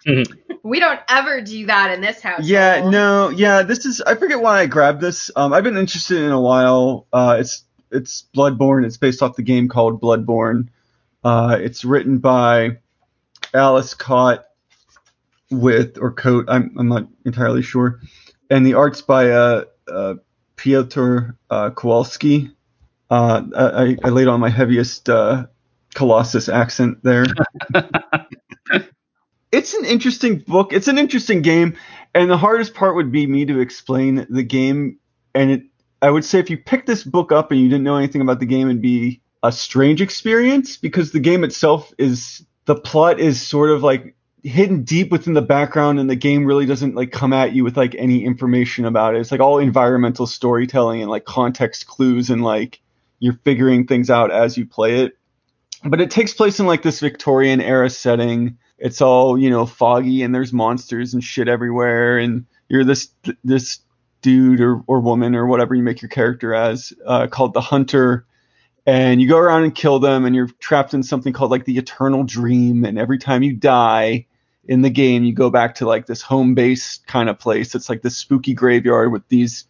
We 0.63 0.79
don't 0.79 1.01
ever 1.09 1.41
do 1.41 1.67
that 1.67 1.91
in 1.91 2.01
this 2.01 2.21
house. 2.21 2.45
Yeah, 2.45 2.89
no, 2.89 3.31
yeah. 3.31 3.63
This 3.63 3.85
is 3.85 4.01
I 4.01 4.15
forget 4.15 4.41
why 4.41 4.61
I 4.61 4.67
grabbed 4.67 5.01
this. 5.01 5.29
Um, 5.35 5.53
I've 5.53 5.65
been 5.65 5.77
interested 5.77 6.19
in 6.23 6.31
a 6.31 6.41
while. 6.41 7.09
Uh, 7.13 7.39
it's 7.41 7.65
it's 7.91 8.29
Bloodborne. 8.35 8.87
It's 8.87 8.97
based 8.97 9.23
off 9.23 9.35
the 9.35 9.43
game 9.43 9.69
called 9.69 10.01
Bloodborne. 10.01 10.69
Uh, 11.25 11.57
it's 11.61 11.85
written 11.85 12.19
by 12.19 12.79
Alice 13.55 13.95
Kot 13.95 14.45
with 15.51 15.99
or 16.01 16.13
Coat. 16.13 16.47
I'm 16.49 16.75
I'm 16.79 16.89
not 16.89 17.07
entirely 17.25 17.63
sure, 17.63 18.01
and 18.51 18.67
the 18.67 18.75
art's 18.75 19.03
by 19.03 19.31
uh, 19.31 19.65
uh 19.87 20.15
Piotr 20.57 21.37
uh, 21.51 21.71
Kowalski. 21.71 22.51
Uh, 23.11 23.43
I, 23.55 23.97
I 24.03 24.09
laid 24.09 24.29
on 24.29 24.41
my 24.41 24.49
heaviest 24.49 25.09
uh, 25.09 25.47
Colossus 25.95 26.49
accent 26.49 27.03
there. 27.03 27.27
it's 29.53 29.75
an 29.75 29.85
interesting 29.85 30.39
book. 30.39 30.73
It's 30.73 30.89
an 30.89 30.99
interesting 30.99 31.43
game, 31.43 31.77
and 32.15 32.31
the 32.31 32.39
hardest 32.39 32.75
part 32.75 32.97
would 32.97 33.13
be 33.13 33.27
me 33.27 33.45
to 33.47 33.61
explain 33.61 34.27
the 34.31 34.43
game. 34.43 34.99
And 35.35 35.51
it, 35.51 35.63
I 36.01 36.11
would 36.11 36.25
say 36.25 36.39
if 36.39 36.49
you 36.49 36.57
pick 36.57 36.87
this 36.87 37.05
book 37.05 37.33
up 37.33 37.51
and 37.51 37.61
you 37.61 37.69
didn't 37.69 37.85
know 37.85 37.97
anything 37.97 38.23
about 38.23 38.41
the 38.41 38.47
game, 38.47 38.69
it'd 38.69 38.81
be 38.81 39.21
a 39.43 39.53
strange 39.53 40.01
experience 40.01 40.77
because 40.77 41.13
the 41.13 41.21
game 41.21 41.45
itself 41.45 41.93
is 41.99 42.45
the 42.65 42.77
plot 42.77 43.19
is 43.19 43.45
sort 43.45 43.71
of 43.71 43.83
like 43.83 44.15
hidden 44.45 44.83
deep 44.83 45.11
within 45.11 45.35
the 45.35 45.43
background 45.43 46.01
and 46.01 46.11
the 46.11 46.17
game 46.17 46.45
really 46.45 46.67
doesn't 46.67 46.95
like 46.95 47.13
come 47.13 47.33
at 47.33 47.53
you 47.53 47.63
with 47.65 47.77
like 47.77 47.95
any 47.97 48.25
information 48.25 48.85
about 48.85 49.15
it. 49.15 49.21
It's 49.21 49.31
like 49.31 49.41
all 49.41 49.59
environmental 49.59 50.27
storytelling 50.27 51.01
and 51.01 51.11
like 51.11 51.25
context 51.25 51.87
clues 51.87 52.31
and 52.31 52.43
like 52.43 52.81
you're 53.21 53.39
figuring 53.45 53.87
things 53.87 54.11
out 54.11 54.31
as 54.31 54.57
you 54.57 54.67
play 54.67 55.03
it. 55.03 55.17
But 55.85 56.01
it 56.01 56.11
takes 56.11 56.35
place 56.35 56.61
in 56.61 56.67
like 56.67 56.83
this 56.83 57.01
Victorian 57.01 57.61
era 57.61 57.91
setting. 57.91 58.59
It's 58.79 59.01
all, 59.01 59.39
you 59.39 59.51
know, 59.51 59.67
foggy 59.67 60.23
and 60.23 60.35
there's 60.35 60.53
monsters 60.53 61.15
and 61.15 61.23
shit 61.23 61.49
everywhere 61.49 62.19
and 62.19 62.47
you're 62.69 62.85
this 62.85 63.09
this 63.45 63.79
dude 64.23 64.61
or, 64.61 64.83
or 64.87 65.01
woman 65.01 65.35
or 65.35 65.47
whatever 65.47 65.75
you 65.75 65.83
make 65.83 66.01
your 66.01 66.09
character 66.09 66.55
as 66.55 66.93
uh, 67.07 67.27
called 67.27 67.55
the 67.55 67.61
hunter 67.61 68.25
and 68.87 69.21
you 69.21 69.29
go 69.29 69.39
around 69.39 69.65
and 69.65 69.75
kill 69.75 69.99
them 69.99 70.25
and 70.25 70.35
you're 70.35 70.49
trapped 70.59 70.95
in 70.95 71.03
something 71.03 71.33
called 71.33 71.51
like 71.51 71.65
the 71.65 71.79
eternal 71.79 72.25
dream 72.25 72.85
and 72.85 72.99
every 72.99 73.19
time 73.19 73.43
you 73.43 73.53
die 73.53 74.27
in 74.65 74.83
the 74.83 74.91
game 74.91 75.25
you 75.25 75.35
go 75.35 75.51
back 75.51 75.75
to 75.77 75.87
like 75.87 76.07
this 76.07 76.23
home 76.23 76.55
base 76.55 76.99
kind 77.07 77.29
of 77.29 77.39
place 77.39 77.75
it's 77.75 77.89
like 77.89 78.03
this 78.03 78.17
spooky 78.17 78.55
graveyard 78.55 79.11
with 79.13 79.27
these 79.29 79.65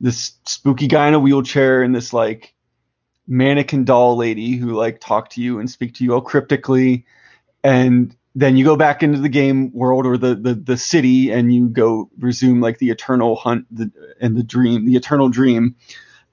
this 0.00 0.32
spooky 0.44 0.86
guy 0.86 1.08
in 1.08 1.14
a 1.14 1.20
wheelchair 1.20 1.82
and 1.82 1.94
this 1.94 2.12
like 2.12 2.54
mannequin 3.26 3.84
doll 3.84 4.16
lady 4.16 4.56
who 4.56 4.72
like 4.72 5.00
talk 5.00 5.30
to 5.30 5.40
you 5.40 5.58
and 5.58 5.70
speak 5.70 5.94
to 5.94 6.04
you 6.04 6.14
all 6.14 6.20
cryptically. 6.20 7.04
And 7.64 8.14
then 8.34 8.56
you 8.56 8.64
go 8.64 8.76
back 8.76 9.02
into 9.02 9.18
the 9.18 9.28
game 9.28 9.72
world 9.72 10.06
or 10.06 10.16
the 10.16 10.34
the, 10.34 10.54
the 10.54 10.76
city 10.76 11.30
and 11.30 11.54
you 11.54 11.68
go 11.68 12.10
resume 12.18 12.60
like 12.60 12.78
the 12.78 12.90
eternal 12.90 13.36
hunt 13.36 13.66
the, 13.70 13.90
and 14.20 14.36
the 14.36 14.42
dream 14.42 14.84
the 14.84 14.96
eternal 14.96 15.28
dream 15.28 15.74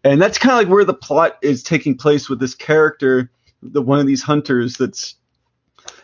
and 0.03 0.21
that's 0.21 0.37
kind 0.37 0.53
of 0.53 0.57
like 0.57 0.73
where 0.73 0.85
the 0.85 0.93
plot 0.93 1.37
is 1.41 1.63
taking 1.63 1.97
place 1.97 2.29
with 2.29 2.39
this 2.39 2.55
character 2.55 3.31
the 3.61 3.81
one 3.81 3.99
of 3.99 4.07
these 4.07 4.23
hunters 4.23 4.75
that's 4.75 5.15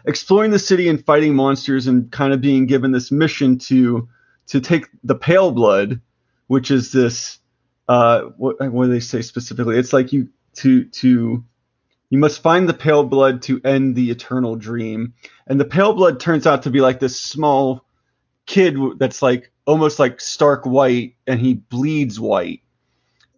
exploring 0.06 0.52
the 0.52 0.60
city 0.60 0.88
and 0.88 1.06
fighting 1.06 1.36
monsters 1.36 1.88
and 1.88 2.12
kind 2.12 2.34
of 2.34 2.41
being 2.41 2.66
given 2.66 2.91
this 2.91 3.12
mission 3.12 3.58
to 3.58 4.08
to 4.47 4.60
take 4.60 4.88
the 5.04 5.16
pale 5.16 5.52
blood 5.52 6.02
which 6.47 6.72
is 6.72 6.91
this 6.91 7.39
uh 7.88 8.22
what, 8.38 8.60
what 8.72 8.86
do 8.86 8.91
they 8.91 9.00
say 9.00 9.22
specifically? 9.22 9.78
It's 9.78 9.93
like 9.93 10.12
you 10.12 10.30
to 10.56 10.86
to 10.86 11.43
you 12.10 12.18
must 12.18 12.41
find 12.41 12.68
the 12.68 12.74
pale 12.74 13.04
blood 13.04 13.43
to 13.43 13.62
end 13.64 13.95
the 13.95 14.10
eternal 14.10 14.56
dream. 14.56 15.14
And 15.45 15.60
the 15.60 15.66
pale 15.66 15.93
blood 15.93 16.20
turns 16.20 16.47
out 16.47 16.64
to 16.64 16.72
be 16.72 16.82
like 16.82 17.00
this 17.00 17.20
small 17.22 17.86
kid 18.47 18.78
that's 18.97 19.22
like 19.22 19.52
almost 19.68 20.00
like 20.00 20.20
stark 20.20 20.66
white 20.66 21.16
and 21.28 21.39
he 21.39 21.54
bleeds 21.54 22.20
white 22.20 22.62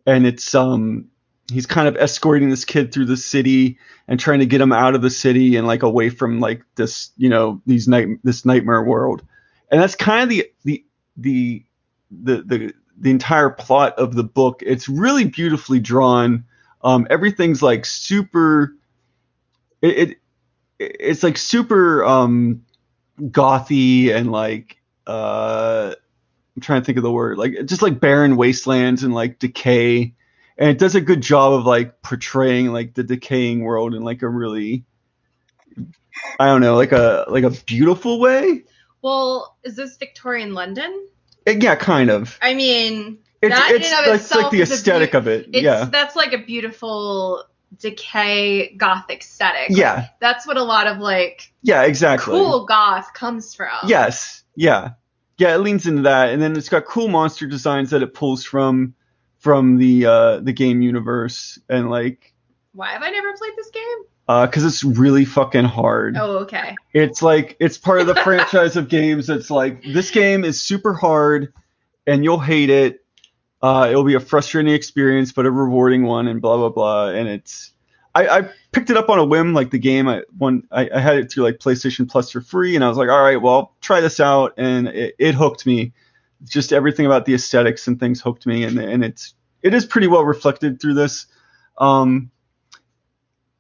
and 0.06 0.26
it's 0.26 0.54
um 0.56 1.10
he's 1.52 1.66
kind 1.66 1.88
of 1.88 1.98
escorting 1.98 2.50
this 2.50 2.66
kid 2.66 2.92
through 2.94 3.06
the 3.06 3.18
city 3.18 3.78
and 4.08 4.20
trying 4.20 4.40
to 4.40 4.46
get 4.46 4.62
him 4.62 4.72
out 4.72 4.96
of 4.96 5.02
the 5.02 5.10
city 5.10 5.56
and 5.56 5.68
like 5.68 5.84
away 5.84 6.10
from 6.10 6.40
like 6.40 6.64
this 6.76 7.12
you 7.18 7.30
know 7.30 7.62
these 7.66 7.88
night 7.88 8.08
this 8.24 8.46
nightmare 8.46 8.84
world. 8.84 9.22
And 9.70 9.82
that's 9.82 9.96
kind 9.96 10.24
of 10.24 10.30
the 10.30 10.52
the 10.64 10.86
the 11.18 11.66
the 12.10 12.42
the, 12.42 12.74
the 12.98 13.10
entire 13.10 13.50
plot 13.50 13.98
of 13.98 14.16
the 14.16 14.24
book. 14.24 14.62
It's 14.66 14.90
really 14.90 15.26
beautifully 15.26 15.80
drawn. 15.80 16.46
Um 16.84 17.08
everything's 17.10 17.62
like 17.62 17.86
super 17.86 18.76
it, 19.82 20.10
it 20.10 20.18
it's 20.80 21.24
like 21.24 21.38
super 21.38 22.04
um 22.06 22.66
gothy 23.20 24.14
and 24.14 24.32
like 24.32 24.78
uh 25.06 25.96
I'm 26.56 26.62
trying 26.62 26.82
to 26.82 26.86
think 26.86 26.98
of 26.98 27.04
the 27.04 27.12
word 27.12 27.38
like 27.38 27.54
just 27.66 27.82
like 27.82 28.00
barren 28.00 28.36
wastelands 28.36 29.04
and 29.04 29.14
like 29.14 29.40
decay 29.40 30.14
and 30.58 30.70
it 30.70 30.78
does 30.78 30.96
a 30.96 31.02
good 31.02 31.22
job 31.22 31.54
of 31.54 31.66
like 31.66 32.02
portraying 32.02 32.74
like 32.74 32.94
the 32.94 33.04
decaying 33.04 33.62
world 33.64 33.96
in 33.96 34.04
like 34.04 34.22
a 34.22 34.28
really 34.30 34.84
I 36.40 36.46
don't 36.48 36.62
know 36.62 36.76
like 36.76 36.92
a 36.92 37.26
like 37.30 37.44
a 37.44 37.50
beautiful 37.52 38.20
way. 38.20 38.64
Well, 39.02 39.58
is 39.64 39.76
this 39.76 39.98
Victorian 39.98 40.54
London? 40.54 41.08
It- 41.46 41.64
yeah, 41.64 41.76
kind 41.76 42.12
of. 42.12 42.38
I 42.42 42.54
mean, 42.54 43.18
It's 43.42 43.56
That 43.56 43.72
in 43.72 43.78
it's, 43.78 43.92
and 43.92 44.06
of 44.08 44.16
itself 44.16 44.44
like 44.44 44.52
the 44.52 44.62
aesthetic 44.62 45.14
beau- 45.14 45.18
of 45.20 45.28
it. 45.28 45.48
it's 45.54 45.64
yeah. 45.64 45.86
that's 45.86 46.16
like 46.16 46.34
a 46.34 46.38
beautiful 46.38 47.44
decay 47.80 48.76
gothic 48.76 49.22
aesthetic. 49.22 49.70
Yeah. 49.70 50.08
That's 50.20 50.46
what 50.46 50.58
a 50.58 50.64
lot 50.64 50.86
of 50.88 50.98
like 51.00 51.52
Yeah, 51.64 51.84
exactly. 51.84 52.34
cool 52.34 52.66
goth 52.66 53.14
comes 53.14 53.56
from. 53.56 53.70
Yes. 53.88 54.44
Yeah. 54.56 54.92
Yeah, 55.42 55.56
it 55.56 55.62
leans 55.62 55.88
into 55.88 56.04
that, 56.04 56.30
and 56.30 56.40
then 56.40 56.56
it's 56.56 56.70
got 56.70 56.86
cool 56.86 57.08
monster 57.08 57.48
designs 57.48 57.90
that 57.90 58.04
it 58.04 58.14
pulls 58.14 58.44
from 58.46 58.94
from 59.40 59.80
the 59.80 60.06
uh, 60.06 60.40
the 60.40 60.54
game 60.54 60.84
universe, 60.84 61.58
and 61.68 61.90
like 61.90 62.36
Why 62.74 62.90
have 62.90 63.02
I 63.02 63.10
never 63.10 63.34
played 63.34 63.54
this 63.58 63.72
game? 63.72 63.98
Uh, 64.28 64.46
because 64.46 64.64
it's 64.64 64.84
really 64.84 65.26
fucking 65.26 65.66
hard. 65.66 66.16
Oh, 66.16 66.42
okay. 66.44 66.76
It's 66.94 67.24
like 67.24 67.58
it's 67.60 67.80
part 67.80 68.02
of 68.02 68.06
the 68.06 68.14
franchise 68.24 68.78
of 68.78 68.88
games 68.88 69.26
that's 69.26 69.50
like 69.50 69.82
this 69.82 70.12
game 70.12 70.44
is 70.44 70.62
super 70.62 70.94
hard, 70.94 71.52
and 72.06 72.24
you'll 72.24 72.40
hate 72.40 72.70
it. 72.70 73.04
Uh, 73.64 73.88
it'll 73.90 74.04
be 74.04 74.14
a 74.14 74.20
frustrating 74.20 74.76
experience, 74.76 75.32
but 75.32 75.48
a 75.48 75.52
rewarding 75.52 76.04
one, 76.04 76.28
and 76.28 76.40
blah 76.40 76.58
blah 76.58 76.70
blah. 76.70 77.08
And 77.08 77.28
it's 77.28 77.74
I, 78.14 78.28
I 78.40 78.50
picked 78.72 78.90
it 78.90 78.98
up 78.98 79.10
on 79.10 79.20
a 79.20 79.26
whim, 79.26 79.54
like 79.54 79.72
the 79.72 79.80
game. 79.80 80.08
I 80.08 80.24
one 80.38 80.68
I, 80.72 80.90
I 80.94 81.00
had 81.00 81.18
it 81.18 81.32
through 81.32 81.44
like 81.44 81.58
PlayStation 81.58 82.10
Plus 82.10 82.32
for 82.32 82.42
free, 82.42 82.76
and 82.76 82.84
I 82.84 82.90
was 82.90 82.98
like, 82.98 83.10
all 83.10 83.22
right, 83.22 83.42
well, 83.42 83.76
try 83.82 84.02
this 84.02 84.20
out, 84.20 84.54
and 84.58 84.88
it, 84.88 85.16
it 85.18 85.36
hooked 85.36 85.66
me. 85.66 85.94
Just 86.44 86.74
everything 86.74 87.06
about 87.06 87.26
the 87.26 87.36
aesthetics 87.36 87.88
and 87.88 88.00
things 88.00 88.20
hooked 88.20 88.46
me, 88.46 88.64
and 88.64 88.78
and 88.80 89.04
it's 89.06 89.34
it 89.62 89.74
is 89.74 89.86
pretty 89.86 90.08
well 90.08 90.26
reflected 90.26 90.82
through 90.82 90.96
this. 90.96 91.28
Um, 91.78 92.32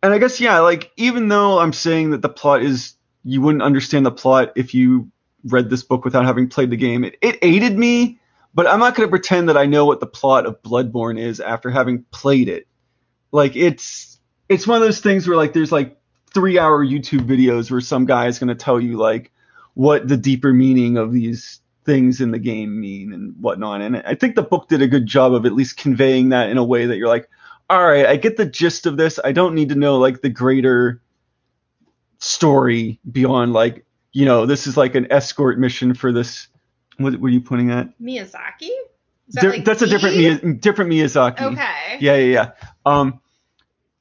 and 0.03 0.13
I 0.13 0.17
guess 0.17 0.41
yeah, 0.41 0.59
like 0.59 0.91
even 0.97 1.27
though 1.27 1.59
I'm 1.59 1.73
saying 1.73 2.11
that 2.11 2.21
the 2.21 2.29
plot 2.29 2.61
is 2.61 2.95
you 3.23 3.41
wouldn't 3.41 3.63
understand 3.63 4.05
the 4.05 4.11
plot 4.11 4.51
if 4.55 4.73
you 4.73 5.11
read 5.45 5.69
this 5.69 5.83
book 5.83 6.03
without 6.03 6.25
having 6.25 6.49
played 6.49 6.71
the 6.71 6.77
game, 6.77 7.03
it, 7.03 7.17
it 7.21 7.39
aided 7.41 7.77
me. 7.77 8.19
But 8.53 8.67
I'm 8.67 8.79
not 8.79 8.95
going 8.95 9.07
to 9.07 9.09
pretend 9.09 9.47
that 9.47 9.57
I 9.57 9.65
know 9.65 9.85
what 9.85 10.01
the 10.01 10.07
plot 10.07 10.45
of 10.45 10.61
Bloodborne 10.61 11.17
is 11.17 11.39
after 11.39 11.69
having 11.69 12.03
played 12.11 12.49
it. 12.49 12.67
Like 13.31 13.55
it's 13.55 14.10
it's 14.51 14.67
one 14.67 14.75
of 14.75 14.81
those 14.81 14.99
things 14.99 15.27
where 15.27 15.37
like 15.37 15.53
there's 15.53 15.71
like 15.71 15.97
three 16.33 16.59
hour 16.59 16.85
YouTube 16.85 17.21
videos 17.21 17.71
where 17.71 17.79
some 17.79 18.05
guy 18.05 18.27
is 18.27 18.37
going 18.37 18.49
to 18.49 18.55
tell 18.55 18.81
you 18.81 18.97
like 18.97 19.31
what 19.75 20.07
the 20.09 20.17
deeper 20.17 20.51
meaning 20.51 20.97
of 20.97 21.13
these 21.13 21.61
things 21.85 22.19
in 22.19 22.31
the 22.31 22.39
game 22.39 22.79
mean 22.79 23.13
and 23.13 23.33
whatnot. 23.39 23.79
And 23.79 23.97
I 23.97 24.13
think 24.13 24.35
the 24.35 24.43
book 24.43 24.67
did 24.67 24.81
a 24.81 24.87
good 24.87 25.05
job 25.07 25.33
of 25.33 25.45
at 25.45 25.53
least 25.53 25.77
conveying 25.77 26.29
that 26.29 26.49
in 26.49 26.57
a 26.57 26.65
way 26.65 26.85
that 26.85 26.97
you're 26.97 27.07
like, 27.07 27.29
all 27.69 27.81
right, 27.81 28.05
I 28.05 28.17
get 28.17 28.35
the 28.35 28.45
gist 28.45 28.85
of 28.85 28.97
this. 28.97 29.19
I 29.23 29.31
don't 29.31 29.55
need 29.55 29.69
to 29.69 29.75
know 29.75 29.97
like 29.97 30.21
the 30.21 30.29
greater 30.29 31.01
story 32.19 32.99
beyond 33.09 33.53
like, 33.53 33.85
you 34.11 34.25
know, 34.25 34.45
this 34.45 34.67
is 34.67 34.75
like 34.75 34.95
an 34.95 35.09
escort 35.11 35.59
mission 35.59 35.93
for 35.93 36.11
this. 36.11 36.49
What, 36.97 37.13
are 37.13 37.29
you 37.29 37.39
pointing 37.39 37.71
at? 37.71 37.97
Miyazaki? 37.99 38.69
That 39.29 39.41
Di- 39.43 39.47
like 39.47 39.65
that's 39.65 39.81
a 39.81 39.87
different? 39.87 40.59
Different 40.61 40.91
Miyazaki. 40.91 41.41
Okay. 41.41 41.97
Yeah, 42.01 42.17
yeah, 42.17 42.33
yeah. 42.33 42.51
Um, 42.85 43.20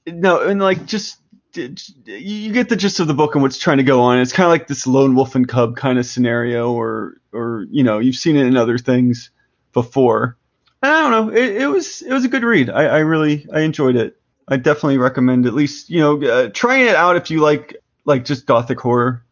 no, 0.06 0.40
and 0.40 0.60
like 0.60 0.86
just 0.86 1.18
you 1.54 2.52
get 2.52 2.68
the 2.68 2.76
gist 2.76 3.00
of 3.00 3.08
the 3.08 3.14
book 3.14 3.34
and 3.34 3.42
what's 3.42 3.58
trying 3.58 3.78
to 3.78 3.82
go 3.82 4.00
on. 4.00 4.18
It's 4.18 4.32
kind 4.32 4.46
of 4.46 4.50
like 4.50 4.68
this 4.68 4.86
lone 4.86 5.14
wolf 5.14 5.34
and 5.34 5.48
cub 5.48 5.76
kind 5.76 5.98
of 5.98 6.06
scenario, 6.06 6.72
or 6.72 7.16
or 7.32 7.66
you 7.70 7.82
know 7.82 7.98
you've 7.98 8.16
seen 8.16 8.36
it 8.36 8.46
in 8.46 8.56
other 8.56 8.78
things 8.78 9.30
before. 9.72 10.36
And 10.82 10.92
I 10.92 11.00
don't 11.02 11.10
know. 11.10 11.36
It, 11.36 11.62
it 11.62 11.66
was 11.66 12.02
it 12.02 12.12
was 12.12 12.24
a 12.24 12.28
good 12.28 12.44
read. 12.44 12.70
I, 12.70 12.84
I 12.84 12.98
really 12.98 13.46
I 13.52 13.60
enjoyed 13.60 13.96
it. 13.96 14.16
I 14.48 14.56
definitely 14.56 14.98
recommend 14.98 15.46
at 15.46 15.54
least 15.54 15.90
you 15.90 16.00
know 16.00 16.22
uh, 16.22 16.50
trying 16.52 16.86
it 16.86 16.94
out 16.94 17.16
if 17.16 17.30
you 17.30 17.40
like 17.40 17.76
like 18.04 18.24
just 18.24 18.46
gothic 18.46 18.80
horror 18.80 19.24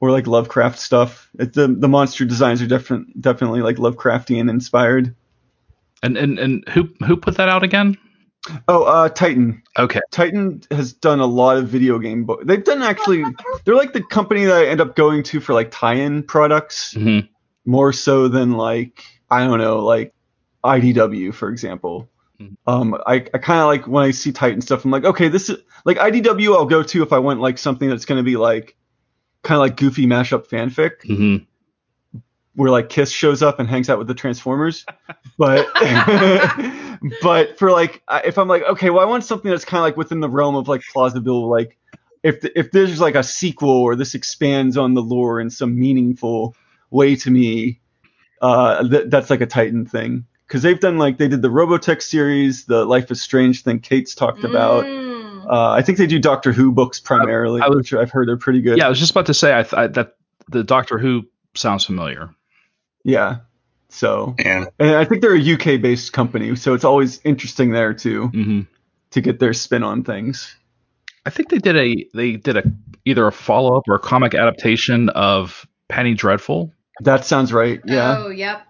or 0.00 0.10
like 0.10 0.26
Lovecraft 0.26 0.78
stuff. 0.78 1.30
It, 1.38 1.54
the 1.54 1.68
the 1.68 1.88
monster 1.88 2.24
designs 2.24 2.60
are 2.62 2.66
different, 2.66 3.20
definitely 3.20 3.62
like 3.62 3.76
Lovecraftian 3.76 4.50
inspired. 4.50 5.14
And 6.02 6.16
and 6.16 6.38
and 6.38 6.68
who 6.68 6.90
who 7.06 7.16
put 7.16 7.36
that 7.38 7.48
out 7.48 7.62
again? 7.62 7.96
Oh, 8.68 8.84
uh, 8.84 9.08
Titan. 9.08 9.62
Okay. 9.78 10.00
Titan 10.10 10.62
has 10.70 10.92
done 10.92 11.20
a 11.20 11.26
lot 11.26 11.56
of 11.56 11.68
video 11.68 11.98
game 11.98 12.24
book. 12.24 12.44
They've 12.44 12.62
done 12.62 12.82
actually. 12.82 13.24
They're 13.64 13.74
like 13.74 13.92
the 13.92 14.02
company 14.02 14.44
that 14.44 14.56
I 14.56 14.66
end 14.66 14.80
up 14.80 14.96
going 14.96 15.22
to 15.24 15.40
for 15.40 15.54
like 15.54 15.70
tie-in 15.70 16.24
products 16.24 16.92
hmm 16.92 17.20
more 17.66 17.94
so 17.94 18.28
than 18.28 18.52
like 18.52 19.02
I 19.30 19.44
don't 19.46 19.58
know 19.58 19.78
like 19.78 20.12
IDW 20.64 21.32
for 21.32 21.48
example. 21.48 22.10
Mhm. 22.40 22.56
Um, 22.66 22.94
I, 23.06 23.14
I 23.32 23.38
kind 23.38 23.60
of 23.60 23.66
like 23.66 23.86
when 23.86 24.04
I 24.04 24.10
see 24.10 24.32
Titan 24.32 24.60
stuff. 24.60 24.84
I'm 24.84 24.90
like, 24.90 25.04
okay, 25.04 25.28
this 25.28 25.48
is 25.48 25.58
like 25.84 25.96
IDW. 25.96 26.54
I'll 26.54 26.66
go 26.66 26.82
to 26.82 27.02
if 27.02 27.12
I 27.12 27.18
want 27.18 27.40
like 27.40 27.56
something 27.58 27.88
that's 27.88 28.04
going 28.04 28.18
to 28.18 28.24
be 28.24 28.36
like 28.36 28.76
kind 29.42 29.56
of 29.56 29.60
like 29.60 29.76
goofy 29.76 30.06
mashup 30.06 30.48
fanfic 30.48 31.02
hmm 31.06 31.44
where 32.54 32.70
like 32.70 32.88
Kiss 32.88 33.10
shows 33.10 33.42
up 33.42 33.58
and 33.58 33.68
hangs 33.68 33.90
out 33.90 33.98
with 33.98 34.06
the 34.06 34.14
Transformers. 34.14 34.84
But 35.36 35.66
but 37.22 37.58
for 37.58 37.70
like 37.70 38.02
if 38.24 38.38
I'm 38.38 38.48
like 38.48 38.62
okay, 38.62 38.90
well 38.90 39.02
I 39.02 39.08
want 39.08 39.24
something 39.24 39.50
that's 39.50 39.64
kind 39.64 39.78
of 39.78 39.82
like 39.84 39.96
within 39.96 40.20
the 40.20 40.28
realm 40.28 40.54
of 40.56 40.68
like 40.68 40.82
plausible 40.92 41.48
like 41.48 41.76
if 42.22 42.40
the, 42.40 42.58
if 42.58 42.70
there's 42.70 43.00
like 43.00 43.14
a 43.14 43.22
sequel 43.22 43.70
or 43.70 43.96
this 43.96 44.14
expands 44.14 44.76
on 44.76 44.94
the 44.94 45.02
lore 45.02 45.40
in 45.40 45.50
some 45.50 45.78
meaningful 45.78 46.56
way 46.90 47.16
to 47.16 47.30
me, 47.30 47.80
uh, 48.40 48.88
th- 48.88 49.04
that's 49.08 49.28
like 49.28 49.42
a 49.42 49.46
Titan 49.46 49.84
thing 49.84 50.24
because 50.46 50.62
they've 50.62 50.80
done 50.80 50.96
like 50.96 51.18
they 51.18 51.28
did 51.28 51.42
the 51.42 51.50
Robotech 51.50 52.00
series, 52.00 52.64
the 52.64 52.84
Life 52.86 53.10
is 53.10 53.20
Strange 53.20 53.62
thing 53.62 53.78
Kate's 53.80 54.14
talked 54.14 54.42
about. 54.42 54.84
Mm. 54.84 55.46
Uh, 55.46 55.72
I 55.72 55.82
think 55.82 55.98
they 55.98 56.06
do 56.06 56.18
Doctor 56.18 56.52
Who 56.52 56.72
books 56.72 56.98
primarily, 56.98 57.60
I 57.60 57.68
was- 57.68 57.76
which 57.76 57.92
I've 57.92 58.10
heard 58.10 58.30
are 58.30 58.38
pretty 58.38 58.62
good. 58.62 58.78
Yeah, 58.78 58.86
I 58.86 58.88
was 58.88 58.98
just 58.98 59.10
about 59.10 59.26
to 59.26 59.34
say 59.34 59.52
I, 59.58 59.62
th- 59.62 59.74
I 59.74 59.86
that 59.88 60.16
the 60.48 60.64
Doctor 60.64 60.96
Who 60.98 61.26
sounds 61.54 61.84
familiar. 61.84 62.30
Yeah. 63.04 63.38
So, 63.88 64.34
Yeah. 64.38 64.64
and 64.78 64.96
I 64.96 65.04
think 65.04 65.22
they're 65.22 65.36
a 65.36 65.52
UK 65.54 65.80
based 65.80 66.12
company, 66.12 66.56
so 66.56 66.74
it's 66.74 66.84
always 66.84 67.20
interesting 67.24 67.70
there 67.70 67.94
too 67.94 68.28
hmm 68.28 68.60
to 69.10 69.20
get 69.20 69.38
their 69.38 69.52
spin 69.52 69.84
on 69.84 70.02
things. 70.02 70.56
I 71.24 71.30
think 71.30 71.48
they 71.48 71.58
did 71.58 71.76
a 71.76 72.08
they 72.14 72.32
did 72.32 72.56
a 72.56 72.64
either 73.04 73.26
a 73.26 73.32
follow 73.32 73.76
up 73.76 73.84
or 73.88 73.94
a 73.94 74.00
comic 74.00 74.34
adaptation 74.34 75.08
of 75.10 75.66
Penny 75.88 76.14
Dreadful. 76.14 76.72
That 77.00 77.24
sounds 77.24 77.52
right. 77.52 77.80
Yeah. 77.86 78.16
Oh, 78.18 78.30
yep. 78.30 78.66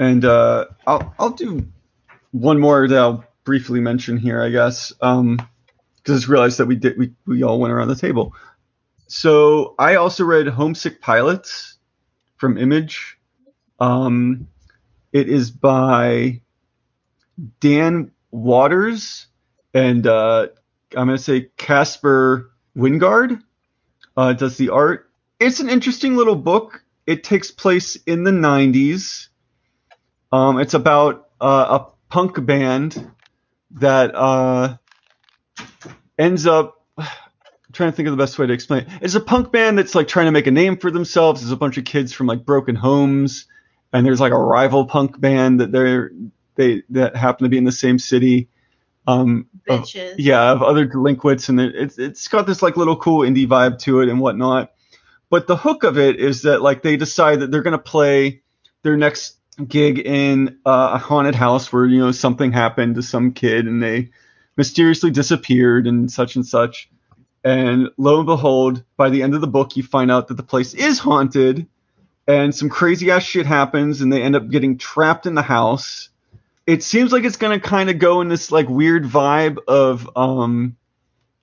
And 0.00 0.24
uh, 0.24 0.66
I'll 0.86 1.14
I'll 1.18 1.30
do 1.30 1.66
one 2.32 2.58
more 2.58 2.88
that 2.88 2.98
I'll 2.98 3.24
briefly 3.44 3.80
mention 3.80 4.18
here, 4.18 4.42
I 4.42 4.50
guess, 4.50 4.90
because 4.90 5.38
I 5.38 5.46
just 6.06 6.28
realized 6.28 6.58
that 6.58 6.66
we 6.66 6.74
did 6.76 6.98
we 6.98 7.12
we 7.26 7.42
all 7.44 7.60
went 7.60 7.72
around 7.72 7.88
the 7.88 7.94
table. 7.96 8.34
So 9.06 9.74
I 9.78 9.94
also 9.94 10.24
read 10.24 10.48
Homesick 10.48 11.00
Pilots 11.00 11.78
from 12.36 12.58
Image. 12.58 13.15
Um, 13.78 14.48
it 15.12 15.28
is 15.28 15.50
by 15.50 16.40
Dan 17.60 18.10
Watters 18.30 19.26
and 19.76 20.06
uh, 20.06 20.46
I'm 20.96 21.06
gonna 21.06 21.18
say 21.18 21.50
Caspar 21.58 22.50
Wijngaard 22.76 23.42
uh, 24.16 24.32
does 24.32 24.56
the 24.56 24.70
art. 24.70 25.10
It's 25.38 25.60
an 25.60 25.68
interesting 25.68 26.16
little 26.16 26.36
book. 26.36 26.82
It 27.06 27.24
takes 27.24 27.50
place 27.50 27.96
in 28.06 28.24
the 28.24 28.30
90s. 28.30 29.28
Um, 30.32 30.58
it's 30.58 30.74
about 30.74 31.28
uh, 31.40 31.80
a 31.80 31.86
punk 32.08 32.44
band 32.44 33.10
that 33.72 34.14
uh, 34.14 34.76
ends 36.18 36.46
up. 36.46 36.82
Trying 37.72 37.90
to 37.90 37.96
think 37.96 38.08
of 38.08 38.16
the 38.16 38.22
best 38.22 38.38
way 38.38 38.46
to 38.46 38.52
explain 38.54 38.84
it. 38.84 38.88
It's 39.02 39.16
a 39.16 39.20
punk 39.20 39.52
band 39.52 39.76
that's 39.76 39.94
like 39.94 40.08
trying 40.08 40.24
to 40.24 40.32
make 40.32 40.46
a 40.46 40.50
name 40.50 40.78
for 40.78 40.90
themselves. 40.90 41.42
There's 41.42 41.52
a 41.52 41.56
bunch 41.56 41.76
of 41.76 41.84
kids 41.84 42.10
from 42.10 42.26
like 42.26 42.46
broken 42.46 42.74
homes, 42.74 43.44
and 43.96 44.04
there's 44.04 44.20
like 44.20 44.32
a 44.32 44.38
rival 44.38 44.84
punk 44.84 45.18
band 45.18 45.60
that 45.60 45.72
they're 45.72 46.10
they 46.56 46.82
that 46.90 47.16
happen 47.16 47.44
to 47.44 47.48
be 47.48 47.56
in 47.56 47.64
the 47.64 47.72
same 47.72 47.98
city. 47.98 48.48
Um, 49.06 49.46
of- 49.68 49.82
Bitches. 49.82 50.16
yeah, 50.18 50.52
of 50.52 50.62
other 50.62 50.84
delinquents, 50.84 51.48
and 51.48 51.58
it, 51.58 51.74
it's 51.74 51.98
it's 51.98 52.28
got 52.28 52.46
this 52.46 52.62
like 52.62 52.76
little 52.76 52.96
cool 52.96 53.26
indie 53.26 53.46
vibe 53.46 53.78
to 53.80 54.00
it 54.00 54.08
and 54.10 54.20
whatnot. 54.20 54.72
But 55.30 55.46
the 55.46 55.56
hook 55.56 55.82
of 55.82 55.96
it 55.98 56.20
is 56.20 56.42
that 56.42 56.60
like 56.60 56.82
they 56.82 56.96
decide 56.96 57.40
that 57.40 57.50
they're 57.50 57.62
gonna 57.62 57.78
play 57.78 58.42
their 58.82 58.96
next 58.98 59.38
gig 59.66 59.98
in 59.98 60.58
uh, 60.66 60.90
a 60.94 60.98
haunted 60.98 61.34
house 61.34 61.72
where 61.72 61.86
you 61.86 61.98
know 61.98 62.12
something 62.12 62.52
happened 62.52 62.96
to 62.96 63.02
some 63.02 63.32
kid 63.32 63.66
and 63.66 63.82
they 63.82 64.10
mysteriously 64.58 65.10
disappeared 65.10 65.86
and 65.86 66.12
such 66.12 66.36
and 66.36 66.46
such. 66.46 66.90
And 67.44 67.88
lo 67.96 68.18
and 68.18 68.26
behold, 68.26 68.84
by 68.96 69.08
the 69.08 69.22
end 69.22 69.34
of 69.34 69.40
the 69.40 69.46
book, 69.46 69.76
you 69.76 69.82
find 69.82 70.10
out 70.10 70.28
that 70.28 70.36
the 70.36 70.42
place 70.42 70.74
is 70.74 70.98
haunted, 70.98 71.66
and 72.26 72.54
some 72.54 72.68
crazy 72.68 73.10
ass 73.10 73.22
shit 73.22 73.46
happens, 73.46 74.00
and 74.00 74.12
they 74.12 74.22
end 74.22 74.36
up 74.36 74.48
getting 74.48 74.78
trapped 74.78 75.26
in 75.26 75.34
the 75.34 75.42
house. 75.42 76.08
It 76.66 76.82
seems 76.82 77.12
like 77.12 77.24
it's 77.24 77.36
gonna 77.36 77.60
kind 77.60 77.90
of 77.90 77.98
go 77.98 78.20
in 78.20 78.28
this 78.28 78.50
like 78.50 78.68
weird 78.68 79.04
vibe 79.04 79.58
of 79.68 80.08
um, 80.16 80.76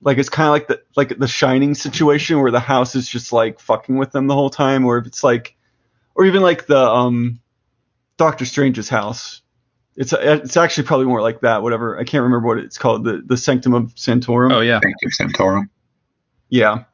like 0.02 0.18
it's 0.18 0.28
kind 0.28 0.48
of 0.48 0.52
like 0.52 0.68
the 0.68 0.82
like 0.96 1.18
the 1.18 1.28
Shining 1.28 1.74
situation 1.74 2.40
where 2.40 2.50
the 2.50 2.60
house 2.60 2.94
is 2.94 3.08
just 3.08 3.32
like 3.32 3.58
fucking 3.60 3.96
with 3.96 4.12
them 4.12 4.26
the 4.26 4.34
whole 4.34 4.50
time, 4.50 4.84
or 4.84 4.98
if 4.98 5.06
it's 5.06 5.24
like, 5.24 5.56
or 6.14 6.26
even 6.26 6.42
like 6.42 6.66
the 6.66 6.78
um, 6.78 7.40
Doctor 8.16 8.44
Strange's 8.44 8.88
house. 8.88 9.40
It's 9.96 10.12
it's 10.12 10.56
actually 10.56 10.88
probably 10.88 11.06
more 11.06 11.22
like 11.22 11.40
that. 11.40 11.62
Whatever 11.62 11.98
I 11.98 12.04
can't 12.04 12.24
remember 12.24 12.48
what 12.48 12.58
it's 12.58 12.78
called. 12.78 13.04
The 13.04 13.22
the 13.24 13.36
Sanctum 13.36 13.74
of 13.74 13.94
Santorum. 13.94 14.52
Oh 14.52 14.60
yeah, 14.60 14.80
you, 14.82 15.08
Santorum. 15.08 15.68
Yeah. 16.48 16.84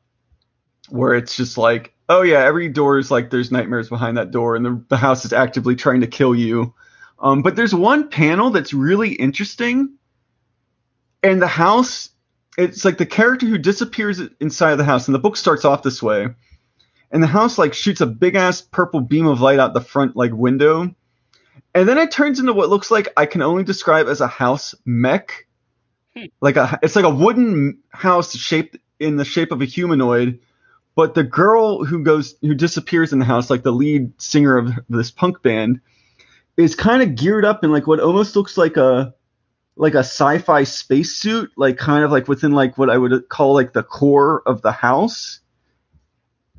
Where 0.88 1.14
it's 1.14 1.36
just 1.36 1.58
like, 1.58 1.94
oh 2.10 2.22
yeah, 2.22 2.44
every 2.44 2.68
door 2.68 2.98
is 2.98 3.10
like 3.10 3.30
there's 3.30 3.52
nightmares 3.52 3.88
behind 3.88 4.18
that 4.18 4.32
door, 4.32 4.56
and 4.56 4.66
the, 4.66 4.84
the 4.88 4.96
house 4.96 5.24
is 5.24 5.32
actively 5.32 5.76
trying 5.76 6.02
to 6.02 6.06
kill 6.06 6.34
you. 6.34 6.74
Um, 7.20 7.40
but 7.40 7.56
there's 7.56 7.74
one 7.74 8.10
panel 8.10 8.50
that's 8.50 8.74
really 8.74 9.12
interesting, 9.12 9.94
and 11.22 11.40
the 11.40 11.46
house, 11.46 12.10
it's 12.58 12.84
like 12.84 12.98
the 12.98 13.06
character 13.06 13.46
who 13.46 13.58
disappears 13.58 14.20
inside 14.40 14.72
of 14.72 14.78
the 14.78 14.84
house, 14.84 15.06
and 15.06 15.14
the 15.14 15.20
book 15.20 15.36
starts 15.36 15.64
off 15.64 15.82
this 15.82 16.02
way, 16.02 16.26
and 17.10 17.22
the 17.22 17.28
house 17.28 17.56
like 17.56 17.72
shoots 17.72 18.00
a 18.00 18.06
big 18.06 18.34
ass 18.34 18.60
purple 18.60 19.00
beam 19.00 19.26
of 19.26 19.40
light 19.40 19.60
out 19.60 19.72
the 19.72 19.80
front 19.80 20.16
like 20.16 20.32
window, 20.32 20.92
and 21.74 21.88
then 21.88 21.96
it 21.96 22.10
turns 22.10 22.40
into 22.40 22.52
what 22.52 22.70
looks 22.70 22.90
like 22.90 23.08
I 23.16 23.24
can 23.24 23.40
only 23.40 23.62
describe 23.62 24.08
as 24.08 24.20
a 24.20 24.26
house 24.26 24.74
mech, 24.84 25.46
like 26.40 26.56
a 26.56 26.78
it's 26.82 26.96
like 26.96 27.04
a 27.04 27.14
wooden 27.14 27.78
house 27.90 28.36
shaped 28.36 28.78
in 28.98 29.16
the 29.16 29.24
shape 29.24 29.52
of 29.52 29.62
a 29.62 29.66
humanoid 29.66 30.40
but 30.94 31.14
the 31.14 31.24
girl 31.24 31.84
who 31.84 32.02
goes 32.02 32.34
who 32.40 32.54
disappears 32.54 33.12
in 33.12 33.18
the 33.18 33.24
house 33.24 33.50
like 33.50 33.62
the 33.62 33.72
lead 33.72 34.12
singer 34.20 34.56
of 34.56 34.72
this 34.88 35.10
punk 35.10 35.42
band 35.42 35.80
is 36.56 36.74
kind 36.74 37.02
of 37.02 37.14
geared 37.14 37.44
up 37.44 37.64
in 37.64 37.72
like 37.72 37.86
what 37.86 38.00
almost 38.00 38.36
looks 38.36 38.56
like 38.56 38.76
a 38.76 39.14
like 39.76 39.94
a 39.94 40.00
sci-fi 40.00 40.64
spacesuit 40.64 41.50
like 41.56 41.78
kind 41.78 42.04
of 42.04 42.10
like 42.10 42.28
within 42.28 42.52
like 42.52 42.76
what 42.76 42.90
i 42.90 42.98
would 42.98 43.28
call 43.28 43.54
like 43.54 43.72
the 43.72 43.82
core 43.82 44.42
of 44.46 44.62
the 44.62 44.72
house. 44.72 45.40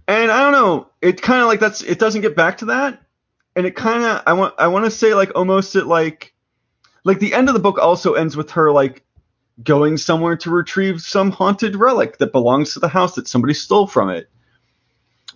And 0.07 0.31
i 0.31 0.41
don't 0.41 0.53
know 0.53 0.89
it 1.01 1.21
kind 1.21 1.41
of 1.41 1.47
like 1.47 1.59
that's 1.59 1.81
it 1.83 1.99
doesn't 1.99 2.21
get 2.21 2.35
back 2.35 2.57
to 2.57 2.65
that. 2.65 3.01
And 3.55 3.65
it 3.65 3.75
kind 3.75 4.03
of 4.03 4.23
i 4.25 4.33
want 4.33 4.55
i 4.57 4.67
want 4.67 4.85
to 4.85 4.91
say 4.91 5.13
like 5.13 5.31
almost 5.35 5.75
it 5.75 5.85
like 5.85 6.33
like 7.03 7.19
the 7.19 7.33
end 7.33 7.47
of 7.47 7.53
the 7.53 7.59
book 7.59 7.77
also 7.77 8.13
ends 8.13 8.35
with 8.35 8.51
her 8.51 8.71
like 8.71 9.03
going 9.63 9.97
somewhere 9.97 10.37
to 10.37 10.49
retrieve 10.49 11.01
some 11.01 11.31
haunted 11.31 11.75
relic 11.75 12.17
that 12.17 12.31
belongs 12.31 12.73
to 12.73 12.79
the 12.79 12.87
house 12.87 13.15
that 13.15 13.27
somebody 13.27 13.53
stole 13.53 13.87
from 13.87 14.09
it. 14.09 14.29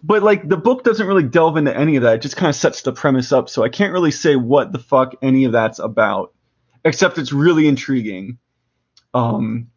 But 0.03 0.23
like 0.23 0.47
the 0.47 0.57
book 0.57 0.83
doesn't 0.83 1.07
really 1.07 1.23
delve 1.23 1.57
into 1.57 1.75
any 1.75 1.95
of 1.95 2.03
that. 2.03 2.15
It 2.15 2.21
just 2.21 2.37
kind 2.37 2.49
of 2.49 2.55
sets 2.55 2.81
the 2.81 2.91
premise 2.91 3.31
up. 3.31 3.49
So 3.49 3.63
I 3.63 3.69
can't 3.69 3.93
really 3.93 4.11
say 4.11 4.35
what 4.35 4.71
the 4.71 4.79
fuck 4.79 5.15
any 5.21 5.45
of 5.45 5.51
that's 5.51 5.79
about, 5.79 6.33
except 6.83 7.17
it's 7.17 7.33
really 7.33 7.67
intriguing. 7.67 8.37
Um, 9.13 9.71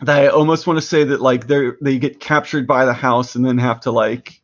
that 0.00 0.22
I 0.22 0.28
almost 0.28 0.66
want 0.66 0.78
to 0.78 0.86
say 0.86 1.04
that 1.04 1.20
like 1.20 1.46
they 1.46 1.70
they 1.80 1.98
get 1.98 2.20
captured 2.20 2.66
by 2.66 2.84
the 2.84 2.92
house 2.92 3.36
and 3.36 3.44
then 3.44 3.58
have 3.58 3.80
to 3.80 3.90
like 3.90 4.40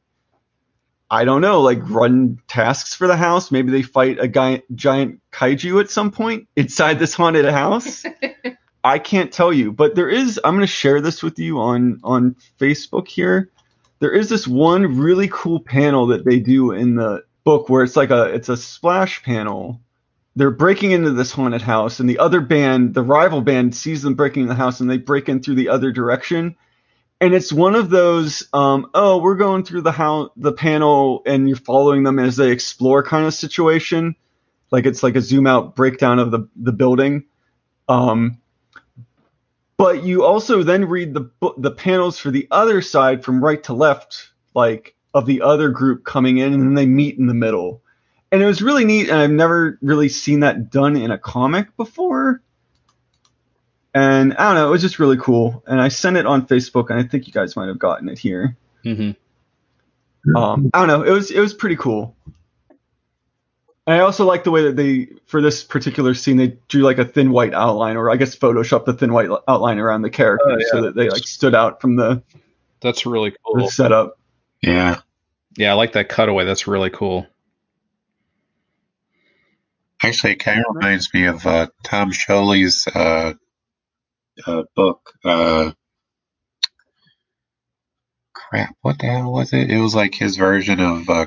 I 1.10 1.24
don't 1.24 1.40
know, 1.40 1.60
like 1.60 1.78
run 1.88 2.40
tasks 2.48 2.94
for 2.94 3.06
the 3.06 3.16
house. 3.16 3.52
Maybe 3.52 3.70
they 3.70 3.82
fight 3.82 4.18
a 4.18 4.26
guy, 4.26 4.62
giant 4.74 5.20
kaiju 5.32 5.80
at 5.80 5.90
some 5.90 6.10
point 6.10 6.48
inside 6.56 6.98
this 6.98 7.14
haunted 7.14 7.44
house. 7.44 8.04
I 8.86 9.00
can't 9.00 9.32
tell 9.32 9.52
you, 9.52 9.72
but 9.72 9.96
there 9.96 10.08
is. 10.08 10.40
I'm 10.44 10.54
going 10.54 10.60
to 10.60 10.68
share 10.68 11.00
this 11.00 11.20
with 11.20 11.40
you 11.40 11.58
on 11.58 11.98
on 12.04 12.36
Facebook 12.60 13.08
here. 13.08 13.50
There 13.98 14.12
is 14.12 14.28
this 14.28 14.46
one 14.46 14.96
really 14.96 15.28
cool 15.28 15.58
panel 15.58 16.06
that 16.08 16.24
they 16.24 16.38
do 16.38 16.70
in 16.70 16.94
the 16.94 17.24
book 17.42 17.68
where 17.68 17.82
it's 17.82 17.96
like 17.96 18.10
a 18.10 18.32
it's 18.32 18.48
a 18.48 18.56
splash 18.56 19.24
panel. 19.24 19.80
They're 20.36 20.52
breaking 20.52 20.92
into 20.92 21.10
this 21.10 21.32
haunted 21.32 21.62
house, 21.62 21.98
and 21.98 22.08
the 22.08 22.20
other 22.20 22.40
band, 22.40 22.94
the 22.94 23.02
rival 23.02 23.40
band, 23.40 23.74
sees 23.74 24.02
them 24.02 24.14
breaking 24.14 24.42
in 24.44 24.48
the 24.48 24.54
house, 24.54 24.78
and 24.78 24.88
they 24.88 24.98
break 24.98 25.28
in 25.28 25.42
through 25.42 25.56
the 25.56 25.70
other 25.70 25.90
direction. 25.90 26.54
And 27.20 27.34
it's 27.34 27.52
one 27.52 27.74
of 27.74 27.90
those, 27.90 28.46
um, 28.52 28.88
oh, 28.94 29.18
we're 29.18 29.36
going 29.36 29.64
through 29.64 29.80
the 29.80 29.90
house, 29.90 30.30
the 30.36 30.52
panel, 30.52 31.22
and 31.26 31.48
you're 31.48 31.56
following 31.56 32.04
them 32.04 32.20
as 32.20 32.36
they 32.36 32.52
explore 32.52 33.02
kind 33.02 33.26
of 33.26 33.34
situation. 33.34 34.14
Like 34.70 34.86
it's 34.86 35.02
like 35.02 35.16
a 35.16 35.20
zoom 35.20 35.48
out 35.48 35.74
breakdown 35.74 36.20
of 36.20 36.30
the 36.30 36.48
the 36.54 36.72
building. 36.72 37.24
Um, 37.88 38.38
but 39.78 40.04
you 40.04 40.24
also 40.24 40.62
then 40.62 40.86
read 40.86 41.14
the 41.14 41.30
the 41.58 41.70
panels 41.70 42.18
for 42.18 42.30
the 42.30 42.48
other 42.50 42.80
side 42.80 43.24
from 43.24 43.44
right 43.44 43.62
to 43.64 43.74
left, 43.74 44.30
like 44.54 44.94
of 45.14 45.26
the 45.26 45.42
other 45.42 45.68
group 45.68 46.04
coming 46.04 46.38
in, 46.38 46.52
and 46.52 46.62
then 46.62 46.74
they 46.74 46.86
meet 46.86 47.18
in 47.18 47.26
the 47.26 47.34
middle. 47.34 47.82
And 48.32 48.42
it 48.42 48.46
was 48.46 48.60
really 48.62 48.84
neat, 48.84 49.08
and 49.08 49.18
I've 49.18 49.30
never 49.30 49.78
really 49.82 50.08
seen 50.08 50.40
that 50.40 50.70
done 50.70 50.96
in 50.96 51.10
a 51.10 51.18
comic 51.18 51.76
before. 51.76 52.42
And 53.94 54.34
I 54.34 54.46
don't 54.46 54.56
know, 54.56 54.68
it 54.68 54.70
was 54.70 54.82
just 54.82 54.98
really 54.98 55.16
cool. 55.16 55.62
And 55.66 55.80
I 55.80 55.88
sent 55.88 56.16
it 56.16 56.26
on 56.26 56.46
Facebook, 56.46 56.90
and 56.90 56.98
I 56.98 57.02
think 57.02 57.26
you 57.26 57.32
guys 57.32 57.56
might 57.56 57.68
have 57.68 57.78
gotten 57.78 58.08
it 58.08 58.18
here. 58.18 58.56
hmm 58.82 59.12
Um, 60.34 60.70
I 60.74 60.80
don't 60.80 60.88
know, 60.88 61.02
it 61.02 61.12
was 61.12 61.30
it 61.30 61.40
was 61.40 61.54
pretty 61.54 61.76
cool. 61.76 62.16
And 63.86 63.96
I 63.96 64.00
also 64.00 64.24
like 64.26 64.42
the 64.42 64.50
way 64.50 64.64
that 64.64 64.74
they, 64.76 65.08
for 65.26 65.40
this 65.40 65.62
particular 65.62 66.12
scene, 66.14 66.36
they 66.36 66.58
drew 66.68 66.82
like 66.82 66.98
a 66.98 67.04
thin 67.04 67.30
white 67.30 67.54
outline, 67.54 67.96
or 67.96 68.10
I 68.10 68.16
guess 68.16 68.34
Photoshop 68.34 68.84
the 68.84 68.92
thin 68.92 69.12
white 69.12 69.28
outline 69.46 69.78
around 69.78 70.02
the 70.02 70.10
characters 70.10 70.48
Oh, 70.50 70.58
yeah. 70.58 70.66
so 70.72 70.82
that 70.82 70.96
they 70.96 71.08
like 71.08 71.22
stood 71.22 71.54
out 71.54 71.80
from 71.80 71.94
the, 71.96 72.22
That's 72.80 73.06
really 73.06 73.30
the 73.30 73.36
cool. 73.44 73.70
setup. 73.70 74.18
Yeah. 74.60 75.00
Yeah, 75.56 75.70
I 75.70 75.74
like 75.74 75.92
that 75.92 76.08
cutaway. 76.08 76.44
That's 76.44 76.66
really 76.66 76.90
cool. 76.90 77.26
Actually, 80.02 80.32
it 80.34 80.36
kind 80.40 80.60
of 80.60 80.74
reminds 80.74 81.14
me 81.14 81.24
of 81.26 81.46
uh, 81.46 81.68
Tom 81.84 82.10
Scioli's 82.12 82.86
uh, 82.88 83.32
uh, 84.46 84.62
book, 84.74 85.12
uh, 85.24 85.70
crap, 88.34 88.74
what 88.82 88.98
the 88.98 89.06
hell 89.06 89.32
was 89.32 89.52
it? 89.52 89.70
It 89.70 89.80
was 89.80 89.94
like 89.94 90.14
his 90.14 90.36
version 90.36 90.80
of 90.80 91.08
uh, 91.08 91.26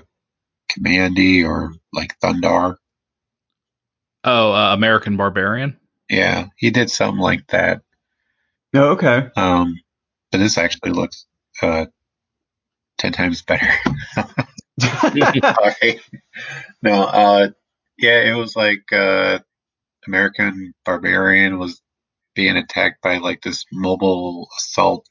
Kamandi 0.70 1.46
or 1.46 1.74
like 1.94 2.18
Thundarr. 2.20 2.76
Oh, 4.24 4.54
uh, 4.54 4.74
American 4.74 5.18
Barbarian. 5.18 5.78
Yeah, 6.10 6.48
he 6.58 6.72
did 6.72 6.90
something 6.90 7.20
like 7.20 7.48
that. 7.48 7.82
No, 8.74 8.90
okay. 8.92 9.30
Um, 9.36 9.80
but 10.32 10.40
this 10.40 10.58
actually 10.58 10.92
looks 10.92 11.26
uh, 11.62 11.86
ten 12.98 13.12
times 13.12 13.42
better. 13.42 13.70
Sorry. 14.80 16.00
No, 16.82 17.04
uh, 17.04 17.50
yeah, 17.98 18.22
it 18.22 18.34
was 18.34 18.56
like 18.56 18.92
uh, 18.92 19.40
American 20.08 20.74
Barbarian 20.86 21.60
was 21.60 21.82
being 22.36 22.58
attacked 22.58 23.02
by 23.02 23.18
like 23.18 23.42
this 23.42 23.66
mobile 23.72 24.48
assault 24.58 25.08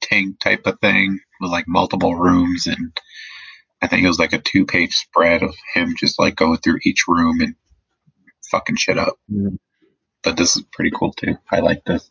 tank 0.00 0.40
type 0.40 0.66
of 0.66 0.78
thing 0.80 1.20
with 1.40 1.50
like 1.50 1.66
multiple 1.68 2.14
rooms, 2.14 2.66
and 2.66 2.96
I 3.84 3.86
think 3.86 4.02
it 4.02 4.08
was 4.08 4.18
like 4.18 4.32
a 4.32 4.38
two-page 4.38 4.94
spread 4.94 5.42
of 5.42 5.54
him 5.74 5.94
just 5.98 6.18
like 6.18 6.36
going 6.36 6.56
through 6.56 6.78
each 6.84 7.06
room 7.06 7.42
and 7.42 7.54
fucking 8.50 8.76
shit 8.76 8.96
up. 8.96 9.18
Mhm. 9.30 9.58
But 10.22 10.38
this 10.38 10.56
is 10.56 10.62
pretty 10.72 10.90
cool 10.90 11.12
too. 11.12 11.36
I 11.52 11.60
like 11.60 11.84
this. 11.84 12.10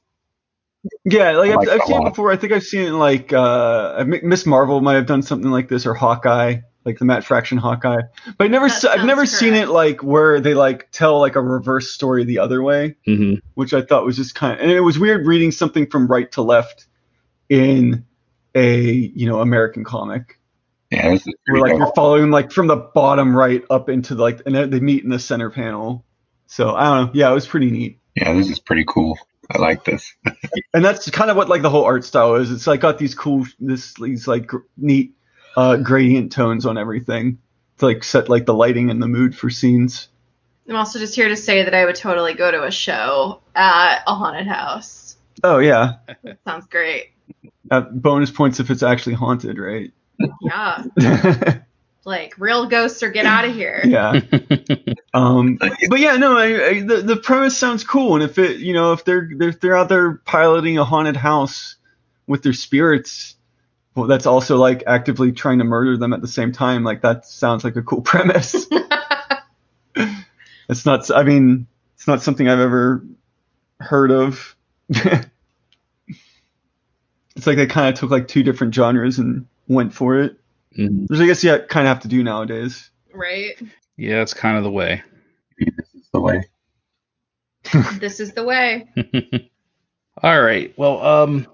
Yeah, 1.04 1.32
like 1.32 1.50
I 1.50 1.54
I've, 1.56 1.70
I've 1.70 1.88
seen 1.88 1.98
a 1.98 2.06
it 2.06 2.10
before. 2.12 2.32
I 2.32 2.36
think 2.36 2.54
I've 2.54 2.64
seen 2.64 2.82
it 2.82 2.88
in 2.90 3.00
like 3.00 3.34
uh, 3.34 4.06
Miss 4.06 4.46
Marvel 4.46 4.82
might 4.82 4.96
have 4.96 5.08
done 5.08 5.24
something 5.24 5.50
like 5.50 5.68
this, 5.68 5.88
or 5.88 5.96
Hawkeye, 5.96 6.58
like 6.86 7.00
the 7.00 7.06
Matt 7.06 7.24
Fraction 7.24 7.58
Hawkeye. 7.58 8.02
But 8.38 8.46
I 8.46 8.48
never, 8.50 8.70
se- 8.70 8.90
I've 8.90 8.98
sounds 8.98 9.08
never 9.08 9.26
seen 9.26 9.56
it 9.56 9.70
like 9.70 10.04
where 10.04 10.40
they 10.42 10.54
like 10.54 10.92
tell 10.92 11.20
like 11.20 11.36
a 11.36 11.42
reverse 11.42 11.90
story 11.90 12.24
the 12.24 12.38
other 12.40 12.62
way, 12.62 12.98
hmm 13.06 13.36
which 13.56 13.74
I 13.74 13.82
thought 13.82 14.06
was 14.06 14.16
just 14.18 14.36
kind 14.36 14.54
of, 14.54 14.60
and 14.60 14.70
it 14.70 14.82
was 14.82 15.00
weird 15.00 15.26
reading 15.26 15.52
something 15.52 15.88
from 15.90 16.06
right 16.06 16.32
to 16.34 16.44
left 16.44 16.86
in 17.50 18.06
a 18.54 18.84
you 18.84 19.28
know 19.28 19.40
American 19.40 19.84
comic 19.84 20.38
Yeah, 20.94 21.10
this 21.10 21.22
is 21.22 21.34
where 21.46 21.60
pretty 21.60 21.62
like 21.62 21.72
dope. 21.72 21.80
you're 21.80 21.96
following 21.96 22.30
like 22.30 22.52
from 22.52 22.68
the 22.68 22.76
bottom 22.76 23.36
right 23.36 23.64
up 23.70 23.90
into 23.90 24.14
like, 24.16 24.42
and 24.46 24.54
then 24.54 24.70
they 24.70 24.80
meet 24.80 25.04
in 25.04 25.10
the 25.10 25.20
center 25.20 25.50
panel. 25.50 26.06
So 26.46 26.76
I 26.76 26.84
don't 26.84 27.06
know. 27.08 27.12
Yeah, 27.14 27.32
it 27.32 27.34
was 27.34 27.48
pretty 27.48 27.72
neat. 27.72 28.00
Yeah, 28.16 28.34
this 28.34 28.50
is 28.50 28.60
pretty 28.60 28.86
cool. 28.88 29.18
I 29.50 29.58
like 29.58 29.86
this. 29.86 30.14
and 30.74 30.86
that's 30.86 31.10
kind 31.10 31.32
of 31.32 31.38
what 31.38 31.50
like 31.50 31.64
the 31.64 31.70
whole 31.70 31.84
art 31.84 32.06
style 32.06 32.36
is. 32.36 32.52
It's 32.52 32.68
like 32.68 32.82
got 32.82 33.00
these 33.00 33.16
cool, 33.16 33.46
this 33.60 33.96
these 33.96 34.28
like 34.28 34.48
gr- 34.48 34.58
neat 34.78 35.16
uh, 35.58 35.78
gradient 35.78 36.32
tones 36.32 36.66
on 36.66 36.78
everything 36.78 37.40
to 37.80 37.86
like 37.88 38.04
set 38.04 38.30
like 38.30 38.46
the 38.46 38.54
lighting 38.54 38.92
and 38.92 39.02
the 39.02 39.08
mood 39.08 39.36
for 39.36 39.50
scenes. 39.50 40.10
I'm 40.70 40.76
also 40.76 41.00
just 41.00 41.16
here 41.16 41.28
to 41.28 41.36
say 41.36 41.64
that 41.64 41.74
I 41.74 41.86
would 41.86 41.96
totally 41.96 42.36
go 42.36 42.50
to 42.52 42.64
a 42.64 42.72
show 42.72 43.42
at 43.56 44.04
a 44.08 44.14
haunted 44.14 44.48
house. 44.48 45.18
Oh 45.44 45.58
yeah, 45.58 45.94
Sounds 46.48 46.68
great. 46.68 47.12
uh, 47.72 47.82
bonus 47.82 48.30
points 48.32 48.60
if 48.60 48.70
it's 48.70 48.84
actually 48.84 49.16
haunted, 49.16 49.58
right? 49.58 49.92
Yeah. 50.42 50.84
yeah. 50.98 51.60
Like 52.06 52.36
real 52.38 52.66
ghosts 52.66 53.02
or 53.02 53.12
get 53.12 53.26
out 53.26 53.46
of 53.46 53.56
here. 53.56 53.82
Yeah. 53.86 54.20
um, 55.14 55.58
but 55.58 56.00
yeah, 56.02 56.18
no, 56.18 56.38
I, 56.38 56.68
I, 56.68 56.82
the 56.82 56.98
the 56.98 57.16
premise 57.16 57.58
sounds 57.58 57.86
cool, 57.86 58.16
and 58.16 58.24
if 58.26 58.38
it, 58.38 58.58
you 58.60 58.74
know, 58.74 58.92
if 58.92 59.06
they're 59.06 59.30
they're, 59.34 59.54
they're 59.54 59.78
out 59.78 59.88
there 59.88 60.16
piloting 60.26 60.78
a 60.78 60.84
haunted 60.84 61.16
house 61.16 61.78
with 62.28 62.44
their 62.44 62.52
spirits, 62.52 63.38
well, 63.96 64.08
that's 64.08 64.26
also 64.26 64.58
like 64.58 64.84
actively 64.86 65.32
trying 65.32 65.60
to 65.60 65.64
murder 65.64 65.96
them 65.96 66.12
at 66.12 66.20
the 66.20 66.28
same 66.28 66.52
time. 66.52 66.84
Like 66.84 67.04
that 67.04 67.26
sounds 67.26 67.64
like 67.64 67.78
a 67.78 67.82
cool 67.82 68.02
premise. 68.06 68.68
It's 70.68 70.86
not. 70.86 71.10
I 71.10 71.24
mean, 71.24 71.68
it's 71.96 72.08
not 72.08 72.22
something 72.22 72.50
I've 72.50 72.60
ever 72.60 73.06
heard 73.80 74.12
of. 74.12 74.56
it's 74.90 75.26
like 77.48 77.58
they 77.58 77.66
kind 77.68 77.94
of 77.94 78.00
took 78.00 78.12
like 78.12 78.28
two 78.28 78.44
different 78.44 78.76
genres 78.76 79.20
and 79.20 79.46
went 79.68 79.94
for 79.94 80.20
it, 80.20 80.38
Mhm. 80.78 81.08
which 81.10 81.20
I 81.20 81.26
guess 81.26 81.44
you 81.44 81.52
kind 81.70 81.88
of 81.88 81.94
have 81.94 82.02
to 82.04 82.08
do 82.08 82.24
nowadays. 82.24 82.90
right? 83.14 83.54
Yeah, 83.98 84.22
it's 84.22 84.34
kind 84.34 84.58
of 84.58 84.64
the 84.64 84.72
way. 84.72 85.04
This 85.60 85.94
is 85.96 86.10
the 86.14 86.20
way. 86.22 86.44
This 88.00 88.20
is 88.20 88.34
the 88.34 88.44
way. 88.44 88.88
All 90.24 90.42
right. 90.42 90.74
Well, 90.78 91.02
um, 91.02 91.48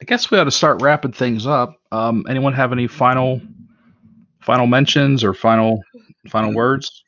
I 0.00 0.04
guess 0.04 0.30
we 0.30 0.38
ought 0.38 0.44
to 0.44 0.50
start 0.50 0.82
wrapping 0.82 1.12
things 1.12 1.46
up. 1.46 1.80
Um, 1.90 2.26
anyone 2.28 2.52
have 2.52 2.72
any 2.72 2.86
final 2.88 3.40
final 4.40 4.66
mentions 4.66 5.24
or 5.24 5.32
final 5.32 5.82
final 6.28 6.54
words? 6.54 7.02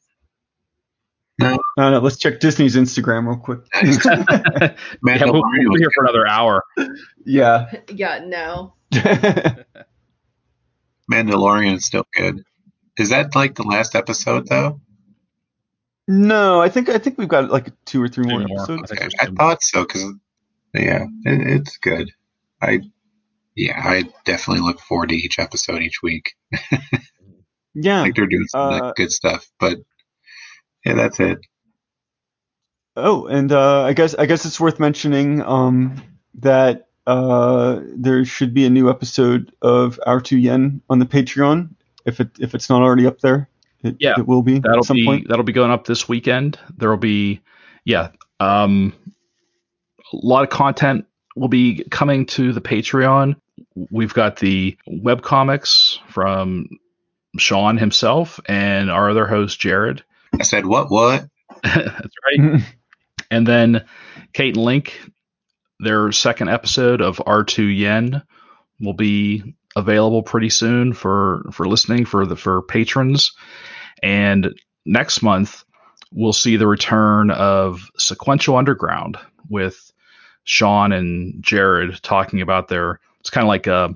No, 1.41 1.59
no, 1.77 1.99
let's 2.01 2.17
check 2.17 2.41
Disney's 2.41 2.75
Instagram 2.75 3.29
real 3.29 3.37
quick. 3.37 3.61
yeah, 3.83 4.75
we'll, 5.25 5.43
we'll 5.43 5.73
be 5.75 5.79
here 5.79 5.91
for 5.95 6.05
another 6.05 6.27
hour. 6.27 6.65
yeah. 7.25 7.71
Yeah, 7.93 8.21
no. 8.25 8.75
Mandalorian 11.11 11.77
is 11.77 11.87
still 11.87 12.07
good. 12.15 12.43
Is 12.99 13.11
that 13.11 13.35
like 13.35 13.55
the 13.55 13.63
last 13.63 13.95
episode 13.95 14.47
though? 14.49 14.81
no, 16.07 16.61
I 16.61 16.69
think 16.69 16.89
I 16.89 16.99
think 16.99 17.19
we've 17.19 17.29
got 17.29 17.51
like 17.51 17.73
two 17.85 18.03
or 18.03 18.09
three 18.09 18.27
more 18.27 18.41
more. 18.41 18.59
episodes. 18.63 18.93
I 18.93 18.95
Okay, 18.95 19.09
I 19.21 19.27
thought 19.27 19.63
so 19.63 19.83
because 19.85 20.15
yeah, 20.75 21.05
it, 21.25 21.47
it's 21.47 21.77
good. 21.79 22.11
I 22.63 22.81
yeah, 23.55 23.81
I 23.83 24.05
definitely 24.25 24.65
look 24.65 24.81
forward 24.81 25.11
to 25.11 25.17
each 25.17 25.39
episode 25.39 25.83
each 25.83 26.03
week. 26.03 26.35
Yeah. 27.81 28.03
Like 28.03 28.15
they're 28.15 28.27
doing 28.27 28.47
some 28.49 28.71
like, 28.71 28.83
Uh, 28.83 28.93
good 28.97 29.13
stuff, 29.13 29.47
but 29.61 29.79
yeah, 30.85 30.95
that's 30.95 31.21
it. 31.21 31.39
Oh, 32.97 33.27
and 33.27 33.53
uh, 33.53 33.83
I 33.83 33.93
guess 33.93 34.15
I 34.15 34.27
guess 34.27 34.45
it's 34.45 34.59
worth 34.59 34.81
mentioning 34.81 35.43
um, 35.43 36.03
that 36.41 36.88
uh, 37.09 37.81
there 37.97 38.23
should 38.27 38.53
be 38.53 38.67
a 38.67 38.71
new 38.71 38.91
episode 38.91 39.51
of 39.63 39.99
Our 40.07 40.21
Two 40.21 40.37
Yen 40.39 40.83
on 40.91 40.99
the 40.99 41.07
Patreon. 41.07 41.71
If 42.05 42.21
it 42.21 42.29
if 42.39 42.55
it's 42.55 42.69
not 42.69 42.83
already 42.83 43.07
up 43.07 43.21
there, 43.21 43.49
it, 43.83 43.97
Yeah, 43.99 44.15
it 44.19 44.27
will 44.27 44.43
be 44.43 44.59
That'll 44.59 44.79
at 44.81 44.85
some 44.85 44.97
be 44.97 45.05
point. 45.07 45.29
that'll 45.29 45.45
be 45.45 45.53
going 45.53 45.71
up 45.71 45.87
this 45.87 46.09
weekend. 46.09 46.59
There 46.77 46.91
will 46.91 46.97
be 46.99 47.41
yeah, 47.85 48.11
um, 48.41 48.93
a 50.13 50.17
lot 50.17 50.45
of 50.45 50.51
content 50.51 51.07
will 51.35 51.49
be 51.49 51.85
coming 51.91 52.27
to 52.27 52.53
the 52.53 52.61
Patreon. 52.61 53.37
We've 53.91 54.13
got 54.15 54.37
the 54.37 54.77
web 54.87 55.23
comics 55.23 55.99
from 56.09 56.69
Sean 57.39 57.79
himself 57.79 58.39
and 58.47 58.91
our 58.91 59.11
other 59.11 59.27
host 59.27 59.59
Jared. 59.61 60.05
I 60.39 60.43
said 60.43 60.67
what 60.67 60.91
what? 60.91 61.27
That's 61.63 62.15
right. 62.37 62.63
And 63.31 63.47
then 63.47 63.85
Kate 64.33 64.55
and 64.57 64.65
Link, 64.65 65.01
their 65.81 66.13
second 66.13 66.49
episode 66.49 67.01
of 67.01 67.19
R2 67.19 67.77
Yen 67.77 68.23
will 68.81 68.95
be 68.95 69.55
available 69.77 70.23
pretty 70.23 70.51
soon 70.51 70.93
for 70.93 71.45
for 71.53 71.67
listening 71.69 72.05
for 72.05 72.27
the 72.27 72.37
for 72.37 72.63
patrons. 72.63 73.33
And 74.03 74.55
next 74.85 75.23
month 75.23 75.65
we'll 76.13 76.33
see 76.33 76.57
the 76.57 76.67
return 76.67 77.31
of 77.31 77.91
Sequential 77.99 78.57
Underground 78.57 79.19
with 79.49 79.93
Sean 80.45 80.93
and 80.93 81.43
Jared 81.43 82.03
talking 82.03 82.41
about 82.41 82.69
their 82.69 83.01
it's 83.21 83.31
kind 83.31 83.45
of 83.45 83.49
like 83.49 83.67
a 83.67 83.95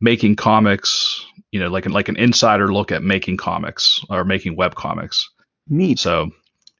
making 0.00 0.36
comics, 0.36 1.24
you 1.50 1.60
know, 1.60 1.68
like 1.68 1.86
an, 1.86 1.92
like 1.92 2.08
an 2.08 2.16
insider 2.16 2.72
look 2.72 2.92
at 2.92 3.02
making 3.02 3.36
comics 3.36 4.00
or 4.10 4.24
making 4.24 4.56
web 4.56 4.74
comics. 4.74 5.28
Neat. 5.68 5.98
So 5.98 6.30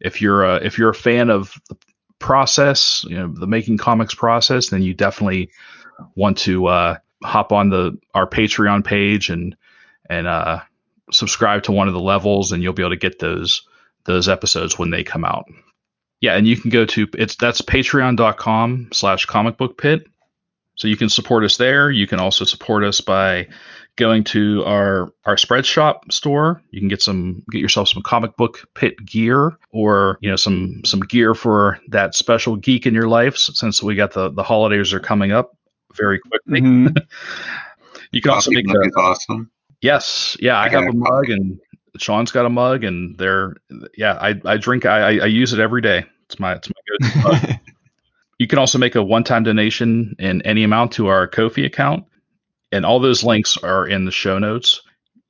if 0.01 0.21
you're 0.21 0.45
a, 0.45 0.57
if 0.57 0.79
you're 0.79 0.91
a 0.91 0.95
fan 0.95 1.31
of 1.31 1.55
the 1.69 1.77
process, 2.19 3.05
you 3.09 3.17
know, 3.17 3.29
the 3.29 3.47
making 3.47 3.79
comics 3.79 4.15
process, 4.15 4.69
then 4.69 4.83
you 4.83 4.95
definitely 4.95 5.51
want 6.15 6.39
to 6.39 6.67
uh, 6.67 6.97
hop 7.23 7.53
on 7.53 7.69
the 7.71 7.99
our 8.15 8.27
Patreon 8.27 8.85
page 8.85 9.31
and 9.31 9.57
and 10.09 10.27
uh, 10.27 10.61
subscribe 11.13 11.65
to 11.65 11.73
one 11.73 11.89
of 11.89 11.95
the 11.95 12.01
levels, 12.01 12.53
and 12.53 12.63
you'll 12.63 12.73
be 12.73 12.83
able 12.83 12.91
to 12.91 12.97
get 12.97 13.19
those 13.19 13.63
those 14.05 14.29
episodes 14.29 14.79
when 14.79 14.91
they 14.91 15.05
come 15.05 15.25
out. 15.25 15.47
Yeah, 16.21 16.37
and 16.37 16.47
you 16.47 16.57
can 16.57 16.71
go 16.71 16.85
to 16.87 17.07
it's 17.15 17.37
that's 17.37 17.63
patreon.com 17.63 18.89
slash 18.93 19.27
comic 19.27 19.57
book 19.57 19.79
pit. 19.79 20.07
So 20.75 20.87
you 20.87 20.97
can 20.97 21.09
support 21.09 21.45
us 21.45 21.57
there. 21.57 21.91
You 21.91 22.07
can 22.07 22.21
also 22.21 22.45
support 22.45 22.85
us 22.85 23.01
by 23.01 23.49
going 23.99 24.25
to 24.25 24.65
our 24.65 25.13
our 25.27 25.37
spread 25.37 25.67
shop 25.67 26.11
store. 26.11 26.63
You 26.71 26.81
can 26.81 26.89
get 26.89 27.03
some 27.03 27.43
get 27.51 27.61
yourself 27.61 27.89
some 27.89 28.03
comic 28.03 28.37
book 28.39 28.67
pit 28.75 28.95
gear 29.05 29.59
or 29.71 30.19
you 30.23 30.31
know 30.31 30.37
some 30.37 30.81
some 30.87 31.01
gear 31.01 31.35
for 31.35 31.79
that 31.89 32.15
special 32.15 32.57
geek 32.57 32.87
in 32.87 32.95
your 32.95 33.09
life 33.09 33.37
since 33.37 33.83
we 33.83 33.95
got 33.95 34.13
the 34.13 34.31
the 34.31 34.43
holidays 34.43 34.95
are 34.95 35.01
coming 35.01 35.33
up 35.33 35.55
very 35.95 36.19
quickly. 36.21 36.61
Mhm. 36.63 36.97
You 38.11 38.23
can 38.23 38.31
also 38.33 38.51
make 38.51 38.65
mug 38.67 38.77
a 38.97 39.01
awesome. 39.01 39.51
yes, 39.83 40.35
yeah, 40.41 40.57
I, 40.57 40.65
I 40.65 40.69
have 40.71 40.87
a 40.87 40.93
mug 40.95 41.29
and 41.29 41.61
Sean's 41.99 42.33
got 42.33 42.47
a 42.47 42.49
mug 42.49 42.85
and 42.85 43.19
they're 43.19 43.57
yeah, 43.99 44.15
I 44.15 44.41
I 44.47 44.57
drink 44.57 44.87
I 44.87 45.01
I, 45.01 45.11
I 45.25 45.27
use 45.27 45.53
it 45.53 45.61
every 45.61 45.83
day. 45.83 46.07
It's 46.25 46.41
my 46.41 46.55
it's 46.55 46.69
my 46.71 46.81
go-to 46.89 47.19
mug. 47.49 47.59
You 48.39 48.47
can 48.47 48.61
also 48.61 48.79
make 48.79 48.95
a 48.95 49.03
one-time 49.03 49.43
donation 49.43 50.15
in 50.21 50.43
any 50.43 50.63
amount 50.63 50.93
to 50.93 51.09
our 51.09 51.27
Ko-fi 51.27 51.65
account, 51.65 52.05
and 52.73 52.85
all 52.85 53.01
those 53.01 53.25
links 53.25 53.57
are 53.59 53.87
in 53.87 54.05
the 54.05 54.11
show 54.11 54.39
notes. 54.39 54.83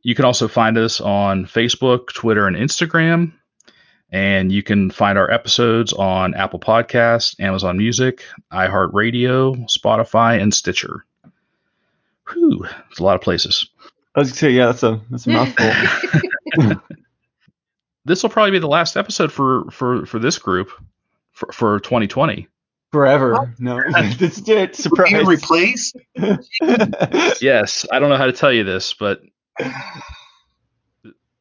You 0.02 0.14
can 0.14 0.24
also 0.24 0.48
find 0.48 0.78
us 0.78 1.00
on 1.00 1.44
Facebook, 1.44 2.08
Twitter, 2.08 2.46
and 2.46 2.56
Instagram, 2.56 3.32
and 4.10 4.50
you 4.50 4.62
can 4.62 4.90
find 4.90 5.18
our 5.18 5.30
episodes 5.30 5.92
on 5.92 6.34
Apple 6.34 6.60
Podcasts, 6.60 7.38
Amazon 7.40 7.76
Music, 7.78 8.24
iHeartRadio, 8.52 9.68
Spotify, 9.68 10.40
and 10.40 10.52
Stitcher. 10.54 11.04
Whew, 12.32 12.66
it's 12.90 13.00
a 13.00 13.04
lot 13.04 13.16
of 13.16 13.22
places. 13.22 13.68
I 14.14 14.20
was 14.20 14.30
gonna 14.30 14.38
say, 14.38 14.50
yeah, 14.50 14.66
that's 14.66 14.82
a 14.82 15.00
that's 15.10 15.26
a 15.26 15.30
mouthful. 15.30 16.80
This 18.08 18.22
will 18.22 18.30
probably 18.30 18.52
be 18.52 18.58
the 18.58 18.66
last 18.66 18.96
episode 18.96 19.30
for 19.30 19.70
for 19.70 20.06
for 20.06 20.18
this 20.18 20.38
group 20.38 20.70
for, 21.32 21.52
for 21.52 21.78
2020. 21.78 22.48
Forever. 22.92 23.54
No, 23.58 23.82
that's 23.90 24.38
it. 24.48 24.86
Being 25.04 25.26
replaced? 25.26 25.96
Yes, 27.40 27.86
I 27.92 27.98
don't 27.98 28.08
know 28.08 28.16
how 28.16 28.26
to 28.26 28.32
tell 28.32 28.52
you 28.52 28.64
this, 28.64 28.94
but 28.94 29.20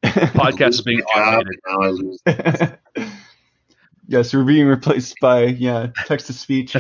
podcast 0.04 0.70
is 0.70 0.82
being 0.82 1.02
automated. 1.02 1.60
now 1.68 2.78
yes, 4.08 4.34
we're 4.34 4.44
being 4.44 4.68
replaced 4.68 5.16
by 5.22 5.46
yeah 5.46 5.88
text 6.06 6.28
to 6.28 6.34
speech. 6.34 6.76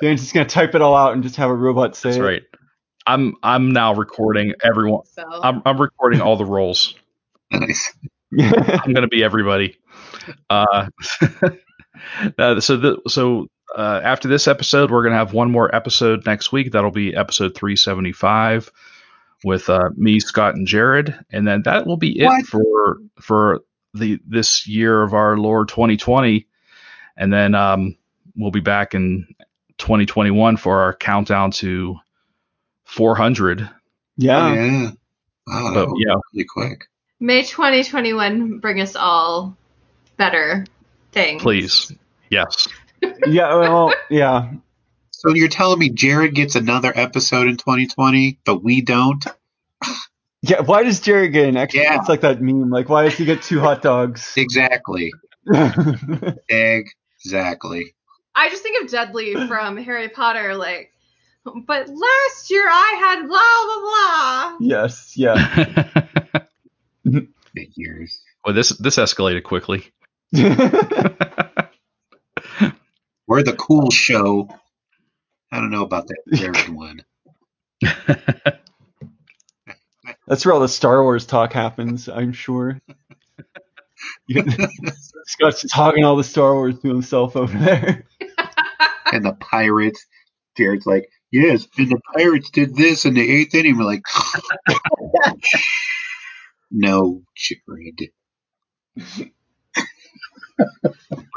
Dan's 0.00 0.20
just 0.20 0.34
gonna 0.34 0.46
type 0.46 0.74
it 0.74 0.80
all 0.82 0.96
out 0.96 1.12
and 1.12 1.22
just 1.22 1.36
have 1.36 1.50
a 1.50 1.54
robot 1.54 1.96
say. 1.96 2.10
That's 2.10 2.18
it. 2.18 2.22
right. 2.22 2.42
I'm 3.06 3.34
I'm 3.42 3.72
now 3.72 3.94
recording 3.94 4.54
everyone. 4.62 5.04
So 5.06 5.22
I'm 5.42 5.62
I'm 5.64 5.80
recording 5.80 6.20
all 6.20 6.36
the 6.36 6.44
roles. 6.46 6.94
Nice. 7.50 7.92
I'm 8.38 8.92
going 8.92 9.02
to 9.02 9.08
be 9.08 9.24
everybody. 9.24 9.78
Uh, 10.50 10.88
uh, 12.38 12.60
so 12.60 12.76
the, 12.76 13.00
so 13.08 13.48
uh, 13.76 14.00
after 14.02 14.28
this 14.28 14.48
episode, 14.48 14.90
we're 14.90 15.02
going 15.02 15.12
to 15.12 15.18
have 15.18 15.32
one 15.32 15.50
more 15.50 15.74
episode 15.74 16.24
next 16.26 16.52
week. 16.52 16.72
That'll 16.72 16.90
be 16.90 17.14
episode 17.14 17.54
375 17.54 18.70
with 19.44 19.68
uh, 19.68 19.90
me, 19.96 20.20
Scott, 20.20 20.54
and 20.54 20.66
Jared, 20.66 21.14
and 21.30 21.46
then 21.46 21.62
that 21.64 21.86
will 21.86 21.96
be 21.96 22.18
it 22.20 22.26
What? 22.26 22.46
for 22.46 22.98
for 23.20 23.60
the 23.94 24.18
this 24.26 24.66
year 24.66 25.02
of 25.02 25.14
our 25.14 25.36
Lord 25.36 25.68
2020, 25.68 26.46
and 27.16 27.32
then 27.32 27.54
um, 27.54 27.96
we'll 28.36 28.50
be 28.50 28.60
back 28.60 28.94
in 28.94 29.26
2021 29.78 30.56
for 30.56 30.80
our 30.80 30.94
countdown 30.94 31.50
to 31.52 31.96
400. 32.84 33.62
Oh, 33.62 33.68
yeah. 34.16 34.54
yeah. 34.54 34.90
Wow, 35.46 35.74
But 35.74 35.88
yeah, 35.98 36.14
really 36.34 36.46
quick. 36.48 36.86
May 37.20 37.42
2021 37.42 38.58
bring 38.58 38.80
us 38.80 38.94
all 38.96 39.56
better 40.16 40.64
things. 41.18 41.42
please, 41.42 41.92
yes. 42.30 42.68
Yeah. 43.26 43.54
Well, 43.54 43.94
yeah. 44.10 44.50
So 45.12 45.32
you're 45.32 45.48
telling 45.48 45.78
me 45.78 45.88
Jared 45.88 46.34
gets 46.34 46.56
another 46.56 46.92
episode 46.92 47.46
in 47.46 47.56
2020, 47.56 48.40
but 48.44 48.62
we 48.64 48.80
don't? 48.80 49.24
Yeah. 50.42 50.62
Why 50.62 50.82
does 50.82 50.98
Jerry 50.98 51.28
get 51.28 51.48
an 51.48 51.56
extra? 51.56 51.80
Yeah. 51.82 51.98
It's 52.00 52.08
like 52.08 52.22
that 52.22 52.40
meme. 52.42 52.70
Like, 52.70 52.88
why 52.88 53.04
does 53.04 53.16
he 53.16 53.24
get 53.24 53.42
two 53.42 53.60
hot 53.60 53.82
dogs? 53.82 54.32
Exactly. 54.36 55.12
Exactly. 56.48 57.94
I 58.34 58.48
just 58.50 58.62
think 58.62 58.82
of 58.82 58.90
Dudley 58.90 59.34
from 59.46 59.76
Harry 59.76 60.08
Potter, 60.08 60.54
like, 60.56 60.92
but 61.44 61.88
last 61.88 62.50
year 62.50 62.66
I 62.68 62.96
had 63.00 63.26
blah 63.28 63.64
blah 63.64 63.80
blah. 64.50 64.56
yes. 64.60 65.14
Yeah. 65.16 65.88
Figures. 67.54 68.20
well, 68.44 68.54
this 68.54 68.70
this 68.70 68.96
escalated 68.96 69.42
quickly. 69.44 69.84
We're 70.32 70.48
the 73.42 73.56
cool 73.58 73.90
show. 73.90 74.48
I 75.52 75.60
don't 75.60 75.70
know 75.70 75.84
about 75.84 76.08
that 76.08 76.18
Jared 76.34 76.68
one. 76.68 77.04
That's 80.26 80.44
where 80.44 80.54
all 80.54 80.60
the 80.60 80.68
Star 80.68 81.02
Wars 81.02 81.26
talk 81.26 81.52
happens. 81.52 82.08
I'm 82.08 82.32
sure. 82.32 82.80
Scott's 85.26 85.64
talking 85.72 86.04
all 86.04 86.16
the 86.16 86.24
Star 86.24 86.54
Wars 86.54 86.78
to 86.80 86.88
himself 86.88 87.36
over 87.36 87.56
there. 87.58 88.04
And 89.12 89.24
the 89.24 89.36
pirates. 89.40 90.04
Jared's 90.56 90.86
like, 90.86 91.08
yes, 91.30 91.66
and 91.78 91.88
the 91.88 92.00
pirates 92.14 92.50
did 92.50 92.76
this 92.76 93.04
in 93.06 93.14
the 93.14 93.30
eighth 93.30 93.54
inning. 93.54 93.78
We're 93.78 93.84
like, 93.84 94.02
no, 96.70 97.22
Jared. 97.36 98.10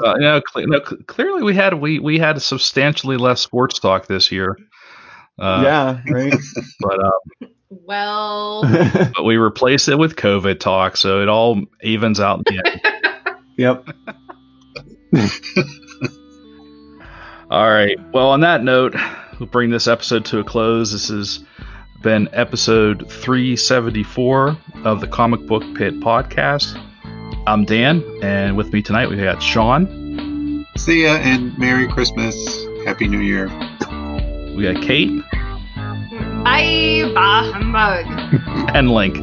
Uh, 0.04 0.14
no, 0.16 0.40
cle 0.40 0.66
no, 0.66 0.80
cl- 0.84 1.02
clearly 1.06 1.42
we 1.42 1.54
had 1.54 1.74
we 1.74 1.98
we 1.98 2.18
had 2.18 2.40
substantially 2.42 3.16
less 3.16 3.40
sports 3.40 3.78
talk 3.78 4.06
this 4.06 4.32
year. 4.32 4.56
Uh, 5.38 5.62
yeah. 5.64 6.00
Right. 6.12 6.34
but 6.80 7.04
uh, 7.04 7.46
Well, 7.70 8.62
but 9.14 9.24
we 9.24 9.36
replaced 9.36 9.88
it 9.88 9.96
with 9.96 10.16
COVID 10.16 10.60
talk, 10.60 10.96
so 10.96 11.22
it 11.22 11.28
all 11.28 11.60
evens 11.82 12.20
out 12.20 12.42
in 12.46 12.56
the 12.56 12.62
end. 12.66 12.80
yep. 13.56 13.86
all 17.50 17.70
right. 17.70 17.98
Well, 18.12 18.28
on 18.30 18.40
that 18.40 18.62
note, 18.62 18.94
we'll 19.38 19.48
bring 19.48 19.70
this 19.70 19.86
episode 19.86 20.24
to 20.26 20.38
a 20.40 20.44
close. 20.44 20.92
This 20.92 21.08
has 21.08 21.40
been 22.02 22.28
episode 22.32 23.10
374 23.10 24.56
of 24.84 25.00
the 25.00 25.06
Comic 25.06 25.46
Book 25.46 25.62
Pit 25.76 26.00
podcast. 26.00 26.78
I'm 27.46 27.64
Dan, 27.64 28.04
and 28.22 28.56
with 28.56 28.72
me 28.72 28.82
tonight 28.82 29.08
we 29.10 29.16
got 29.16 29.42
Sean, 29.42 30.64
See 30.76 31.02
ya 31.04 31.16
and 31.16 31.56
Merry 31.58 31.88
Christmas. 31.88 32.36
Happy 32.84 33.08
New 33.08 33.18
Year. 33.18 33.46
we 34.56 34.62
got 34.62 34.80
Kate, 34.82 35.10
bye, 36.44 37.10
bah 37.14 37.52
humbug. 37.52 38.06
and 38.74 38.90
Link. 38.90 39.16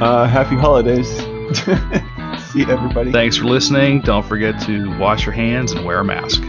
Uh, 0.00 0.26
happy 0.26 0.56
holidays. 0.56 1.08
See 2.52 2.62
everybody. 2.62 3.12
Thanks 3.12 3.36
for 3.36 3.46
listening. 3.46 4.02
Don't 4.02 4.26
forget 4.26 4.60
to 4.62 4.96
wash 4.98 5.24
your 5.24 5.32
hands 5.34 5.72
and 5.72 5.84
wear 5.84 6.00
a 6.00 6.04
mask. 6.04 6.42